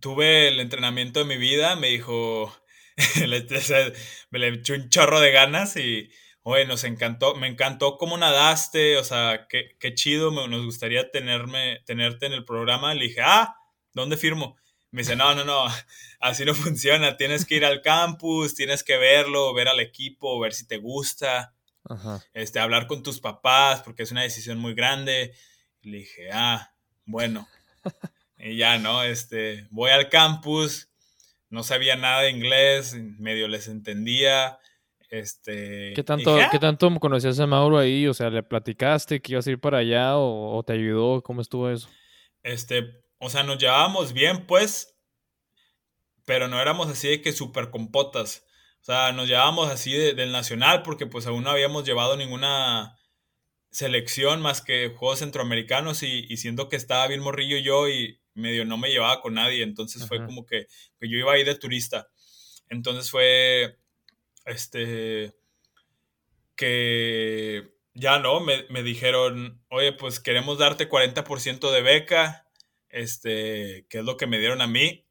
Tuve 0.00 0.48
el 0.48 0.60
entrenamiento 0.60 1.20
de 1.20 1.26
mi 1.26 1.36
vida, 1.36 1.76
me 1.76 1.88
dijo, 1.88 2.54
me 4.30 4.38
le 4.38 4.48
echó 4.48 4.74
un 4.74 4.88
chorro 4.88 5.20
de 5.20 5.32
ganas 5.32 5.76
y, 5.76 6.10
oye, 6.42 6.66
nos 6.66 6.84
encantó, 6.84 7.34
me 7.34 7.46
encantó 7.46 7.96
cómo 7.96 8.16
nadaste, 8.16 8.96
o 8.96 9.04
sea, 9.04 9.46
qué, 9.48 9.76
qué 9.78 9.94
chido, 9.94 10.30
nos 10.30 10.64
gustaría 10.64 11.10
tenerme, 11.10 11.80
tenerte 11.86 12.26
en 12.26 12.32
el 12.32 12.44
programa. 12.44 12.94
Le 12.94 13.08
dije, 13.08 13.20
ah, 13.22 13.56
¿dónde 13.92 14.16
firmo? 14.16 14.56
Me 14.92 15.02
dice, 15.02 15.14
no, 15.14 15.34
no, 15.34 15.44
no, 15.44 15.66
así 16.20 16.44
no 16.44 16.54
funciona. 16.54 17.16
Tienes 17.16 17.46
que 17.46 17.56
ir 17.56 17.64
al 17.64 17.82
campus, 17.82 18.54
tienes 18.54 18.82
que 18.82 18.96
verlo, 18.96 19.54
ver 19.54 19.68
al 19.68 19.80
equipo, 19.80 20.38
ver 20.40 20.52
si 20.52 20.66
te 20.66 20.78
gusta. 20.78 21.54
Este, 22.34 22.60
hablar 22.60 22.86
con 22.86 23.02
tus 23.02 23.20
papás, 23.20 23.82
porque 23.82 24.02
es 24.02 24.12
una 24.12 24.22
decisión 24.22 24.58
muy 24.58 24.74
grande. 24.74 25.34
le 25.82 25.98
dije, 25.98 26.30
ah, 26.32 26.72
bueno. 27.04 27.48
y 28.38 28.56
ya, 28.56 28.78
¿no? 28.78 29.02
Este, 29.02 29.66
voy 29.70 29.90
al 29.90 30.08
campus, 30.08 30.88
no 31.48 31.62
sabía 31.62 31.96
nada 31.96 32.22
de 32.22 32.30
inglés, 32.30 32.94
medio 33.18 33.48
les 33.48 33.66
entendía. 33.68 34.58
Este, 35.08 35.92
¿Qué 35.94 36.04
tanto, 36.04 36.38
¿qué 36.52 36.58
tanto 36.60 36.88
conocías 37.00 37.40
a 37.40 37.46
Mauro 37.46 37.78
ahí? 37.78 38.06
O 38.06 38.14
sea, 38.14 38.30
¿le 38.30 38.44
platicaste 38.44 39.20
que 39.20 39.32
ibas 39.32 39.46
a 39.46 39.50
ir 39.50 39.58
para 39.58 39.78
allá 39.78 40.16
o, 40.16 40.56
o 40.56 40.62
te 40.62 40.74
ayudó? 40.74 41.22
¿Cómo 41.22 41.40
estuvo 41.40 41.68
eso? 41.68 41.88
Este, 42.44 43.02
o 43.20 43.28
sea, 43.28 43.42
nos 43.42 43.58
llevábamos 43.58 44.14
bien, 44.14 44.46
pues, 44.46 44.96
pero 46.24 46.48
no 46.48 46.60
éramos 46.60 46.88
así 46.88 47.08
de 47.08 47.22
que 47.22 47.32
súper 47.32 47.70
compotas. 47.70 48.46
O 48.80 48.84
sea, 48.84 49.12
nos 49.12 49.28
llevábamos 49.28 49.68
así 49.70 49.92
del 49.92 50.32
nacional 50.32 50.82
porque 50.82 51.06
pues 51.06 51.26
aún 51.26 51.44
no 51.44 51.50
habíamos 51.50 51.84
llevado 51.84 52.16
ninguna 52.16 52.98
selección 53.70 54.40
más 54.40 54.62
que 54.62 54.88
juegos 54.88 55.18
centroamericanos 55.18 56.02
y, 56.02 56.34
siendo 56.38 56.70
que 56.70 56.76
estaba 56.76 57.06
bien 57.08 57.20
morrillo 57.20 57.58
yo 57.58 57.88
y 57.88 58.20
medio 58.34 58.64
no 58.64 58.78
me 58.78 58.88
llevaba 58.88 59.20
con 59.20 59.34
nadie, 59.34 59.62
entonces 59.62 60.08
fue 60.08 60.24
como 60.24 60.46
que, 60.46 60.66
que, 60.98 61.08
yo 61.08 61.18
iba 61.18 61.34
ahí 61.34 61.44
de 61.44 61.56
turista. 61.56 62.08
Entonces 62.70 63.10
fue, 63.10 63.78
este, 64.46 65.34
que 66.56 67.74
ya 67.92 68.18
no, 68.18 68.40
me, 68.40 68.64
me 68.70 68.82
dijeron, 68.82 69.62
oye, 69.68 69.92
pues 69.92 70.20
queremos 70.20 70.56
darte 70.56 70.88
40% 70.88 71.70
de 71.70 71.82
beca 71.82 72.49
este, 72.90 73.86
que 73.88 73.98
es 73.98 74.04
lo 74.04 74.16
que 74.16 74.26
me 74.26 74.38
dieron 74.38 74.60
a 74.60 74.66
mí, 74.66 75.06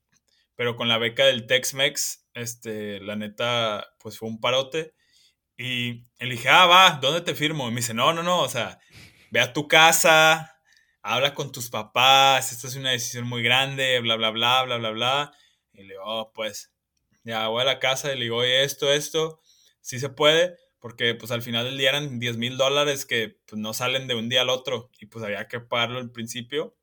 pero 0.56 0.76
con 0.76 0.88
la 0.88 0.98
beca 0.98 1.26
del 1.26 1.48
Tex-Mex, 1.48 2.28
este, 2.34 3.00
la 3.00 3.16
neta, 3.16 3.88
pues 4.00 4.18
fue 4.18 4.30
un 4.30 4.40
parote. 4.40 4.94
Y 5.58 6.06
le 6.20 6.32
dije, 6.32 6.50
ah, 6.50 6.66
va, 6.66 7.00
¿dónde 7.02 7.22
te 7.22 7.36
firmo? 7.36 7.68
Y 7.68 7.72
me 7.72 7.78
dice, 7.78 7.94
no, 7.94 8.14
no, 8.14 8.24
no, 8.24 8.42
o 8.42 8.50
sea, 8.50 8.80
ve 9.32 9.40
a 9.42 9.54
tu 9.54 9.68
casa, 9.68 10.60
habla 11.02 11.34
con 11.34 11.52
tus 11.52 11.70
papás, 11.70 12.52
esta 12.52 12.68
es 12.68 12.76
una 12.76 12.92
decisión 12.92 13.28
muy 13.28 13.44
grande, 13.44 14.00
bla, 14.00 14.16
bla, 14.16 14.32
bla, 14.32 14.64
bla, 14.64 14.78
bla, 14.78 14.92
bla. 14.92 15.34
Y 15.74 15.84
le 15.84 15.94
digo, 15.94 16.04
oh, 16.06 16.32
pues, 16.34 16.72
ya 17.24 17.48
voy 17.48 17.62
a 17.62 17.66
la 17.66 17.80
casa 17.80 18.12
y 18.12 18.18
le 18.18 18.24
digo, 18.24 18.38
oye, 18.38 18.64
esto, 18.64 18.92
esto, 18.92 19.42
sí 19.82 20.00
se 20.00 20.10
puede, 20.10 20.58
porque 20.80 21.16
pues 21.16 21.32
al 21.32 21.42
final 21.42 21.66
del 21.66 21.78
día 21.78 21.90
eran 21.90 22.20
10 22.20 22.38
mil 22.38 22.58
dólares 22.58 23.06
que 23.06 23.40
pues, 23.46 23.60
no 23.62 23.74
salen 23.74 24.08
de 24.08 24.16
un 24.16 24.30
día 24.30 24.42
al 24.42 24.50
otro 24.50 24.90
y 25.00 25.06
pues 25.08 25.24
había 25.24 25.48
que 25.48 25.60
pagarlo 25.60 26.00
al 26.00 26.12
principio. 26.12 26.76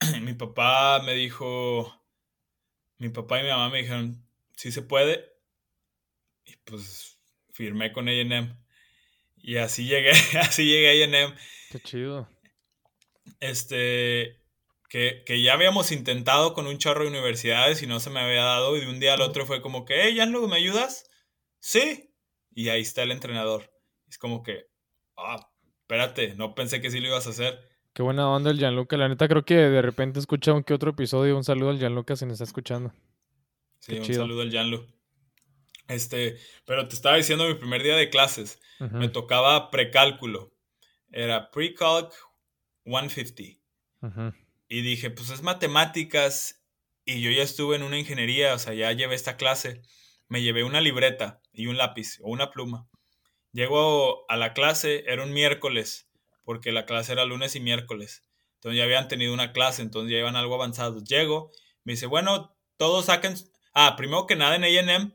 mi 0.22 0.34
papá 0.34 1.02
me 1.04 1.14
dijo, 1.14 1.92
mi 2.98 3.08
papá 3.08 3.40
y 3.40 3.44
mi 3.44 3.50
mamá 3.50 3.70
me 3.70 3.78
dijeron, 3.78 4.26
sí 4.56 4.72
se 4.72 4.82
puede. 4.82 5.32
Y 6.44 6.56
pues 6.64 7.18
firmé 7.52 7.92
con 7.92 8.08
AM. 8.08 8.56
Y 9.36 9.56
así 9.56 9.86
llegué, 9.86 10.10
así 10.40 10.64
llegué 10.64 11.04
a 11.04 11.26
AM. 11.26 11.34
Qué 11.70 11.80
chido. 11.80 12.28
Este, 13.40 14.40
que, 14.88 15.42
ya 15.42 15.52
habíamos 15.52 15.92
intentado 15.92 16.54
con 16.54 16.66
un 16.66 16.78
chorro 16.78 17.02
de 17.02 17.10
universidades 17.10 17.82
y 17.82 17.86
no 17.86 18.00
se 18.00 18.10
me 18.10 18.20
había 18.20 18.42
dado. 18.42 18.76
Y 18.76 18.80
de 18.80 18.90
un 18.90 19.00
día 19.00 19.14
al 19.14 19.20
otro 19.20 19.46
fue 19.46 19.60
como 19.60 19.84
que, 19.84 20.02
hey, 20.02 20.16
Janlo, 20.16 20.46
¿me 20.48 20.56
ayudas? 20.56 21.10
Sí. 21.60 22.14
Y 22.54 22.70
ahí 22.70 22.82
está 22.82 23.02
el 23.02 23.12
entrenador. 23.12 23.72
Es 24.08 24.18
como 24.18 24.42
que, 24.42 24.66
ah, 25.16 25.50
espérate, 25.82 26.34
no 26.34 26.54
pensé 26.54 26.80
que 26.80 26.90
sí 26.90 27.00
lo 27.00 27.08
ibas 27.08 27.26
a 27.26 27.30
hacer. 27.30 27.67
Qué 27.98 28.04
buena 28.04 28.30
onda 28.30 28.52
el 28.52 28.58
Gianluca. 28.58 28.96
La 28.96 29.08
neta 29.08 29.26
creo 29.26 29.44
que 29.44 29.56
de 29.56 29.82
repente 29.82 30.20
escucha 30.20 30.52
un 30.52 30.62
que 30.62 30.72
otro 30.72 30.92
episodio. 30.92 31.36
Un 31.36 31.42
saludo 31.42 31.70
al 31.70 31.80
Gianluca 31.80 32.14
si 32.14 32.26
nos 32.26 32.34
está 32.34 32.44
escuchando. 32.44 32.94
Sí, 33.80 33.98
un 33.98 34.04
saludo 34.04 34.42
al 34.42 34.52
Gianlu. 34.52 34.86
Este, 35.88 36.38
pero 36.64 36.86
te 36.86 36.94
estaba 36.94 37.16
diciendo 37.16 37.48
mi 37.48 37.54
primer 37.54 37.82
día 37.82 37.96
de 37.96 38.08
clases. 38.08 38.60
Me 38.78 39.08
tocaba 39.08 39.72
precálculo. 39.72 40.54
Era 41.10 41.50
precalc 41.50 42.12
150. 42.84 43.58
Y 44.68 44.82
dije, 44.82 45.10
pues 45.10 45.30
es 45.30 45.42
matemáticas. 45.42 46.64
Y 47.04 47.20
yo 47.20 47.32
ya 47.32 47.42
estuve 47.42 47.74
en 47.74 47.82
una 47.82 47.98
ingeniería, 47.98 48.54
o 48.54 48.60
sea, 48.60 48.74
ya 48.74 48.92
llevé 48.92 49.16
esta 49.16 49.36
clase. 49.36 49.82
Me 50.28 50.40
llevé 50.40 50.62
una 50.62 50.80
libreta 50.80 51.42
y 51.50 51.66
un 51.66 51.76
lápiz 51.76 52.20
o 52.22 52.30
una 52.30 52.52
pluma. 52.52 52.88
Llego 53.50 54.24
a 54.30 54.36
la 54.36 54.52
clase, 54.54 55.02
era 55.08 55.24
un 55.24 55.32
miércoles 55.32 56.07
porque 56.48 56.72
la 56.72 56.86
clase 56.86 57.12
era 57.12 57.26
lunes 57.26 57.56
y 57.56 57.60
miércoles. 57.60 58.22
Entonces 58.54 58.78
ya 58.78 58.84
habían 58.84 59.06
tenido 59.06 59.34
una 59.34 59.52
clase, 59.52 59.82
entonces 59.82 60.10
ya 60.10 60.16
iban 60.16 60.34
algo 60.34 60.54
avanzados. 60.54 61.04
Llego, 61.04 61.50
me 61.84 61.92
dice, 61.92 62.06
bueno, 62.06 62.56
todos 62.78 63.04
saquen... 63.04 63.34
Ah, 63.74 63.96
primero 63.98 64.26
que 64.26 64.34
nada 64.34 64.56
en 64.56 64.64
AM, 64.64 65.12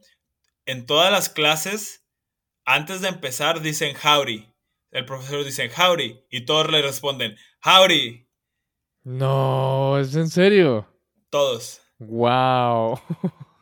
en 0.67 0.85
todas 0.85 1.11
las 1.11 1.29
clases, 1.29 2.05
antes 2.65 3.01
de 3.01 3.07
empezar, 3.07 3.61
dicen 3.61 3.95
howdy. 3.97 4.47
El 4.91 5.05
profesor 5.05 5.43
dice 5.43 5.71
howdy 5.75 6.23
y 6.29 6.45
todos 6.45 6.69
le 6.69 6.83
responden 6.83 7.35
howdy. 7.65 8.29
No, 9.01 9.97
¿es 9.97 10.13
en 10.13 10.29
serio? 10.29 10.87
Todos. 11.31 11.81
Wow. 11.97 13.01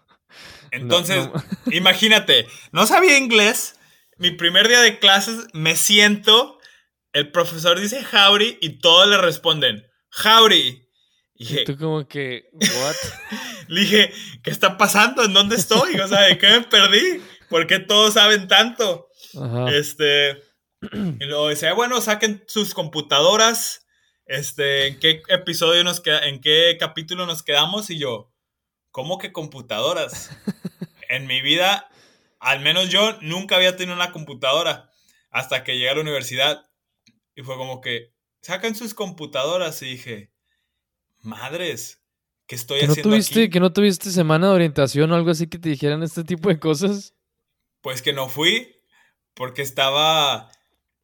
Entonces, 0.72 1.30
imagínate, 1.68 2.48
no 2.74 2.86
sabía 2.86 3.18
inglés. 3.18 3.80
Mi 4.18 4.32
primer 4.32 4.68
día 4.68 4.82
de 4.82 5.00
clases 5.00 5.48
me 5.54 5.78
siento, 5.78 6.60
el 7.14 7.32
profesor 7.32 7.80
dice 7.80 8.06
howdy 8.12 8.58
y 8.62 8.80
todos 8.80 9.08
le 9.08 9.18
responden 9.18 9.86
howdy. 10.24 10.88
Y 11.36 11.64
tú 11.64 11.76
como 11.78 12.08
que, 12.08 12.50
what? 12.54 12.96
le 13.68 13.82
dije, 13.82 14.14
¿qué 14.44 14.52
está 14.52 14.78
pasando? 14.78 15.24
¿En 15.24 15.34
dónde 15.34 15.56
estoy? 15.56 16.00
O 16.00 16.08
sea, 16.08 16.22
¿de 16.22 16.38
qué 16.38 16.50
me 16.50 16.62
perdí? 16.62 17.22
¿Por 17.50 17.66
qué 17.66 17.80
todos 17.80 18.14
saben 18.14 18.48
tanto? 18.48 19.10
Este, 19.72 20.42
y 20.82 21.26
luego 21.26 21.48
decía, 21.48 21.74
bueno, 21.74 22.00
saquen 22.00 22.44
sus 22.48 22.74
computadoras, 22.74 23.88
este, 24.26 24.88
¿en 24.88 25.00
qué 25.00 25.24
episodio 25.30 25.84
nos 25.84 26.00
queda, 26.00 26.28
en 26.28 26.42
qué 26.42 26.78
capítulo 26.80 27.26
nos 27.26 27.44
quedamos? 27.44 27.90
Y 27.90 27.98
yo, 27.98 28.32
¿cómo 28.92 29.18
que 29.18 29.32
computadoras? 29.32 30.30
en 31.10 31.28
mi 31.28 31.42
vida, 31.42 31.90
al 32.40 32.62
menos 32.62 32.90
yo 32.90 33.18
nunca 33.22 33.56
había 33.56 33.76
tenido 33.76 33.96
una 33.96 34.12
computadora 34.12 34.92
hasta 35.30 35.64
que 35.64 35.74
llegué 35.74 35.90
a 35.90 35.96
la 35.96 36.02
universidad. 36.02 36.71
Y 37.42 37.44
fue 37.44 37.56
como 37.58 37.82
que, 37.82 38.14
sacan 38.42 38.76
sus 38.76 38.94
computadoras. 38.94 39.82
Y 39.82 39.86
dije, 39.86 40.32
madres, 41.22 42.04
¿qué 42.46 42.56
estoy 42.56 42.82
no 42.82 42.92
haciendo 42.92 43.10
tuviste, 43.10 43.50
¿Que 43.50 43.60
no 43.60 43.74
tuviste 43.74 44.12
semana 44.12 44.48
de 44.48 44.54
orientación 44.54 45.12
o 45.12 45.16
algo 45.16 45.32
así 45.32 45.48
que 45.48 45.58
te 45.58 45.70
dijeran 45.70 46.04
este 46.04 46.24
tipo 46.24 46.50
de 46.50 46.60
cosas? 46.60 47.16
Pues 47.82 48.04
que 48.04 48.14
no 48.14 48.30
fui, 48.30 48.76
porque 49.34 49.64
estaba 49.64 50.52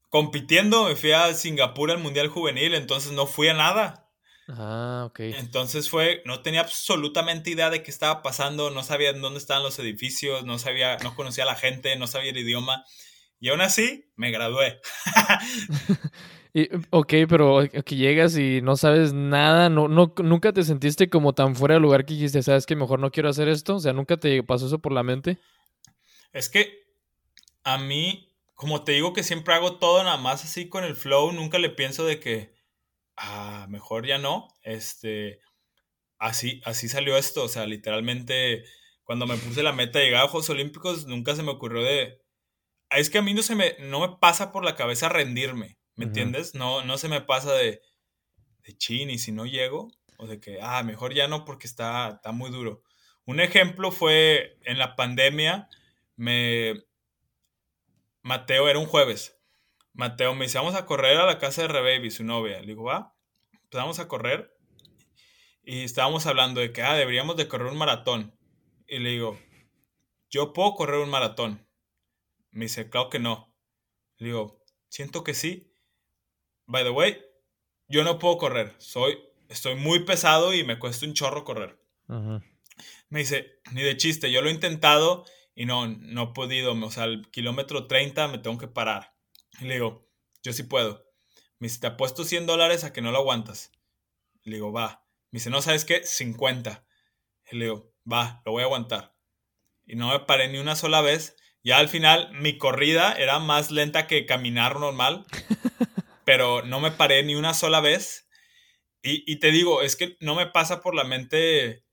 compitiendo. 0.10 0.86
Me 0.86 0.96
fui 0.96 1.12
a 1.12 1.34
Singapur 1.34 1.90
al 1.90 1.98
Mundial 1.98 2.28
Juvenil, 2.28 2.76
entonces 2.76 3.14
no 3.14 3.26
fui 3.26 3.48
a 3.48 3.56
nada. 3.56 4.12
Ah, 4.48 5.06
ok. 5.08 5.22
Entonces 5.22 5.90
fue, 5.90 6.22
no 6.26 6.42
tenía 6.42 6.62
absolutamente 6.62 7.50
idea 7.50 7.72
de 7.72 7.82
qué 7.82 7.90
estaba 7.90 8.22
pasando, 8.22 8.70
no 8.70 8.84
sabía 8.84 9.12
dónde 9.12 9.40
estaban 9.40 9.64
los 9.64 9.80
edificios, 9.80 10.46
no 10.46 10.60
sabía, 10.60 10.98
no 10.98 11.16
conocía 11.16 11.46
a 11.46 11.48
la 11.48 11.56
gente, 11.56 11.96
no 11.96 12.06
sabía 12.06 12.30
el 12.30 12.38
idioma. 12.38 12.86
Y 13.40 13.50
aún 13.50 13.62
así, 13.62 14.12
me 14.16 14.32
gradué. 14.32 14.80
y, 16.54 16.70
ok, 16.90 17.14
pero 17.30 17.62
que 17.86 17.96
llegas 17.96 18.38
y 18.38 18.62
no 18.62 18.76
sabes 18.76 19.14
nada, 19.14 19.70
no, 19.70 19.88
no, 19.88 20.14
nunca 20.18 20.54
te 20.54 20.64
sentiste 20.64 21.10
como 21.10 21.34
tan 21.34 21.56
fuera 21.56 21.76
de 21.76 21.82
lugar 21.82 22.06
que 22.06 22.14
dijiste, 22.14 22.44
sabes 22.44 22.66
que 22.66 22.76
mejor 22.76 23.00
no 23.00 23.12
quiero 23.12 23.30
hacer 23.30 23.48
esto, 23.48 23.76
o 23.76 23.80
sea, 23.80 23.94
nunca 23.94 24.18
te 24.18 24.42
pasó 24.44 24.68
eso 24.68 24.80
por 24.80 24.92
la 24.92 25.04
mente. 25.04 25.38
Es 26.34 26.50
que 26.50 26.88
a 27.64 27.78
mí, 27.78 28.34
como 28.56 28.84
te 28.84 28.94
digo 28.94 29.14
que 29.14 29.24
siempre 29.24 29.54
hago 29.54 29.78
todo 29.78 30.04
nada 30.04 30.18
más 30.18 30.44
así 30.44 30.70
con 30.70 30.84
el 30.84 30.96
flow, 30.96 31.32
nunca 31.32 31.60
le 31.60 31.70
pienso 31.70 32.06
de 32.06 32.20
que, 32.20 32.56
ah, 33.18 33.68
mejor 33.70 34.08
ya 34.08 34.18
no. 34.18 34.48
Este, 34.64 35.40
así, 36.18 36.62
así 36.66 36.88
salió 36.88 37.18
esto. 37.18 37.44
O 37.44 37.48
sea, 37.50 37.66
literalmente, 37.66 38.64
cuando 39.04 39.28
me 39.28 39.38
puse 39.38 39.64
la 39.64 39.74
meta 39.74 40.00
de 40.00 40.06
llegar 40.06 40.26
a 40.26 40.28
Juegos 40.30 40.50
Olímpicos, 40.50 41.06
nunca 41.08 41.36
se 41.36 41.44
me 41.44 41.52
ocurrió 41.52 41.84
de. 41.84 42.22
Es 42.90 43.10
que 43.10 43.18
a 43.18 43.22
mí 43.22 43.34
no 43.34 43.42
se 43.42 43.56
me, 43.56 43.76
no 43.80 44.00
me 44.00 44.18
pasa 44.20 44.52
por 44.52 44.64
la 44.64 44.76
cabeza 44.76 45.10
rendirme, 45.10 45.78
¿me 45.96 46.06
entiendes? 46.06 46.56
No, 46.56 46.84
no 46.84 46.98
se 46.98 47.10
me 47.10 47.22
pasa 47.22 47.54
de, 47.54 47.82
de 48.64 48.78
chin, 48.78 49.10
y 49.10 49.18
si 49.20 49.32
no 49.32 49.46
llego, 49.46 49.90
o 50.18 50.28
de 50.28 50.40
que, 50.40 50.60
ah, 50.62 50.84
mejor 50.84 51.14
ya 51.14 51.28
no 51.28 51.46
porque 51.46 51.68
está, 51.68 52.10
está 52.10 52.32
muy 52.32 52.50
duro. 52.50 52.84
Un 53.26 53.40
ejemplo 53.40 53.92
fue 53.92 54.58
en 54.64 54.78
la 54.78 54.96
pandemia, 54.96 55.68
me... 56.16 56.84
Mateo 58.24 58.68
era 58.68 58.80
un 58.80 58.88
jueves 58.88 59.38
Mateo 59.98 60.36
me 60.36 60.46
dice, 60.46 60.60
vamos 60.60 60.76
a 60.76 60.86
correr 60.86 61.18
a 61.18 61.26
la 61.26 61.40
casa 61.40 61.64
de 61.64 61.70
Rebaby, 61.70 62.12
su 62.12 62.24
novia. 62.24 62.60
Le 62.62 62.68
digo, 62.68 62.84
va, 62.84 63.16
pues 63.52 63.82
vamos 63.82 63.98
a 63.98 64.08
correr. 64.08 64.56
Y 65.64 65.82
estábamos 65.82 66.28
hablando 66.28 66.62
de 66.62 66.72
que, 66.72 66.84
ah, 66.84 66.94
deberíamos 66.94 67.36
de 67.36 67.48
correr 67.48 67.72
un 67.72 67.80
maratón. 67.80 68.38
Y 68.88 69.00
le 69.00 69.10
digo, 69.10 69.40
yo 70.30 70.54
puedo 70.54 70.76
correr 70.76 71.00
un 71.00 71.10
maratón. 71.10 71.67
Me 72.58 72.66
dice, 72.66 72.90
claro 72.90 73.12
que 73.12 73.20
no. 73.20 73.56
Le 74.18 74.30
digo, 74.30 74.66
siento 74.90 75.24
que 75.24 75.36
sí. 75.36 75.72
By 76.66 76.84
the 76.84 76.90
way, 76.90 77.24
yo 77.88 78.04
no 78.04 78.18
puedo 78.18 78.40
correr. 78.40 78.74
Soy, 78.80 79.20
estoy 79.48 79.76
muy 79.76 80.06
pesado 80.06 80.56
y 80.56 80.64
me 80.64 80.80
cuesta 80.80 81.06
un 81.06 81.14
chorro 81.14 81.44
correr. 81.44 81.80
Me 83.10 83.20
dice, 83.20 83.62
ni 83.74 83.84
de 83.84 83.96
chiste, 83.96 84.32
yo 84.32 84.42
lo 84.42 84.50
he 84.50 84.54
intentado 84.54 85.24
y 85.54 85.68
no, 85.68 85.86
no 85.86 86.24
he 86.24 86.34
podido. 86.34 86.74
O 86.74 86.90
sea, 86.90 87.04
al 87.04 87.30
kilómetro 87.30 87.86
30 87.86 88.28
me 88.28 88.40
tengo 88.40 88.58
que 88.58 88.68
parar. 88.68 89.14
Y 89.60 89.66
le 89.66 89.76
digo, 89.76 90.10
yo 90.42 90.52
sí 90.52 90.64
puedo. 90.64 91.06
Me 91.60 91.68
dice, 91.68 91.80
te 91.80 91.86
apuesto 91.86 92.24
100 92.24 92.48
dólares 92.48 92.84
a 92.84 92.92
que 92.92 93.04
no 93.04 93.12
lo 93.12 93.20
aguantas. 93.20 93.72
Le 94.42 94.56
digo, 94.56 94.72
va. 94.72 95.06
Me 95.30 95.38
dice, 95.38 95.52
no, 95.52 95.62
¿sabes 95.62 95.86
qué? 95.86 96.04
50. 96.04 96.88
Y 97.52 97.58
le 97.58 97.66
digo, 97.66 97.94
va, 98.12 98.42
lo 98.48 98.54
voy 98.54 98.64
a 98.64 98.66
aguantar. 98.66 99.16
Y 99.86 99.96
no 99.96 100.10
me 100.10 100.22
paré 100.22 100.48
ni 100.48 100.58
una 100.58 100.76
sola 100.76 101.02
vez. 101.02 101.36
Ya 101.64 101.78
al 101.78 101.90
final 101.90 102.32
mi 102.34 102.58
corrida 102.58 103.14
era 103.14 103.40
más 103.40 103.72
lenta 103.72 104.08
que 104.08 104.26
caminar 104.26 104.80
normal. 104.80 105.26
pero 106.26 106.62
no 106.64 106.80
me 106.80 106.92
paré 106.92 107.24
ni 107.24 107.36
una 107.36 107.54
sola 107.54 107.80
vez. 107.80 108.28
Y, 109.02 109.24
y, 109.32 109.40
te 109.40 109.52
digo, 109.52 109.82
es 109.82 109.96
que 109.96 110.18
no 110.20 110.36
me 110.36 110.48
pasa 110.48 110.82
por 110.82 110.94
la 110.94 111.06
mente 111.06 111.86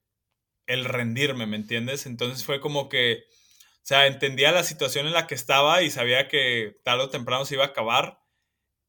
el 0.67 0.85
rendirme, 0.85 1.47
¿me 1.47 1.57
entiendes? 1.57 2.07
Entonces 2.07 2.45
fue 2.45 2.61
como 2.61 2.89
que 2.89 3.25
o 3.85 3.87
sea, 3.87 4.07
entendía 4.07 4.51
la 4.51 4.65
situación 4.65 5.07
en 5.07 5.13
la 5.13 5.27
que 5.27 5.35
estaba 5.35 5.83
y 5.83 5.91
sabía 5.91 6.27
que 6.27 6.75
tarde 6.85 7.05
o 7.05 7.11
temprano 7.11 7.45
se 7.45 7.57
iba 7.57 7.65
a 7.65 7.69
acabar. 7.69 8.19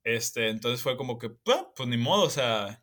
Este, 0.06 0.48
entonces 0.48 0.82
fue 0.82 0.96
como 0.96 1.20
que, 1.20 1.30
pues, 1.30 1.66
pues 1.76 1.90
ni 1.90 1.98
modo, 1.98 2.24
o 2.24 2.30
sea, 2.30 2.82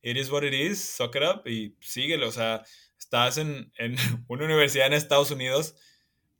it 0.00 0.16
is 0.16 0.30
what 0.30 0.44
it 0.44 0.54
is, 0.54 0.82
suck 0.82 1.14
it 1.16 1.22
up 1.22 1.46
y 1.46 1.76
síguelo. 1.82 2.28
O 2.28 2.32
sea, 2.32 2.64
estás 2.98 3.36
en, 3.36 3.70
en 3.76 3.96
una 4.28 4.46
universidad 4.46 4.86
en 4.86 4.94
Estados 4.94 5.30
Unidos. 5.30 5.74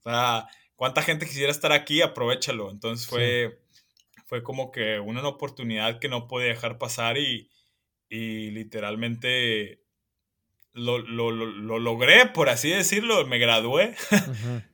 O 0.02 0.10
sea, 0.10 0.48
cuánta 0.82 1.02
gente 1.02 1.26
quisiera 1.26 1.52
estar 1.52 1.70
aquí, 1.70 2.02
aprovechalo. 2.02 2.68
Entonces 2.68 3.06
fue, 3.06 3.60
fue 4.26 4.42
como 4.42 4.72
que 4.72 4.98
una 4.98 5.24
oportunidad 5.28 6.00
que 6.00 6.08
no 6.08 6.26
podía 6.26 6.48
dejar 6.48 6.76
pasar 6.76 7.18
y, 7.18 7.48
y 8.08 8.50
literalmente 8.50 9.84
lo, 10.72 10.98
lo, 10.98 11.30
lo, 11.30 11.78
logré, 11.78 12.26
por 12.34 12.48
así 12.48 12.70
decirlo, 12.70 13.24
me 13.28 13.38
gradué. 13.38 13.94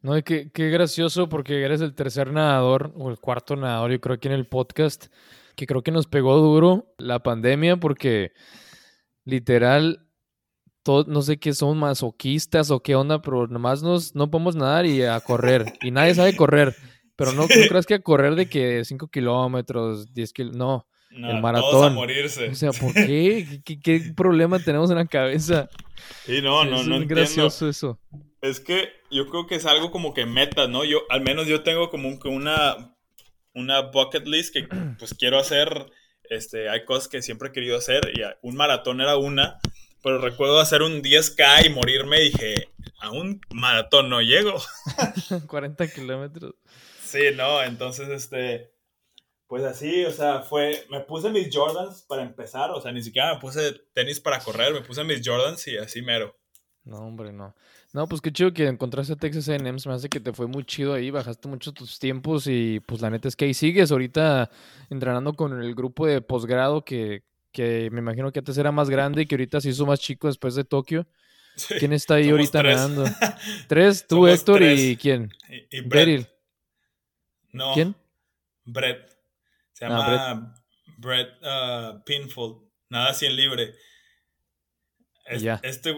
No, 0.00 0.16
y 0.16 0.24
qué, 0.24 0.50
qué 0.50 0.68
gracioso 0.70 1.28
porque 1.28 1.62
eres 1.62 1.80
el 1.80 1.94
tercer 1.94 2.32
nadador 2.32 2.92
o 2.96 3.08
el 3.08 3.18
cuarto 3.18 3.54
nadador, 3.54 3.92
yo 3.92 4.00
creo 4.00 4.16
aquí 4.16 4.26
en 4.26 4.34
el 4.34 4.48
podcast, 4.48 5.06
que 5.54 5.64
creo 5.64 5.82
que 5.82 5.92
nos 5.92 6.08
pegó 6.08 6.38
duro 6.38 6.92
la 6.98 7.22
pandemia 7.22 7.76
porque 7.76 8.32
literal, 9.24 10.08
todo, 10.82 11.04
no 11.06 11.22
sé 11.22 11.38
qué 11.38 11.54
son 11.54 11.78
masoquistas 11.78 12.70
o 12.70 12.80
qué 12.80 12.94
onda, 12.94 13.22
pero 13.22 13.46
nomás 13.46 13.82
nos, 13.82 14.14
no 14.14 14.30
podemos 14.30 14.56
nadar 14.56 14.86
y 14.86 15.02
a 15.02 15.20
correr. 15.20 15.72
Y 15.82 15.90
nadie 15.90 16.14
sabe 16.14 16.36
correr. 16.36 16.74
Pero 17.16 17.32
no, 17.32 17.46
crees 17.46 17.86
que 17.86 17.94
a 17.94 18.02
correr 18.02 18.34
de 18.34 18.48
que 18.48 18.84
5 18.84 19.08
kilómetros, 19.08 20.12
10 20.12 20.32
kilómetros, 20.32 20.84
no. 21.10 21.30
el 21.30 21.40
maratón. 21.40 21.70
Todos 21.70 21.86
a 21.86 21.94
morirse. 21.94 22.48
O 22.48 22.54
sea, 22.54 22.72
¿por 22.72 22.92
qué? 22.94 23.60
¿Qué, 23.64 23.80
qué, 23.80 24.12
problema 24.16 24.58
tenemos 24.58 24.90
en 24.90 24.96
la 24.96 25.06
cabeza? 25.06 25.68
Sí, 26.24 26.40
no, 26.42 26.64
no, 26.64 26.82
no. 26.82 26.96
Es 26.96 27.08
gracioso 27.08 27.68
eso. 27.68 28.00
Es 28.40 28.58
que 28.58 28.88
yo 29.10 29.28
creo 29.28 29.46
que 29.46 29.54
es 29.54 29.66
algo 29.66 29.90
como 29.90 30.14
que 30.14 30.26
meta, 30.26 30.66
¿no? 30.66 30.84
Yo, 30.84 31.02
al 31.10 31.20
menos 31.20 31.46
yo 31.46 31.62
tengo 31.62 31.90
como 31.90 32.18
que 32.18 32.28
una, 32.28 32.96
una 33.54 33.82
bucket 33.82 34.26
list 34.26 34.52
que 34.54 34.66
pues 34.98 35.14
quiero 35.14 35.38
hacer. 35.38 35.90
Este, 36.28 36.70
hay 36.70 36.84
cosas 36.84 37.08
que 37.08 37.20
siempre 37.20 37.50
he 37.50 37.52
querido 37.52 37.76
hacer 37.76 38.10
y 38.14 38.22
un 38.40 38.56
maratón 38.56 39.00
era 39.00 39.16
una, 39.16 39.58
pero 40.02 40.18
recuerdo 40.18 40.60
hacer 40.60 40.82
un 40.82 41.02
10K 41.02 41.66
y 41.66 41.70
morirme 41.70 42.20
y 42.20 42.30
dije, 42.30 42.68
a 43.00 43.10
un 43.10 43.40
maratón 43.50 44.08
no 44.08 44.20
llego. 44.20 44.54
40 45.48 45.88
kilómetros. 45.88 46.54
Sí, 47.02 47.20
no, 47.36 47.62
entonces 47.62 48.08
este, 48.08 48.72
pues 49.46 49.64
así, 49.64 50.04
o 50.04 50.10
sea, 50.10 50.40
fue, 50.40 50.86
me 50.90 51.00
puse 51.00 51.30
mis 51.30 51.54
Jordans 51.54 52.02
para 52.02 52.22
empezar, 52.22 52.70
o 52.70 52.80
sea, 52.80 52.90
ni 52.90 53.02
siquiera 53.02 53.34
me 53.34 53.40
puse 53.40 53.74
tenis 53.92 54.18
para 54.18 54.40
correr, 54.40 54.72
me 54.72 54.80
puse 54.80 55.04
mis 55.04 55.20
Jordans 55.26 55.66
y 55.68 55.76
así 55.76 56.02
mero. 56.02 56.34
No, 56.84 56.98
hombre, 56.98 57.32
no. 57.32 57.54
No, 57.92 58.08
pues 58.08 58.22
qué 58.22 58.32
chido 58.32 58.54
que 58.54 58.66
encontraste 58.66 59.12
a 59.12 59.16
Texas 59.16 59.48
A&M, 59.50 59.70
me 59.84 59.92
hace 59.92 60.08
que 60.08 60.20
te 60.20 60.32
fue 60.32 60.46
muy 60.46 60.64
chido 60.64 60.94
ahí, 60.94 61.10
bajaste 61.10 61.46
mucho 61.46 61.72
tus 61.72 61.98
tiempos 61.98 62.46
y 62.46 62.80
pues 62.80 63.02
la 63.02 63.10
neta 63.10 63.28
es 63.28 63.36
que 63.36 63.44
ahí 63.44 63.52
sigues 63.52 63.92
ahorita 63.92 64.50
entrenando 64.88 65.34
con 65.34 65.62
el 65.62 65.74
grupo 65.74 66.06
de 66.06 66.22
posgrado 66.22 66.84
que, 66.84 67.22
que 67.52 67.90
me 67.90 68.00
imagino 68.00 68.32
que 68.32 68.38
antes 68.38 68.56
era 68.58 68.72
más 68.72 68.90
grande 68.90 69.22
y 69.22 69.26
que 69.26 69.34
ahorita 69.34 69.60
se 69.60 69.70
hizo 69.70 69.86
más 69.86 70.00
chico 70.00 70.26
después 70.26 70.54
de 70.54 70.64
Tokio. 70.64 71.06
¿Quién 71.78 71.92
está 71.92 72.14
ahí 72.14 72.30
ahorita 72.30 72.62
nadando? 72.62 73.04
¿Tres? 73.68 74.06
¿Tú, 74.06 74.26
Héctor 74.26 74.62
y 74.62 74.96
quién? 74.96 75.32
Y, 75.48 75.78
y 75.78 76.26
No. 77.52 77.74
¿Quién? 77.74 77.94
Brett. 78.64 79.16
Se 79.72 79.84
ah, 79.84 79.88
llama 79.88 80.54
Brett, 80.96 81.28
uh, 81.42 82.02
Pinfold. 82.04 82.62
Nada 82.88 83.10
así 83.10 83.26
en 83.26 83.36
libre. 83.36 83.74
Este 85.26 85.94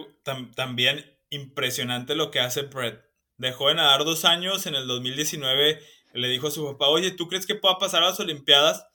también 0.53 1.03
impresionante 1.29 2.15
lo 2.15 2.31
que 2.31 2.39
hace 2.39 2.63
Brett. 2.63 3.03
Dejó 3.37 3.69
de 3.69 3.75
nadar 3.75 4.05
dos 4.05 4.25
años, 4.25 4.65
en 4.65 4.75
el 4.75 4.87
2019 4.87 5.79
le 6.15 6.29
dijo 6.29 6.47
a 6.47 6.51
su 6.51 6.65
papá, 6.65 6.87
oye, 6.87 7.11
¿tú 7.11 7.27
crees 7.27 7.45
que 7.45 7.55
pueda 7.55 7.77
pasar 7.77 8.01
a 8.01 8.07
las 8.07 8.19
Olimpiadas? 8.19 8.87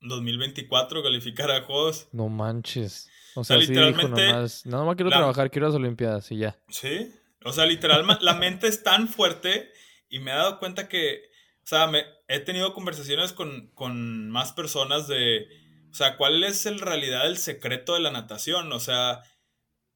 2024 0.01 1.03
calificar 1.03 1.51
a 1.51 1.63
Juegos. 1.63 2.09
No 2.13 2.29
manches. 2.29 3.11
O 3.37 3.45
sea, 3.45 3.57
literalmente. 3.57 4.23
Dijo 4.23 4.33
nomás, 4.33 4.67
nada 4.67 4.85
más 4.85 4.97
quiero 4.97 5.11
trabajar, 5.11 5.51
quiero 5.51 5.69
las 5.69 5.77
Olimpiadas 5.77 6.31
y 6.33 6.39
ya. 6.39 6.59
Sí. 6.69 7.13
O 7.45 7.53
sea, 7.53 7.67
literalmente 7.67 8.25
la 8.25 8.35
mente 8.35 8.67
es 8.67 8.83
tan 8.83 9.09
fuerte 9.09 9.71
y 10.09 10.19
me 10.19 10.33
he 10.33 10.35
dado 10.35 10.59
cuenta 10.59 10.89
que. 10.89 11.23
O 11.63 11.69
sea, 11.69 11.87
me, 11.89 12.05
he 12.29 12.41
tenido 12.41 12.73
conversaciones 12.73 13.33
con, 13.33 13.71
con 13.75 14.31
más 14.31 14.53
personas 14.53 15.07
de. 15.07 15.47
O 15.91 15.95
sea, 15.95 16.17
¿cuál 16.17 16.43
es 16.45 16.67
en 16.67 16.79
realidad 16.79 17.27
el 17.27 17.39
secreto 17.39 17.95
de 17.95 18.01
la 18.01 18.11
natación? 18.11 18.73
O 18.73 18.81
sea, 18.81 19.23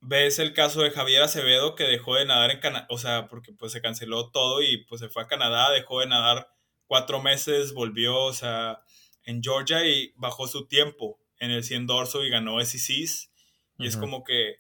ves 0.00 0.38
el 0.38 0.54
caso 0.54 0.82
de 0.82 0.90
Javier 0.90 1.22
Acevedo 1.22 1.74
que 1.74 1.84
dejó 1.84 2.16
de 2.16 2.24
nadar 2.24 2.50
en 2.50 2.60
Canadá, 2.60 2.86
o 2.90 2.98
sea, 2.98 3.28
porque 3.28 3.52
pues 3.52 3.72
se 3.72 3.82
canceló 3.82 4.30
todo 4.30 4.62
y 4.62 4.84
pues 4.84 5.00
se 5.00 5.08
fue 5.08 5.22
a 5.22 5.26
Canadá, 5.26 5.70
dejó 5.70 6.00
de 6.00 6.06
nadar 6.06 6.48
cuatro 6.86 7.22
meses, 7.22 7.72
volvió, 7.74 8.16
o 8.16 8.32
sea, 8.32 8.80
en 9.24 9.42
Georgia 9.42 9.84
y 9.86 10.12
bajó 10.16 10.48
su 10.48 10.66
tiempo 10.66 11.20
en 11.38 11.50
el 11.50 11.64
100 11.64 11.86
dorso 11.86 12.24
y 12.24 12.30
ganó 12.30 12.64
SECs 12.64 13.29
y 13.80 13.86
es 13.86 13.96
como 13.96 14.24
que, 14.24 14.56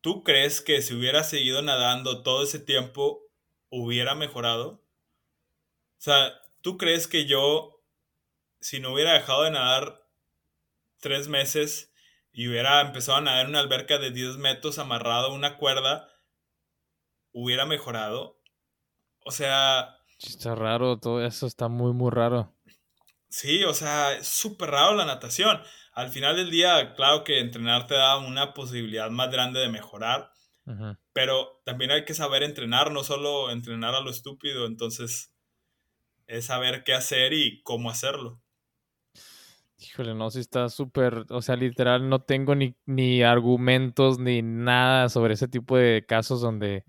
¿tú 0.00 0.22
crees 0.22 0.60
que 0.60 0.80
si 0.80 0.94
hubiera 0.94 1.24
seguido 1.24 1.60
nadando 1.60 2.22
todo 2.22 2.44
ese 2.44 2.60
tiempo, 2.60 3.20
hubiera 3.68 4.14
mejorado? 4.14 4.84
O 5.98 6.00
sea, 6.04 6.32
¿tú 6.60 6.78
crees 6.78 7.08
que 7.08 7.26
yo, 7.26 7.82
si 8.60 8.78
no 8.78 8.92
hubiera 8.92 9.14
dejado 9.14 9.42
de 9.42 9.50
nadar 9.50 10.06
tres 11.00 11.26
meses 11.26 11.92
y 12.32 12.48
hubiera 12.48 12.80
empezado 12.80 13.18
a 13.18 13.22
nadar 13.22 13.44
en 13.44 13.50
una 13.50 13.60
alberca 13.60 13.98
de 13.98 14.12
10 14.12 14.36
metros 14.36 14.78
amarrado 14.78 15.28
a 15.28 15.34
una 15.34 15.58
cuerda, 15.58 16.08
hubiera 17.32 17.66
mejorado? 17.66 18.40
O 19.24 19.32
sea... 19.32 19.96
Está 20.20 20.54
raro, 20.54 20.98
todo 20.98 21.24
eso 21.24 21.48
está 21.48 21.66
muy, 21.66 21.92
muy 21.92 22.12
raro. 22.12 22.54
Sí, 23.28 23.64
o 23.64 23.74
sea, 23.74 24.12
es 24.14 24.28
súper 24.28 24.70
raro 24.70 24.94
la 24.94 25.06
natación 25.06 25.60
al 25.92 26.08
final 26.08 26.36
del 26.36 26.50
día, 26.50 26.94
claro 26.94 27.24
que 27.24 27.40
entrenar 27.40 27.86
te 27.86 27.94
da 27.94 28.18
una 28.18 28.54
posibilidad 28.54 29.10
más 29.10 29.30
grande 29.30 29.60
de 29.60 29.68
mejorar, 29.68 30.30
pero 31.12 31.60
también 31.64 31.90
hay 31.90 32.04
que 32.04 32.14
saber 32.14 32.42
entrenar, 32.42 32.92
no 32.92 33.02
solo 33.02 33.50
entrenar 33.50 33.94
a 33.94 34.00
lo 34.00 34.10
estúpido, 34.10 34.66
entonces 34.66 35.34
es 36.26 36.46
saber 36.46 36.84
qué 36.84 36.94
hacer 36.94 37.32
y 37.32 37.62
cómo 37.62 37.90
hacerlo. 37.90 38.40
Híjole, 39.76 40.14
no, 40.14 40.30
si 40.30 40.38
está 40.38 40.68
súper, 40.68 41.26
o 41.28 41.42
sea, 41.42 41.56
literal 41.56 42.08
no 42.08 42.22
tengo 42.22 42.54
ni, 42.54 42.76
ni 42.86 43.22
argumentos 43.22 44.18
ni 44.18 44.40
nada 44.40 45.08
sobre 45.08 45.34
ese 45.34 45.48
tipo 45.48 45.76
de 45.76 46.04
casos 46.06 46.40
donde 46.40 46.84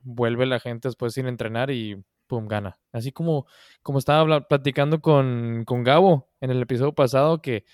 vuelve 0.00 0.44
la 0.44 0.58
gente 0.58 0.88
después 0.88 1.14
sin 1.14 1.26
entrenar 1.26 1.70
y 1.70 2.02
pum, 2.26 2.48
gana. 2.48 2.76
Así 2.92 3.12
como, 3.12 3.46
como 3.82 4.00
estaba 4.00 4.40
platicando 4.48 5.00
con, 5.00 5.64
con 5.64 5.84
Gabo 5.84 6.28
en 6.40 6.50
el 6.50 6.60
episodio 6.60 6.92
pasado, 6.92 7.40
que 7.40 7.64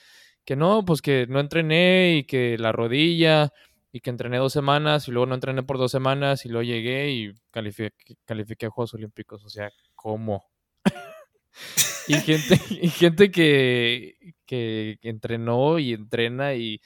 que 0.45 0.57
no, 0.57 0.85
pues 0.85 1.03
que 1.03 1.27
no 1.29 1.41
entrené 1.41 2.17
y 2.19 2.25
que 2.25 2.59
la 2.59 2.73
rodilla 2.73 3.53
y 3.93 4.01
que 4.01 4.11
entrené 4.11 4.39
dos 4.39 4.53
semanas 4.53 5.09
y 5.09 5.11
luego 5.11 5.27
no 5.27 5.35
entrené 5.35 5.63
por 5.63 5.79
dos 5.79 5.91
semanas 5.91 6.45
y 6.47 6.49
luego 6.49 6.63
llegué 6.63 7.11
y 7.11 7.35
califiqué, 7.51 8.17
califiqué 8.25 8.67
a 8.67 8.71
Juegos 8.71 8.95
Olímpicos. 8.95 9.45
O 9.45 9.49
sea, 9.49 9.71
¿cómo? 9.95 10.45
y 12.09 12.15
gente, 12.15 12.61
y 12.83 12.89
gente 12.89 13.31
que, 13.31 14.35
que, 14.47 14.99
entrenó 15.03 15.79
y 15.79 15.93
entrena 15.93 16.55
y, 16.55 16.81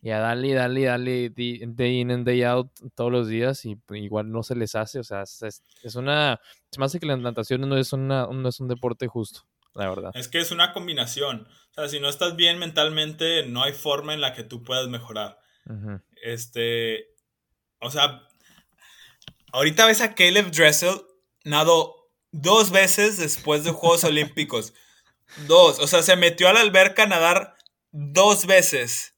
y 0.00 0.10
a 0.10 0.18
darle, 0.18 0.54
darle, 0.54 0.84
darle 0.84 1.30
day 1.30 2.00
in 2.00 2.10
and 2.10 2.26
day 2.26 2.42
out 2.42 2.70
todos 2.94 3.12
los 3.12 3.28
días 3.28 3.64
y 3.66 3.76
pues, 3.76 4.02
igual 4.02 4.30
no 4.30 4.42
se 4.42 4.56
les 4.56 4.74
hace. 4.74 4.98
O 4.98 5.04
sea, 5.04 5.22
es, 5.22 5.62
es 5.82 5.94
una... 5.94 6.40
Se 6.70 7.00
que 7.00 7.06
la 7.06 7.16
natación 7.16 7.62
no 7.62 7.76
es, 7.76 7.92
una, 7.92 8.26
no 8.26 8.48
es 8.48 8.60
un 8.60 8.68
deporte 8.68 9.06
justo 9.06 9.46
la 9.76 9.88
verdad. 9.88 10.10
Es 10.14 10.28
que 10.28 10.38
es 10.38 10.50
una 10.50 10.72
combinación. 10.72 11.46
O 11.70 11.74
sea, 11.74 11.88
si 11.88 12.00
no 12.00 12.08
estás 12.08 12.36
bien 12.36 12.58
mentalmente, 12.58 13.46
no 13.46 13.62
hay 13.62 13.72
forma 13.72 14.14
en 14.14 14.20
la 14.20 14.32
que 14.32 14.42
tú 14.42 14.62
puedas 14.62 14.88
mejorar. 14.88 15.38
Este, 16.22 17.08
o 17.80 17.90
sea, 17.90 18.22
ahorita 19.52 19.86
ves 19.86 20.00
a 20.00 20.14
Caleb 20.14 20.52
Dressel 20.52 21.02
nado 21.44 22.10
dos 22.30 22.70
veces 22.70 23.18
después 23.18 23.64
de 23.64 23.72
Juegos 23.72 24.04
Olímpicos. 24.04 24.74
Dos, 25.46 25.80
o 25.80 25.86
sea, 25.86 26.02
se 26.02 26.16
metió 26.16 26.48
a 26.48 26.52
la 26.52 26.60
alberca 26.60 27.02
a 27.02 27.06
nadar 27.06 27.56
dos 27.90 28.46
veces. 28.46 29.14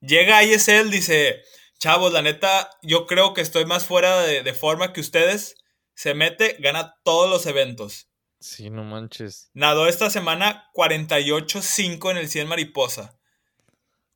Llega 0.00 0.38
a 0.38 0.44
ISL, 0.44 0.90
dice, 0.90 1.42
chavos, 1.78 2.12
la 2.12 2.22
neta, 2.22 2.70
yo 2.82 3.06
creo 3.06 3.32
que 3.32 3.42
estoy 3.42 3.64
más 3.64 3.86
fuera 3.86 4.22
de, 4.22 4.42
de 4.42 4.54
forma 4.54 4.92
que 4.92 5.00
ustedes. 5.00 5.54
Se 5.94 6.14
mete, 6.14 6.56
gana 6.58 6.96
todos 7.04 7.30
los 7.30 7.46
eventos. 7.46 8.09
Sí, 8.40 8.70
no 8.70 8.84
manches. 8.84 9.50
Nadó 9.52 9.86
esta 9.86 10.08
semana 10.08 10.70
48-5 10.74 12.10
en 12.10 12.16
el 12.16 12.28
100 12.28 12.48
mariposa. 12.48 13.20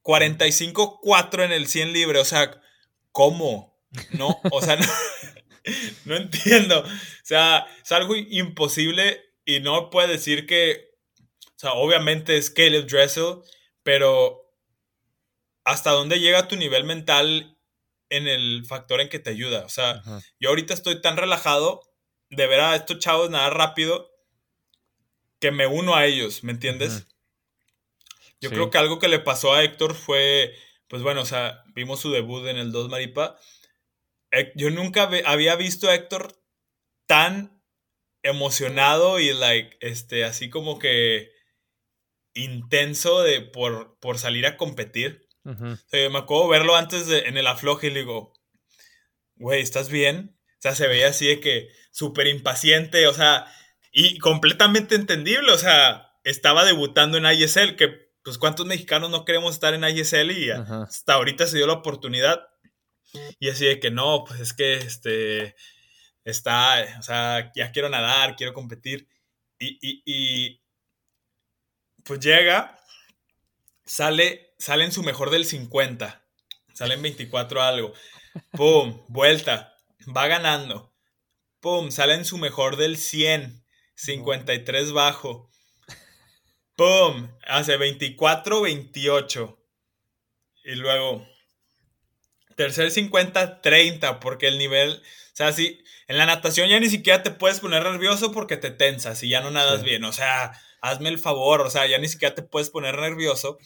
45-4 0.02 1.44
en 1.44 1.52
el 1.52 1.66
100 1.66 1.92
libre. 1.92 2.18
O 2.18 2.24
sea, 2.24 2.50
¿cómo? 3.12 3.78
No, 4.12 4.40
o 4.50 4.62
sea, 4.62 4.78
no, 6.06 6.16
entiendo. 6.16 6.80
O 6.80 6.86
sea, 7.22 7.66
es 7.82 7.92
algo 7.92 8.16
imposible 8.16 9.22
y 9.44 9.60
no 9.60 9.90
puede 9.90 10.08
decir 10.08 10.46
que, 10.46 10.88
o 11.48 11.58
sea, 11.58 11.72
obviamente 11.74 12.38
es 12.38 12.48
Caleb 12.50 12.86
Dressel, 12.86 13.42
pero 13.82 14.50
hasta 15.64 15.90
dónde 15.90 16.18
llega 16.18 16.48
tu 16.48 16.56
nivel 16.56 16.84
mental 16.84 17.58
en 18.08 18.26
el 18.26 18.64
factor 18.66 19.02
en 19.02 19.10
que 19.10 19.18
te 19.18 19.30
ayuda. 19.30 19.66
O 19.66 19.68
sea, 19.68 20.02
yo 20.40 20.48
ahorita 20.48 20.72
estoy 20.72 21.02
tan 21.02 21.18
relajado 21.18 21.82
de 22.30 22.46
ver 22.46 22.60
a 22.60 22.74
estos 22.74 22.98
chavos 22.98 23.28
nadar 23.28 23.54
rápido 23.54 24.13
que 25.44 25.50
me 25.50 25.66
uno 25.66 25.94
a 25.94 26.06
ellos, 26.06 26.42
¿me 26.42 26.52
entiendes? 26.52 27.06
Yo 28.40 28.48
creo 28.48 28.70
que 28.70 28.78
algo 28.78 28.98
que 28.98 29.08
le 29.08 29.18
pasó 29.18 29.52
a 29.52 29.62
Héctor 29.62 29.94
fue, 29.94 30.56
pues 30.88 31.02
bueno, 31.02 31.20
o 31.20 31.26
sea, 31.26 31.62
vimos 31.74 32.00
su 32.00 32.10
debut 32.10 32.46
en 32.46 32.56
el 32.56 32.72
2 32.72 32.88
Maripa. 32.88 33.38
Yo 34.54 34.70
nunca 34.70 35.10
había 35.26 35.54
visto 35.56 35.90
a 35.90 35.94
Héctor 35.94 36.42
tan 37.04 37.62
emocionado 38.22 39.20
y 39.20 39.34
like, 39.34 39.76
este, 39.80 40.24
así 40.24 40.48
como 40.48 40.78
que 40.78 41.30
intenso 42.32 43.20
de, 43.20 43.42
por, 43.42 43.98
por 43.98 44.18
salir 44.18 44.46
a 44.46 44.56
competir. 44.56 45.28
me 45.42 46.18
acuerdo 46.18 46.48
verlo 46.48 46.74
antes 46.74 47.06
de, 47.06 47.28
en 47.28 47.36
el 47.36 47.46
afloje 47.46 47.88
y 47.88 47.90
le 47.90 48.00
digo, 48.00 48.32
güey, 49.34 49.60
¿estás 49.60 49.90
bien? 49.90 50.38
O 50.52 50.60
sea, 50.60 50.74
se 50.74 50.88
veía 50.88 51.08
así 51.08 51.26
de 51.26 51.40
que 51.40 51.68
súper 51.90 52.28
impaciente, 52.28 53.06
o 53.08 53.12
sea, 53.12 53.46
y 53.96 54.18
completamente 54.18 54.96
entendible, 54.96 55.52
o 55.52 55.58
sea, 55.58 56.18
estaba 56.24 56.64
debutando 56.64 57.16
en 57.16 57.26
ISL, 57.26 57.76
que 57.76 58.10
pues 58.24 58.38
cuántos 58.38 58.66
mexicanos 58.66 59.08
no 59.08 59.24
queremos 59.24 59.54
estar 59.54 59.72
en 59.72 59.84
ISL 59.84 60.32
y 60.32 60.50
hasta 60.50 61.14
ahorita 61.14 61.46
se 61.46 61.58
dio 61.58 61.68
la 61.68 61.74
oportunidad. 61.74 62.48
Y 63.38 63.50
así 63.50 63.66
de 63.66 63.78
que 63.78 63.92
no, 63.92 64.24
pues 64.24 64.40
es 64.40 64.52
que 64.52 64.74
este 64.74 65.54
está, 66.24 66.84
o 66.98 67.02
sea, 67.02 67.52
ya 67.54 67.70
quiero 67.70 67.88
nadar, 67.88 68.34
quiero 68.34 68.52
competir. 68.52 69.08
Y, 69.60 69.78
y, 69.80 70.02
y 70.04 70.60
pues 72.02 72.18
llega, 72.18 72.76
sale, 73.84 74.54
sale 74.58 74.84
en 74.84 74.92
su 74.92 75.04
mejor 75.04 75.30
del 75.30 75.44
50, 75.44 76.26
sale 76.72 76.94
en 76.94 77.02
24 77.02 77.62
algo. 77.62 77.92
Pum, 78.50 79.04
vuelta, 79.06 79.76
va 80.16 80.26
ganando. 80.26 80.92
Pum, 81.60 81.92
sale 81.92 82.14
en 82.14 82.24
su 82.24 82.38
mejor 82.38 82.76
del 82.76 82.96
100, 82.96 83.63
53 83.94 84.92
bajo. 84.92 85.50
¡Pum! 86.76 87.28
Hace 87.46 87.76
24, 87.76 88.62
28. 88.62 89.58
Y 90.64 90.74
luego, 90.76 91.26
tercer 92.56 92.90
50, 92.90 93.60
30, 93.60 94.20
porque 94.20 94.48
el 94.48 94.58
nivel, 94.58 94.92
o 94.92 95.36
sea, 95.36 95.52
si 95.52 95.84
en 96.08 96.18
la 96.18 96.26
natación 96.26 96.68
ya 96.68 96.80
ni 96.80 96.88
siquiera 96.88 97.22
te 97.22 97.30
puedes 97.30 97.60
poner 97.60 97.82
nervioso 97.82 98.32
porque 98.32 98.56
te 98.56 98.70
tensas 98.70 99.22
y 99.22 99.28
ya 99.28 99.40
no 99.40 99.50
nadas 99.50 99.82
bien. 99.82 100.04
O 100.04 100.12
sea, 100.12 100.52
hazme 100.80 101.08
el 101.08 101.18
favor, 101.18 101.60
o 101.60 101.70
sea, 101.70 101.86
ya 101.86 101.98
ni 101.98 102.08
siquiera 102.08 102.34
te 102.34 102.42
puedes 102.42 102.70
poner 102.70 102.98
nervioso. 102.98 103.58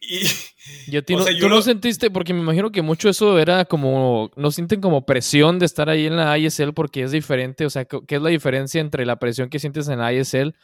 Y, 0.00 0.22
yo, 0.90 1.04
tú 1.04 1.48
no 1.48 1.62
sentiste, 1.62 2.10
porque 2.10 2.34
me 2.34 2.40
imagino 2.40 2.70
que 2.70 2.82
mucho 2.82 3.08
eso 3.08 3.38
era 3.38 3.64
como, 3.64 4.30
no 4.36 4.50
sienten 4.50 4.80
como 4.80 5.06
presión 5.06 5.58
de 5.58 5.66
estar 5.66 5.88
ahí 5.88 6.06
en 6.06 6.16
la 6.16 6.36
ISL 6.38 6.72
porque 6.72 7.02
es 7.02 7.12
diferente, 7.12 7.66
o 7.66 7.70
sea, 7.70 7.84
¿qué 7.84 8.16
es 8.16 8.22
la 8.22 8.30
diferencia 8.30 8.80
entre 8.80 9.06
la 9.06 9.18
presión 9.18 9.48
que 9.48 9.58
sientes 9.58 9.88
en 9.88 9.98
la 9.98 10.12
ISL 10.12 10.54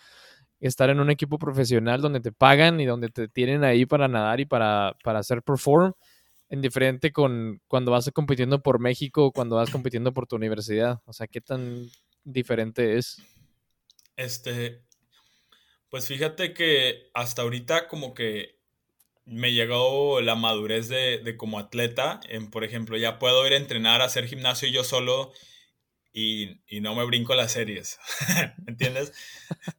estar 0.62 0.90
en 0.90 1.00
un 1.00 1.10
equipo 1.10 1.38
profesional 1.38 2.00
donde 2.00 2.20
te 2.20 2.30
pagan 2.30 2.80
y 2.80 2.86
donde 2.86 3.08
te 3.08 3.26
tienen 3.28 3.64
ahí 3.64 3.84
para 3.84 4.06
nadar 4.06 4.38
y 4.38 4.46
para, 4.46 4.96
para 5.02 5.18
hacer 5.18 5.42
perform, 5.42 5.92
en 6.48 6.60
diferente 6.60 7.12
con 7.12 7.60
cuando 7.66 7.90
vas 7.90 8.08
compitiendo 8.14 8.62
por 8.62 8.78
México 8.78 9.26
o 9.26 9.32
cuando 9.32 9.56
vas 9.56 9.70
compitiendo 9.70 10.12
por 10.12 10.26
tu 10.26 10.36
universidad. 10.36 11.00
O 11.04 11.12
sea, 11.12 11.26
¿qué 11.26 11.40
tan 11.40 11.88
diferente 12.22 12.96
es? 12.96 13.20
Este, 14.16 14.82
pues 15.88 16.06
fíjate 16.06 16.54
que 16.54 17.10
hasta 17.12 17.42
ahorita 17.42 17.88
como 17.88 18.14
que 18.14 18.61
me 19.24 19.52
llegó 19.52 20.20
la 20.20 20.34
madurez 20.34 20.88
de, 20.88 21.18
de 21.18 21.36
como 21.36 21.58
atleta. 21.58 22.20
En, 22.28 22.50
por 22.50 22.64
ejemplo, 22.64 22.96
ya 22.96 23.18
puedo 23.18 23.46
ir 23.46 23.52
a 23.54 23.56
entrenar, 23.56 24.02
a 24.02 24.06
hacer 24.06 24.26
gimnasio 24.26 24.68
yo 24.68 24.84
solo 24.84 25.32
y, 26.12 26.60
no 26.80 26.94
me 26.94 27.04
brinco 27.04 27.34
las 27.34 27.52
series. 27.52 27.98
¿Me 28.64 28.72
entiendes? 28.72 29.12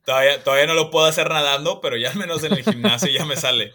Todavía, 0.05 0.43
todavía 0.43 0.67
no 0.67 0.73
lo 0.73 0.89
puedo 0.89 1.05
hacer 1.05 1.29
nadando, 1.29 1.79
pero 1.81 1.97
ya 1.97 2.11
al 2.11 2.17
menos 2.17 2.43
en 2.43 2.53
el 2.53 2.63
gimnasio 2.63 3.11
ya 3.11 3.25
me 3.25 3.35
sale. 3.35 3.73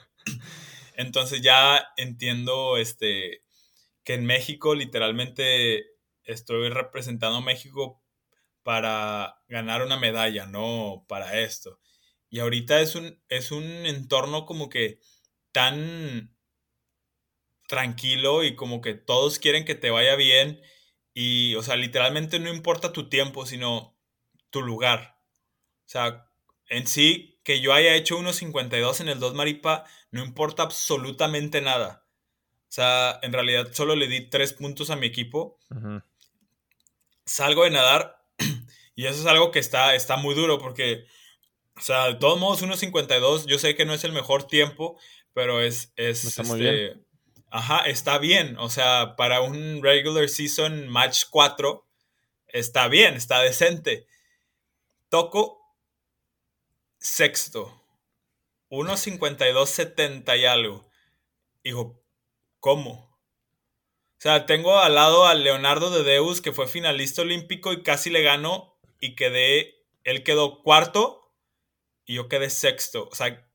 Entonces 0.94 1.40
ya 1.40 1.88
entiendo 1.96 2.76
este, 2.76 3.44
que 4.04 4.14
en 4.14 4.26
México 4.26 4.74
literalmente 4.74 5.86
estoy 6.24 6.68
representando 6.70 7.38
a 7.38 7.42
México 7.42 8.02
para 8.64 9.40
ganar 9.48 9.82
una 9.82 9.96
medalla, 9.96 10.46
no 10.46 11.04
para 11.08 11.38
esto. 11.38 11.80
Y 12.28 12.40
ahorita 12.40 12.80
es 12.80 12.94
un, 12.96 13.22
es 13.28 13.52
un 13.52 13.64
entorno 13.64 14.44
como 14.44 14.68
que 14.68 14.98
tan 15.58 16.32
tranquilo 17.66 18.44
y 18.44 18.54
como 18.54 18.80
que 18.80 18.94
todos 18.94 19.40
quieren 19.40 19.64
que 19.64 19.74
te 19.74 19.90
vaya 19.90 20.14
bien 20.14 20.62
y, 21.14 21.56
o 21.56 21.64
sea, 21.64 21.74
literalmente 21.74 22.38
no 22.38 22.48
importa 22.48 22.92
tu 22.92 23.08
tiempo, 23.08 23.44
sino 23.44 23.98
tu 24.50 24.62
lugar. 24.62 25.18
O 25.84 25.88
sea, 25.88 26.30
en 26.68 26.86
sí, 26.86 27.40
que 27.42 27.60
yo 27.60 27.72
haya 27.74 27.96
hecho 27.96 28.16
unos 28.16 28.36
52 28.36 29.00
en 29.00 29.08
el 29.08 29.18
2 29.18 29.34
Maripa, 29.34 29.84
no 30.12 30.24
importa 30.24 30.62
absolutamente 30.62 31.60
nada. 31.60 32.06
O 32.68 32.70
sea, 32.70 33.18
en 33.22 33.32
realidad 33.32 33.72
solo 33.72 33.96
le 33.96 34.06
di 34.06 34.30
tres 34.30 34.52
puntos 34.52 34.90
a 34.90 34.96
mi 34.96 35.08
equipo. 35.08 35.58
Salgo 37.24 37.64
de 37.64 37.70
nadar 37.70 38.24
y 38.94 39.06
eso 39.06 39.18
es 39.18 39.26
algo 39.26 39.50
que 39.50 39.58
está, 39.58 39.96
está 39.96 40.18
muy 40.18 40.36
duro 40.36 40.60
porque, 40.60 41.04
o 41.76 41.80
sea, 41.80 42.04
de 42.06 42.14
todos 42.14 42.38
modos, 42.38 42.62
1.52, 42.62 43.46
yo 43.46 43.58
sé 43.58 43.74
que 43.74 43.84
no 43.84 43.92
es 43.92 44.04
el 44.04 44.12
mejor 44.12 44.44
tiempo, 44.44 45.00
pero 45.34 45.60
es, 45.60 45.92
es 45.96 46.24
este, 46.24 46.96
Ajá, 47.50 47.80
está 47.86 48.18
bien. 48.18 48.56
O 48.58 48.68
sea, 48.68 49.16
para 49.16 49.40
un 49.40 49.82
regular 49.82 50.28
season 50.28 50.88
match 50.88 51.24
4, 51.30 51.86
está 52.48 52.88
bien, 52.88 53.14
está 53.14 53.40
decente. 53.40 54.06
Toco 55.08 55.58
sexto. 56.98 57.74
1.52.70 58.70 60.38
y 60.38 60.44
algo. 60.44 60.90
Hijo, 61.62 62.02
¿cómo? 62.60 63.08
O 64.18 64.20
sea, 64.20 64.46
tengo 64.46 64.78
al 64.78 64.94
lado 64.94 65.26
a 65.26 65.34
Leonardo 65.34 65.90
de 65.90 66.02
Deus, 66.02 66.40
que 66.40 66.52
fue 66.52 66.66
finalista 66.66 67.22
olímpico 67.22 67.72
y 67.72 67.82
casi 67.82 68.10
le 68.10 68.22
ganó 68.22 68.78
y 69.00 69.14
quedé, 69.14 69.86
él 70.04 70.24
quedó 70.24 70.62
cuarto 70.62 71.32
y 72.04 72.14
yo 72.14 72.28
quedé 72.28 72.50
sexto. 72.50 73.08
O 73.10 73.14
sea, 73.14 73.47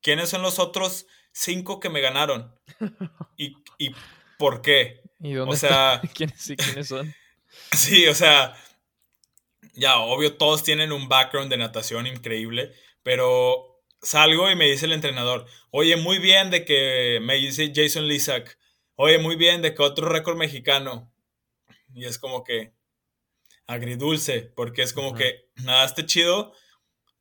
¿quiénes 0.00 0.28
son 0.28 0.42
los 0.42 0.58
otros 0.58 1.06
cinco 1.36 1.80
que 1.80 1.90
me 1.90 2.00
ganaron. 2.00 2.54
¿Y, 3.36 3.54
y 3.78 3.94
por 4.38 4.62
qué? 4.62 5.02
¿Y 5.20 5.34
dónde 5.34 5.54
o 5.54 5.56
sea, 5.56 6.00
¿Quiénes, 6.14 6.52
¿Quiénes 6.56 6.88
son? 6.88 7.14
Sí, 7.72 8.06
o 8.06 8.14
sea, 8.14 8.54
ya, 9.72 9.98
obvio, 9.98 10.36
todos 10.36 10.62
tienen 10.62 10.92
un 10.92 11.08
background 11.08 11.50
de 11.50 11.56
natación 11.56 12.06
increíble, 12.06 12.74
pero 13.02 13.82
salgo 14.02 14.50
y 14.50 14.56
me 14.56 14.66
dice 14.66 14.84
el 14.84 14.92
entrenador, 14.92 15.46
oye, 15.70 15.96
muy 15.96 16.18
bien 16.18 16.50
de 16.50 16.66
que 16.66 17.18
me 17.22 17.34
dice 17.36 17.72
Jason 17.74 18.06
Lisak, 18.06 18.58
oye, 18.94 19.18
muy 19.18 19.36
bien 19.36 19.62
de 19.62 19.74
que 19.74 19.82
otro 19.82 20.08
récord 20.08 20.36
mexicano. 20.36 21.10
Y 21.94 22.04
es 22.04 22.18
como 22.18 22.44
que 22.44 22.74
agridulce, 23.66 24.42
porque 24.54 24.82
es 24.82 24.92
como 24.92 25.14
que 25.14 25.48
nadaste 25.54 26.04
chido, 26.04 26.52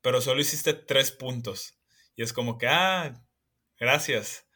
pero 0.01 0.19
solo 0.19 0.41
hiciste 0.41 0.73
tres 0.73 1.11
puntos. 1.11 1.74
Y 2.15 2.23
es 2.23 2.33
como 2.33 2.57
que, 2.57 2.67
ah, 2.67 3.25
Gracias. 3.79 4.47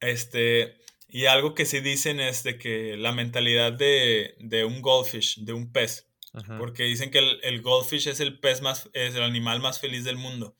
Este, 0.00 0.76
y 1.08 1.26
algo 1.26 1.54
que 1.54 1.64
sí 1.64 1.80
dicen 1.80 2.20
es 2.20 2.42
de 2.42 2.58
que 2.58 2.96
la 2.96 3.12
mentalidad 3.12 3.72
de, 3.72 4.64
un 4.66 4.82
goldfish, 4.82 5.44
de 5.44 5.52
un 5.52 5.72
pez, 5.72 6.10
porque 6.58 6.82
dicen 6.82 7.10
que 7.10 7.18
el, 7.18 7.62
goldfish 7.62 8.08
es 8.08 8.20
el 8.20 8.38
pez 8.38 8.60
más, 8.60 8.90
es 8.92 9.14
el 9.14 9.22
animal 9.22 9.60
más 9.60 9.80
feliz 9.80 10.04
del 10.04 10.16
mundo, 10.16 10.56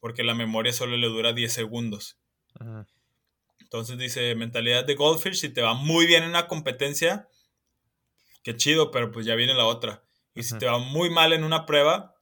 porque 0.00 0.22
la 0.22 0.34
memoria 0.34 0.72
solo 0.72 0.96
le 0.96 1.06
dura 1.06 1.32
10 1.32 1.52
segundos. 1.52 2.18
Entonces 3.60 3.96
dice, 3.96 4.34
mentalidad 4.34 4.84
de 4.84 4.94
goldfish, 4.94 5.36
si 5.36 5.48
te 5.48 5.62
va 5.62 5.74
muy 5.74 6.06
bien 6.06 6.24
en 6.24 6.30
una 6.30 6.46
competencia, 6.46 7.28
qué 8.42 8.54
chido, 8.56 8.90
pero 8.90 9.10
pues 9.12 9.24
ya 9.24 9.34
viene 9.34 9.54
la 9.54 9.64
otra. 9.64 10.04
Y 10.34 10.42
si 10.42 10.58
te 10.58 10.66
va 10.66 10.78
muy 10.78 11.10
mal 11.10 11.32
en 11.32 11.44
una 11.44 11.64
prueba, 11.64 12.16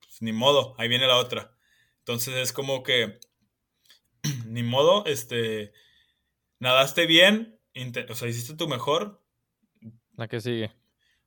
pues 0.00 0.22
ni 0.22 0.32
modo, 0.32 0.74
ahí 0.78 0.88
viene 0.88 1.06
la 1.06 1.18
otra. 1.18 1.57
Entonces 2.08 2.36
es 2.36 2.54
como 2.54 2.82
que 2.82 3.20
ni 4.46 4.62
modo, 4.62 5.04
este, 5.04 5.74
nadaste 6.58 7.04
bien, 7.04 7.60
o 8.08 8.14
sea, 8.14 8.28
hiciste 8.28 8.54
tu 8.54 8.66
mejor. 8.66 9.22
La 10.16 10.26
que 10.26 10.40
sigue. 10.40 10.72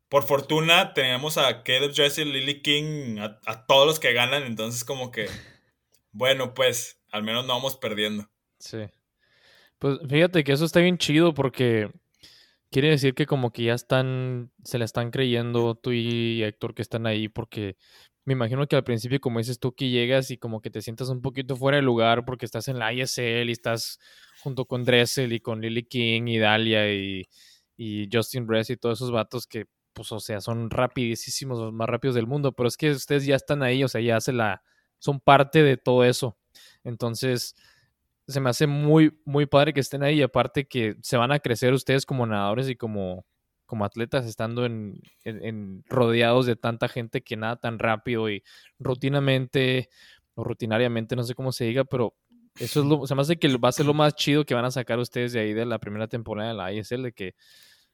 Por 0.09 0.23
fortuna 0.23 0.95
tenemos 0.95 1.37
a 1.37 1.61
Caleb 1.61 1.93
Dressel, 1.93 2.33
Lily 2.33 2.63
King, 2.63 3.19
a, 3.19 3.67
todos 3.67 3.85
los 3.85 3.99
que 3.99 4.11
ganan, 4.13 4.41
entonces 4.41 4.83
como 4.83 5.11
que, 5.11 5.27
bueno, 6.13 6.55
pues, 6.55 6.99
al 7.11 7.21
menos 7.21 7.45
no 7.45 7.53
vamos 7.53 7.77
perdiendo. 7.77 8.27
Sí. 8.57 8.79
Pues 9.77 9.99
fíjate 10.09 10.43
que 10.43 10.53
eso 10.53 10.65
está 10.65 10.79
bien 10.79 10.97
chido 10.97 11.35
porque 11.35 11.91
quiere 12.71 12.89
decir 12.89 13.13
que 13.13 13.27
como 13.27 13.51
que 13.51 13.65
ya 13.65 13.75
están, 13.75 14.51
se 14.63 14.79
le 14.79 14.85
están 14.85 15.11
creyendo 15.11 15.75
tú 15.75 15.91
y 15.91 16.41
Héctor 16.41 16.73
que 16.73 16.81
están 16.81 17.05
ahí 17.05 17.27
porque 17.27 17.77
me 18.31 18.45
imagino 18.45 18.67
que 18.67 18.75
al 18.75 18.83
principio, 18.83 19.19
como 19.19 19.39
dices 19.39 19.59
tú, 19.59 19.73
que 19.73 19.89
llegas 19.89 20.31
y 20.31 20.37
como 20.37 20.61
que 20.61 20.69
te 20.69 20.81
sientas 20.81 21.09
un 21.09 21.21
poquito 21.21 21.55
fuera 21.55 21.77
de 21.77 21.83
lugar 21.83 22.25
porque 22.25 22.45
estás 22.45 22.67
en 22.67 22.79
la 22.79 22.93
ISL 22.93 23.49
y 23.49 23.51
estás 23.51 23.99
junto 24.41 24.65
con 24.65 24.83
Dressel 24.85 25.33
y 25.33 25.39
con 25.39 25.61
Lily 25.61 25.83
King 25.83 26.27
y 26.27 26.39
Dalia 26.39 26.91
y, 26.91 27.27
Justin 28.11 28.45
Bress 28.45 28.69
y 28.69 28.77
todos 28.77 28.99
esos 28.99 29.11
vatos 29.11 29.47
que, 29.47 29.65
pues, 29.93 30.11
o 30.11 30.19
sea, 30.19 30.39
son 30.39 30.69
rapidísimos, 30.69 31.59
los 31.59 31.73
más 31.73 31.89
rápidos 31.89 32.15
del 32.15 32.27
mundo, 32.27 32.51
pero 32.51 32.67
es 32.67 32.77
que 32.77 32.91
ustedes 32.91 33.25
ya 33.25 33.35
están 33.35 33.63
ahí, 33.63 33.83
o 33.83 33.87
sea, 33.87 34.01
ya 34.01 34.21
se 34.21 34.33
la, 34.33 34.61
son 34.99 35.19
parte 35.19 35.63
de 35.63 35.77
todo 35.77 36.03
eso. 36.03 36.37
Entonces, 36.83 37.55
se 38.27 38.39
me 38.39 38.51
hace 38.51 38.67
muy, 38.67 39.19
muy 39.25 39.47
padre 39.47 39.73
que 39.73 39.79
estén 39.79 40.03
ahí 40.03 40.19
y 40.19 40.21
aparte 40.21 40.67
que 40.67 40.95
se 41.01 41.17
van 41.17 41.31
a 41.31 41.39
crecer 41.39 41.73
ustedes 41.73 42.05
como 42.05 42.27
nadadores 42.27 42.69
y 42.69 42.75
como, 42.75 43.25
como 43.72 43.85
atletas 43.85 44.26
estando 44.26 44.65
en, 44.65 45.02
rodeados 45.88 46.45
de 46.45 46.57
tanta 46.57 46.89
gente 46.89 47.22
que 47.22 47.38
nada 47.38 47.56
tan 47.56 47.80
rápido 47.80 48.30
y 48.30 48.43
rutinamente 48.80 49.88
o 50.34 50.43
rutinariamente, 50.43 51.15
no 51.15 51.23
sé 51.23 51.35
cómo 51.35 51.53
se 51.53 51.64
diga, 51.64 51.85
pero 51.85 52.14
eso 52.60 52.81
es 52.81 52.85
lo, 52.85 53.07
se 53.07 53.15
me 53.15 53.39
que 53.39 53.56
va 53.56 53.69
a 53.69 53.72
ser 53.72 53.85
lo 53.85 53.93
más 53.93 54.14
chido 54.15 54.45
que 54.45 54.56
van 54.56 54.65
a 54.65 54.72
sacar 54.72 54.99
ustedes 54.99 55.31
de 55.31 55.39
ahí 55.39 55.53
de 55.53 55.65
la 55.65 55.80
primera 55.80 56.10
temporada 56.10 56.49
de 56.49 56.56
la 56.57 56.73
ISL, 56.73 57.02
de 57.02 57.14
que 57.14 57.35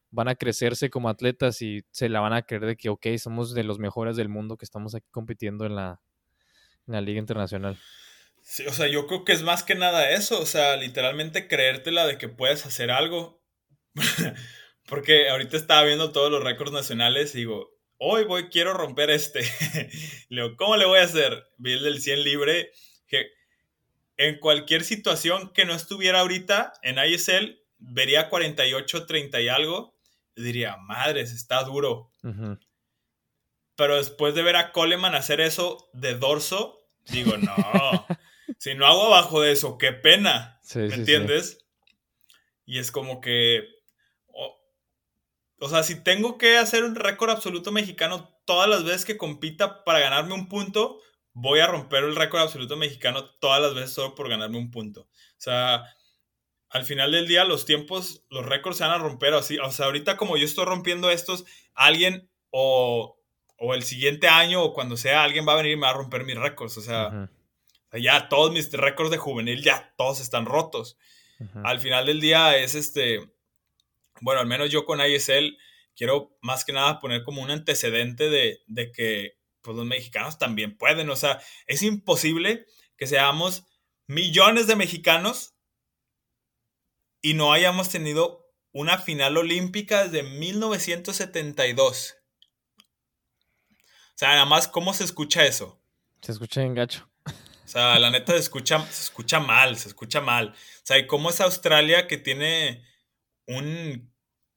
van 0.10 0.28
a 0.30 0.34
crecerse 0.34 0.90
como 0.90 1.10
atletas 1.10 1.62
y 1.62 1.84
se 1.92 2.10
la 2.10 2.22
van 2.22 2.34
a 2.34 2.42
creer 2.42 2.66
de 2.66 2.76
que, 2.76 2.90
ok, 2.90 3.06
somos 3.20 3.54
de 3.54 3.64
los 3.64 3.78
mejores 3.78 4.16
del 4.16 4.30
mundo 4.30 4.58
que 4.58 4.66
estamos 4.66 4.96
aquí 4.96 5.06
compitiendo 5.12 5.68
en 5.68 5.76
la, 5.76 6.02
en 6.88 6.94
la 6.96 7.02
Liga 7.02 7.20
Internacional. 7.20 7.78
Sí, 8.42 8.66
o 8.66 8.74
sea, 8.74 8.88
yo 8.88 9.06
creo 9.06 9.26
que 9.26 9.34
es 9.34 9.44
más 9.44 9.62
que 9.62 9.76
nada 9.76 10.10
eso, 10.10 10.42
o 10.42 10.48
sea, 10.48 10.76
literalmente 10.76 11.48
creértela 11.48 12.08
de 12.08 12.18
que 12.18 12.30
puedes 12.30 12.66
hacer 12.66 12.90
algo. 12.90 13.44
Porque 14.88 15.30
ahorita 15.30 15.58
estaba 15.58 15.84
viendo 15.84 16.12
todos 16.12 16.32
los 16.32 16.44
récords 16.44 16.72
nacionales 16.72 17.36
y 17.36 17.40
digo, 17.40 17.78
hoy 17.98 18.24
voy, 18.24 18.50
quiero 18.50 18.74
romper 18.74 19.10
este. 19.10 19.42
le 20.30 20.44
digo, 20.44 20.56
¿cómo 20.56 20.78
le 20.78 20.86
voy 20.86 21.00
a 21.00 21.04
hacer? 21.04 21.48
Vi 21.58 21.74
el 21.74 21.84
del 21.84 22.02
100 22.02 22.24
libre, 22.24 22.72
que 23.08 23.28
en 24.18 24.40
cualquier 24.40 24.84
situación 24.84 25.52
que 25.54 25.66
no 25.66 25.74
estuviera 25.74 26.22
ahorita 26.22 26.74
en 26.82 26.98
ISL, 26.98 27.60
vería 27.78 28.30
48, 28.30 29.06
30 29.06 29.42
y 29.42 29.48
algo, 29.48 29.96
diría, 30.36 30.78
madres, 30.78 31.32
está 31.32 31.64
duro. 31.64 32.12
Pero 33.76 33.98
después 33.98 34.34
de 34.34 34.42
ver 34.42 34.56
a 34.56 34.72
Coleman 34.72 35.16
hacer 35.16 35.40
eso 35.40 35.90
de 35.94 36.16
dorso, 36.16 36.80
digo, 37.10 37.38
no, 37.38 37.56
si 38.58 38.74
no 38.74 38.88
hago 38.88 39.06
abajo 39.06 39.42
de 39.42 39.52
eso, 39.52 39.78
qué 39.78 39.94
pena. 39.94 40.60
¿Me 40.74 40.94
entiendes? 40.94 41.66
Y 42.66 42.80
es 42.80 42.92
como 42.92 43.22
que. 43.22 43.77
O, 45.60 45.70
sea, 45.70 45.84
si 45.84 46.04
tengo 46.04 46.38
que 46.38 46.58
hacer 46.58 46.84
un 46.84 46.96
récord 46.96 47.30
absoluto 47.30 47.72
mexicano 47.72 48.30
todas 48.46 48.70
las 48.70 48.84
veces 48.84 49.06
que 49.06 49.18
compita 49.18 49.84
para 49.84 50.00
ganarme 50.00 50.34
un 50.34 50.48
punto, 50.48 51.00
voy 51.34 51.60
a 51.60 51.68
romper 51.68 52.04
el 52.04 52.16
récord 52.16 52.42
absoluto 52.42 52.78
mexicano 52.78 53.30
todas 53.40 53.62
las 53.62 53.74
veces 53.74 53.92
solo 53.92 54.16
por 54.16 54.30
ganarme 54.30 54.58
un 54.58 54.72
punto. 54.72 55.02
O 55.02 55.40
sea, 55.40 55.84
al 56.70 56.84
final 56.84 57.12
del 57.12 57.28
día 57.28 57.44
los 57.44 57.66
tiempos, 57.66 58.26
los 58.30 58.46
récords 58.46 58.78
se 58.78 58.84
van 58.84 58.94
a 58.94 58.98
romper 59.04 59.34
así. 59.34 59.58
O 59.60 59.72
sea, 59.72 59.88
ahorita 59.88 60.18
como 60.18 60.38
yo 60.38 60.46
estoy 60.46 60.66
rompiendo 60.66 61.10
estos, 61.10 61.46
alguien 61.74 62.30
o, 62.50 63.18
o 63.58 63.74
el 63.74 63.84
siguiente 63.84 64.28
año 64.28 64.64
o 64.64 64.74
cuando 64.74 64.98
sea, 64.98 65.24
alguien 65.24 65.48
va 65.48 65.54
a 65.54 65.58
venir 65.58 65.74
y 65.74 65.76
me 65.76 65.84
va 65.84 65.90
a 65.90 65.94
romper 65.94 66.24
mis 66.24 66.38
récords. 66.38 66.78
O 66.78 66.82
sea, 66.82 67.30
ya 67.94 68.30
todos 68.30 68.52
mis 68.52 68.72
récords 68.72 69.12
de 69.12 69.18
juvenil 69.18 69.64
ya 69.64 69.94
todos 69.98 70.20
están 70.20 70.46
rotos. 70.46 70.98
Al 71.64 71.80
final 71.80 72.08
del 72.08 72.20
día 72.20 72.58
es 72.58 72.74
este, 72.74 73.20
bueno, 74.22 74.42
al 74.42 74.48
menos 74.48 74.70
yo 74.70 74.86
con 74.86 75.02
ISL 75.02 75.58
quiero 75.96 76.38
más 76.42 76.64
que 76.64 76.74
nada 76.74 77.00
poner 77.00 77.24
como 77.24 77.42
un 77.42 77.52
antecedente 77.52 78.30
de, 78.30 78.60
de 78.68 78.92
que 78.92 79.38
pues, 79.62 79.76
los 79.76 79.86
mexicanos 79.86 80.38
también 80.38 80.78
pueden. 80.78 81.10
O 81.10 81.16
sea, 81.16 81.42
es 81.66 81.82
imposible 81.84 82.66
que 82.98 83.08
seamos 83.08 83.66
millones 84.08 84.68
de 84.68 84.76
mexicanos 84.76 85.56
y 87.22 87.34
no 87.34 87.52
hayamos 87.52 87.90
tenido 87.90 88.46
una 88.72 88.98
final 88.98 89.38
olímpica 89.38 90.08
desde 90.08 90.24
1972. 90.24 92.16
O 93.70 94.20
sea, 94.20 94.30
nada 94.30 94.46
más, 94.46 94.68
¿cómo 94.68 94.94
se 94.94 95.04
escucha 95.04 95.46
eso? 95.46 95.82
Se 96.22 96.32
escucha 96.32 96.62
en 96.62 96.74
gacho. 96.74 97.08
O 97.26 97.70
sea, 97.70 98.00
la 98.00 98.10
neta 98.10 98.32
se 98.32 98.40
escucha, 98.40 98.80
se 98.90 99.04
escucha 99.04 99.40
mal, 99.40 99.78
se 99.78 99.90
escucha 99.90 100.22
mal. 100.22 100.50
O 100.50 100.86
sea, 100.86 100.98
¿y 100.98 101.06
cómo 101.06 101.30
es 101.30 101.42
Australia 101.42 102.08
que 102.08 102.18
tiene 102.18 102.86
un 103.48 104.12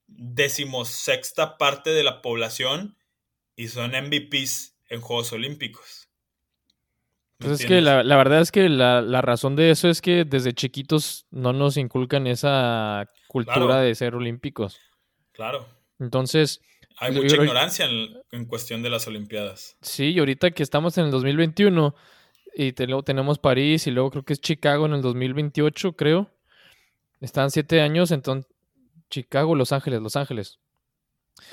decimosexta 0.06 1.56
parte 1.56 1.90
de 1.90 2.04
la 2.04 2.22
población 2.22 2.96
y 3.56 3.68
son 3.68 3.92
MVPs 3.92 4.76
en 4.88 5.00
Juegos 5.00 5.32
Olímpicos? 5.32 6.08
Pues 7.38 7.60
es 7.60 7.66
que 7.66 7.80
la, 7.80 8.02
verdad 8.02 8.40
es 8.40 8.52
que 8.52 8.68
la, 8.68 9.22
razón 9.22 9.56
de 9.56 9.70
eso 9.70 9.88
es 9.88 10.02
que 10.02 10.24
desde 10.24 10.52
chiquitos 10.52 11.26
no 11.30 11.54
nos 11.54 11.78
inculcan 11.78 12.26
esa 12.26 13.10
cultura 13.28 13.80
de 13.80 13.94
ser 13.94 14.14
olímpicos. 14.14 14.78
Claro. 15.32 15.66
Entonces... 15.98 16.60
Hay 16.98 17.12
mucha 17.12 17.36
ignorancia 17.36 17.86
en, 17.86 18.08
en, 18.30 18.44
cuestión 18.44 18.82
de 18.82 18.90
las 18.90 19.06
Olimpiadas. 19.06 19.78
Sí, 19.80 20.10
y 20.10 20.18
ahorita 20.18 20.50
que 20.50 20.62
estamos 20.62 20.98
en 20.98 21.06
el 21.06 21.10
2021 21.10 21.94
y 22.54 22.74
luego 22.84 23.02
tenemos 23.02 23.38
París 23.38 23.86
y 23.86 23.90
luego 23.90 24.10
creo 24.10 24.24
que 24.24 24.34
es 24.34 24.40
Chicago 24.40 24.86
en 24.86 24.94
el 24.94 25.02
2028, 25.02 25.94
creo. 25.94 26.30
Están 27.20 27.50
siete 27.50 27.80
años, 27.80 28.10
entonces 28.10 28.49
Chicago, 29.10 29.54
Los 29.54 29.72
Ángeles, 29.72 30.00
Los 30.00 30.16
Ángeles. 30.16 30.58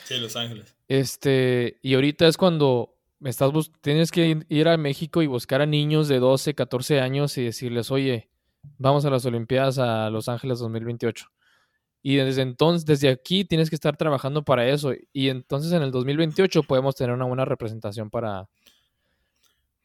Sí, 0.03 0.17
Los 0.19 0.35
Ángeles. 0.35 0.75
Este, 0.87 1.79
y 1.81 1.95
ahorita 1.95 2.27
es 2.27 2.37
cuando 2.37 2.95
estás 3.23 3.51
tienes 3.81 4.11
que 4.11 4.45
ir 4.47 4.67
a 4.67 4.77
México 4.77 5.21
y 5.21 5.27
buscar 5.27 5.61
a 5.61 5.65
niños 5.65 6.07
de 6.07 6.19
12, 6.19 6.53
14 6.55 7.01
años 7.01 7.37
y 7.37 7.43
decirles, 7.43 7.91
oye, 7.91 8.29
vamos 8.77 9.05
a 9.05 9.09
las 9.09 9.25
Olimpiadas 9.25 9.79
a 9.79 10.09
Los 10.09 10.29
Ángeles 10.29 10.59
2028. 10.59 11.25
Y 12.03 12.15
desde 12.15 12.43
entonces, 12.43 12.85
desde 12.85 13.09
aquí 13.09 13.43
tienes 13.43 13.69
que 13.69 13.75
estar 13.75 13.97
trabajando 13.97 14.43
para 14.45 14.67
eso. 14.67 14.93
Y 15.11 15.29
entonces 15.29 15.73
en 15.73 15.81
el 15.81 15.91
2028 15.91 16.63
podemos 16.63 16.95
tener 16.95 17.13
una 17.13 17.25
buena 17.25 17.43
representación 17.43 18.09
para, 18.09 18.47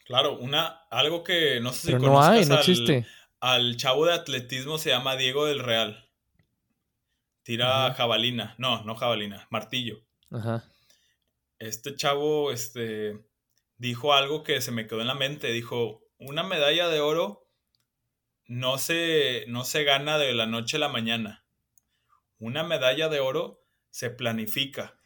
Claro, 0.05 0.39
una, 0.39 0.82
algo 0.90 1.23
que 1.23 1.61
no 1.61 1.73
sé 1.73 1.89
si 1.89 1.94
no 1.94 2.23
hay, 2.23 2.44
no 2.44 2.55
al, 2.55 2.61
existe. 2.61 3.07
al 3.40 3.77
chavo 3.77 4.07
de 4.07 4.15
atletismo 4.15 4.78
se 4.78 4.90
llama 4.90 5.16
Diego 5.16 5.47
del 5.47 5.61
Real. 5.61 6.02
Tira 7.43 7.93
jabalina. 7.94 8.55
No, 8.59 8.85
no 8.85 8.94
jabalina, 8.94 9.47
martillo. 9.51 10.02
Ajá. 10.31 10.64
Este 11.59 11.94
chavo, 11.94 12.52
este, 12.52 13.19
dijo 13.78 14.14
algo 14.14 14.43
que 14.43 14.60
se 14.60 14.73
me 14.73 14.86
quedó 14.86 15.01
en 15.01 15.06
la 15.06 15.14
mente. 15.14 15.52
Dijo, 15.52 16.02
una 16.19 16.43
medalla 16.43 16.89
de 16.89 17.01
oro 17.01 17.48
no 18.47 18.78
se, 18.78 19.44
no 19.48 19.64
se 19.64 19.85
gana 19.85 20.19
de 20.19 20.35
la 20.35 20.47
noche 20.47 20.77
a 20.77 20.81
la 20.81 20.89
mañana. 20.89 21.44
Una 22.39 22.64
medalla 22.64 23.09
de 23.09 23.20
oro 23.20 23.64
se 23.90 24.10
planifica. 24.10 24.98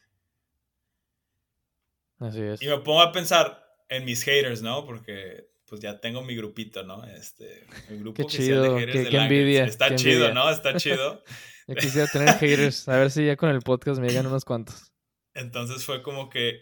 Así 2.18 2.40
es. 2.40 2.62
Y 2.62 2.66
me 2.66 2.78
pongo 2.78 3.02
a 3.02 3.12
pensar, 3.12 3.66
en 3.88 4.04
mis 4.04 4.22
haters, 4.24 4.62
¿no? 4.62 4.84
Porque 4.84 5.48
pues 5.66 5.80
ya 5.80 6.00
tengo 6.00 6.22
mi 6.22 6.36
grupito, 6.36 6.82
¿no? 6.84 7.04
Este, 7.04 7.66
mi 7.90 7.98
grupo 7.98 8.22
qué 8.22 8.26
chido, 8.26 8.62
de 8.62 8.80
haters 8.80 9.08
qué, 9.08 9.16
envidia. 9.16 9.64
Está 9.64 9.94
chido, 9.96 10.32
¿no? 10.32 10.48
Está 10.50 10.76
chido. 10.76 11.22
Yo 11.66 11.74
quisiera 11.74 12.06
tener 12.06 12.34
haters, 12.38 12.88
a 12.88 12.96
ver 12.96 13.10
si 13.10 13.26
ya 13.26 13.36
con 13.36 13.50
el 13.50 13.60
podcast 13.60 14.00
me 14.00 14.08
llegan 14.08 14.26
unos 14.26 14.44
cuantos. 14.44 14.92
Entonces 15.34 15.84
fue 15.84 16.02
como 16.02 16.30
que, 16.30 16.60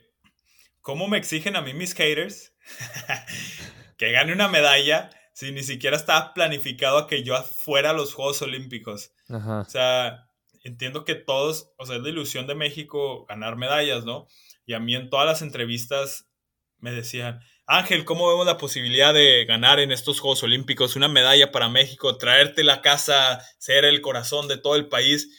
¿cómo 0.80 1.08
me 1.08 1.18
exigen 1.18 1.56
a 1.56 1.62
mí 1.62 1.74
mis 1.74 1.94
haters 1.94 2.54
que 3.98 4.12
gane 4.12 4.32
una 4.32 4.48
medalla 4.48 5.10
si 5.34 5.52
ni 5.52 5.62
siquiera 5.62 5.96
estaba 5.96 6.32
planificado 6.32 6.98
a 6.98 7.06
que 7.06 7.22
yo 7.22 7.40
fuera 7.42 7.90
a 7.90 7.92
los 7.94 8.14
Juegos 8.14 8.40
Olímpicos? 8.42 9.12
Ajá. 9.28 9.60
O 9.60 9.64
sea, 9.70 10.30
entiendo 10.62 11.04
que 11.04 11.14
todos, 11.14 11.72
o 11.76 11.86
sea, 11.86 11.96
es 11.96 12.02
la 12.02 12.08
ilusión 12.08 12.46
de 12.46 12.54
México 12.54 13.26
ganar 13.26 13.56
medallas, 13.56 14.04
¿no? 14.04 14.26
Y 14.64 14.72
a 14.72 14.80
mí 14.80 14.94
en 14.94 15.10
todas 15.10 15.26
las 15.26 15.42
entrevistas 15.42 16.30
me 16.78 16.92
decían, 16.92 17.40
Ángel, 17.66 18.04
¿cómo 18.04 18.28
vemos 18.28 18.44
la 18.44 18.58
posibilidad 18.58 19.14
de 19.14 19.46
ganar 19.46 19.80
en 19.80 19.90
estos 19.90 20.20
Juegos 20.20 20.42
Olímpicos 20.42 20.96
una 20.96 21.08
medalla 21.08 21.50
para 21.50 21.70
México, 21.70 22.18
traerte 22.18 22.62
la 22.62 22.82
casa, 22.82 23.42
ser 23.58 23.86
el 23.86 24.02
corazón 24.02 24.48
de 24.48 24.58
todo 24.58 24.76
el 24.76 24.88
país? 24.88 25.30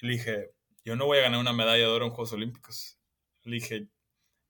le 0.00 0.14
dije, 0.14 0.50
yo 0.84 0.96
no 0.96 1.06
voy 1.06 1.18
a 1.18 1.22
ganar 1.22 1.40
una 1.40 1.52
medalla 1.52 1.84
de 1.84 1.86
oro 1.86 2.06
en 2.06 2.12
Juegos 2.12 2.32
Olímpicos. 2.32 2.98
Le 3.42 3.56
dije, 3.56 3.88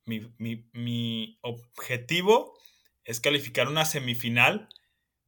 mi, 0.06 1.38
objetivo 1.42 2.56
es 3.04 3.20
calificar 3.20 3.68
una 3.68 3.84
semifinal 3.84 4.68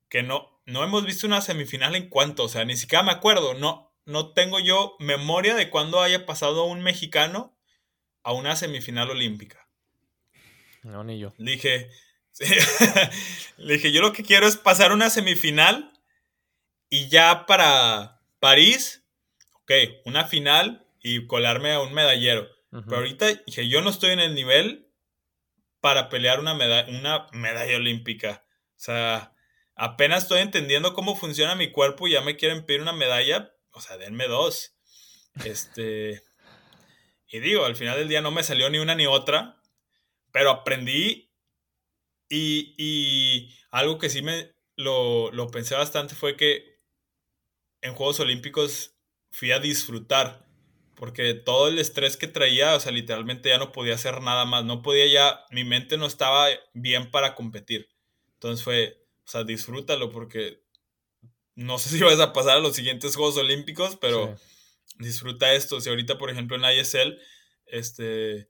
que 0.08 0.22
no, 0.22 0.62
no 0.66 0.84
hemos 0.84 1.04
visto 1.04 1.26
una 1.26 1.40
semifinal 1.40 1.96
en 1.96 2.08
cuanto, 2.08 2.44
o 2.44 2.48
sea, 2.48 2.64
ni 2.64 2.76
siquiera 2.76 3.02
me 3.02 3.10
acuerdo, 3.10 3.54
no, 3.54 3.92
no 4.06 4.32
tengo 4.32 4.60
yo 4.60 4.96
memoria 5.00 5.56
de 5.56 5.70
cuando 5.70 6.00
haya 6.00 6.24
pasado 6.24 6.64
un 6.64 6.82
mexicano 6.82 7.58
a 8.22 8.32
una 8.32 8.54
semifinal 8.54 9.10
olímpica. 9.10 9.63
No, 10.84 11.02
ni 11.02 11.18
yo. 11.18 11.32
Le 11.38 11.52
dije, 11.52 11.90
le 13.56 13.74
dije, 13.74 13.90
yo 13.90 14.02
lo 14.02 14.12
que 14.12 14.22
quiero 14.22 14.46
es 14.46 14.56
pasar 14.56 14.92
una 14.92 15.08
semifinal 15.10 15.92
y 16.90 17.08
ya 17.08 17.46
para 17.46 18.20
París, 18.38 19.02
ok, 19.54 19.72
una 20.04 20.26
final 20.26 20.86
y 21.00 21.26
colarme 21.26 21.72
a 21.72 21.80
un 21.80 21.92
medallero. 21.92 22.48
Pero 22.70 22.96
ahorita 22.96 23.26
dije, 23.46 23.68
yo 23.68 23.82
no 23.82 23.90
estoy 23.90 24.10
en 24.10 24.20
el 24.20 24.34
nivel 24.34 24.90
para 25.80 26.08
pelear 26.08 26.40
una, 26.40 26.54
una 26.54 27.28
medalla 27.32 27.76
olímpica. 27.76 28.44
O 28.70 28.80
sea, 28.80 29.32
apenas 29.76 30.24
estoy 30.24 30.40
entendiendo 30.40 30.92
cómo 30.92 31.14
funciona 31.14 31.54
mi 31.54 31.70
cuerpo 31.70 32.08
y 32.08 32.12
ya 32.12 32.20
me 32.20 32.36
quieren 32.36 32.66
pedir 32.66 32.82
una 32.82 32.92
medalla. 32.92 33.54
O 33.70 33.80
sea, 33.80 33.96
denme 33.96 34.26
dos. 34.26 34.76
Este. 35.44 36.24
Y 37.28 37.38
digo, 37.38 37.64
al 37.64 37.76
final 37.76 37.96
del 37.96 38.08
día 38.08 38.20
no 38.20 38.32
me 38.32 38.42
salió 38.42 38.68
ni 38.70 38.78
una 38.78 38.96
ni 38.96 39.06
otra 39.06 39.62
pero 40.34 40.50
aprendí 40.50 41.30
y, 42.28 43.54
algo 43.70 43.98
que 43.98 44.10
sí 44.10 44.20
me 44.20 44.52
lo, 44.76 45.30
pensé 45.52 45.76
bastante 45.76 46.16
fue 46.16 46.36
que 46.36 46.80
en 47.82 47.94
Juegos 47.94 48.18
Olímpicos 48.18 48.96
fui 49.30 49.52
a 49.52 49.60
disfrutar, 49.60 50.44
porque 50.96 51.34
todo 51.34 51.68
el 51.68 51.78
estrés 51.78 52.16
que 52.16 52.26
traía, 52.26 52.74
o 52.74 52.80
sea, 52.80 52.90
literalmente 52.90 53.50
ya 53.50 53.58
no 53.58 53.70
podía 53.70 53.94
hacer 53.94 54.22
nada 54.22 54.44
más, 54.44 54.64
no 54.64 54.82
podía 54.82 55.06
ya, 55.06 55.44
mi 55.50 55.62
mente 55.62 55.98
no 55.98 56.06
estaba 56.06 56.48
bien 56.72 57.12
para 57.12 57.36
competir. 57.36 57.88
Entonces 58.32 58.64
fue, 58.64 59.06
o 59.24 59.28
sea, 59.28 59.44
disfrútalo 59.44 60.10
porque 60.10 60.64
no 61.54 61.78
sé 61.78 61.90
si 61.90 61.98
vas 62.02 62.18
a 62.18 62.32
pasar 62.32 62.56
a 62.56 62.60
los 62.60 62.74
siguientes 62.74 63.14
Juegos 63.14 63.36
Olímpicos, 63.36 63.96
pero 64.00 64.36
disfruta 64.98 65.54
esto. 65.54 65.80
Si 65.80 65.90
ahorita, 65.90 66.18
por 66.18 66.30
ejemplo, 66.30 66.56
en 66.56 66.64
ISL, 66.64 67.20
este, 67.66 68.48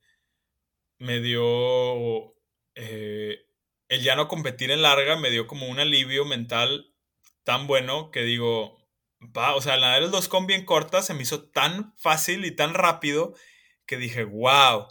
me 0.99 1.21
dio, 1.21 2.35
eh, 2.75 3.47
el 3.89 4.03
ya 4.03 4.17
no 4.17 4.29
competir 4.29 4.71
en 4.71 4.83
larga 4.83 5.17
me 5.17 5.31
dio 5.31 5.47
como 5.47 5.69
un 5.69 5.79
alivio 5.79 6.25
mental 6.25 6.95
tan 7.45 7.67
bueno 7.67 8.11
que 8.11 8.23
digo, 8.23 8.79
va, 9.37 9.55
o 9.55 9.61
sea, 9.61 9.77
nadar 9.77 10.03
el 10.03 10.11
dos 10.11 10.29
con 10.29 10.47
bien 10.47 10.65
corta 10.65 11.03
se 11.03 11.15
me 11.15 11.23
hizo 11.23 11.45
tan 11.51 11.95
fácil 11.97 12.45
y 12.45 12.51
tan 12.51 12.75
rápido 12.75 13.35
que 13.87 13.97
dije, 13.97 14.25
wow, 14.25 14.89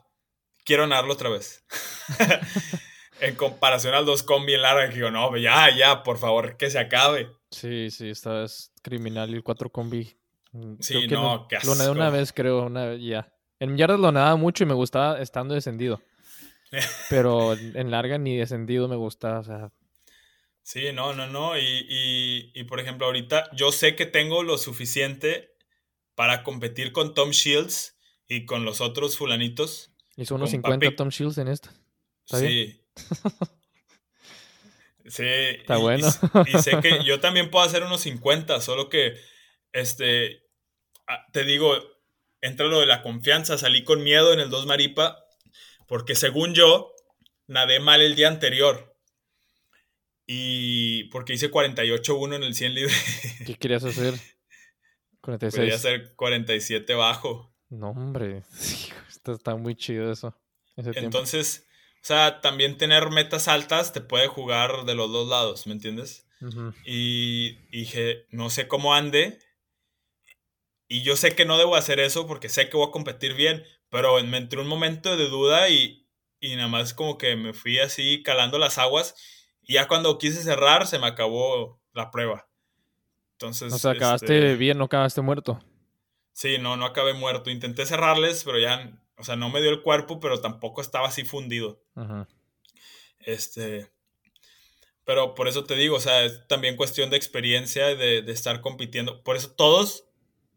quiero 0.63 0.87
nadarlo 0.87 1.13
otra 1.13 1.29
vez. 1.29 1.65
en 3.19 3.35
comparación 3.35 3.93
al 3.93 4.05
dos 4.05 4.23
con 4.23 4.45
bien 4.45 4.61
larga, 4.61 4.89
que 4.89 4.95
digo, 4.95 5.11
no, 5.11 5.35
ya, 5.37 5.75
ya, 5.75 6.03
por 6.03 6.17
favor, 6.17 6.57
que 6.57 6.69
se 6.69 6.79
acabe. 6.79 7.29
Sí, 7.51 7.89
sí, 7.91 8.09
esta 8.09 8.43
es 8.43 8.71
criminal 8.81 9.29
y 9.31 9.35
el 9.35 9.43
4 9.43 9.71
combi. 9.71 10.15
Mm, 10.51 10.75
sí, 10.79 11.07
no, 11.07 11.47
qué 11.47 11.57
Lo 11.65 11.75
nadé 11.75 11.89
una 11.89 12.09
vez, 12.09 12.33
creo, 12.33 12.65
una 12.65 12.85
vez, 12.85 13.01
ya. 13.01 13.32
En 13.63 13.77
yardas 13.77 13.97
lo 13.97 14.11
nadaba 14.11 14.35
mucho 14.35 14.65
y 14.65 14.67
me 14.67 14.73
gustaba 14.73 15.21
estando 15.21 15.55
descendido. 15.55 16.01
Pero 17.09 17.53
en 17.53 17.91
larga 17.91 18.17
ni 18.17 18.35
descendido 18.35 18.89
me 18.89 18.97
gusta, 18.97 19.39
o 19.39 19.43
sea. 19.45 19.71
Sí, 20.63 20.91
no, 20.93 21.13
no, 21.13 21.27
no. 21.27 21.57
Y, 21.57 22.51
y, 22.53 22.63
por 22.65 22.81
ejemplo, 22.81 23.05
ahorita 23.05 23.49
yo 23.53 23.71
sé 23.71 23.95
que 23.95 24.05
tengo 24.05 24.43
lo 24.43 24.57
suficiente 24.57 25.55
para 26.13 26.43
competir 26.43 26.91
con 26.91 27.13
Tom 27.13 27.29
Shields 27.29 27.97
y 28.27 28.43
con 28.43 28.65
los 28.65 28.81
otros 28.81 29.17
fulanitos. 29.17 29.93
Hizo 30.17 30.35
unos 30.35 30.49
50 30.49 30.97
Tom 30.97 31.07
Shields 31.07 31.37
en 31.37 31.47
esto. 31.47 31.69
sí. 32.25 32.81
sí. 35.05 35.23
Está 35.23 35.77
bueno. 35.77 36.09
Y, 36.47 36.57
sé 36.57 36.81
que 36.81 37.05
yo 37.05 37.21
también 37.21 37.49
puedo 37.49 37.65
hacer 37.65 37.83
unos 37.83 38.01
50, 38.01 38.59
solo 38.59 38.89
que, 38.89 39.15
este, 39.71 40.49
ah, 41.07 41.25
te 41.31 41.45
digo, 41.45 41.92
entra 42.43 42.67
lo 42.67 42.79
de 42.79 42.85
la 42.85 43.01
confianza. 43.01 43.57
Salí 43.57 43.83
con 43.83 44.03
miedo 44.03 44.33
en 44.33 44.39
el 44.39 44.49
2 44.49 44.67
Maripa 44.67 45.23
porque 45.87 46.15
según 46.15 46.53
yo, 46.53 46.93
nadé 47.47 47.79
mal 47.79 48.01
el 48.01 48.15
día 48.15 48.27
anterior. 48.27 48.95
Y 50.25 51.05
porque 51.05 51.33
hice 51.33 51.51
48-1 51.51 52.35
en 52.35 52.43
el 52.43 52.53
100 52.55 52.75
libre. 52.75 52.93
¿Qué 53.45 53.55
querías 53.55 53.83
hacer? 53.83 54.13
46. 55.21 55.59
Quería 55.59 55.75
hacer 55.75 56.15
47 56.15 56.93
bajo. 56.95 57.53
No, 57.69 57.91
hombre. 57.91 58.43
está, 59.25 59.55
muy 59.55 59.75
chido 59.75 60.11
eso. 60.11 60.35
Entonces, 60.75 61.67
o 62.01 62.05
sea, 62.05 62.41
también 62.41 62.77
tener 62.77 63.09
metas 63.09 63.47
altas 63.47 63.93
te 63.93 64.01
puede 64.01 64.27
jugar 64.27 64.85
de 64.85 64.95
los 64.95 65.11
dos 65.11 65.27
lados, 65.27 65.67
¿me 65.67 65.73
entiendes? 65.73 66.25
Y 66.83 67.53
dije, 67.69 68.25
no 68.31 68.49
sé 68.49 68.67
cómo 68.67 68.93
ande. 68.93 69.39
Y 70.93 71.01
yo 71.01 71.15
sé 71.15 71.33
que 71.33 71.43
no 71.43 71.57
debo 71.57 71.75
hacer 71.75 71.99
eso 71.99 72.27
porque 72.27 72.49
sé 72.49 72.69
que 72.69 72.77
voy 72.77 72.87
a 72.87 72.91
competir 72.91 73.33
bien, 73.33 73.63
pero 73.89 74.23
me 74.23 74.37
entró 74.37 74.61
un 74.61 74.67
momento 74.67 75.17
de 75.17 75.27
duda 75.27 75.67
y, 75.67 76.07
y 76.39 76.55
nada 76.55 76.67
más 76.67 76.93
como 76.93 77.17
que 77.17 77.35
me 77.35 77.53
fui 77.53 77.79
así 77.79 78.21
calando 78.21 78.59
las 78.59 78.77
aguas. 78.77 79.15
Y 79.63 79.73
ya 79.73 79.87
cuando 79.87 80.19
quise 80.19 80.43
cerrar, 80.43 80.85
se 80.85 80.99
me 80.99 81.07
acabó 81.07 81.81
la 81.93 82.11
prueba. 82.11 82.47
Entonces. 83.31 83.73
O 83.73 83.79
sea, 83.79 83.93
acabaste 83.93 84.37
este 84.37 84.55
bien, 84.55 84.77
no 84.77 84.83
acabaste 84.83 85.21
muerto. 85.21 85.59
Sí, 86.31 86.59
no, 86.59 86.77
no 86.77 86.85
acabé 86.85 87.15
muerto. 87.15 87.49
Intenté 87.49 87.87
cerrarles, 87.87 88.43
pero 88.43 88.59
ya. 88.59 88.95
O 89.17 89.23
sea, 89.23 89.35
no 89.35 89.49
me 89.49 89.61
dio 89.61 89.71
el 89.71 89.81
cuerpo, 89.81 90.19
pero 90.19 90.41
tampoco 90.41 90.79
estaba 90.79 91.07
así 91.07 91.23
fundido. 91.23 91.81
Este. 93.17 93.91
Pero 95.05 95.33
por 95.33 95.47
eso 95.47 95.63
te 95.63 95.73
digo, 95.73 95.95
o 95.95 95.99
sea, 95.99 96.23
es 96.23 96.47
también 96.47 96.75
cuestión 96.75 97.09
de 97.09 97.17
experiencia, 97.17 97.95
de, 97.95 98.21
de 98.21 98.31
estar 98.31 98.61
compitiendo. 98.61 99.23
Por 99.23 99.37
eso 99.37 99.49
todos 99.55 100.12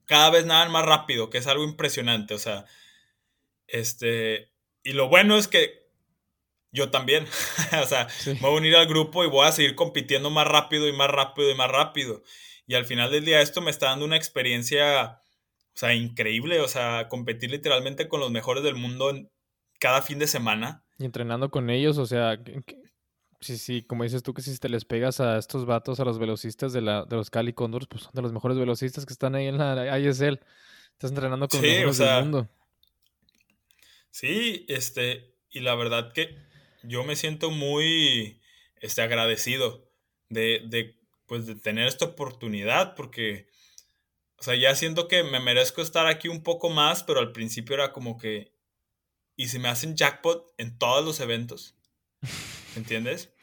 cada 0.06 0.30
vez 0.30 0.46
nadan 0.46 0.72
más 0.72 0.84
rápido, 0.84 1.30
que 1.30 1.38
es 1.38 1.46
algo 1.46 1.64
impresionante. 1.64 2.34
O 2.34 2.38
sea, 2.38 2.64
este, 3.66 4.52
y 4.82 4.92
lo 4.92 5.08
bueno 5.08 5.36
es 5.36 5.48
que 5.48 5.86
yo 6.72 6.90
también, 6.90 7.24
o 7.82 7.86
sea, 7.86 8.08
me 8.26 8.34
voy 8.40 8.54
a 8.54 8.58
unir 8.58 8.76
al 8.76 8.86
grupo 8.86 9.24
y 9.24 9.28
voy 9.28 9.46
a 9.46 9.52
seguir 9.52 9.74
compitiendo 9.74 10.30
más 10.30 10.46
rápido 10.46 10.88
y 10.88 10.92
más 10.92 11.10
rápido 11.10 11.50
y 11.50 11.54
más 11.54 11.70
rápido. 11.70 12.22
Y 12.66 12.74
al 12.74 12.84
final 12.84 13.10
del 13.10 13.24
día 13.24 13.40
esto 13.40 13.60
me 13.60 13.70
está 13.70 13.86
dando 13.86 14.04
una 14.04 14.16
experiencia, 14.16 15.20
o 15.74 15.78
sea, 15.78 15.94
increíble, 15.94 16.60
o 16.60 16.68
sea, 16.68 17.08
competir 17.08 17.50
literalmente 17.50 18.08
con 18.08 18.20
los 18.20 18.30
mejores 18.30 18.62
del 18.62 18.74
mundo 18.74 19.12
cada 19.78 20.02
fin 20.02 20.18
de 20.18 20.26
semana. 20.26 20.84
Y 20.98 21.04
entrenando 21.04 21.50
con 21.50 21.70
ellos, 21.70 21.98
o 21.98 22.06
sea, 22.06 22.38
sí, 23.46 23.58
sí, 23.58 23.82
como 23.82 24.04
dices 24.04 24.22
tú, 24.22 24.34
que 24.34 24.42
si 24.42 24.56
te 24.58 24.68
les 24.68 24.84
pegas 24.84 25.20
a 25.20 25.38
estos 25.38 25.66
vatos, 25.66 26.00
a 26.00 26.04
los 26.04 26.18
velocistas 26.18 26.72
de, 26.72 26.80
la, 26.80 27.04
de 27.04 27.16
los 27.16 27.30
Cali 27.30 27.52
Condors, 27.52 27.86
pues 27.86 28.02
son 28.02 28.12
de 28.14 28.22
los 28.22 28.32
mejores 28.32 28.58
velocistas 28.58 29.06
que 29.06 29.12
están 29.12 29.34
ahí 29.34 29.46
en 29.46 29.58
la 29.58 29.98
ISL. 29.98 30.40
Estás 30.92 31.10
entrenando 31.10 31.48
con 31.48 31.60
los 31.60 31.70
mejores 31.70 31.98
del 31.98 32.22
mundo. 32.22 32.48
Sí, 34.10 34.64
este, 34.68 35.34
y 35.50 35.60
la 35.60 35.74
verdad 35.74 36.12
que 36.12 36.36
yo 36.82 37.04
me 37.04 37.16
siento 37.16 37.50
muy 37.50 38.40
este, 38.80 39.02
agradecido 39.02 39.90
de, 40.28 40.62
de, 40.66 40.98
pues, 41.26 41.46
de 41.46 41.54
tener 41.54 41.86
esta 41.86 42.06
oportunidad, 42.06 42.94
porque, 42.94 43.48
o 44.38 44.42
sea, 44.42 44.56
ya 44.56 44.74
siento 44.74 45.06
que 45.06 45.22
me 45.22 45.40
merezco 45.40 45.82
estar 45.82 46.06
aquí 46.06 46.28
un 46.28 46.42
poco 46.42 46.70
más, 46.70 47.02
pero 47.04 47.20
al 47.20 47.32
principio 47.32 47.74
era 47.74 47.92
como 47.92 48.16
que, 48.16 48.52
¿y 49.36 49.48
si 49.48 49.58
me 49.58 49.68
hacen 49.68 49.96
jackpot 49.96 50.54
en 50.58 50.78
todos 50.78 51.04
los 51.04 51.20
eventos? 51.20 51.76
¿Entiendes? 52.76 53.35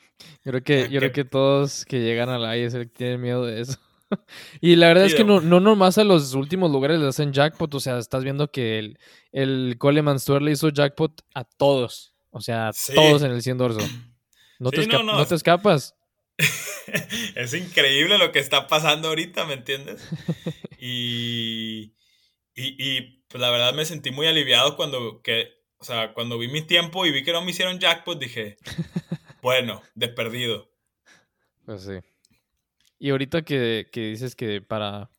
Yo 0.43 0.51
creo 0.51 0.63
que, 0.63 0.89
yo 0.89 0.99
creo 0.99 1.11
que 1.11 1.25
todos 1.25 1.85
que 1.85 2.01
llegan 2.01 2.29
a 2.29 2.37
la 2.37 2.57
ISL 2.57 2.89
tienen 2.89 3.21
miedo 3.21 3.45
de 3.45 3.61
eso. 3.61 3.77
y 4.61 4.75
la 4.75 4.87
verdad 4.87 5.05
es 5.05 5.15
que 5.15 5.23
no, 5.23 5.41
no 5.41 5.59
nomás 5.59 5.97
a 5.97 6.03
los 6.03 6.33
últimos 6.33 6.71
lugares 6.71 6.99
les 6.99 7.09
hacen 7.09 7.33
jackpot, 7.33 7.73
o 7.73 7.79
sea, 7.79 7.97
estás 7.97 8.23
viendo 8.23 8.51
que 8.51 8.79
el, 8.79 8.99
el 9.31 9.75
Coleman 9.77 10.17
Store 10.17 10.43
le 10.43 10.51
hizo 10.51 10.69
jackpot 10.69 11.21
a 11.33 11.43
todos, 11.43 12.13
o 12.31 12.41
sea, 12.41 12.71
todos 12.93 13.23
en 13.23 13.31
el 13.31 13.41
100 13.41 13.57
dorso. 13.57 13.79
No, 14.59 14.71
te 14.71 14.87
no, 14.87 15.25
te 15.25 15.35
escapas. 15.35 15.93
es 17.35 17.53
increíble 17.53 18.17
lo 18.17 18.31
que 18.31 18.39
está 18.39 18.67
pasando 18.67 19.09
ahorita, 19.09 19.45
¿me 19.45 19.55
entiendes? 19.55 20.07
y, 20.79 21.93
y, 22.55 23.01
pues 23.27 23.41
la 23.41 23.49
verdad 23.49 23.73
me 23.73 23.83
sentí 23.83 24.11
muy 24.11 24.25
aliviado 24.27 24.77
cuando, 24.77 25.21
que, 25.21 25.49
o 25.79 25.83
sea, 25.83 26.13
cuando 26.13 26.37
vi 26.37 26.47
mi 26.47 26.61
tiempo 26.61 27.05
y 27.05 27.11
vi 27.11 27.23
que 27.23 27.33
no 27.33 27.41
me 27.41 27.51
hicieron 27.51 27.79
jackpot, 27.79 28.17
dije, 28.17 28.55
bueno, 29.43 29.83
de 29.93 30.07
perdido. 30.07 30.71
Pues 31.65 31.83
sí. 31.83 31.99
Y 32.97 33.09
ahorita 33.09 33.41
que, 33.41 33.85
dices 33.93 34.35
que 34.35 34.61
para, 34.61 35.11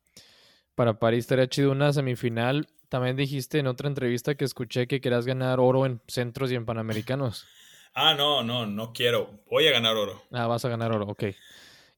para 0.75 0.99
París 0.99 1.21
estaría 1.21 1.47
chido 1.47 1.71
una 1.71 1.93
semifinal, 1.93 2.67
también 2.89 3.17
dijiste 3.17 3.59
en 3.59 3.67
otra 3.67 3.87
entrevista 3.87 4.35
que 4.35 4.47
escuché 4.47 4.87
que 4.87 5.03
querías 5.03 5.27
ganar 5.27 5.61
oro 5.61 5.85
en 5.85 6.01
centros 6.09 6.51
y 6.51 6.57
en 6.57 6.67
panamericanos. 6.67 7.47
Ah, 7.97 8.13
no, 8.13 8.43
no, 8.43 8.67
no 8.67 8.93
quiero. 8.93 9.45
Voy 9.49 9.69
a 9.69 9.71
ganar 9.71 9.95
oro. 9.95 10.25
Ah, 10.33 10.49
vas 10.49 10.65
a 10.65 10.69
ganar 10.69 10.91
oro, 10.91 11.07
ok. 11.07 11.23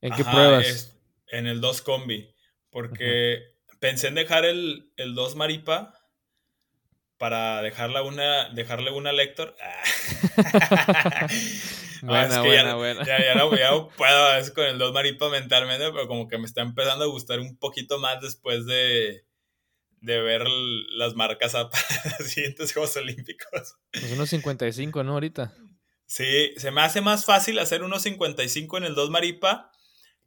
¿En 0.03 0.13
qué 0.15 0.25
pruebas? 0.25 0.95
en 1.29 1.47
el 1.47 1.63
2 1.63 1.81
combi. 1.81 2.35
Porque 2.69 3.55
pensé 3.81 4.09
en 4.09 4.17
dejar 4.17 4.45
el, 4.45 4.93
el 4.99 5.15
2 5.15 5.37
maripa 5.37 5.99
para 7.17 7.63
dejarla 7.63 8.03
una, 8.03 8.51
dejarle 8.51 8.91
una 8.91 9.15
lector. 9.15 9.57
buena, 12.03 12.41
buena, 12.43 12.75
buena. 12.75 13.05
Ya, 13.05 13.19
ya, 13.19 13.35
no, 13.35 13.51
puedo 13.97 14.55
con 14.55 14.65
el 14.65 14.79
2 14.79 14.93
maripa 14.93 15.29
mentalmente, 15.29 15.91
pero 15.93 16.07
como 16.09 16.29
que 16.29 16.39
me 16.39 16.47
está 16.47 16.63
empezando 16.63 17.05
a 17.05 17.09
gustar 17.09 17.41
un 17.41 17.57
poquito 17.57 17.99
más 17.99 18.21
después 18.21 18.67
de, 18.67 19.25
de 20.01 20.21
ver 20.21 20.47
las 20.97 21.15
marcas 21.15 21.53
para 21.53 22.17
los 22.19 22.29
siguientes 22.29 22.73
Juegos 22.73 22.97
Olímpicos. 22.97 23.77
Pues 23.91 24.13
unos 24.13 24.31
55, 24.31 25.03
¿no? 25.03 25.15
Ahorita. 25.15 25.53
Sí, 26.07 26.53
se 26.57 26.71
me 26.71 26.83
hace 26.83 27.01
más 27.01 27.25
fácil 27.25 27.59
hacer 27.59 27.83
unos 27.83 28.03
55 28.03 28.79
en 28.79 28.85
el 28.85 28.95
2 28.95 29.11
maripa 29.11 29.73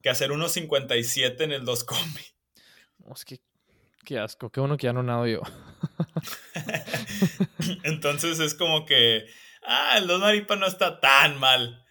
que 0.02 0.10
hacer 0.10 0.32
unos 0.32 0.52
57 0.54 1.44
en 1.44 1.52
el 1.52 1.66
2 1.66 1.84
combi. 1.84 2.26
Es 3.14 3.26
que 3.26 3.40
Qué 4.10 4.18
asco, 4.18 4.50
qué 4.50 4.60
bueno 4.60 4.76
que 4.76 4.88
ya 4.88 4.94
no 4.94 5.04
nado 5.04 5.28
yo. 5.28 5.41
Entonces 7.84 8.40
es 8.40 8.56
como 8.56 8.86
que, 8.86 9.26
ah, 9.64 9.95
el 9.98 10.07
2 10.07 10.19
maripa 10.19 10.56
no 10.56 10.68
está 10.68 10.99
tan 10.99 11.40
mal. 11.40 11.86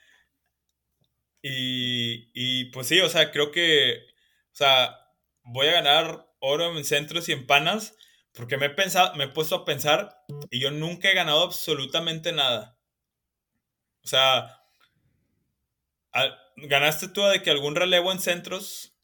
Y, 1.42 2.30
y 2.34 2.66
pues 2.66 2.88
sí, 2.88 3.00
o 3.00 3.08
sea, 3.08 3.30
creo 3.30 3.52
que, 3.52 4.06
o 4.52 4.54
sea, 4.54 4.96
voy 5.42 5.68
a 5.68 5.72
ganar 5.72 6.26
oro 6.40 6.76
en 6.76 6.84
centros 6.84 7.28
y 7.28 7.32
en 7.32 7.46
panas 7.46 7.98
porque 8.38 8.56
me 8.56 8.66
he, 8.66 8.70
pensado, 8.70 9.16
me 9.16 9.24
he 9.24 9.28
puesto 9.28 9.56
a 9.56 9.64
pensar 9.64 10.24
y 10.48 10.60
yo 10.60 10.70
nunca 10.70 11.10
he 11.10 11.14
ganado 11.14 11.42
absolutamente 11.42 12.32
nada. 12.32 12.78
O 14.04 14.06
sea, 14.06 14.62
¿ganaste 16.56 17.08
tú 17.08 17.22
de 17.22 17.42
que 17.42 17.50
algún 17.50 17.74
relevo 17.74 18.12
en 18.12 18.20
centros 18.20 18.94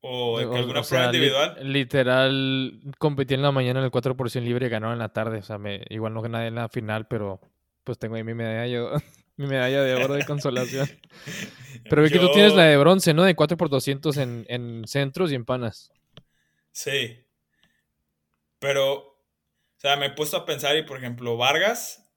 o, 0.00 0.38
alguna 0.38 0.82
prueba 0.82 1.06
individual. 1.06 1.56
literal, 1.60 2.80
competí 2.98 3.34
en 3.34 3.42
la 3.42 3.52
mañana 3.52 3.80
en 3.80 3.86
el 3.86 3.90
4% 3.90 4.42
libre 4.42 4.66
y 4.66 4.70
ganó 4.70 4.92
en 4.92 4.98
la 4.98 5.12
tarde. 5.12 5.38
O 5.38 5.42
sea, 5.42 5.58
me, 5.58 5.82
igual 5.90 6.14
no 6.14 6.22
gané 6.22 6.46
en 6.46 6.54
la 6.54 6.70
final, 6.70 7.06
pero 7.06 7.40
pues 7.84 7.98
tengo 7.98 8.16
ahí 8.16 8.24
mi 8.24 8.34
medalla, 8.34 9.02
mi 9.36 9.46
medalla 9.46 9.82
de 9.82 9.94
oro 9.94 10.14
de 10.14 10.24
consolación. 10.24 10.88
Pero 11.88 12.02
ve 12.02 12.10
que 12.10 12.18
tú 12.18 12.30
tienes 12.32 12.54
la 12.54 12.64
de 12.64 12.76
bronce, 12.76 13.14
¿no? 13.14 13.24
De 13.24 13.36
4x200 13.36 14.16
en, 14.16 14.46
en 14.48 14.86
centros 14.86 15.30
y 15.30 15.34
en 15.34 15.44
panas. 15.44 15.92
Sí. 16.72 17.20
Pero, 18.58 18.94
o 18.94 19.16
sea, 19.76 19.96
me 19.96 20.06
he 20.06 20.10
puesto 20.10 20.36
a 20.36 20.46
pensar 20.46 20.76
y, 20.76 20.82
por 20.82 20.96
ejemplo, 20.96 21.36
Vargas, 21.36 22.10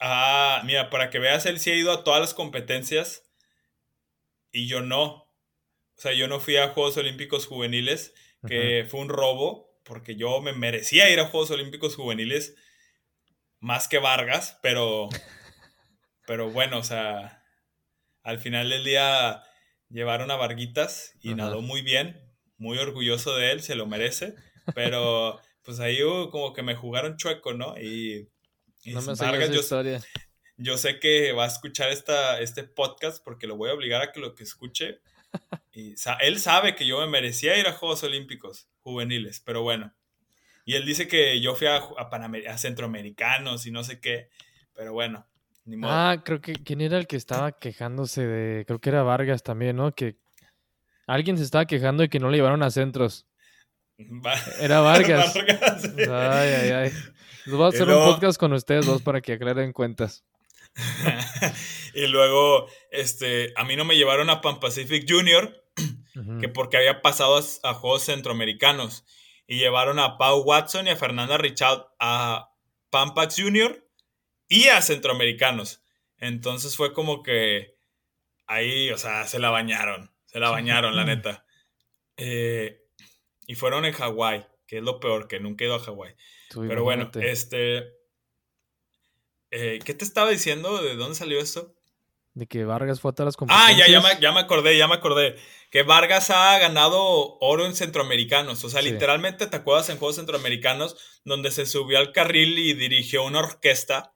ah, 0.00 0.62
mira, 0.64 0.90
para 0.90 1.10
que 1.10 1.20
veas, 1.20 1.46
él 1.46 1.60
sí 1.60 1.70
ha 1.70 1.76
ido 1.76 1.92
a 1.92 2.02
todas 2.02 2.20
las 2.20 2.34
competencias 2.34 3.22
y 4.50 4.66
yo 4.66 4.82
no. 4.82 5.28
O 5.96 6.00
sea, 6.02 6.12
yo 6.12 6.26
no 6.26 6.40
fui 6.40 6.56
a 6.56 6.68
Juegos 6.68 6.96
Olímpicos 6.96 7.46
Juveniles, 7.46 8.14
que 8.46 8.84
fue 8.88 9.00
un 9.00 9.08
robo, 9.08 9.72
porque 9.84 10.16
yo 10.16 10.40
me 10.40 10.52
merecía 10.52 11.08
ir 11.10 11.20
a 11.20 11.26
Juegos 11.26 11.52
Olímpicos 11.52 11.94
Juveniles 11.94 12.56
más 13.62 13.86
que 13.86 13.98
Vargas, 13.98 14.58
pero, 14.60 15.08
pero 16.26 16.50
bueno, 16.50 16.78
o 16.78 16.82
sea, 16.82 17.44
al 18.22 18.38
final 18.40 18.68
del 18.68 18.84
día 18.84 19.42
llevaron 19.88 20.30
a 20.32 20.36
Varguitas 20.36 21.14
y 21.22 21.34
nadó 21.34 21.62
muy 21.62 21.80
bien, 21.80 22.20
muy 22.58 22.76
orgulloso 22.78 23.36
de 23.36 23.52
él, 23.52 23.62
se 23.62 23.76
lo 23.76 23.86
merece, 23.86 24.34
pero 24.74 25.40
pues 25.62 25.78
ahí 25.78 26.00
como 26.32 26.52
que 26.52 26.62
me 26.62 26.74
jugaron 26.74 27.16
chueco, 27.16 27.54
¿no? 27.54 27.78
Y, 27.78 28.28
no 28.84 29.00
me 29.00 29.14
Vargas, 29.14 29.50
yo, 29.50 29.60
historia. 29.60 30.02
yo 30.56 30.76
sé 30.76 30.98
que 30.98 31.30
va 31.30 31.44
a 31.44 31.48
escuchar 31.48 31.90
esta, 31.90 32.40
este 32.40 32.64
podcast 32.64 33.22
porque 33.22 33.46
lo 33.46 33.56
voy 33.56 33.70
a 33.70 33.74
obligar 33.74 34.02
a 34.02 34.10
que 34.10 34.18
lo 34.18 34.34
que 34.34 34.42
escuche. 34.42 35.00
Y, 35.72 35.94
él 36.20 36.40
sabe 36.40 36.74
que 36.74 36.84
yo 36.84 37.00
me 37.00 37.06
merecía 37.06 37.56
ir 37.56 37.66
a 37.68 37.72
Juegos 37.72 38.02
Olímpicos 38.02 38.68
juveniles, 38.80 39.40
pero 39.40 39.62
bueno, 39.62 39.94
y 40.64 40.74
él 40.74 40.86
dice 40.86 41.08
que 41.08 41.40
yo 41.40 41.54
fui 41.54 41.66
a, 41.66 41.76
a, 41.76 42.58
centroamericanos 42.58 43.66
y 43.66 43.70
no 43.70 43.82
sé 43.82 44.00
qué, 44.00 44.28
pero 44.74 44.92
bueno, 44.92 45.26
ni 45.64 45.76
modo. 45.76 45.92
Ah, 45.92 46.22
creo 46.24 46.40
que, 46.40 46.54
¿quién 46.54 46.80
era 46.80 46.98
el 46.98 47.06
que 47.06 47.16
estaba 47.16 47.52
quejándose 47.58 48.26
de, 48.26 48.64
creo 48.64 48.80
que 48.80 48.90
era 48.90 49.02
Vargas 49.02 49.42
también, 49.42 49.76
¿no? 49.76 49.94
Que 49.94 50.16
alguien 51.06 51.36
se 51.36 51.44
estaba 51.44 51.66
quejando 51.66 52.02
de 52.02 52.08
que 52.08 52.20
no 52.20 52.30
le 52.30 52.36
llevaron 52.38 52.62
a 52.62 52.70
centros. 52.70 53.26
Era 54.60 54.80
Vargas. 54.80 55.36
Ay, 55.36 56.08
ay, 56.08 56.70
ay. 56.70 56.92
Les 57.44 57.54
voy 57.54 57.66
a 57.66 57.68
hacer 57.68 57.88
un 57.88 58.04
podcast 58.04 58.38
con 58.38 58.52
ustedes 58.52 58.86
dos 58.86 59.02
para 59.02 59.20
que 59.20 59.32
aclaren 59.32 59.72
cuentas. 59.72 60.24
y 61.94 62.06
luego, 62.06 62.66
este, 62.90 63.52
a 63.56 63.64
mí 63.64 63.76
no 63.76 63.84
me 63.84 63.96
llevaron 63.96 64.30
a 64.30 64.40
Pan 64.40 64.60
Pacific 64.60 65.04
Junior, 65.08 65.64
que 66.40 66.48
porque 66.48 66.76
había 66.76 67.02
pasado 67.02 67.38
a 67.62 67.74
Juegos 67.74 68.04
Centroamericanos 68.04 69.04
y 69.52 69.58
llevaron 69.58 69.98
a 69.98 70.16
Pau 70.16 70.40
Watson 70.44 70.86
y 70.86 70.90
a 70.92 70.96
Fernanda 70.96 71.36
Richard 71.36 71.86
a 71.98 72.54
Pampax 72.88 73.36
Jr. 73.36 73.86
y 74.48 74.68
a 74.68 74.80
Centroamericanos. 74.80 75.84
Entonces 76.16 76.74
fue 76.74 76.94
como 76.94 77.22
que 77.22 77.76
ahí, 78.46 78.90
o 78.92 78.96
sea, 78.96 79.26
se 79.26 79.38
la 79.38 79.50
bañaron, 79.50 80.10
se 80.24 80.40
la 80.40 80.48
bañaron, 80.48 80.96
la 80.96 81.04
neta. 81.04 81.44
Eh, 82.16 82.82
y 83.46 83.54
fueron 83.54 83.84
en 83.84 83.92
Hawái, 83.92 84.46
que 84.66 84.78
es 84.78 84.82
lo 84.82 84.98
peor, 85.00 85.28
que 85.28 85.38
nunca 85.38 85.64
he 85.64 85.66
ido 85.66 85.76
a 85.76 85.80
Hawái. 85.80 86.14
Pero 86.54 86.82
bueno, 86.82 87.10
este... 87.20 87.92
Eh, 89.50 89.80
¿Qué 89.84 89.92
te 89.92 90.06
estaba 90.06 90.30
diciendo? 90.30 90.82
¿De 90.82 90.96
dónde 90.96 91.14
salió 91.14 91.38
esto? 91.38 91.74
De 92.34 92.46
que 92.46 92.64
Vargas 92.64 93.00
fue 93.00 93.10
a 93.10 93.14
todas 93.14 93.26
las 93.26 93.36
competencias. 93.36 93.70
Ah, 93.70 93.76
ya, 93.78 93.92
ya 93.92 94.00
me, 94.00 94.20
ya 94.20 94.32
me 94.32 94.40
acordé, 94.40 94.76
ya 94.78 94.88
me 94.88 94.94
acordé. 94.94 95.36
Que 95.70 95.82
Vargas 95.82 96.30
ha 96.30 96.58
ganado 96.58 97.36
oro 97.40 97.66
en 97.66 97.74
centroamericanos. 97.74 98.64
O 98.64 98.70
sea, 98.70 98.80
literalmente 98.80 99.46
te 99.46 99.56
acuerdas 99.56 99.90
en 99.90 99.98
Juegos 99.98 100.16
Centroamericanos 100.16 100.96
donde 101.24 101.50
se 101.50 101.66
subió 101.66 101.98
al 101.98 102.12
carril 102.12 102.58
y 102.58 102.72
dirigió 102.72 103.24
una 103.24 103.40
orquesta. 103.40 104.14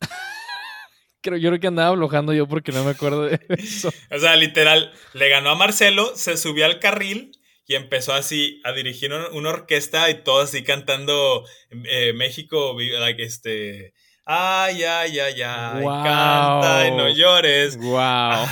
creo, 1.22 1.38
yo 1.38 1.50
creo 1.50 1.60
que 1.60 1.66
andaba 1.66 1.90
blojando 1.90 2.32
yo 2.32 2.46
porque 2.46 2.70
no 2.70 2.84
me 2.84 2.92
acuerdo 2.92 3.24
de 3.24 3.40
eso. 3.48 3.92
o 4.10 4.18
sea, 4.18 4.36
literal, 4.36 4.92
le 5.12 5.28
ganó 5.28 5.50
a 5.50 5.56
Marcelo, 5.56 6.12
se 6.14 6.36
subió 6.36 6.66
al 6.66 6.78
carril 6.78 7.32
y 7.66 7.74
empezó 7.74 8.14
así 8.14 8.60
a 8.64 8.72
dirigir 8.72 9.12
una 9.12 9.50
orquesta 9.50 10.10
y 10.10 10.22
todo 10.24 10.40
así 10.40 10.64
cantando 10.64 11.44
eh, 11.70 12.12
México, 12.14 12.76
like, 12.76 13.22
este 13.22 13.94
Ay, 14.32 14.84
ay, 14.84 15.18
ay, 15.18 15.42
ay, 15.42 15.84
canta 15.84 16.86
y 16.86 16.92
no 16.92 17.08
llores. 17.08 17.76
Wow. 17.76 18.46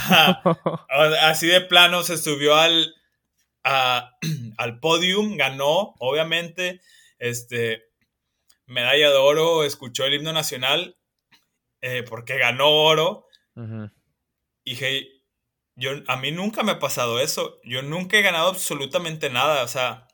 Así 1.22 1.46
de 1.46 1.60
plano 1.60 2.02
se 2.02 2.18
subió 2.18 2.56
al, 2.56 2.96
al 3.62 4.80
podium, 4.80 5.36
ganó, 5.36 5.94
obviamente, 6.00 6.80
este, 7.20 7.84
medalla 8.66 9.10
de 9.10 9.18
oro, 9.18 9.62
escuchó 9.62 10.04
el 10.04 10.14
himno 10.14 10.32
nacional, 10.32 10.98
eh, 11.80 12.02
porque 12.02 12.38
ganó 12.38 12.68
oro. 12.70 13.28
Y 14.64 14.74
hey, 14.74 15.22
yo, 15.76 15.92
a 16.08 16.16
mí 16.16 16.32
nunca 16.32 16.64
me 16.64 16.72
ha 16.72 16.78
pasado 16.80 17.20
eso. 17.20 17.60
Yo 17.62 17.82
nunca 17.82 18.18
he 18.18 18.22
ganado 18.22 18.48
absolutamente 18.48 19.30
nada. 19.30 19.62
O 19.62 19.68
sea, 19.68 20.08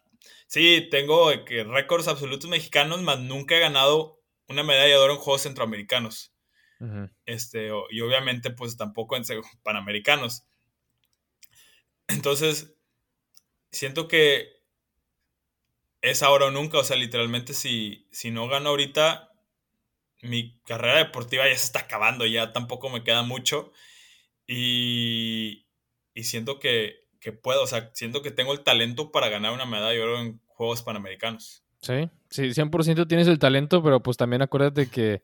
sí, 0.46 0.88
tengo 0.90 1.30
récords 1.30 2.06
absolutos 2.06 2.50
mexicanos, 2.50 3.00
mas 3.00 3.18
nunca 3.20 3.56
he 3.56 3.60
ganado 3.60 4.20
una 4.48 4.62
medalla 4.62 4.88
de 4.88 4.96
oro 4.96 5.14
en 5.14 5.18
Juegos 5.18 5.42
Centroamericanos. 5.42 6.32
este, 7.24 7.70
y 7.90 8.00
obviamente, 8.00 8.50
pues 8.50 8.76
tampoco 8.76 9.16
en 9.16 9.24
Panamericanos. 9.62 10.44
Entonces, 12.08 12.74
siento 13.70 14.08
que 14.08 14.62
es 16.02 16.22
ahora 16.22 16.46
o 16.46 16.50
nunca. 16.50 16.78
O 16.78 16.84
sea, 16.84 16.96
literalmente, 16.96 17.54
si, 17.54 18.06
si 18.10 18.30
no 18.30 18.48
gano 18.48 18.70
ahorita, 18.70 19.32
mi 20.22 20.60
carrera 20.66 20.98
deportiva 20.98 21.48
ya 21.48 21.56
se 21.56 21.66
está 21.66 21.80
acabando. 21.80 22.26
Ya 22.26 22.52
tampoco 22.52 22.90
me 22.90 23.02
queda 23.02 23.22
mucho. 23.22 23.72
Y, 24.46 25.66
y 26.12 26.24
siento 26.24 26.58
que, 26.58 27.08
que 27.20 27.32
puedo. 27.32 27.62
O 27.62 27.66
sea, 27.66 27.90
siento 27.94 28.20
que 28.20 28.30
tengo 28.30 28.52
el 28.52 28.62
talento 28.62 29.10
para 29.10 29.30
ganar 29.30 29.52
una 29.52 29.64
medalla 29.64 29.92
de 29.92 30.02
oro 30.02 30.20
en 30.20 30.40
Juegos 30.46 30.82
Panamericanos. 30.82 31.64
Sí, 31.80 32.10
sí, 32.34 32.52
100% 32.52 33.06
tienes 33.06 33.28
el 33.28 33.38
talento, 33.38 33.82
pero 33.82 34.02
pues 34.02 34.16
también 34.16 34.42
acuérdate 34.42 34.88
que 34.90 35.22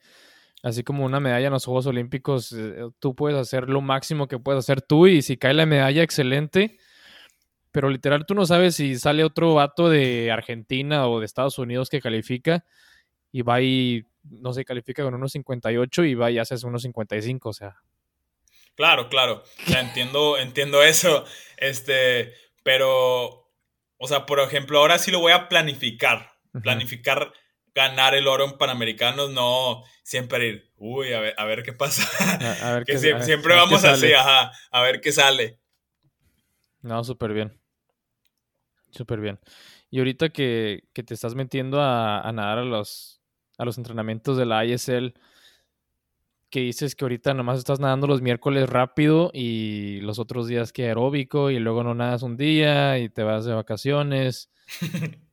así 0.62 0.84
como 0.84 1.04
una 1.04 1.18
medalla 1.18 1.48
en 1.48 1.52
los 1.52 1.64
Juegos 1.64 1.86
Olímpicos, 1.86 2.52
eh, 2.52 2.88
tú 3.00 3.16
puedes 3.16 3.36
hacer 3.36 3.68
lo 3.68 3.80
máximo 3.80 4.28
que 4.28 4.38
puedes 4.38 4.60
hacer 4.60 4.80
tú 4.80 5.08
y 5.08 5.22
si 5.22 5.36
cae 5.36 5.54
la 5.54 5.66
medalla, 5.66 6.02
excelente. 6.02 6.78
Pero 7.72 7.90
literal, 7.90 8.26
tú 8.26 8.34
no 8.34 8.46
sabes 8.46 8.76
si 8.76 8.96
sale 8.98 9.24
otro 9.24 9.54
vato 9.54 9.88
de 9.88 10.30
Argentina 10.30 11.08
o 11.08 11.20
de 11.20 11.26
Estados 11.26 11.58
Unidos 11.58 11.88
que 11.88 12.00
califica 12.00 12.64
y 13.32 13.42
va 13.42 13.60
y, 13.60 14.04
no 14.24 14.52
sé, 14.52 14.64
califica 14.64 15.02
con 15.02 15.14
unos 15.14 15.32
58 15.32 16.04
y 16.04 16.14
va 16.14 16.30
y 16.30 16.38
haces 16.38 16.62
unos 16.64 16.82
55, 16.82 17.48
o 17.48 17.52
sea. 17.52 17.76
Claro, 18.76 19.08
claro. 19.08 19.42
Ya 19.66 19.80
entiendo, 19.80 20.38
entiendo 20.38 20.82
eso. 20.82 21.24
Este, 21.56 22.34
pero, 22.62 23.50
o 23.98 24.06
sea, 24.06 24.26
por 24.26 24.40
ejemplo, 24.40 24.78
ahora 24.78 24.98
sí 24.98 25.10
lo 25.10 25.20
voy 25.20 25.32
a 25.32 25.48
planificar 25.48 26.29
planificar 26.62 27.32
ganar 27.74 28.14
el 28.14 28.26
oro 28.26 28.44
en 28.44 28.58
Panamericanos, 28.58 29.30
no 29.30 29.82
siempre 30.02 30.48
ir, 30.48 30.72
uy, 30.76 31.12
a 31.12 31.20
ver, 31.20 31.34
a 31.38 31.44
ver 31.44 31.62
qué 31.62 31.72
pasa. 31.72 32.02
A, 32.62 32.74
ver 32.74 32.84
que 32.86 32.98
siempre, 32.98 33.54
vamos 33.54 33.84
así, 33.84 34.12
ajá, 34.12 34.52
a 34.70 34.82
ver 34.82 35.00
qué 35.00 35.12
sale. 35.12 35.58
No, 36.82 37.04
súper 37.04 37.32
bien. 37.32 37.56
Súper 38.90 39.20
bien. 39.20 39.38
Y 39.90 39.98
ahorita 39.98 40.30
que, 40.30 40.84
te 40.92 41.14
estás 41.14 41.34
metiendo 41.34 41.80
a, 41.80 42.20
a, 42.20 42.32
nadar 42.32 42.58
a 42.58 42.64
los, 42.64 43.20
a 43.58 43.64
los 43.64 43.78
entrenamientos 43.78 44.36
de 44.36 44.46
la 44.46 44.64
ISL, 44.64 45.14
que 46.50 46.60
dices 46.60 46.96
que 46.96 47.04
ahorita 47.04 47.32
nomás 47.32 47.58
estás 47.58 47.78
nadando 47.78 48.08
los 48.08 48.22
miércoles 48.22 48.68
rápido 48.68 49.30
y 49.32 50.00
los 50.00 50.18
otros 50.18 50.48
días 50.48 50.72
que 50.72 50.86
aeróbico 50.86 51.50
y 51.50 51.60
luego 51.60 51.84
no 51.84 51.94
nadas 51.94 52.22
un 52.22 52.36
día 52.36 52.98
y 52.98 53.08
te 53.08 53.22
vas 53.22 53.44
de 53.44 53.54
vacaciones. 53.54 54.50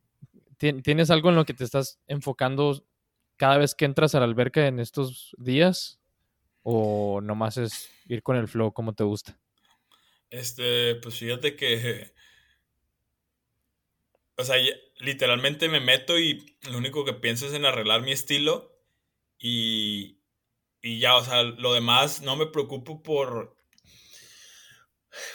¿Tienes 0.58 1.12
algo 1.12 1.30
en 1.30 1.36
lo 1.36 1.46
que 1.46 1.54
te 1.54 1.64
estás 1.64 2.00
enfocando 2.08 2.84
cada 3.36 3.58
vez 3.58 3.76
que 3.76 3.86
entras 3.86 4.16
a 4.16 4.20
la 4.20 4.26
alberca 4.26 4.68
en 4.68 4.80
estos 4.80 5.36
días? 5.38 6.00
¿O 6.64 7.22
nomás 7.22 7.58
es 7.58 7.90
ir 8.08 8.24
con 8.24 8.36
el 8.36 8.48
flow 8.48 8.74
como 8.74 8.94
te 8.94 9.04
gusta? 9.04 9.40
Este, 10.30 10.96
pues 10.96 11.16
fíjate 11.18 11.56
que. 11.56 12.14
O 14.40 14.44
sea, 14.44 14.56
literalmente 15.00 15.68
me 15.68 15.80
meto 15.80 16.20
y 16.20 16.60
lo 16.70 16.78
único 16.78 17.04
que 17.04 17.14
pienso 17.14 17.48
es 17.48 17.54
en 17.54 17.66
arreglar 17.66 18.04
mi 18.04 18.12
estilo. 18.12 18.72
Y, 19.40 20.20
y 20.80 21.00
ya, 21.00 21.16
o 21.16 21.24
sea, 21.24 21.42
lo 21.42 21.74
demás 21.74 22.22
no 22.22 22.36
me 22.36 22.46
preocupo 22.46 23.02
por. 23.02 23.58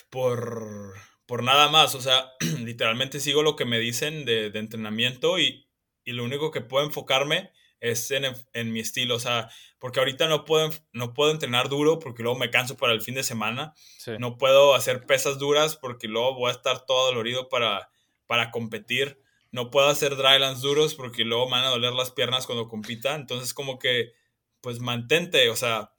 por 0.08 0.94
por 1.32 1.42
nada 1.42 1.70
más. 1.70 1.94
O 1.94 2.00
sea, 2.02 2.30
literalmente 2.58 3.18
sigo 3.18 3.42
lo 3.42 3.56
que 3.56 3.64
me 3.64 3.78
dicen 3.78 4.26
de, 4.26 4.48
entrenamiento 4.48 5.38
y, 5.38 5.66
lo 6.04 6.24
único 6.24 6.50
que 6.50 6.60
puedo 6.60 6.84
enfocarme 6.84 7.52
es 7.80 8.10
en, 8.10 8.70
mi 8.70 8.80
estilo. 8.80 9.14
O 9.14 9.18
sea, 9.18 9.48
porque 9.78 9.98
ahorita 10.00 10.28
no 10.28 10.44
puedo, 10.44 10.68
no 10.92 11.14
puedo 11.14 11.30
entrenar 11.30 11.70
duro 11.70 12.00
porque 12.00 12.22
luego 12.22 12.38
me 12.38 12.50
canso 12.50 12.76
para 12.76 12.92
el 12.92 13.00
fin 13.00 13.14
de 13.14 13.22
semana. 13.22 13.72
No 14.18 14.36
puedo 14.36 14.74
hacer 14.74 15.06
pesas 15.06 15.38
duras 15.38 15.74
porque 15.74 16.06
luego 16.06 16.34
voy 16.34 16.50
a 16.50 16.52
estar 16.52 16.84
todo 16.84 17.06
dolorido 17.06 17.48
para, 17.48 17.90
para 18.26 18.50
competir. 18.50 19.18
No 19.52 19.70
puedo 19.70 19.88
hacer 19.88 20.16
drylands 20.16 20.60
duros 20.60 20.94
porque 20.94 21.24
luego 21.24 21.46
me 21.46 21.52
van 21.52 21.64
a 21.64 21.70
doler 21.70 21.94
las 21.94 22.10
piernas 22.10 22.44
cuando 22.44 22.68
compita. 22.68 23.14
Entonces, 23.14 23.54
como 23.54 23.78
que, 23.78 24.12
pues 24.60 24.80
mantente, 24.80 25.48
o 25.48 25.56
sea, 25.56 25.94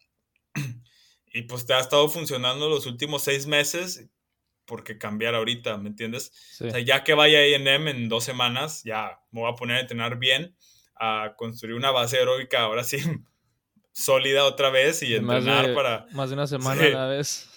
y 1.34 1.42
pues 1.42 1.66
te 1.66 1.74
ha 1.74 1.80
estado 1.80 2.08
funcionando 2.08 2.70
los 2.70 2.86
últimos 2.86 3.24
seis 3.24 3.48
meses, 3.48 4.12
porque 4.66 4.98
cambiar 4.98 5.36
ahorita, 5.36 5.78
¿me 5.78 5.90
entiendes? 5.90 6.32
O 6.62 6.70
sea, 6.70 6.80
ya 6.80 7.04
que 7.04 7.14
vaya 7.14 7.40
a 7.40 7.48
INM 7.48 7.88
en 7.88 8.10
dos 8.10 8.24
semanas, 8.24 8.84
ya 8.84 9.20
me 9.32 9.42
voy 9.42 9.52
a 9.52 9.56
poner 9.56 9.78
a 9.78 9.82
entrenar 9.82 10.18
bien, 10.18 10.56
a 10.96 11.34
construir 11.38 11.76
una 11.76 11.92
base 11.92 12.18
aeróbica 12.18 12.62
ahora 12.62 12.84
sí 12.84 12.98
sólida 13.92 14.46
otra 14.46 14.70
vez 14.70 15.04
y 15.04 15.16
entrenar 15.16 15.74
para... 15.74 16.06
Más 16.12 16.30
de 16.30 16.36
una 16.36 16.48
semana 16.48 16.84
a 16.84 16.90
la 16.90 17.08
vez. 17.08 17.50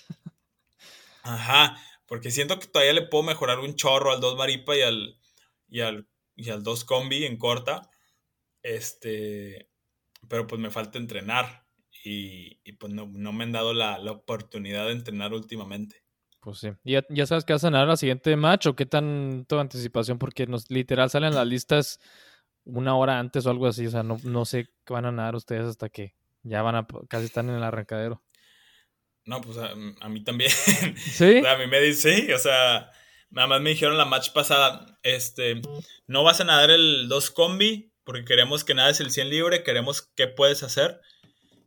Ajá, 1.23 1.77
porque 2.07 2.31
siento 2.31 2.59
que 2.59 2.67
todavía 2.67 2.93
le 2.93 3.03
puedo 3.03 3.25
mejorar 3.25 3.59
un 3.59 3.75
chorro 3.75 4.13
al 4.13 4.21
2 4.21 4.37
Maripa 4.37 4.77
y 4.77 4.83
al, 4.83 5.19
y 5.69 5.81
al, 5.81 6.09
y 6.37 6.51
al 6.51 6.63
2 6.63 6.85
Combi 6.85 7.25
en 7.25 7.37
corta. 7.37 7.91
Este, 8.63 9.69
pero 10.29 10.47
pues 10.47 10.61
me 10.61 10.71
falta 10.71 10.99
entrenar 10.99 11.67
y, 12.05 12.73
pues 12.75 12.93
no, 12.93 13.07
me 13.07 13.45
han 13.45 13.53
dado 13.53 13.75
la, 13.75 13.99
oportunidad 14.11 14.87
de 14.87 14.93
entrenar 14.93 15.33
últimamente. 15.33 16.05
Pues 16.47 16.59
sí. 16.59 16.69
¿Ya, 16.85 17.05
ya 17.09 17.27
sabes 17.27 17.45
qué 17.45 17.55
vas 17.55 17.65
a 17.65 17.71
ganar 17.71 17.89
la 17.89 17.97
siguiente 17.97 18.37
match 18.37 18.67
o 18.67 18.77
qué 18.77 18.87
tanto 18.87 19.59
anticipación? 19.59 20.17
Porque 20.17 20.47
nos 20.47 20.71
literal 20.71 21.11
salen 21.11 21.35
las 21.35 21.45
listas 21.45 21.99
una 22.63 22.95
hora 22.95 23.19
antes 23.19 23.47
o 23.47 23.51
algo 23.51 23.67
así. 23.67 23.85
O 23.85 23.91
sea, 23.91 24.05
no, 24.05 24.21
no 24.23 24.45
sé 24.45 24.69
qué 24.85 24.93
van 24.93 25.07
a 25.07 25.11
nadar 25.11 25.35
ustedes 25.35 25.67
hasta 25.67 25.89
que 25.89 26.15
ya 26.45 26.63
van 26.63 26.77
a 26.77 26.87
casi 27.09 27.25
están 27.25 27.49
en 27.49 27.57
el 27.57 27.65
arrancadero. 27.65 28.23
No, 29.25 29.41
pues 29.41 29.59
a, 29.59 29.75
mí 30.09 30.23
también. 30.23 30.53
¿Sí? 30.97 31.39
a 31.49 31.59
mí 31.59 31.67
me 31.67 31.81
dice, 31.81 32.15
sí, 32.15 32.33
o 32.33 32.39
sea, 32.39 32.93
nada 33.29 33.49
más 33.49 33.61
me 33.61 33.71
dijeron 33.71 33.99
la 33.99 34.05
match 34.05 34.31
pasada, 34.33 35.01
este, 35.03 35.61
no 36.07 36.23
vas 36.23 36.41
a 36.41 36.45
nadar 36.45 36.71
el 36.71 37.09
2 37.09 37.31
combi 37.33 37.93
porque 38.05 38.25
queremos 38.25 38.63
que 38.63 38.75
nades 38.75 39.01
el 39.01 39.11
100 39.11 39.31
libre, 39.31 39.65
queremos 39.65 40.13
qué 40.15 40.29
puedes 40.29 40.63
hacer 40.63 41.01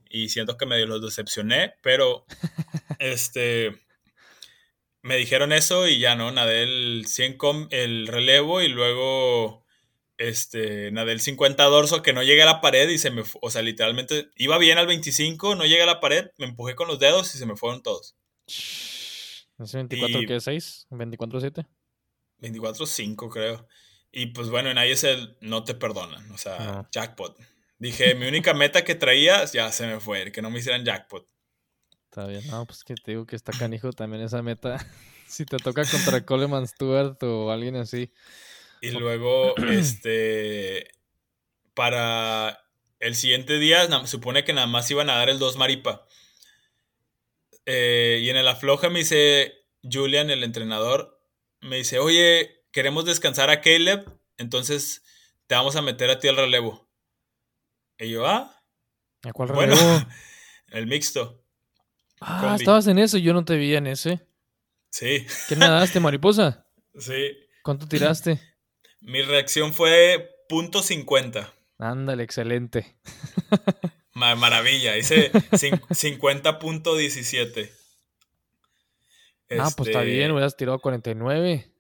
y 0.10 0.30
siento 0.30 0.56
que 0.56 0.66
medio 0.66 0.88
los 0.88 1.02
decepcioné, 1.02 1.74
pero 1.84 2.24
este 3.00 3.89
me 5.10 5.18
dijeron 5.18 5.52
eso 5.52 5.88
y 5.88 5.98
ya 5.98 6.16
no, 6.16 6.32
nadé 6.32 6.62
el 6.62 7.06
100 7.08 7.38
com, 7.38 7.68
el 7.72 8.06
relevo 8.06 8.62
y 8.62 8.68
luego 8.68 9.66
este 10.20 10.92
nadé 10.92 11.14
el 11.14 11.20
50 11.20 11.64
dorso 11.64 12.04
que 12.04 12.14
no 12.14 12.22
llegué 12.22 12.44
a 12.44 12.46
la 12.46 12.62
pared 12.62 12.88
y 12.88 13.00
se 13.00 13.10
me, 13.10 13.24
o 13.42 13.50
sea, 13.50 13.64
literalmente 13.64 14.30
iba 14.36 14.60
bien 14.60 14.78
al 14.78 14.86
25, 14.86 15.56
no 15.56 15.66
llegué 15.66 15.82
a 15.82 15.88
la 15.88 16.00
pared, 16.00 16.28
me 16.38 16.46
empujé 16.46 16.76
con 16.76 16.88
los 16.88 17.00
dedos 17.00 17.34
y 17.34 17.40
se 17.40 17.48
me 17.48 17.58
fueron 17.58 17.82
todos. 17.82 18.16
¿Es 18.46 19.74
24 19.74 20.20
qué? 20.28 20.36
¿6? 20.36 20.86
¿24 20.92 21.40
7? 21.40 21.66
24 22.38 22.86
5 22.86 23.30
creo. 23.32 23.68
Y 24.12 24.28
pues 24.28 24.52
bueno, 24.52 24.70
en 24.70 24.78
ISL 24.78 25.38
no 25.42 25.64
te 25.64 25.74
perdonan, 25.74 26.32
o 26.32 26.38
sea, 26.38 26.88
jackpot. 26.92 27.36
Dije, 27.80 28.14
mi 28.14 28.28
única 28.28 28.54
meta 28.54 28.84
que 28.84 28.94
traía, 28.94 29.44
ya 29.46 29.72
se 29.72 29.88
me 29.88 30.00
fue, 30.00 30.32
que 30.32 30.44
no 30.44 30.52
me 30.52 30.60
hicieran 30.60 30.86
jackpot. 30.86 31.28
Está 32.20 32.30
bien, 32.30 32.46
no, 32.48 32.66
pues 32.66 32.84
que 32.84 32.96
te 32.96 33.12
digo 33.12 33.26
que 33.26 33.38
está 33.38 33.54
canijo 33.54 33.94
también 33.94 34.22
esa 34.22 34.42
meta. 34.42 34.78
si 35.26 35.46
te 35.46 35.56
toca 35.56 35.86
contra 35.86 36.20
Coleman 36.26 36.68
Stewart 36.68 37.16
o 37.24 37.50
alguien 37.50 37.78
así. 37.78 38.12
Y 38.82 38.92
luego, 38.92 39.56
este, 39.70 40.92
para 41.74 42.60
el 43.00 43.16
siguiente 43.16 43.58
día, 43.58 44.06
supone 44.06 44.44
que 44.44 44.52
nada 44.52 44.68
más 44.68 44.92
iban 44.92 45.10
a 45.10 45.16
dar 45.16 45.30
el 45.30 45.40
2 45.40 45.56
Maripa. 45.56 46.06
Eh, 47.66 48.20
y 48.22 48.30
en 48.30 48.36
el 48.36 48.50
afloja 48.50 48.90
me 48.90 49.00
dice 49.00 49.54
Julian, 49.90 50.30
el 50.30 50.44
entrenador, 50.44 51.24
me 51.62 51.78
dice, 51.78 52.00
oye, 52.00 52.66
queremos 52.74 53.06
descansar 53.06 53.50
a 53.50 53.62
Caleb, 53.62 54.12
entonces 54.36 55.06
te 55.48 55.56
vamos 55.56 55.78
a 55.78 55.82
meter 55.82 56.10
a 56.10 56.20
ti 56.20 56.28
al 56.28 56.36
relevo. 56.36 56.90
Y 57.98 58.10
yo, 58.10 58.28
ah. 58.28 58.62
¿A 59.24 59.32
cuál 59.32 59.54
bueno, 59.54 59.76
el 60.68 60.86
mixto. 60.86 61.39
Ah, 62.22 62.56
estabas 62.58 62.88
en 62.88 62.98
eso, 63.00 63.18
yo 63.18 63.34
no 63.34 63.44
te 63.46 63.58
vi 63.58 63.76
en 63.76 63.88
ese. 63.88 64.26
Sí. 64.90 65.26
¿Qué 65.48 65.56
nadaste, 65.56 66.00
mariposa? 66.00 66.66
Sí. 66.98 67.38
¿Cuánto 67.64 67.88
tiraste? 67.88 68.42
Mi 69.00 69.22
reacción 69.22 69.74
fue 69.74 70.30
punto 70.50 70.82
.50. 70.82 71.50
Ándale, 71.78 72.24
excelente. 72.24 72.98
maravilla, 74.14 74.98
hice 74.98 75.32
50.17. 75.52 77.72
Ah, 79.58 79.72
pues 79.76 79.90
está 79.90 80.02
bien, 80.02 80.22
este 80.22 80.32
hubieras 80.34 80.56
tirado 80.58 80.80
49. 80.80 81.72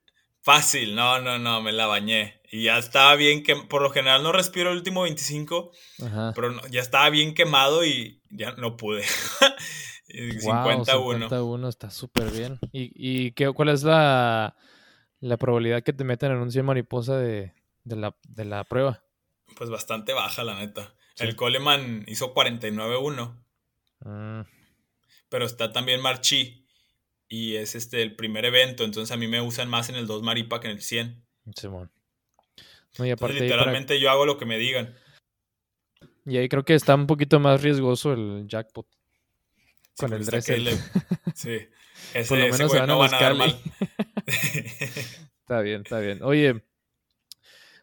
Fácil, 0.41 0.95
no, 0.95 1.19
no, 1.19 1.37
no, 1.37 1.61
me 1.61 1.73
la 1.73 1.85
bañé. 1.85 2.41
Y 2.51 2.63
ya 2.63 2.79
estaba 2.79 3.15
bien 3.15 3.43
que 3.43 3.55
por 3.55 3.81
lo 3.81 3.91
general 3.91 4.23
no 4.23 4.31
respiro 4.31 4.71
el 4.71 4.77
último 4.77 5.03
25, 5.03 5.71
pero 6.33 6.67
ya 6.69 6.81
estaba 6.81 7.09
bien 7.09 7.35
quemado 7.35 7.85
y 7.85 8.21
ya 8.29 8.53
no 8.53 8.77
pude. 8.77 9.03
51. 10.09 11.13
51 11.29 11.69
está 11.69 11.89
súper 11.89 12.31
bien. 12.31 12.59
¿Y, 12.71 12.91
y 12.95 13.31
qué, 13.31 13.51
cuál 13.51 13.69
es 13.69 13.83
la, 13.83 14.55
la, 15.19 15.37
probabilidad 15.37 15.83
que 15.83 15.93
te 15.93 16.03
metan 16.03 16.31
en 16.31 16.37
un 16.39 16.51
100 16.51 16.65
mariposa 16.65 17.17
de, 17.17 17.53
de, 17.83 17.95
la, 17.95 18.15
de 18.27 18.45
la 18.45 18.63
prueba? 18.63 19.03
Pues 19.57 19.69
bastante 19.69 20.13
baja, 20.13 20.43
la 20.43 20.59
neta. 20.59 20.93
El 21.17 21.35
Coleman 21.35 22.05
hizo 22.07 22.33
49-1. 22.33 23.35
Mm. 24.01 24.41
Pero 25.29 25.45
está 25.45 25.71
también 25.71 26.01
Marchi. 26.01 26.65
Y 27.27 27.57
es 27.57 27.75
este 27.75 28.01
el 28.01 28.15
primer 28.15 28.45
evento. 28.45 28.83
Entonces 28.83 29.11
a 29.11 29.17
mí 29.17 29.27
me 29.27 29.41
usan 29.41 29.69
más 29.69 29.89
en 29.89 29.95
el 29.95 30.07
2 30.07 30.23
Maripa 30.23 30.59
que 30.59 30.67
en 30.67 30.77
el 30.77 30.81
100. 30.81 31.23
Simón. 31.55 31.91
literalmente 32.97 33.99
yo 33.99 34.09
hago 34.09 34.25
lo 34.25 34.37
que 34.37 34.45
me 34.45 34.57
digan. 34.57 34.95
Y 36.25 36.37
ahí 36.37 36.49
creo 36.49 36.63
que 36.63 36.73
está 36.73 36.95
un 36.95 37.07
poquito 37.07 37.39
más 37.39 37.61
riesgoso 37.61 38.13
el 38.13 38.47
jackpot. 38.47 38.87
Con 39.99 40.13
el 40.13 40.25
Dressel. 40.25 40.69
Sí. 41.35 41.67
Ese, 42.13 42.27
Por 42.27 42.37
lo 42.39 42.45
menos 42.45 42.71
se 42.71 42.79
van 42.79 42.87
no 42.87 42.93
a 43.01 43.07
buscar 43.07 43.35
mal. 43.35 43.55
está 44.25 45.61
bien, 45.61 45.81
está 45.81 45.99
bien. 45.99 46.23
Oye, 46.23 46.63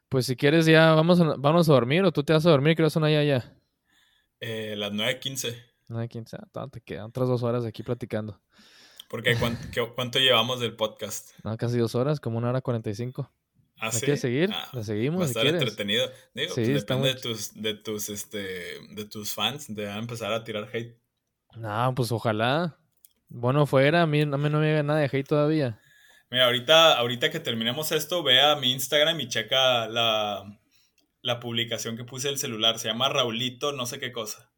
pues 0.08 0.26
si 0.26 0.36
quieres 0.36 0.66
ya 0.66 0.92
vamos 0.94 1.20
a, 1.20 1.34
vamos 1.38 1.68
a 1.68 1.72
dormir 1.72 2.02
o 2.04 2.12
tú 2.12 2.22
te 2.24 2.32
vas 2.32 2.44
a 2.44 2.50
dormir, 2.50 2.74
creo 2.76 2.86
que 2.86 2.90
son 2.92 3.04
allá 3.04 3.22
ya. 3.22 3.56
Eh, 4.40 4.74
las 4.76 4.92
9.15. 4.92 5.56
9.15, 5.88 6.48
ah, 6.54 6.68
te 6.70 6.80
quedan 6.80 7.04
otras 7.06 7.28
dos 7.28 7.42
horas 7.42 7.64
aquí 7.64 7.82
platicando. 7.82 8.40
Porque 9.08 9.36
¿cuánto, 9.36 9.60
¿cuánto 9.94 10.18
llevamos 10.18 10.60
del 10.60 10.74
podcast? 10.74 11.30
No, 11.44 11.56
casi 11.56 11.78
dos 11.78 11.94
horas, 11.94 12.20
como 12.20 12.38
una 12.38 12.50
hora 12.50 12.60
cuarenta 12.60 12.90
y 12.90 12.94
cinco. 12.94 13.30
¿Ah, 13.78 13.92
sí? 13.92 14.00
quieres 14.00 14.20
seguir? 14.20 14.50
Ah, 14.52 14.68
¿La 14.72 14.82
seguimos? 14.82 15.20
Va 15.20 15.24
a 15.24 15.28
estar 15.28 15.46
entretenido. 15.46 16.10
Digo, 16.34 16.54
sí, 16.54 16.64
pues 16.64 16.86
depende 16.86 17.08
de 17.08 17.20
tus, 17.20 17.54
de 17.54 17.74
tus, 17.74 18.08
este, 18.08 18.80
de 18.90 19.04
tus 19.04 19.32
fans, 19.32 19.72
de 19.72 19.88
empezar 19.90 20.32
a 20.32 20.44
tirar 20.44 20.68
hate. 20.72 20.98
No, 21.56 21.94
pues 21.94 22.12
ojalá. 22.12 22.78
Bueno, 23.28 23.66
fuera, 23.66 24.02
a 24.02 24.06
mí, 24.06 24.22
a 24.22 24.26
mí 24.26 24.50
no 24.50 24.60
me 24.60 24.66
llega 24.66 24.82
nada 24.82 25.00
de 25.00 25.06
hate 25.06 25.26
todavía. 25.26 25.80
Mira, 26.30 26.46
ahorita, 26.46 26.98
ahorita 26.98 27.30
que 27.30 27.40
terminemos 27.40 27.92
esto, 27.92 28.22
ve 28.22 28.40
a 28.40 28.56
mi 28.56 28.72
Instagram 28.72 29.20
y 29.20 29.28
checa 29.28 29.88
la, 29.88 30.44
la 31.22 31.40
publicación 31.40 31.96
que 31.96 32.04
puse 32.04 32.28
el 32.28 32.38
celular. 32.38 32.78
Se 32.78 32.88
llama 32.88 33.08
Raulito, 33.08 33.72
no 33.72 33.86
sé 33.86 33.98
qué 33.98 34.12
cosa. 34.12 34.50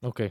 Ok. 0.00 0.22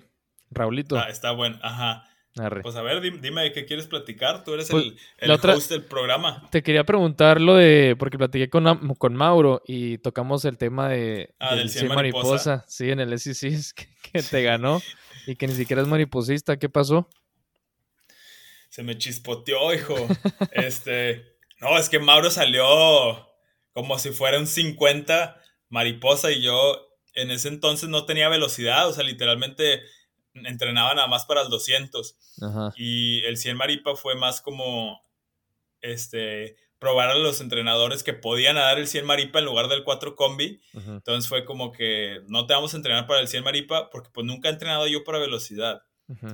Raulito. 0.52 0.98
Ah, 0.98 1.10
está 1.10 1.32
bueno, 1.32 1.60
ajá. 1.62 2.08
Pues 2.36 2.76
a 2.76 2.82
ver, 2.82 3.00
dime, 3.00 3.44
de 3.44 3.54
qué 3.54 3.66
quieres 3.66 3.88
platicar. 3.88 4.44
Tú 4.44 4.54
eres 4.54 4.68
pues, 4.70 4.92
el, 5.20 5.32
host 5.32 5.72
del 5.72 5.84
programa. 5.86 6.46
Te 6.52 6.64
quería 6.64 6.84
preguntar 6.84 7.40
lo 7.40 7.56
de. 7.56 7.96
Porque 7.98 8.18
platiqué 8.18 8.50
con, 8.50 8.94
con 8.96 9.16
Mauro 9.16 9.62
y 9.66 10.00
tocamos 10.00 10.44
el 10.44 10.58
tema 10.58 10.90
de. 10.90 11.34
Ah, 11.40 11.56
del 11.56 11.70
100 11.70 11.88
mariposa. 11.88 12.66
Sí, 12.68 12.92
en 12.92 13.00
el 13.00 13.18
SEC 13.18 13.74
que, 13.74 14.12
que 14.12 14.22
te 14.22 14.44
ganó 14.44 14.82
y 15.26 15.38
que 15.38 15.48
ni 15.48 15.54
siquiera 15.54 15.82
es 15.82 15.88
mariposista. 15.88 16.58
¿Qué 16.58 16.68
pasó? 16.68 17.08
Se 18.68 18.84
me 18.84 18.98
chispoteó, 18.98 19.74
hijo. 19.74 19.96
este. 20.52 21.38
No, 21.62 21.78
es 21.78 21.88
que 21.88 22.00
Mauro 22.00 22.30
salió 22.30 23.30
como 23.72 23.98
si 23.98 24.10
fuera 24.10 24.40
un 24.40 24.48
50 24.48 25.42
mariposa 25.70 26.32
y 26.32 26.42
yo 26.42 26.86
en 27.14 27.32
ese 27.32 27.48
entonces 27.48 27.88
no 27.88 28.06
tenía 28.06 28.28
velocidad. 28.28 28.90
O 28.90 28.92
sea, 28.92 29.06
literalmente 29.06 29.84
entrenaba 30.36 30.94
nada 30.94 31.08
más 31.08 31.26
para 31.26 31.42
el 31.42 31.50
200. 31.50 32.16
Y 32.76 33.24
el 33.26 33.38
100 33.38 33.58
Maripa 33.58 33.96
fue 33.96 34.16
más 34.16 34.42
como, 34.42 35.02
este, 35.82 36.58
probar 36.80 37.10
a 37.10 37.16
los 37.16 37.42
entrenadores 37.42 38.04
que 38.04 38.14
podían 38.14 38.56
dar 38.56 38.78
el 38.78 38.88
100 38.88 39.06
Maripa 39.06 39.40
en 39.40 39.46
lugar 39.46 39.68
del 39.68 39.84
4 39.84 40.16
Combi. 40.16 40.62
Entonces 40.74 41.28
fue 41.28 41.46
como 41.46 41.72
que 41.72 42.22
no 42.28 42.46
te 42.46 42.54
vamos 42.54 42.74
a 42.74 42.78
entrenar 42.78 43.08
para 43.08 43.22
el 43.22 43.28
100 43.28 43.44
Maripa 43.44 43.90
porque 43.90 44.10
pues 44.14 44.26
nunca 44.26 44.50
he 44.50 44.52
entrenado 44.52 44.88
yo 44.88 45.04
para 45.04 45.20
velocidad. 45.20 45.82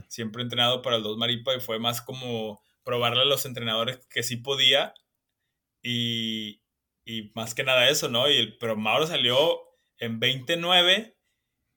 Siempre 0.07 0.41
he 0.41 0.43
entrenado 0.43 0.81
para 0.81 0.97
el 0.97 1.03
2 1.03 1.17
Maripa 1.17 1.55
y 1.55 1.61
fue 1.61 1.79
más 1.79 2.01
como 2.01 2.61
probarle 2.83 3.21
a 3.21 3.25
los 3.25 3.45
entrenadores 3.45 4.05
que 4.09 4.23
sí 4.23 4.37
podía 4.37 4.93
y, 5.81 6.61
y 7.05 7.31
más 7.35 7.53
que 7.55 7.63
nada 7.63 7.87
eso, 7.89 8.09
¿no? 8.09 8.29
Y 8.29 8.37
el, 8.37 8.57
pero 8.57 8.75
Mauro 8.75 9.07
salió 9.07 9.61
en 9.97 10.19
29 10.19 11.15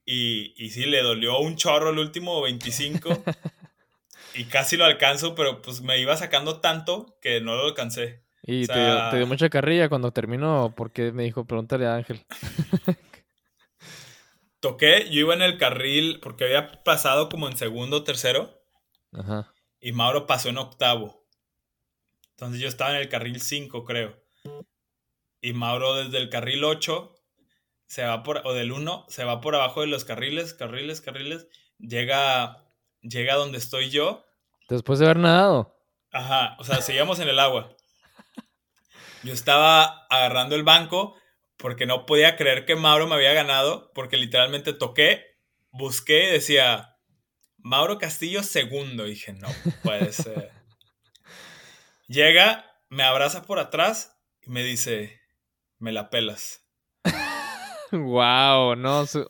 y, 0.04 0.54
y 0.56 0.70
sí, 0.70 0.86
le 0.86 1.02
dolió 1.02 1.38
un 1.38 1.56
chorro 1.56 1.90
el 1.90 1.98
último 1.98 2.42
25. 2.42 3.22
y 4.34 4.44
casi 4.44 4.76
lo 4.76 4.84
alcanzo, 4.84 5.34
pero 5.34 5.62
pues 5.62 5.80
me 5.80 5.98
iba 5.98 6.16
sacando 6.16 6.60
tanto 6.60 7.18
que 7.20 7.40
no 7.40 7.54
lo 7.54 7.66
alcancé. 7.66 8.24
Y 8.42 8.66
te, 8.66 9.16
dio, 9.16 9.26
mucha 9.26 9.48
carrilla 9.48 9.88
cuando 9.88 10.12
terminó, 10.12 10.74
porque 10.76 11.12
me 11.12 11.22
dijo, 11.22 11.46
pregúntale 11.46 11.86
a 11.86 11.94
Ángel. 11.94 12.20
toqué, 14.60 15.08
yo 15.10 15.20
iba 15.20 15.34
en 15.34 15.42
el 15.42 15.56
carril 15.56 16.20
porque 16.22 16.44
había 16.44 16.82
pasado 16.84 17.28
como 17.28 17.48
en 17.48 17.56
segundo 17.56 17.98
o 17.98 18.04
tercero. 18.04 18.62
Ajá. 19.12 19.52
Y 19.80 19.92
Mauro 19.92 20.26
pasó 20.26 20.50
en 20.50 20.58
octavo. 20.58 21.26
Entonces 22.30 22.60
yo 22.60 22.68
estaba 22.68 22.90
en 22.90 22.96
el 22.96 23.08
carril 23.08 23.40
5, 23.40 23.84
creo. 23.84 24.22
Y 25.40 25.52
Mauro 25.52 25.96
desde 25.96 26.18
el 26.18 26.28
carril 26.28 26.64
8 26.64 27.13
se 27.86 28.04
va 28.04 28.22
por, 28.22 28.42
o 28.44 28.52
del 28.52 28.72
1, 28.72 29.06
se 29.08 29.24
va 29.24 29.40
por 29.40 29.54
abajo 29.54 29.80
de 29.80 29.86
los 29.86 30.04
carriles, 30.04 30.54
carriles, 30.54 31.00
carriles. 31.00 31.46
Llega, 31.78 32.64
llega 33.02 33.34
donde 33.34 33.58
estoy 33.58 33.90
yo. 33.90 34.24
Después 34.68 34.98
de 34.98 35.06
haber 35.06 35.18
nadado. 35.18 35.76
Ajá, 36.10 36.56
o 36.58 36.64
sea, 36.64 36.80
seguíamos 36.80 37.18
en 37.18 37.28
el 37.28 37.38
agua. 37.38 37.74
Yo 39.22 39.32
estaba 39.32 40.06
agarrando 40.08 40.54
el 40.54 40.62
banco 40.62 41.16
porque 41.56 41.86
no 41.86 42.06
podía 42.06 42.36
creer 42.36 42.66
que 42.66 42.76
Mauro 42.76 43.06
me 43.06 43.14
había 43.14 43.32
ganado, 43.32 43.90
porque 43.94 44.16
literalmente 44.16 44.72
toqué, 44.72 45.38
busqué 45.70 46.28
y 46.28 46.32
decía, 46.32 46.98
Mauro 47.58 47.98
Castillo 47.98 48.42
segundo. 48.42 49.06
Y 49.06 49.10
dije, 49.10 49.32
no 49.32 49.48
puede 49.82 50.12
ser. 50.12 50.52
Llega, 52.06 52.78
me 52.90 53.02
abraza 53.02 53.42
por 53.42 53.58
atrás 53.58 54.16
y 54.42 54.50
me 54.50 54.62
dice, 54.62 55.20
me 55.78 55.90
la 55.90 56.10
pelas. 56.10 56.63
Wow, 57.98 58.76
no, 58.76 59.04
me 59.14 59.24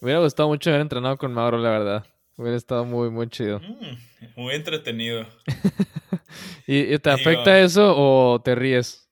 hubiera 0.00 0.20
gustado 0.20 0.48
mucho 0.48 0.70
haber 0.70 0.82
entrenado 0.82 1.16
con 1.16 1.32
Mauro, 1.32 1.58
la 1.58 1.70
verdad. 1.70 2.06
Hubiera 2.36 2.56
estado 2.56 2.84
muy, 2.84 3.10
muy 3.10 3.28
chido. 3.28 3.60
Mm, 3.60 3.96
muy 4.36 4.54
entretenido. 4.54 5.26
¿Y, 6.66 6.98
te 6.98 7.10
afecta 7.10 7.60
eso 7.60 7.94
o 7.96 8.42
te 8.42 8.54
ríes? 8.54 9.08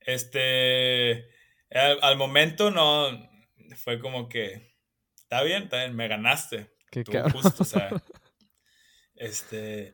Este, 0.00 1.26
al, 1.70 2.16
momento 2.16 2.70
no, 2.70 3.08
fue 3.76 3.98
como 3.98 4.28
que, 4.28 4.74
está 5.16 5.42
bien, 5.42 5.64
está 5.64 5.78
bien, 5.78 5.96
me 5.96 6.08
ganaste. 6.08 6.70
Qué 6.90 7.04
justo, 7.32 7.62
o 7.62 7.66
sea, 7.66 7.90
este, 9.16 9.92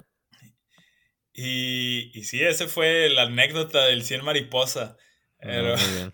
y, 1.32 2.10
y 2.18 2.24
sí, 2.24 2.42
ese 2.42 2.66
fue 2.66 3.08
la 3.08 3.22
anécdota 3.22 3.84
del 3.86 4.02
100 4.02 4.24
mariposa. 4.24 4.96
Ah, 5.42 5.76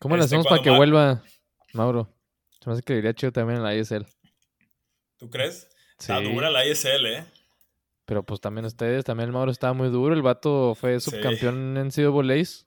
¿Cómo 0.00 0.16
le 0.16 0.24
este, 0.24 0.36
hacemos 0.36 0.46
para 0.46 0.62
que 0.62 0.70
vuelva, 0.70 1.22
Mauro? 1.72 2.08
Se 2.60 2.68
me 2.68 2.74
hace 2.74 2.82
que 2.82 2.96
iría 2.96 3.14
chido 3.14 3.32
también 3.32 3.58
en 3.58 3.64
la 3.64 3.74
ISL. 3.74 4.06
¿Tú 5.18 5.30
crees? 5.30 5.68
Está 5.98 6.20
dura 6.20 6.50
la 6.50 6.66
ISL, 6.66 7.06
¿eh? 7.06 7.24
Pero 8.04 8.24
pues 8.24 8.40
también 8.40 8.64
ustedes, 8.64 9.04
también 9.04 9.28
el 9.28 9.32
Mauro 9.32 9.50
estaba 9.50 9.72
muy 9.72 9.88
duro. 9.88 10.14
El 10.14 10.22
vato 10.22 10.74
fue 10.74 10.98
subcampeón 11.00 11.76
en 11.76 11.92
Sido 11.92 12.12
Voleis. 12.12 12.66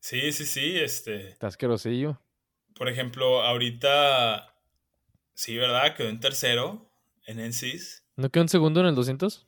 Sí, 0.00 0.32
sí, 0.32 0.44
sí, 0.44 0.76
este. 0.78 1.28
Está 1.28 1.46
asquerosillo. 1.46 2.20
Por 2.74 2.88
ejemplo, 2.88 3.42
ahorita. 3.42 4.54
Sí, 5.34 5.56
¿verdad? 5.56 5.94
Quedó 5.96 6.08
en 6.08 6.20
tercero 6.20 6.90
en 7.26 7.38
NCIS. 7.38 8.04
¿No 8.16 8.30
quedó 8.30 8.42
en 8.42 8.48
segundo 8.48 8.80
en 8.80 8.86
el 8.86 8.94
200? 8.94 9.46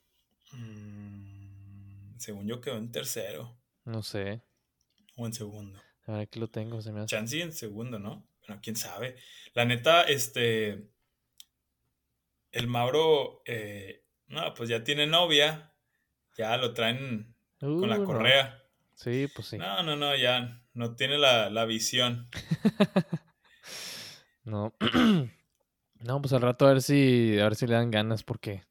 Mm, 0.53 2.19
según 2.19 2.47
yo 2.47 2.61
quedó 2.61 2.77
en 2.77 2.91
tercero. 2.93 3.57
No 3.85 4.03
sé. 4.03 4.43
O 5.17 5.27
en 5.27 5.33
segundo. 5.33 5.81
A 6.07 6.13
ver, 6.13 6.21
aquí 6.23 6.39
lo 6.39 6.49
tengo, 6.49 6.81
se 6.83 6.93
me 6.93 7.01
hace. 7.01 7.09
Chansey 7.09 7.43
en 7.43 7.53
segundo, 7.53 7.99
¿no? 7.99 8.27
Bueno, 8.47 8.61
quién 8.63 8.77
sabe. 8.77 9.17
La 9.55 9.65
neta, 9.65 10.03
este. 10.03 10.89
El 12.53 12.67
Mauro. 12.67 13.43
Eh, 13.47 14.05
no, 14.29 14.55
pues 14.55 14.69
ya 14.69 14.85
tiene 14.85 15.07
novia. 15.07 15.73
Ya 16.37 16.57
lo 16.57 16.75
traen 16.75 17.35
con 17.61 17.89
la 17.89 18.01
uh, 18.01 18.05
correa. 18.05 18.63
Sí, 18.95 19.29
pues 19.35 19.49
sí. 19.49 19.59
No, 19.59 19.83
no, 19.83 19.97
no, 19.97 20.17
ya 20.17 20.63
no 20.73 20.97
tiene 20.97 21.19
la, 21.19 21.51
la 21.51 21.65
visión. 21.65 22.29
no. 24.45 24.75
no, 26.01 26.21
pues 26.21 26.33
al 26.33 26.43
rato 26.43 26.67
a 26.67 26.73
ver 26.73 26.83
si 26.83 27.39
a 27.39 27.45
ver 27.45 27.55
si 27.55 27.67
le 27.67 27.75
dan 27.75 27.91
ganas 27.91 28.23
porque 28.23 28.65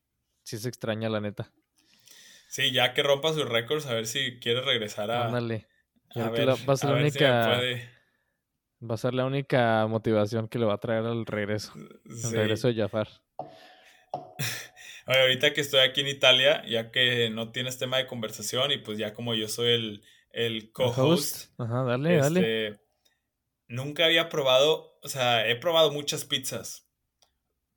sí 0.44 0.58
se 0.58 0.70
extraña 0.70 1.10
la 1.10 1.22
neta. 1.22 1.52
Sí, 2.48 2.72
ya 2.72 2.94
que 2.94 3.02
rompa 3.02 3.34
sus 3.34 3.50
récords, 3.50 3.88
a 3.88 3.94
ver 3.94 4.06
si 4.06 4.40
quiere 4.40 4.62
regresar 4.62 5.10
a. 5.10 5.26
Ándale. 5.26 5.68
A 6.16 6.30
ver, 6.30 6.50
va 6.50 6.74
a 6.74 6.78
ser 6.78 6.92
la 6.92 6.98
única. 6.98 7.60
Va 8.90 8.96
a 8.96 8.98
ser 8.98 9.14
la 9.14 9.26
única 9.26 9.88
motivación 9.88 10.48
que 10.48 10.60
le 10.60 10.66
va 10.66 10.74
a 10.74 10.80
traer 10.80 11.06
al 11.06 11.26
regreso. 11.26 11.74
El 11.76 12.32
regreso 12.32 12.68
de 12.68 12.76
Jafar. 12.76 13.08
Oye, 15.08 15.20
ahorita 15.22 15.54
que 15.54 15.62
estoy 15.62 15.82
aquí 15.82 16.02
en 16.02 16.08
Italia, 16.08 16.64
ya 16.68 16.92
que 16.92 17.30
no 17.30 17.52
tienes 17.52 17.78
tema 17.78 17.98
de 17.98 18.08
conversación 18.08 18.72
y 18.72 18.78
pues 18.78 18.98
ya 18.98 19.14
como 19.14 19.36
yo 19.36 19.48
soy 19.48 19.74
el, 19.74 20.04
el 20.32 20.72
co-host. 20.72 21.52
Ajá, 21.58 21.84
dale, 21.84 22.18
dale. 22.18 22.68
Este, 22.68 22.86
nunca 23.68 24.06
había 24.06 24.30
probado, 24.30 24.98
o 25.02 25.10
sea, 25.10 25.48
he 25.48 25.56
probado 25.56 25.92
muchas 25.92 26.26
pizzas, 26.26 26.90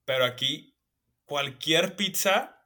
pero 0.04 0.24
aquí 0.24 0.76
cualquier 1.24 1.96
pizza 1.96 2.64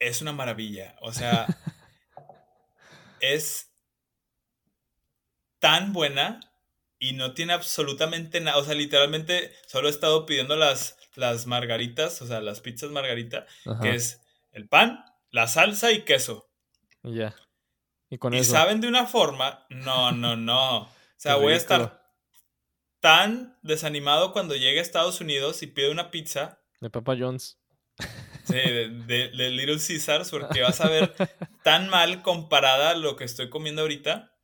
es 0.00 0.22
una 0.22 0.32
maravilla. 0.32 0.96
O 1.00 1.12
sea, 1.12 1.46
es 3.20 3.72
tan 5.60 5.92
buena 5.92 6.40
y 7.02 7.14
no 7.14 7.34
tiene 7.34 7.52
absolutamente 7.52 8.40
nada. 8.40 8.58
O 8.58 8.64
sea, 8.64 8.74
literalmente 8.74 9.52
solo 9.66 9.88
he 9.88 9.90
estado 9.90 10.24
pidiendo 10.24 10.54
las, 10.54 10.96
las 11.16 11.48
margaritas, 11.48 12.22
o 12.22 12.28
sea, 12.28 12.40
las 12.40 12.60
pizzas 12.60 12.92
margarita, 12.92 13.44
que 13.82 13.96
es 13.96 14.20
el 14.52 14.68
pan, 14.68 15.04
la 15.30 15.48
salsa 15.48 15.90
y 15.90 16.02
queso. 16.02 16.48
Ya. 17.02 17.34
Y 18.08 18.18
con 18.18 18.32
y 18.32 18.44
saben 18.44 18.80
de 18.80 18.86
una 18.86 19.06
forma, 19.06 19.66
no, 19.68 20.12
no, 20.12 20.36
no. 20.36 20.88
O 21.22 21.22
sea, 21.22 21.36
voy 21.36 21.52
a 21.52 21.56
estar 21.56 22.02
tan 22.98 23.56
desanimado 23.62 24.32
cuando 24.32 24.56
llegue 24.56 24.80
a 24.80 24.82
Estados 24.82 25.20
Unidos 25.20 25.62
y 25.62 25.68
pide 25.68 25.88
una 25.88 26.10
pizza. 26.10 26.60
De 26.80 26.90
Papa 26.90 27.14
John's. 27.16 27.60
Sí, 28.44 28.54
de, 28.54 28.88
de, 28.88 29.50
Little 29.50 29.78
Caesars, 29.78 30.30
porque 30.30 30.62
vas 30.62 30.80
a 30.80 30.88
ver 30.88 31.14
tan 31.62 31.88
mal 31.88 32.22
comparada 32.22 32.90
a 32.90 32.96
lo 32.96 33.14
que 33.14 33.22
estoy 33.22 33.50
comiendo 33.50 33.82
ahorita, 33.82 34.34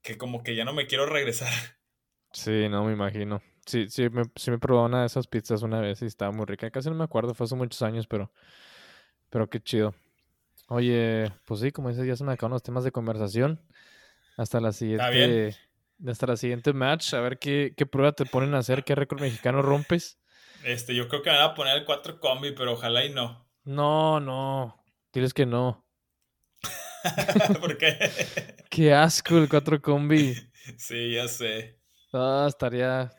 que 0.00 0.16
como 0.16 0.44
que 0.44 0.54
ya 0.54 0.64
no 0.64 0.72
me 0.72 0.86
quiero 0.86 1.06
regresar. 1.06 1.77
Sí, 2.32 2.68
no 2.68 2.84
me 2.84 2.92
imagino. 2.92 3.42
Sí, 3.66 3.88
sí 3.88 4.08
me, 4.08 4.24
sí 4.36 4.50
me 4.50 4.58
probado 4.58 4.86
una 4.86 5.00
de 5.00 5.06
esas 5.06 5.26
pizzas 5.26 5.62
una 5.62 5.80
vez 5.80 6.00
y 6.02 6.06
estaba 6.06 6.32
muy 6.32 6.46
rica. 6.46 6.70
Casi 6.70 6.88
no 6.88 6.94
me 6.94 7.04
acuerdo, 7.04 7.34
fue 7.34 7.44
hace 7.44 7.54
muchos 7.54 7.82
años, 7.82 8.06
pero, 8.06 8.30
pero 9.30 9.48
qué 9.48 9.60
chido. 9.60 9.94
Oye, 10.68 11.32
pues 11.46 11.60
sí, 11.60 11.70
como 11.70 11.88
dices, 11.88 12.06
ya 12.06 12.16
se 12.16 12.24
me 12.24 12.32
acaban 12.32 12.52
los 12.52 12.62
temas 12.62 12.84
de 12.84 12.92
conversación. 12.92 13.60
Hasta 14.36 14.60
la 14.60 14.72
siguiente, 14.72 15.56
hasta 16.06 16.26
la 16.26 16.36
siguiente 16.36 16.72
match, 16.72 17.12
a 17.14 17.20
ver 17.20 17.38
qué, 17.38 17.74
qué 17.76 17.86
prueba 17.86 18.12
te 18.12 18.24
ponen 18.24 18.54
a 18.54 18.58
hacer, 18.58 18.84
qué 18.84 18.94
récord 18.94 19.20
mexicano 19.20 19.62
rompes. 19.62 20.18
Este, 20.64 20.94
yo 20.94 21.08
creo 21.08 21.22
que 21.22 21.30
me 21.30 21.36
van 21.36 21.50
a 21.50 21.54
poner 21.54 21.76
el 21.76 21.84
4 21.84 22.20
combi, 22.20 22.52
pero 22.52 22.72
ojalá 22.72 23.04
y 23.04 23.10
no. 23.10 23.48
No, 23.64 24.20
no. 24.20 24.82
¿Quieres 25.10 25.34
que 25.34 25.46
no? 25.46 25.84
¿Por 27.60 27.78
qué? 27.78 27.98
qué 28.70 28.94
asco 28.94 29.38
el 29.38 29.48
4 29.48 29.80
combi. 29.80 30.34
Sí, 30.76 31.14
ya 31.14 31.26
sé. 31.28 31.77
Ah, 32.12 32.46
estaría, 32.48 33.10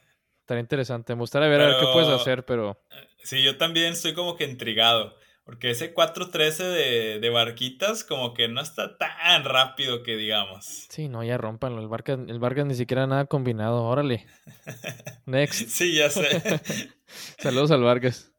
estaría 0.41 0.61
interesante. 0.61 1.13
Me 1.15 1.21
gustaría 1.21 1.47
ver, 1.47 1.61
a 1.61 1.67
ver 1.67 1.75
qué 1.79 1.87
puedes 1.93 2.09
hacer, 2.09 2.45
pero. 2.45 2.81
Sí, 3.23 3.43
yo 3.43 3.57
también 3.57 3.93
estoy 3.93 4.13
como 4.13 4.35
que 4.35 4.45
intrigado. 4.45 5.15
Porque 5.49 5.71
ese 5.71 5.95
413 5.95 6.63
de, 6.63 7.19
de 7.19 7.29
barquitas 7.31 8.03
como 8.03 8.35
que 8.35 8.47
no 8.47 8.61
está 8.61 8.99
tan 8.99 9.43
rápido 9.43 10.03
que 10.03 10.15
digamos. 10.15 10.85
Sí, 10.89 11.09
no, 11.09 11.23
ya 11.23 11.39
rompanlo. 11.39 11.81
El 11.81 11.87
Vargas, 11.87 12.19
el 12.27 12.37
Vargas 12.37 12.67
ni 12.67 12.75
siquiera 12.75 13.07
nada 13.07 13.25
combinado. 13.25 13.83
Órale. 13.83 14.27
Next. 15.25 15.69
sí, 15.69 15.95
ya 15.95 16.11
sé. 16.11 16.27
Saludos 17.39 17.71
al 17.71 17.81
Vargas. 17.81 18.31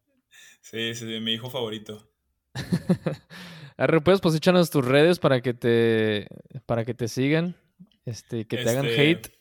Sí, 0.61 0.95
sí, 0.95 1.05
mi 1.19 1.33
hijo 1.33 1.51
favorito. 1.51 2.09
Arre, 3.77 4.01
pues, 4.03 4.21
pues 4.21 4.37
échanos 4.37 4.71
tus 4.71 4.85
redes 4.85 5.19
para 5.19 5.41
que 5.41 5.53
te 5.53 6.29
para 6.65 6.85
que 6.85 6.95
te 6.95 7.09
sigan, 7.09 7.57
este, 8.05 8.47
que 8.47 8.59
te 8.59 8.71
hagan 8.71 8.87
este, 8.87 9.11
hate. 9.11 9.40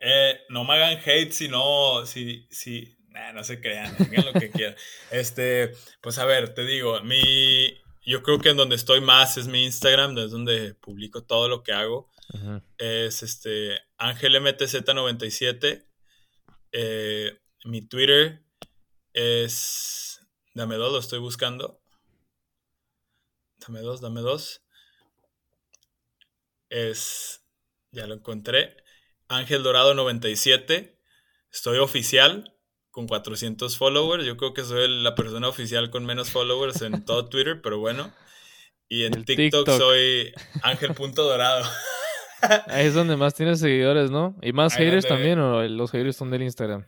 Eh, 0.00 0.40
no 0.48 0.64
me 0.64 0.74
hagan 0.74 0.98
hate, 1.04 1.32
sino 1.32 2.06
si, 2.06 2.46
si, 2.50 2.96
no 3.34 3.42
se 3.44 3.60
crean, 3.60 3.96
digan 3.98 4.26
lo 4.26 4.32
que 4.32 4.50
quieran. 4.52 4.76
Este, 5.10 5.72
pues 6.00 6.18
a 6.18 6.24
ver, 6.24 6.54
te 6.54 6.64
digo, 6.64 7.00
mi, 7.02 7.76
yo 8.04 8.22
creo 8.22 8.38
que 8.38 8.50
en 8.50 8.56
donde 8.56 8.76
estoy 8.76 9.00
más 9.00 9.36
es 9.36 9.48
mi 9.48 9.64
Instagram, 9.64 10.16
es 10.18 10.30
donde 10.30 10.74
publico 10.74 11.24
todo 11.24 11.48
lo 11.48 11.62
que 11.62 11.72
hago. 11.72 12.10
Es 12.76 13.22
este, 13.22 13.80
AngelMTZ97. 13.98 15.86
Eh, 16.72 17.38
mi 17.64 17.82
Twitter 17.82 18.44
es, 19.12 20.20
dame 20.54 20.76
dos, 20.76 20.92
lo 20.92 20.98
estoy 20.98 21.18
buscando. 21.18 21.82
Dame 23.58 23.80
dos, 23.80 24.00
dame 24.00 24.20
dos. 24.20 24.62
Es, 26.68 27.44
ya 27.90 28.06
lo 28.06 28.14
encontré. 28.14 28.76
Ángel 29.28 29.62
Dorado 29.62 29.94
97. 29.94 30.98
Estoy 31.52 31.78
oficial 31.78 32.54
con 32.90 33.06
400 33.06 33.76
followers. 33.76 34.24
Yo 34.24 34.36
creo 34.36 34.54
que 34.54 34.64
soy 34.64 34.88
la 35.02 35.14
persona 35.14 35.48
oficial 35.48 35.90
con 35.90 36.04
menos 36.04 36.30
followers 36.30 36.82
en 36.82 37.04
todo 37.04 37.28
Twitter, 37.28 37.60
pero 37.62 37.78
bueno. 37.78 38.12
Y 38.88 39.04
en 39.04 39.24
TikTok, 39.24 39.68
soy 39.68 40.32
Ángel.dorado. 40.62 41.64
Ahí 42.68 42.86
es 42.86 42.94
donde 42.94 43.16
más 43.16 43.34
tienes 43.34 43.60
seguidores, 43.60 44.10
¿no? 44.10 44.36
Y 44.42 44.52
más 44.52 44.74
haters 44.74 45.06
también, 45.06 45.38
o 45.38 45.62
los 45.64 45.90
haters 45.90 46.16
son 46.16 46.30
del 46.30 46.42
Instagram. 46.42 46.86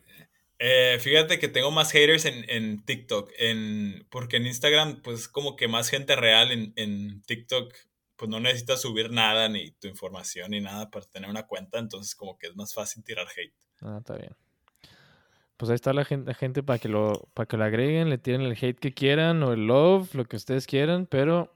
Eh, 0.58 0.98
fíjate 1.00 1.38
que 1.38 1.48
tengo 1.48 1.70
más 1.70 1.90
haters 1.90 2.26
en, 2.26 2.44
en 2.48 2.84
TikTok, 2.84 3.30
en, 3.38 4.06
porque 4.10 4.36
en 4.36 4.46
Instagram, 4.46 5.00
pues 5.02 5.26
como 5.26 5.56
que 5.56 5.68
más 5.68 5.88
gente 5.88 6.16
real 6.16 6.52
en, 6.52 6.72
en 6.76 7.22
TikTok, 7.22 7.74
pues 8.20 8.28
no 8.30 8.38
necesitas 8.38 8.82
subir 8.82 9.10
nada, 9.10 9.48
ni 9.48 9.70
tu 9.70 9.88
información, 9.88 10.51
ni 10.51 10.60
nada 10.60 10.90
para 10.90 11.06
tener 11.06 11.30
una 11.30 11.47
cuenta, 11.47 11.78
entonces 11.78 12.14
como 12.14 12.36
que 12.36 12.48
es 12.48 12.55
más 12.55 12.74
fácil 12.74 13.02
tirar 13.02 13.26
hate. 13.34 13.55
Ah, 13.80 13.97
está 13.98 14.14
bien. 14.14 14.36
Pues 15.56 15.70
ahí 15.70 15.76
está 15.76 15.94
la 15.94 16.05
gente, 16.05 16.34
gente 16.34 16.62
para 16.62 16.78
que 16.78 16.90
lo 16.90 17.30
para 17.32 17.47
que 17.47 17.56
lo 17.56 17.64
agreguen, 17.64 18.10
le 18.10 18.18
tiren 18.18 18.42
el 18.42 18.59
hate 18.60 18.78
que 18.78 18.92
quieran 18.92 19.42
o 19.42 19.55
el 19.55 19.66
love, 19.66 20.14
lo 20.14 20.26
que 20.26 20.36
ustedes 20.36 20.66
quieran, 20.66 21.06
pero 21.06 21.51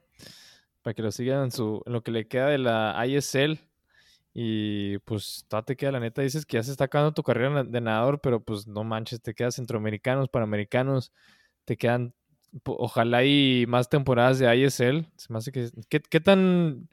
para 0.80 0.94
que 0.94 1.02
lo 1.02 1.12
sigan 1.12 1.44
en 1.44 1.52
su 1.52 1.82
lo 1.84 2.02
que 2.02 2.12
le 2.12 2.28
queda 2.28 2.48
de 2.48 2.56
la 2.56 2.98
ISL 3.06 3.60
y 4.32 4.96
pues 5.00 5.46
te 5.66 5.76
queda 5.76 5.92
la 5.92 6.00
neta 6.00 6.22
dices 6.22 6.46
que 6.46 6.56
ya 6.56 6.62
se 6.62 6.70
está 6.70 6.84
acabando 6.84 7.12
tu 7.12 7.22
carrera 7.22 7.62
de 7.62 7.80
nadador, 7.82 8.22
pero 8.22 8.42
pues 8.42 8.66
no 8.66 8.84
manches, 8.84 9.20
te 9.20 9.34
quedas 9.34 9.56
centroamericanos, 9.56 10.30
panamericanos, 10.30 11.12
te 11.66 11.76
quedan 11.76 12.14
ojalá 12.64 13.24
y 13.24 13.66
más 13.66 13.88
temporadas 13.88 14.38
de 14.38 14.56
ISL. 14.56 15.06
Se 15.16 15.32
me 15.32 15.38
hace 15.38 15.52
que 15.52 15.70
¿qué, 15.88 16.00
qué 16.00 16.20
tan 16.20 16.88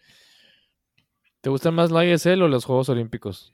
te 1.42 1.50
gustan 1.50 1.74
más 1.74 1.92
la 1.92 2.06
ISL 2.06 2.42
o 2.44 2.48
los 2.48 2.66
Juegos 2.66 2.90
Olímpicos? 2.90 3.54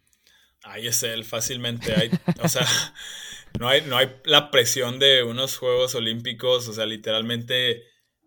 ISL 0.81 1.23
fácilmente 1.23 1.93
hay, 1.93 2.11
o 2.43 2.49
sea, 2.49 2.65
no 3.59 3.69
hay, 3.69 3.81
no 3.81 3.97
hay 3.97 4.15
la 4.25 4.51
presión 4.51 4.99
de 4.99 5.23
unos 5.23 5.57
Juegos 5.57 5.95
Olímpicos, 5.95 6.67
o 6.67 6.73
sea, 6.73 6.85
literalmente 6.85 7.83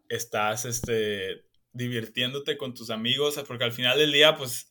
estás 0.09 0.65
este, 0.65 1.45
divirtiéndote 1.73 2.57
con 2.57 2.75
tus 2.75 2.91
amigos, 2.91 3.39
porque 3.47 3.65
al 3.65 3.73
final 3.73 3.99
del 3.99 4.13
día, 4.13 4.37
pues, 4.37 4.71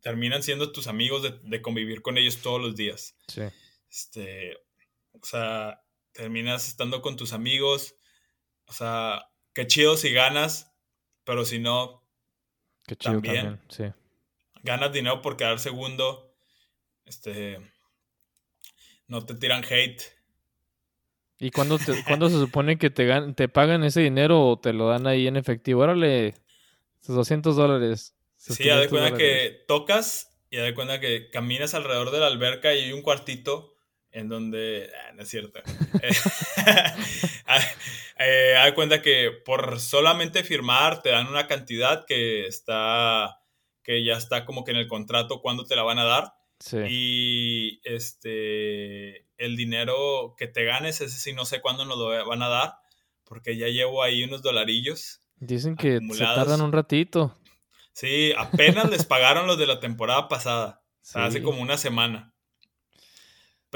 terminan 0.00 0.42
siendo 0.42 0.72
tus 0.72 0.88
amigos 0.88 1.22
de, 1.22 1.38
de 1.42 1.62
convivir 1.62 2.02
con 2.02 2.18
ellos 2.18 2.38
todos 2.38 2.60
los 2.60 2.76
días. 2.76 3.16
Sí. 3.28 3.42
Este, 3.88 4.56
o 5.12 5.24
sea, 5.24 5.80
terminas 6.16 6.68
estando 6.68 7.02
con 7.02 7.16
tus 7.16 7.32
amigos, 7.32 7.96
o 8.66 8.72
sea, 8.72 9.24
qué 9.54 9.66
chido 9.66 9.96
si 9.96 10.12
ganas, 10.12 10.72
pero 11.24 11.44
si 11.44 11.58
no, 11.58 12.04
Qué 12.86 12.96
chido 12.96 13.14
También. 13.14 13.36
también, 13.44 13.60
sí. 13.68 13.84
ganas 14.62 14.92
dinero 14.92 15.22
por 15.22 15.36
quedar 15.36 15.58
segundo, 15.58 16.34
este, 17.06 17.58
no 19.08 19.24
te 19.24 19.34
tiran 19.34 19.64
hate. 19.64 20.02
¿Y 21.38 21.50
cuándo, 21.50 21.78
te- 21.78 22.02
cuándo 22.06 22.28
se 22.30 22.38
supone 22.38 22.78
que 22.78 22.90
te, 22.90 23.06
gan- 23.08 23.34
te 23.34 23.48
pagan 23.48 23.84
ese 23.84 24.00
dinero 24.00 24.42
o 24.42 24.58
te 24.58 24.72
lo 24.72 24.88
dan 24.88 25.06
ahí 25.06 25.26
en 25.26 25.36
efectivo? 25.36 25.82
Órale, 25.82 26.34
sus 27.00 27.16
200 27.16 27.56
dólares. 27.56 28.16
Sí, 28.36 28.70
haz 28.70 28.80
de 28.80 28.88
500 28.88 28.90
cuenta 28.90 29.10
dólares. 29.10 29.52
que 29.52 29.64
tocas 29.68 30.30
y 30.50 30.58
haz 30.58 30.64
de 30.64 30.74
cuenta 30.74 31.00
que 31.00 31.30
caminas 31.30 31.74
alrededor 31.74 32.10
de 32.10 32.20
la 32.20 32.26
alberca 32.28 32.74
y 32.74 32.84
hay 32.84 32.92
un 32.92 33.02
cuartito 33.02 33.75
en 34.16 34.28
donde... 34.30 34.90
ah, 34.96 35.12
no 35.12 35.22
es 35.22 35.28
cierto. 35.28 35.58
Eh, 36.02 36.10
ah, 37.46 37.60
eh, 38.18 38.72
cuenta 38.74 39.02
que 39.02 39.30
por 39.44 39.78
solamente 39.78 40.42
firmar 40.42 41.02
te 41.02 41.10
dan 41.10 41.26
una 41.26 41.46
cantidad 41.46 42.06
que 42.06 42.46
está... 42.46 43.40
que 43.82 44.02
ya 44.04 44.14
está 44.14 44.46
como 44.46 44.64
que 44.64 44.70
en 44.70 44.78
el 44.78 44.88
contrato 44.88 45.42
cuándo 45.42 45.66
te 45.66 45.76
la 45.76 45.82
van 45.82 45.98
a 45.98 46.04
dar. 46.04 46.32
Sí. 46.60 46.78
Y 46.88 47.80
este, 47.84 49.26
el 49.36 49.54
dinero 49.54 50.34
que 50.38 50.46
te 50.46 50.64
ganes, 50.64 51.02
ese 51.02 51.18
sí 51.18 51.34
no 51.34 51.44
sé 51.44 51.60
cuándo 51.60 51.84
nos 51.84 51.98
lo 51.98 52.26
van 52.26 52.42
a 52.42 52.48
dar, 52.48 52.76
porque 53.24 53.58
ya 53.58 53.66
llevo 53.66 54.02
ahí 54.02 54.24
unos 54.24 54.40
dolarillos. 54.40 55.20
Dicen 55.36 55.76
que 55.76 56.00
se 56.12 56.24
tardan 56.24 56.62
un 56.62 56.72
ratito. 56.72 57.38
Sí, 57.92 58.32
apenas 58.38 58.88
les 58.88 59.04
pagaron 59.04 59.46
los 59.46 59.58
de 59.58 59.66
la 59.66 59.78
temporada 59.78 60.28
pasada, 60.28 60.82
o 61.02 61.04
sea, 61.04 61.26
hace 61.26 61.42
como 61.42 61.60
una 61.60 61.76
semana. 61.76 62.32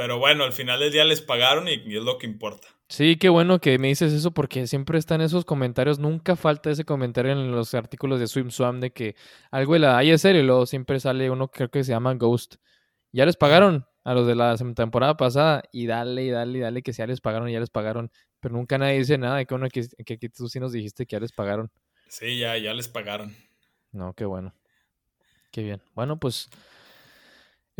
Pero 0.00 0.18
bueno, 0.18 0.44
al 0.44 0.54
final 0.54 0.80
del 0.80 0.90
día 0.90 1.04
les 1.04 1.20
pagaron 1.20 1.68
y, 1.68 1.72
y 1.74 1.98
es 1.98 2.02
lo 2.02 2.16
que 2.16 2.26
importa. 2.26 2.68
Sí, 2.88 3.16
qué 3.16 3.28
bueno 3.28 3.60
que 3.60 3.78
me 3.78 3.88
dices 3.88 4.14
eso 4.14 4.30
porque 4.30 4.66
siempre 4.66 4.98
están 4.98 5.20
esos 5.20 5.44
comentarios. 5.44 5.98
Nunca 5.98 6.36
falta 6.36 6.70
ese 6.70 6.86
comentario 6.86 7.32
en 7.32 7.52
los 7.52 7.74
artículos 7.74 8.18
de 8.18 8.26
Swim 8.26 8.50
Swam 8.50 8.80
de 8.80 8.94
que 8.94 9.14
algo 9.50 9.74
de 9.74 9.80
la 9.80 10.02
ISL 10.02 10.36
y 10.36 10.42
luego 10.42 10.64
siempre 10.64 10.98
sale 11.00 11.30
uno 11.30 11.48
que 11.48 11.58
creo 11.58 11.70
que 11.70 11.84
se 11.84 11.92
llama 11.92 12.14
Ghost. 12.14 12.54
Ya 13.12 13.26
les 13.26 13.36
pagaron 13.36 13.84
a 14.02 14.14
los 14.14 14.26
de 14.26 14.34
la 14.34 14.56
temporada 14.74 15.18
pasada 15.18 15.64
y 15.70 15.84
dale 15.84 16.24
y 16.24 16.30
dale 16.30 16.56
y 16.56 16.60
dale 16.62 16.82
que 16.82 16.94
si 16.94 17.00
ya 17.00 17.06
les 17.06 17.20
pagaron 17.20 17.50
y 17.50 17.52
ya 17.52 17.60
les 17.60 17.68
pagaron. 17.68 18.10
Pero 18.40 18.54
nunca 18.54 18.78
nadie 18.78 19.00
dice 19.00 19.18
nada. 19.18 19.44
Qué 19.44 19.52
bueno 19.52 19.68
que, 19.68 19.86
que, 20.06 20.18
que 20.18 20.28
tú 20.30 20.48
sí 20.48 20.60
nos 20.60 20.72
dijiste 20.72 21.04
que 21.04 21.16
ya 21.16 21.20
les 21.20 21.32
pagaron. 21.32 21.70
Sí, 22.08 22.38
ya, 22.38 22.56
ya 22.56 22.72
les 22.72 22.88
pagaron. 22.88 23.36
No, 23.92 24.14
qué 24.14 24.24
bueno. 24.24 24.54
Qué 25.52 25.62
bien. 25.62 25.82
Bueno, 25.94 26.18
pues 26.18 26.48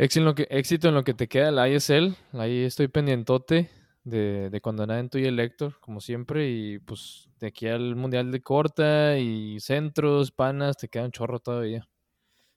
éxito 0.03 0.19
en 0.21 0.25
lo 0.25 0.35
que, 0.35 0.47
éxito 0.49 0.87
en 0.87 0.95
lo 0.95 1.03
que 1.03 1.13
te 1.13 1.27
queda 1.27 1.51
la 1.51 1.69
ISL. 1.69 2.15
Ahí 2.33 2.63
estoy 2.63 2.87
pendientote 2.87 3.69
de, 4.03 4.49
de 4.49 4.61
cuando 4.61 4.87
naden 4.87 5.09
tú 5.09 5.19
y 5.19 5.25
el 5.25 5.39
Héctor, 5.39 5.79
como 5.79 6.01
siempre. 6.01 6.49
Y 6.49 6.79
pues 6.79 7.29
de 7.39 7.47
aquí 7.47 7.67
al 7.67 7.95
Mundial 7.95 8.31
de 8.31 8.41
Corta 8.41 9.17
y 9.19 9.59
centros, 9.59 10.31
panas, 10.31 10.77
te 10.77 10.89
queda 10.89 11.05
un 11.05 11.11
chorro 11.11 11.39
todavía. 11.39 11.87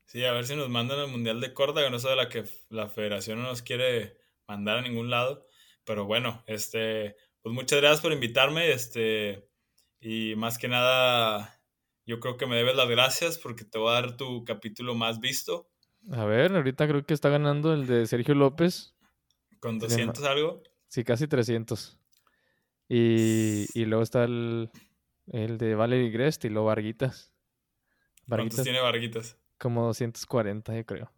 Sí, 0.07 0.25
a 0.25 0.33
ver 0.33 0.47
si 0.47 0.57
nos 0.57 0.69
mandan 0.71 0.99
al 1.01 1.09
Mundial 1.09 1.41
de 1.41 1.53
Corda, 1.53 1.83
que 1.83 1.91
no 1.91 1.99
sé 1.99 2.09
de 2.09 2.17
la 2.17 2.29
que 2.29 2.45
la 2.71 2.89
federación 2.89 3.43
no 3.43 3.49
nos 3.49 3.63
quiere 3.63 4.17
mandar 4.47 4.79
a 4.79 4.83
ningún 4.83 5.11
lado. 5.11 5.47
Pero 5.85 6.07
bueno, 6.07 6.43
este, 6.47 7.17
pues 7.43 7.55
muchas 7.55 7.81
gracias 7.81 8.01
por 8.01 8.13
invitarme, 8.13 8.73
este, 8.73 9.49
y 10.01 10.35
más 10.37 10.57
que 10.57 10.69
nada, 10.69 11.61
yo 12.07 12.21
creo 12.21 12.39
que 12.39 12.47
me 12.47 12.57
debes 12.57 12.77
las 12.77 12.89
gracias 12.89 13.39
porque 13.39 13.65
te 13.65 13.79
voy 13.79 13.91
a 13.91 14.01
dar 14.01 14.17
tu 14.17 14.45
capítulo 14.45 14.95
más 14.95 15.21
visto, 15.21 15.69
A 16.13 16.25
ver, 16.25 16.55
ahorita 16.55 16.87
creo 16.87 17.05
que 17.07 17.15
está 17.15 17.29
ganando 17.29 17.73
el 17.73 17.87
de 17.87 18.07
Sergio 18.07 18.35
López. 18.35 18.95
con 19.61 19.79
Tiene 19.79 20.07
ma- 20.07 20.13
200 20.13 20.25
algo. 20.25 20.63
Sí, 20.89 21.03
casi 21.05 21.27
300. 21.27 21.99
Y, 22.89 23.67
y 23.75 23.85
luego 23.87 24.03
está 24.03 24.25
el, 24.25 24.71
el 25.29 25.57
de 25.59 25.75
Valerie 25.75 26.11
Grest 26.11 26.45
y 26.45 26.51
luego 26.51 26.67
Varguitas. 26.69 27.33
¿Cuántos 28.29 28.63
tiene 28.63 28.81
Varguitas? 28.81 29.39
como 29.59 29.87
240, 29.87 30.75
yo 30.77 30.85
creo. 30.85 31.13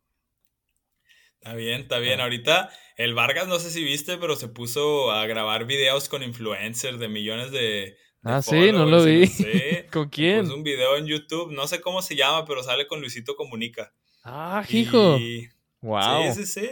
Está 1.41 1.55
bien, 1.55 1.83
está 1.83 1.99
bien. 1.99 2.21
Ah. 2.21 2.25
Ahorita 2.25 2.71
el 2.97 3.15
Vargas, 3.15 3.49
no 3.49 3.59
sé 3.59 3.71
si 3.71 3.83
viste, 3.85 4.17
pero 4.19 4.37
se 4.37 4.49
puso 4.49 5.11
a 5.11 5.27
grabar 5.27 5.67
videos 5.67 6.09
con 6.09 6.23
influencers 6.23 6.99
de 6.99 7.09
millones 7.09 7.51
de, 7.51 7.97
Ah, 8.23 8.43
sí, 8.43 8.73
no 8.73 8.87
lo 8.87 9.05
vi. 9.05 9.21
no 9.23 9.27
sé. 9.27 9.87
¿Con 9.93 10.09
quién? 10.09 10.43
Puso 10.43 10.55
un 10.57 10.63
video 10.65 10.97
en 10.97 11.07
YouTube, 11.07 11.53
no 11.53 11.67
sé 11.67 11.81
cómo 11.81 12.03
se 12.03 12.17
llama, 12.17 12.45
pero 12.45 12.63
sale 12.63 12.87
con 12.87 13.01
Luisito 13.01 13.37
Comunica. 13.37 13.93
Ah, 14.27 14.65
hijo. 14.69 15.17
Y- 15.19 15.49
Wow. 15.83 16.33
Sí, 16.35 16.45
sí, 16.45 16.61
sí. 16.61 16.71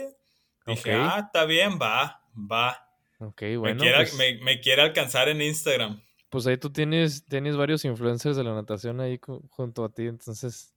Dije, 0.66 0.96
Ok. 0.96 1.00
ah, 1.02 1.22
está 1.26 1.44
bien, 1.44 1.78
va, 1.80 2.20
va. 2.34 2.88
Ok, 3.18 3.42
me, 3.42 3.56
bueno. 3.58 3.80
quiere, 3.80 3.96
pues, 3.98 4.14
me, 4.16 4.38
me 4.42 4.60
quiere 4.60 4.82
alcanzar 4.82 5.28
en 5.28 5.40
Instagram. 5.40 6.02
pues 6.30 6.46
ahí 6.48 6.56
tú 6.56 6.70
tienes, 6.72 7.24
tienes 7.26 7.56
varios 7.56 7.84
influencers 7.84 8.36
de 8.36 8.42
la 8.42 8.54
natación 8.54 9.00
ahí 9.00 9.20
junto 9.50 9.84
a 9.84 9.92
ti, 9.94 10.06
entonces 10.06 10.74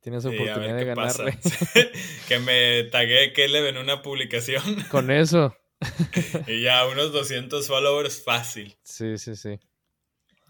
tienes 0.00 0.22
Sí, 0.22 0.28
oportunidad 0.28 0.76
de 0.76 0.84
ganarle. 0.84 1.38
que 2.28 2.38
me 2.38 2.84
tagué 2.84 3.32
Caleb 3.32 3.66
en 3.66 3.78
una 3.78 4.00
publicación 4.02 4.62
Con 4.90 5.10
eso. 5.10 5.56
y 6.46 6.62
ya 6.62 6.86
unos 6.86 7.12
200 7.12 7.66
followers 7.66 8.22
fácil. 8.22 8.76
Sí, 8.84 9.18
sí, 9.18 9.34
sí. 9.34 9.58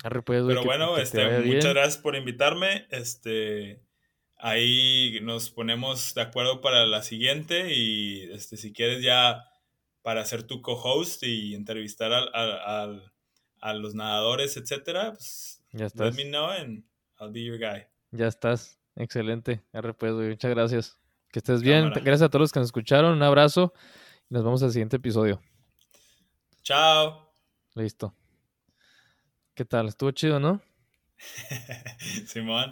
Arre, 0.04 0.20
pues, 0.20 0.42
Pero 0.46 0.60
que- 0.60 0.66
bueno, 0.66 0.96
que 0.96 1.02
este, 1.02 1.24
muchas 1.24 1.44
bien. 1.44 1.60
gracias 1.60 1.96
por 1.96 2.14
invitarme. 2.14 2.86
Este, 2.90 3.80
ahí 4.42 5.18
nos 5.22 5.50
ponemos 5.50 6.14
de 6.14 6.20
acuerdo 6.22 6.60
para 6.60 6.84
la 6.84 7.02
siguiente 7.02 7.74
y 7.74 8.30
este, 8.32 8.56
si 8.56 8.72
quieres 8.72 9.02
ya 9.02 9.48
para 10.02 10.24
ser 10.24 10.42
tu 10.42 10.60
co-host 10.62 11.22
y 11.22 11.54
entrevistar 11.54 12.12
al, 12.12 12.28
al- 12.34 12.60
al- 12.60 13.12
a 13.60 13.74
los 13.74 13.94
nadadores, 13.94 14.56
etcétera, 14.56 15.12
pues 15.12 15.62
Ya 15.72 15.78
let 15.80 15.86
estás. 15.86 16.16
me 16.16 16.24
know 16.24 16.50
and 16.50 16.84
I'll 17.20 17.30
be 17.32 17.44
your 17.44 17.56
guy. 17.58 17.84
Ya 18.10 18.26
estás. 18.26 18.78
Excelente. 18.96 19.62
Arre, 19.72 19.94
pues, 19.94 20.12
güey, 20.12 20.28
muchas 20.30 20.50
gracias. 20.50 20.98
Que 21.30 21.38
estés 21.38 21.62
bien. 21.62 21.84
Cámara. 21.84 22.00
Gracias 22.02 22.26
a 22.26 22.28
todos 22.28 22.40
los 22.42 22.52
que 22.52 22.58
nos 22.58 22.66
escucharon. 22.68 23.12
Un 23.12 23.22
abrazo. 23.22 23.72
Y 24.28 24.34
nos 24.34 24.42
vemos 24.44 24.62
al 24.64 24.72
siguiente 24.72 24.96
episodio. 24.96 25.40
Chao. 26.62 27.32
Listo. 27.74 28.14
¿Qué 29.54 29.64
tal? 29.64 29.88
Estuvo 29.88 30.10
chido, 30.10 30.40
¿no? 30.40 30.60
Simón. 32.26 32.70